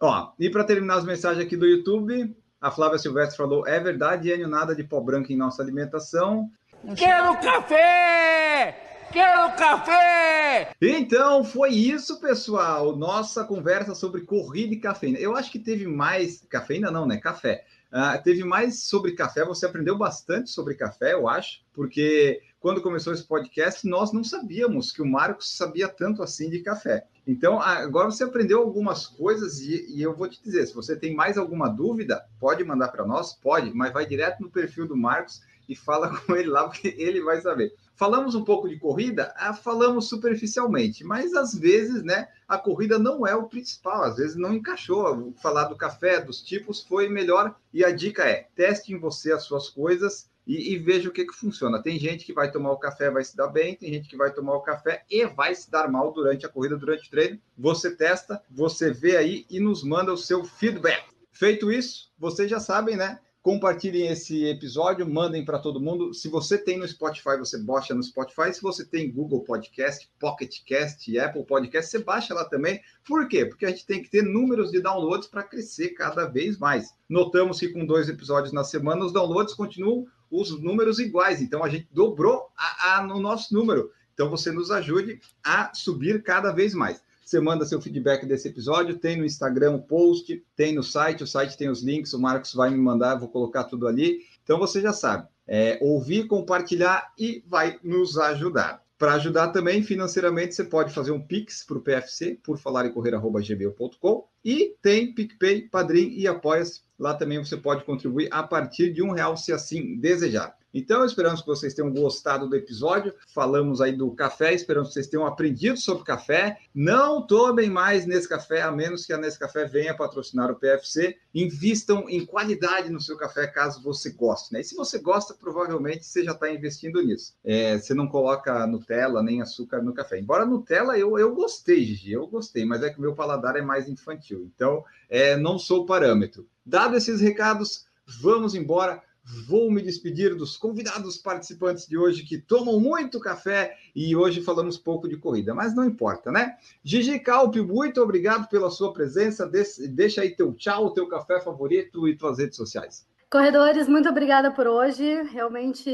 Ó, 0.00 0.32
e 0.38 0.50
para 0.50 0.64
terminar 0.64 0.96
as 0.96 1.04
mensagens 1.04 1.44
aqui 1.44 1.56
do 1.56 1.66
YouTube, 1.66 2.36
a 2.60 2.70
Flávia 2.70 2.98
Silvestre 2.98 3.36
falou, 3.36 3.66
é 3.66 3.78
verdade, 3.78 4.30
Enio, 4.30 4.48
nada 4.48 4.74
de 4.74 4.84
pó 4.84 5.00
branco 5.00 5.32
em 5.32 5.36
nossa 5.36 5.62
alimentação. 5.62 6.50
Quero 6.96 7.38
café! 7.40 9.06
Quero 9.12 9.56
café! 9.56 10.72
Então, 10.80 11.44
foi 11.44 11.70
isso, 11.70 12.20
pessoal. 12.20 12.96
Nossa 12.96 13.44
conversa 13.44 13.94
sobre 13.94 14.22
corrida 14.22 14.74
e 14.74 14.80
cafeína. 14.80 15.18
Eu 15.18 15.36
acho 15.36 15.52
que 15.52 15.58
teve 15.58 15.86
mais. 15.86 16.44
Cafeína 16.48 16.90
não, 16.90 17.06
né? 17.06 17.18
Café. 17.18 17.64
Ah, 17.92 18.18
teve 18.18 18.42
mais 18.42 18.82
sobre 18.84 19.12
café. 19.12 19.44
Você 19.44 19.66
aprendeu 19.66 19.96
bastante 19.96 20.50
sobre 20.50 20.74
café, 20.74 21.12
eu 21.12 21.28
acho, 21.28 21.60
porque 21.72 22.42
quando 22.64 22.80
começou 22.80 23.12
esse 23.12 23.24
podcast, 23.24 23.86
nós 23.86 24.10
não 24.10 24.24
sabíamos 24.24 24.90
que 24.90 25.02
o 25.02 25.06
Marcos 25.06 25.54
sabia 25.54 25.86
tanto 25.86 26.22
assim 26.22 26.48
de 26.48 26.60
café. 26.60 27.06
Então, 27.26 27.60
agora 27.60 28.10
você 28.10 28.24
aprendeu 28.24 28.58
algumas 28.58 29.06
coisas 29.06 29.60
e, 29.60 29.84
e 29.94 30.00
eu 30.00 30.16
vou 30.16 30.26
te 30.30 30.42
dizer: 30.42 30.66
se 30.66 30.74
você 30.74 30.96
tem 30.96 31.14
mais 31.14 31.36
alguma 31.36 31.68
dúvida, 31.68 32.24
pode 32.40 32.64
mandar 32.64 32.88
para 32.88 33.04
nós, 33.04 33.34
pode, 33.34 33.70
mas 33.74 33.92
vai 33.92 34.06
direto 34.06 34.40
no 34.40 34.50
perfil 34.50 34.88
do 34.88 34.96
Marcos 34.96 35.42
e 35.68 35.76
fala 35.76 36.16
com 36.24 36.34
ele 36.34 36.48
lá, 36.48 36.66
porque 36.66 36.94
ele 36.96 37.22
vai 37.22 37.38
saber. 37.42 37.70
Falamos 37.94 38.34
um 38.34 38.42
pouco 38.42 38.66
de 38.66 38.78
corrida? 38.78 39.34
Ah, 39.36 39.52
falamos 39.52 40.08
superficialmente, 40.08 41.04
mas 41.04 41.34
às 41.34 41.54
vezes, 41.54 42.02
né, 42.02 42.28
a 42.48 42.56
corrida 42.56 42.98
não 42.98 43.26
é 43.26 43.36
o 43.36 43.46
principal, 43.46 44.04
às 44.04 44.16
vezes 44.16 44.36
não 44.36 44.54
encaixou. 44.54 45.34
Falar 45.42 45.64
do 45.64 45.76
café, 45.76 46.18
dos 46.18 46.40
tipos, 46.40 46.82
foi 46.82 47.10
melhor. 47.10 47.54
E 47.74 47.84
a 47.84 47.90
dica 47.90 48.24
é: 48.24 48.48
teste 48.56 48.90
em 48.90 48.98
você 48.98 49.32
as 49.32 49.42
suas 49.42 49.68
coisas 49.68 50.32
e, 50.46 50.74
e 50.74 50.78
veja 50.78 51.08
o 51.08 51.12
que, 51.12 51.24
que 51.24 51.34
funciona. 51.34 51.82
Tem 51.82 51.98
gente 51.98 52.24
que 52.24 52.32
vai 52.32 52.50
tomar 52.50 52.72
o 52.72 52.78
café 52.78 53.10
vai 53.10 53.24
se 53.24 53.36
dar 53.36 53.48
bem, 53.48 53.74
tem 53.74 53.92
gente 53.92 54.08
que 54.08 54.16
vai 54.16 54.32
tomar 54.32 54.54
o 54.54 54.62
café 54.62 55.04
e 55.10 55.26
vai 55.26 55.54
se 55.54 55.70
dar 55.70 55.90
mal 55.90 56.12
durante 56.12 56.44
a 56.44 56.48
corrida, 56.48 56.76
durante 56.76 57.08
o 57.08 57.10
treino. 57.10 57.38
Você 57.56 57.94
testa, 57.94 58.42
você 58.50 58.92
vê 58.92 59.16
aí 59.16 59.46
e 59.50 59.58
nos 59.60 59.82
manda 59.82 60.12
o 60.12 60.18
seu 60.18 60.44
feedback. 60.44 61.04
Feito 61.32 61.72
isso, 61.72 62.12
vocês 62.18 62.48
já 62.48 62.60
sabem, 62.60 62.96
né? 62.96 63.18
Compartilhem 63.44 64.08
esse 64.08 64.46
episódio, 64.46 65.06
mandem 65.06 65.44
para 65.44 65.58
todo 65.58 65.78
mundo. 65.78 66.14
Se 66.14 66.28
você 66.28 66.56
tem 66.56 66.78
no 66.78 66.88
Spotify, 66.88 67.36
você 67.38 67.58
baixa 67.58 67.94
no 67.94 68.02
Spotify. 68.02 68.54
Se 68.54 68.62
você 68.62 68.86
tem 68.86 69.12
Google 69.12 69.44
Podcast, 69.44 70.10
Pocket 70.18 70.64
Cast, 70.64 71.18
Apple 71.18 71.44
Podcast, 71.44 71.90
você 71.90 71.98
baixa 71.98 72.32
lá 72.32 72.46
também. 72.46 72.80
Por 73.06 73.28
quê? 73.28 73.44
Porque 73.44 73.66
a 73.66 73.68
gente 73.68 73.84
tem 73.84 74.02
que 74.02 74.08
ter 74.08 74.22
números 74.22 74.70
de 74.70 74.80
downloads 74.80 75.28
para 75.28 75.42
crescer 75.42 75.90
cada 75.90 76.24
vez 76.24 76.56
mais. 76.56 76.94
Notamos 77.06 77.60
que 77.60 77.68
com 77.68 77.84
dois 77.84 78.08
episódios 78.08 78.50
na 78.50 78.64
semana, 78.64 79.04
os 79.04 79.12
downloads 79.12 79.52
continuam 79.52 80.06
os 80.40 80.60
números 80.60 80.98
iguais. 80.98 81.40
Então 81.40 81.64
a 81.64 81.68
gente 81.68 81.88
dobrou 81.92 82.48
a, 82.56 82.96
a, 82.98 83.02
no 83.06 83.20
nosso 83.20 83.54
número. 83.54 83.90
Então 84.12 84.30
você 84.30 84.50
nos 84.50 84.70
ajude 84.70 85.20
a 85.42 85.72
subir 85.74 86.22
cada 86.22 86.52
vez 86.52 86.74
mais. 86.74 87.02
Você 87.24 87.40
manda 87.40 87.64
seu 87.64 87.80
feedback 87.80 88.26
desse 88.26 88.48
episódio, 88.48 88.98
tem 88.98 89.16
no 89.16 89.24
Instagram 89.24 89.72
o 89.72 89.82
post, 89.82 90.44
tem 90.54 90.74
no 90.74 90.82
site, 90.82 91.24
o 91.24 91.26
site 91.26 91.56
tem 91.56 91.70
os 91.70 91.82
links, 91.82 92.12
o 92.12 92.20
Marcos 92.20 92.52
vai 92.52 92.70
me 92.70 92.76
mandar, 92.76 93.16
vou 93.16 93.28
colocar 93.28 93.64
tudo 93.64 93.88
ali. 93.88 94.20
Então 94.42 94.58
você 94.58 94.80
já 94.80 94.92
sabe, 94.92 95.26
é, 95.46 95.78
ouvir, 95.80 96.26
compartilhar 96.26 97.12
e 97.18 97.42
vai 97.46 97.78
nos 97.82 98.18
ajudar. 98.18 98.84
Para 98.96 99.14
ajudar 99.14 99.48
também 99.48 99.82
financeiramente, 99.82 100.54
você 100.54 100.64
pode 100.64 100.92
fazer 100.92 101.10
um 101.10 101.20
Pix 101.20 101.64
para 101.64 101.78
o 101.78 101.80
PFC, 101.80 102.38
por 102.42 102.58
falar 102.58 102.86
e 102.86 102.90
correr.gmail.com. 102.90 104.28
E 104.44 104.76
tem 104.80 105.12
PicPay, 105.12 105.62
Padrim 105.68 106.10
e 106.10 106.28
Apoia-se. 106.28 106.83
Lá 106.98 107.14
também 107.14 107.38
você 107.38 107.56
pode 107.56 107.84
contribuir 107.84 108.28
a 108.30 108.42
partir 108.42 108.92
de 108.92 109.02
um 109.02 109.10
real, 109.10 109.36
se 109.36 109.52
assim 109.52 109.96
desejar. 109.96 110.56
Então, 110.74 111.04
esperamos 111.04 111.40
que 111.40 111.46
vocês 111.46 111.72
tenham 111.72 111.92
gostado 111.92 112.48
do 112.48 112.56
episódio. 112.56 113.14
Falamos 113.32 113.80
aí 113.80 113.92
do 113.92 114.10
café, 114.10 114.52
esperamos 114.52 114.88
que 114.88 114.94
vocês 114.94 115.06
tenham 115.06 115.24
aprendido 115.24 115.78
sobre 115.78 116.02
café. 116.02 116.58
Não 116.74 117.24
tomem 117.24 117.70
mais 117.70 118.04
nesse 118.04 118.28
café, 118.28 118.60
a 118.62 118.72
menos 118.72 119.06
que 119.06 119.12
a 119.12 119.16
Nescafé 119.16 119.66
venha 119.66 119.94
patrocinar 119.94 120.50
o 120.50 120.56
PFC. 120.56 121.16
Invistam 121.32 122.10
em 122.10 122.26
qualidade 122.26 122.90
no 122.90 123.00
seu 123.00 123.16
café, 123.16 123.46
caso 123.46 123.80
você 123.84 124.10
goste. 124.10 124.52
Né? 124.52 124.62
E 124.62 124.64
se 124.64 124.74
você 124.74 124.98
gosta, 124.98 125.32
provavelmente 125.32 126.04
você 126.04 126.24
já 126.24 126.32
está 126.32 126.50
investindo 126.50 127.00
nisso. 127.00 127.34
É, 127.44 127.78
você 127.78 127.94
não 127.94 128.08
coloca 128.08 128.66
Nutella 128.66 129.22
nem 129.22 129.40
açúcar 129.40 129.80
no 129.80 129.94
café. 129.94 130.18
Embora 130.18 130.44
Nutella 130.44 130.98
eu, 130.98 131.16
eu 131.16 131.32
gostei, 131.36 131.84
Gigi, 131.84 132.10
eu 132.10 132.26
gostei, 132.26 132.64
mas 132.64 132.82
é 132.82 132.90
que 132.90 132.98
o 132.98 133.02
meu 133.02 133.14
paladar 133.14 133.54
é 133.54 133.62
mais 133.62 133.88
infantil. 133.88 134.50
Então, 134.52 134.84
é, 135.08 135.36
não 135.36 135.56
sou 135.56 135.86
parâmetro. 135.86 136.48
Dado 136.64 136.96
esses 136.96 137.20
recados, 137.20 137.86
vamos 138.20 138.54
embora. 138.54 139.02
Vou 139.46 139.70
me 139.70 139.80
despedir 139.80 140.34
dos 140.34 140.56
convidados 140.56 141.16
participantes 141.16 141.86
de 141.86 141.96
hoje 141.96 142.24
que 142.24 142.36
tomam 142.36 142.78
muito 142.78 143.18
café 143.18 143.74
e 143.96 144.14
hoje 144.14 144.42
falamos 144.42 144.76
pouco 144.76 145.08
de 145.08 145.16
corrida, 145.16 145.54
mas 145.54 145.74
não 145.74 145.84
importa, 145.84 146.30
né? 146.30 146.56
Gigi 146.82 147.18
Calpe, 147.18 147.62
muito 147.62 148.02
obrigado 148.02 148.48
pela 148.48 148.70
sua 148.70 148.92
presença. 148.92 149.50
Deixa 149.90 150.20
aí 150.20 150.36
teu 150.36 150.52
tchau, 150.52 150.90
teu 150.90 151.08
café 151.08 151.40
favorito 151.40 152.06
e 152.06 152.16
tuas 152.16 152.38
redes 152.38 152.56
sociais. 152.56 153.06
Corredores, 153.30 153.88
muito 153.88 154.08
obrigada 154.08 154.52
por 154.52 154.66
hoje. 154.66 155.22
Realmente 155.24 155.90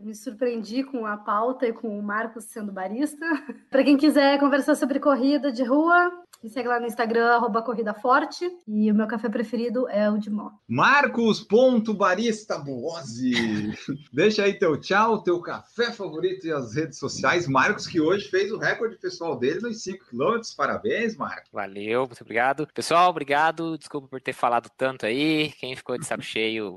me 0.00 0.14
surpreendi 0.14 0.84
com 0.84 1.04
a 1.06 1.16
pauta 1.16 1.66
e 1.66 1.72
com 1.72 1.98
o 1.98 2.02
Marcos 2.02 2.44
sendo 2.44 2.70
barista. 2.70 3.26
Para 3.68 3.82
quem 3.82 3.96
quiser 3.96 4.38
conversar 4.38 4.76
sobre 4.76 5.00
corrida 5.00 5.50
de 5.50 5.64
rua, 5.64 6.12
me 6.44 6.50
segue 6.50 6.68
lá 6.68 6.78
no 6.78 6.86
Instagram, 6.86 7.36
arroba 7.36 7.62
Corrida 7.62 7.94
Forte. 7.94 8.46
E 8.68 8.92
o 8.92 8.94
meu 8.94 9.06
café 9.06 9.30
preferido 9.30 9.88
é 9.88 10.10
o 10.10 10.18
de 10.18 10.28
mó. 10.28 10.50
Marcos.barista 10.68 12.58
Buozzi. 12.58 13.72
Deixa 14.12 14.44
aí 14.44 14.58
teu 14.58 14.78
tchau, 14.78 15.22
teu 15.22 15.40
café 15.40 15.90
favorito 15.90 16.46
e 16.46 16.52
as 16.52 16.74
redes 16.74 16.98
sociais. 16.98 17.48
Marcos, 17.48 17.86
que 17.86 17.98
hoje 17.98 18.28
fez 18.28 18.52
o 18.52 18.58
recorde 18.58 18.98
pessoal 18.98 19.38
dele 19.38 19.60
nos 19.60 19.82
5 19.82 20.04
km. 20.10 20.38
Parabéns, 20.54 21.16
Marcos. 21.16 21.48
Valeu, 21.50 22.00
muito 22.00 22.20
obrigado. 22.20 22.68
Pessoal, 22.74 23.08
obrigado. 23.08 23.78
Desculpa 23.78 24.06
por 24.06 24.20
ter 24.20 24.34
falado 24.34 24.68
tanto 24.76 25.06
aí. 25.06 25.50
Quem 25.58 25.74
ficou 25.74 25.96
de 25.96 26.04
saco 26.04 26.20
cheio, 26.22 26.76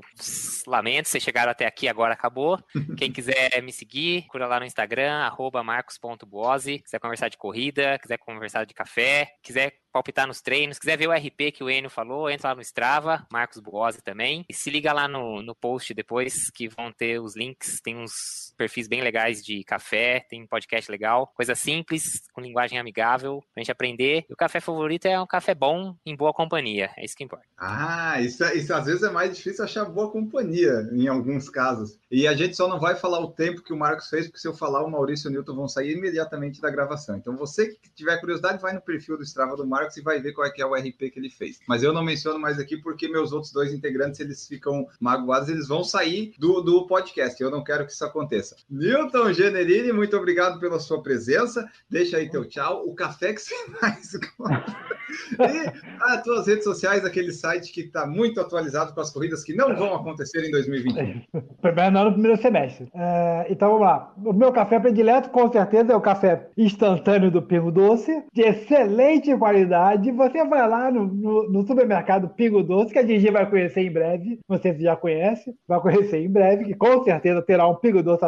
lamento. 0.66 1.10
Vocês 1.10 1.22
chegaram 1.22 1.52
até 1.52 1.66
aqui, 1.66 1.88
agora 1.88 2.14
acabou. 2.14 2.58
Quem 2.96 3.12
quiser 3.12 3.62
me 3.62 3.70
seguir, 3.70 4.24
cura 4.28 4.46
lá 4.46 4.58
no 4.58 4.64
Instagram, 4.64 5.12
arroba 5.12 5.62
marcos.buozzi. 5.62 6.78
Quiser 6.78 6.98
conversar 6.98 7.28
de 7.28 7.36
corrida, 7.36 7.98
quiser 7.98 8.16
conversar 8.16 8.64
de 8.64 8.72
café, 8.72 9.28
quiser 9.42 9.57
quiser 9.58 9.87
palpitar 9.98 10.26
nos 10.26 10.40
treinos. 10.40 10.76
Se 10.76 10.80
quiser 10.80 10.96
ver 10.96 11.08
o 11.08 11.12
RP 11.12 11.52
que 11.52 11.64
o 11.64 11.68
Enio 11.70 11.90
falou, 11.90 12.30
entra 12.30 12.50
lá 12.50 12.54
no 12.54 12.62
Strava, 12.62 13.26
Marcos 13.32 13.58
Buozzi 13.58 14.00
também. 14.00 14.44
E 14.48 14.54
se 14.54 14.70
liga 14.70 14.92
lá 14.92 15.08
no, 15.08 15.42
no 15.42 15.54
post 15.54 15.92
depois 15.92 16.50
que 16.54 16.68
vão 16.68 16.92
ter 16.92 17.20
os 17.20 17.36
links. 17.36 17.80
Tem 17.82 17.96
uns 17.96 18.12
perfis 18.56 18.86
bem 18.86 19.02
legais 19.02 19.42
de 19.42 19.64
café, 19.64 20.24
tem 20.28 20.46
podcast 20.46 20.90
legal. 20.90 21.32
Coisa 21.34 21.54
simples, 21.54 22.02
com 22.32 22.40
linguagem 22.40 22.78
amigável, 22.78 23.42
pra 23.52 23.62
gente 23.62 23.72
aprender. 23.72 24.24
E 24.28 24.32
o 24.32 24.36
café 24.36 24.60
favorito 24.60 25.06
é 25.06 25.20
um 25.20 25.26
café 25.26 25.54
bom 25.54 25.96
em 26.06 26.14
boa 26.14 26.32
companhia. 26.32 26.90
É 26.96 27.04
isso 27.04 27.16
que 27.16 27.24
importa. 27.24 27.44
Ah, 27.56 28.20
isso, 28.20 28.44
isso 28.54 28.72
às 28.72 28.86
vezes 28.86 29.02
é 29.02 29.10
mais 29.10 29.36
difícil 29.36 29.64
achar 29.64 29.84
boa 29.84 30.10
companhia 30.10 30.88
em 30.92 31.08
alguns 31.08 31.48
casos. 31.48 31.98
E 32.10 32.26
a 32.26 32.34
gente 32.34 32.56
só 32.56 32.68
não 32.68 32.78
vai 32.78 32.94
falar 32.94 33.20
o 33.20 33.32
tempo 33.32 33.62
que 33.62 33.72
o 33.72 33.76
Marcos 33.76 34.08
fez, 34.08 34.26
porque 34.26 34.38
se 34.38 34.46
eu 34.46 34.54
falar, 34.54 34.84
o 34.84 34.90
Maurício 34.90 35.26
e 35.26 35.30
o 35.30 35.32
Newton 35.32 35.56
vão 35.56 35.68
sair 35.68 35.96
imediatamente 35.96 36.60
da 36.60 36.70
gravação. 36.70 37.16
Então, 37.16 37.36
você 37.36 37.68
que 37.68 37.90
tiver 37.94 38.18
curiosidade, 38.20 38.62
vai 38.62 38.72
no 38.72 38.80
perfil 38.80 39.16
do 39.16 39.24
Strava 39.24 39.56
do 39.56 39.66
Marcos 39.66 39.87
e 39.96 40.02
vai 40.02 40.20
ver 40.20 40.32
qual 40.32 40.46
é 40.46 40.50
que 40.50 40.62
é 40.62 40.66
o 40.66 40.74
RP 40.74 41.10
que 41.10 41.18
ele 41.18 41.30
fez. 41.30 41.60
Mas 41.66 41.82
eu 41.82 41.92
não 41.92 42.02
menciono 42.02 42.38
mais 42.38 42.58
aqui 42.58 42.76
porque 42.76 43.08
meus 43.08 43.32
outros 43.32 43.52
dois 43.52 43.72
integrantes, 43.72 44.20
eles 44.20 44.46
ficam 44.46 44.86
magoados, 45.00 45.48
eles 45.48 45.68
vão 45.68 45.82
sair 45.84 46.34
do, 46.38 46.60
do 46.60 46.86
podcast. 46.86 47.42
Eu 47.42 47.50
não 47.50 47.64
quero 47.64 47.86
que 47.86 47.92
isso 47.92 48.04
aconteça. 48.04 48.56
Newton 48.70 49.32
Generini, 49.32 49.92
muito 49.92 50.16
obrigado 50.16 50.60
pela 50.60 50.78
sua 50.78 51.02
presença. 51.02 51.68
Deixa 51.88 52.16
aí 52.16 52.30
teu 52.30 52.44
tchau. 52.44 52.84
O 52.86 52.94
café 52.94 53.32
que 53.32 53.40
você 53.40 53.54
mais 53.80 54.12
gosta. 54.36 54.98
E 55.40 56.12
as 56.12 56.22
tuas 56.22 56.46
redes 56.46 56.64
sociais, 56.64 57.04
aquele 57.04 57.32
site 57.32 57.72
que 57.72 57.82
está 57.82 58.06
muito 58.06 58.40
atualizado 58.40 58.92
com 58.92 59.00
as 59.00 59.10
corridas 59.10 59.42
que 59.42 59.54
não 59.54 59.74
vão 59.74 59.94
acontecer 59.94 60.46
em 60.46 60.50
2021. 60.50 61.22
Primeiro 61.60 61.90
no 61.90 62.12
primeiro 62.12 62.40
semestre. 62.40 62.88
É, 62.94 63.46
então 63.48 63.70
vamos 63.70 63.86
lá. 63.86 64.12
O 64.24 64.32
meu 64.32 64.52
café 64.52 64.78
predileto, 64.78 65.30
com 65.30 65.50
certeza, 65.50 65.92
é 65.92 65.96
o 65.96 66.00
café 66.00 66.48
instantâneo 66.56 67.30
do 67.30 67.42
Pingo 67.42 67.70
Doce, 67.70 68.22
de 68.32 68.42
excelente 68.42 69.34
qualidade. 69.36 69.67
Você 70.12 70.44
vai 70.44 70.68
lá 70.68 70.90
no, 70.90 71.06
no, 71.06 71.50
no 71.50 71.66
supermercado 71.66 72.28
Pingo 72.28 72.62
Doce, 72.62 72.92
que 72.92 72.98
a 72.98 73.06
Gigi 73.06 73.30
vai 73.30 73.48
conhecer 73.48 73.82
em 73.82 73.92
breve. 73.92 74.38
Você 74.48 74.74
já 74.78 74.96
conhece, 74.96 75.54
vai 75.66 75.80
conhecer 75.80 76.24
em 76.24 76.30
breve, 76.30 76.64
que 76.64 76.74
com 76.74 77.02
certeza 77.04 77.42
terá 77.42 77.66
um 77.68 77.74
Pingo 77.74 78.02
Doce 78.02 78.24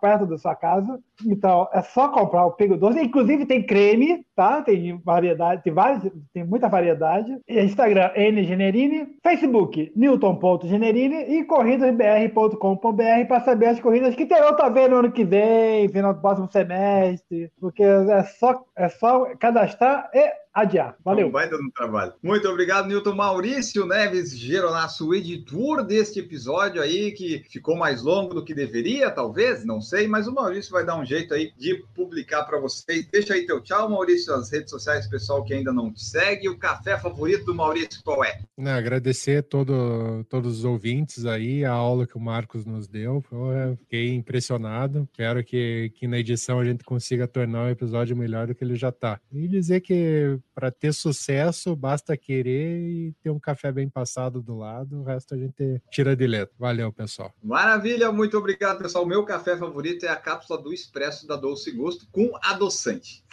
perto 0.00 0.26
da 0.26 0.38
sua 0.38 0.54
casa. 0.54 0.98
Então 1.26 1.68
é 1.72 1.82
só 1.82 2.08
comprar 2.08 2.46
o 2.46 2.52
Pingo 2.52 2.76
Doce. 2.76 3.00
Inclusive 3.00 3.46
tem 3.46 3.62
creme, 3.62 4.24
tá? 4.34 4.62
Tem 4.62 5.00
variedade, 5.04 5.62
tem 5.62 5.72
vários, 5.72 6.10
tem 6.32 6.44
muita 6.44 6.68
variedade. 6.68 7.38
Instagram 7.48 8.10
N 8.14 8.44
Generini, 8.44 9.06
Facebook 9.22 9.92
Newton.generini 9.94 11.38
e 11.38 11.44
corridasbr.com.br 11.44 13.26
para 13.28 13.40
saber 13.40 13.66
as 13.66 13.80
corridas 13.80 14.14
que 14.14 14.26
terão 14.26 14.56
também 14.56 14.88
no 14.88 14.96
ano 14.96 15.12
que 15.12 15.24
vem, 15.24 15.88
final 15.88 16.14
do 16.14 16.20
próximo 16.20 16.50
semestre, 16.50 17.50
porque 17.60 17.82
é 17.82 18.22
só, 18.24 18.64
é 18.76 18.88
só 18.88 19.26
cadastrar 19.38 20.10
e 20.14 20.30
adiar. 20.52 20.96
Valeu. 21.04 21.30
vai 21.30 21.48
dando 21.48 21.70
trabalho. 21.70 22.12
Muito 22.22 22.48
obrigado, 22.48 22.88
Newton 22.88 23.14
Maurício 23.14 23.86
Neves 23.86 24.36
Geronasso, 24.36 25.08
o 25.08 25.14
editor 25.14 25.84
deste 25.84 26.20
episódio 26.20 26.82
aí, 26.82 27.12
que 27.12 27.44
ficou 27.50 27.76
mais 27.76 28.02
longo 28.02 28.34
do 28.34 28.44
que 28.44 28.54
deveria, 28.54 29.10
talvez, 29.10 29.64
não 29.64 29.80
sei, 29.80 30.08
mas 30.08 30.26
o 30.26 30.34
Maurício 30.34 30.72
vai 30.72 30.84
dar 30.84 30.98
um 30.98 31.04
jeito 31.04 31.34
aí 31.34 31.52
de 31.56 31.84
publicar 31.94 32.44
para 32.44 32.58
vocês. 32.58 33.06
Deixa 33.10 33.34
aí 33.34 33.46
teu 33.46 33.60
tchau, 33.60 33.88
Maurício, 33.88 34.34
as 34.34 34.50
redes 34.50 34.70
sociais, 34.70 35.06
pessoal 35.06 35.44
que 35.44 35.54
ainda 35.54 35.72
não 35.72 35.92
te 35.92 36.04
segue. 36.04 36.48
O 36.48 36.58
café 36.58 36.98
favorito 36.98 37.44
do 37.44 37.54
Maurício, 37.54 38.02
qual 38.04 38.24
é? 38.24 38.40
Não, 38.56 38.72
agradecer 38.72 39.42
todo, 39.42 40.24
todos 40.28 40.58
os 40.58 40.64
ouvintes 40.64 41.24
aí, 41.24 41.64
a 41.64 41.72
aula 41.72 42.06
que 42.06 42.16
o 42.16 42.20
Marcos 42.20 42.64
nos 42.64 42.88
deu. 42.88 43.22
Eu 43.30 43.76
fiquei 43.76 44.14
impressionado. 44.14 45.08
Espero 45.10 45.44
que, 45.44 45.92
que 45.94 46.06
na 46.06 46.18
edição 46.18 46.58
a 46.58 46.64
gente 46.64 46.84
consiga 46.84 47.26
tornar 47.26 47.66
o 47.66 47.70
episódio 47.70 48.16
melhor 48.16 48.46
do 48.46 48.54
que 48.54 48.64
ele 48.64 48.76
já 48.76 48.88
está. 48.88 49.20
E 49.32 49.46
dizer 49.48 49.80
que 49.80 50.39
para 50.54 50.70
ter 50.70 50.92
sucesso, 50.92 51.74
basta 51.74 52.16
querer 52.16 52.80
e 52.80 53.14
ter 53.22 53.30
um 53.30 53.38
café 53.38 53.70
bem 53.72 53.88
passado 53.88 54.40
do 54.40 54.56
lado, 54.56 55.00
o 55.00 55.04
resto 55.04 55.34
a 55.34 55.38
gente 55.38 55.80
tira 55.90 56.16
de 56.16 56.26
letra. 56.26 56.54
Valeu, 56.58 56.92
pessoal. 56.92 57.32
Maravilha, 57.42 58.10
muito 58.12 58.36
obrigado, 58.36 58.78
pessoal. 58.78 59.04
O 59.04 59.08
meu 59.08 59.24
café 59.24 59.56
favorito 59.56 60.04
é 60.04 60.08
a 60.08 60.16
cápsula 60.16 60.60
do 60.60 60.72
Expresso 60.72 61.26
da 61.26 61.36
Doce 61.36 61.70
Gusto 61.72 62.06
com 62.10 62.32
adoçante. 62.42 63.24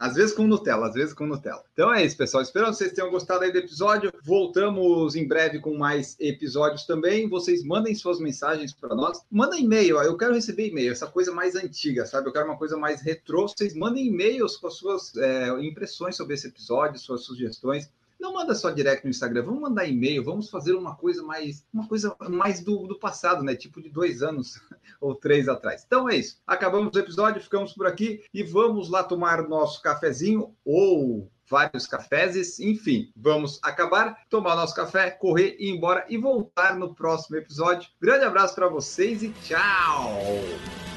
Às 0.00 0.14
vezes 0.14 0.34
com 0.34 0.46
Nutella, 0.46 0.88
às 0.88 0.94
vezes 0.94 1.12
com 1.12 1.26
Nutella. 1.26 1.62
Então 1.74 1.92
é 1.92 2.02
isso, 2.02 2.16
pessoal. 2.16 2.42
Espero 2.42 2.64
que 2.66 2.72
vocês 2.72 2.92
tenham 2.94 3.10
gostado 3.10 3.44
aí 3.44 3.52
do 3.52 3.58
episódio. 3.58 4.10
Voltamos 4.24 5.14
em 5.14 5.28
breve 5.28 5.58
com 5.58 5.76
mais 5.76 6.16
episódios 6.18 6.86
também. 6.86 7.28
Vocês 7.28 7.62
mandem 7.62 7.94
suas 7.94 8.18
mensagens 8.18 8.72
para 8.72 8.94
nós. 8.94 9.20
Manda 9.30 9.58
e-mail. 9.58 10.00
Eu 10.00 10.16
quero 10.16 10.32
receber 10.32 10.68
e-mail, 10.68 10.90
essa 10.90 11.06
coisa 11.06 11.32
mais 11.32 11.54
antiga, 11.54 12.06
sabe? 12.06 12.28
Eu 12.28 12.32
quero 12.32 12.46
uma 12.46 12.56
coisa 12.56 12.78
mais 12.78 13.02
retrô. 13.02 13.46
Vocês 13.46 13.76
mandem 13.76 14.06
e-mails 14.06 14.56
com 14.56 14.68
as 14.68 14.74
suas 14.74 15.14
é, 15.18 15.50
impressões 15.60 16.16
sobre 16.16 16.32
esse 16.32 16.46
episódio, 16.46 16.98
suas 16.98 17.22
sugestões. 17.24 17.90
Não 18.20 18.34
manda 18.34 18.54
só 18.54 18.70
direto 18.70 19.04
no 19.04 19.10
Instagram, 19.10 19.44
vamos 19.44 19.62
mandar 19.62 19.86
e-mail, 19.86 20.22
vamos 20.22 20.50
fazer 20.50 20.74
uma 20.74 20.94
coisa 20.94 21.22
mais, 21.22 21.66
uma 21.72 21.88
coisa 21.88 22.14
mais 22.28 22.60
do, 22.60 22.86
do 22.86 22.98
passado, 22.98 23.42
né? 23.42 23.56
Tipo 23.56 23.80
de 23.80 23.88
dois 23.88 24.22
anos 24.22 24.60
ou 25.00 25.14
três 25.14 25.48
atrás. 25.48 25.82
Então 25.86 26.08
é 26.08 26.16
isso. 26.16 26.38
Acabamos 26.46 26.94
o 26.94 26.98
episódio, 26.98 27.42
ficamos 27.42 27.72
por 27.72 27.86
aqui 27.86 28.22
e 28.32 28.42
vamos 28.42 28.90
lá 28.90 29.02
tomar 29.02 29.48
nosso 29.48 29.80
cafezinho 29.82 30.54
ou 30.64 31.30
vários 31.48 31.86
cafés, 31.86 32.60
enfim, 32.60 33.10
vamos 33.16 33.58
acabar, 33.62 34.16
tomar 34.28 34.54
nosso 34.54 34.74
café, 34.74 35.10
correr, 35.10 35.56
ir 35.58 35.70
embora 35.70 36.06
e 36.08 36.16
voltar 36.16 36.76
no 36.76 36.94
próximo 36.94 37.36
episódio. 37.36 37.90
Grande 38.00 38.24
abraço 38.24 38.54
para 38.54 38.68
vocês 38.68 39.22
e 39.24 39.30
tchau! 39.30 40.89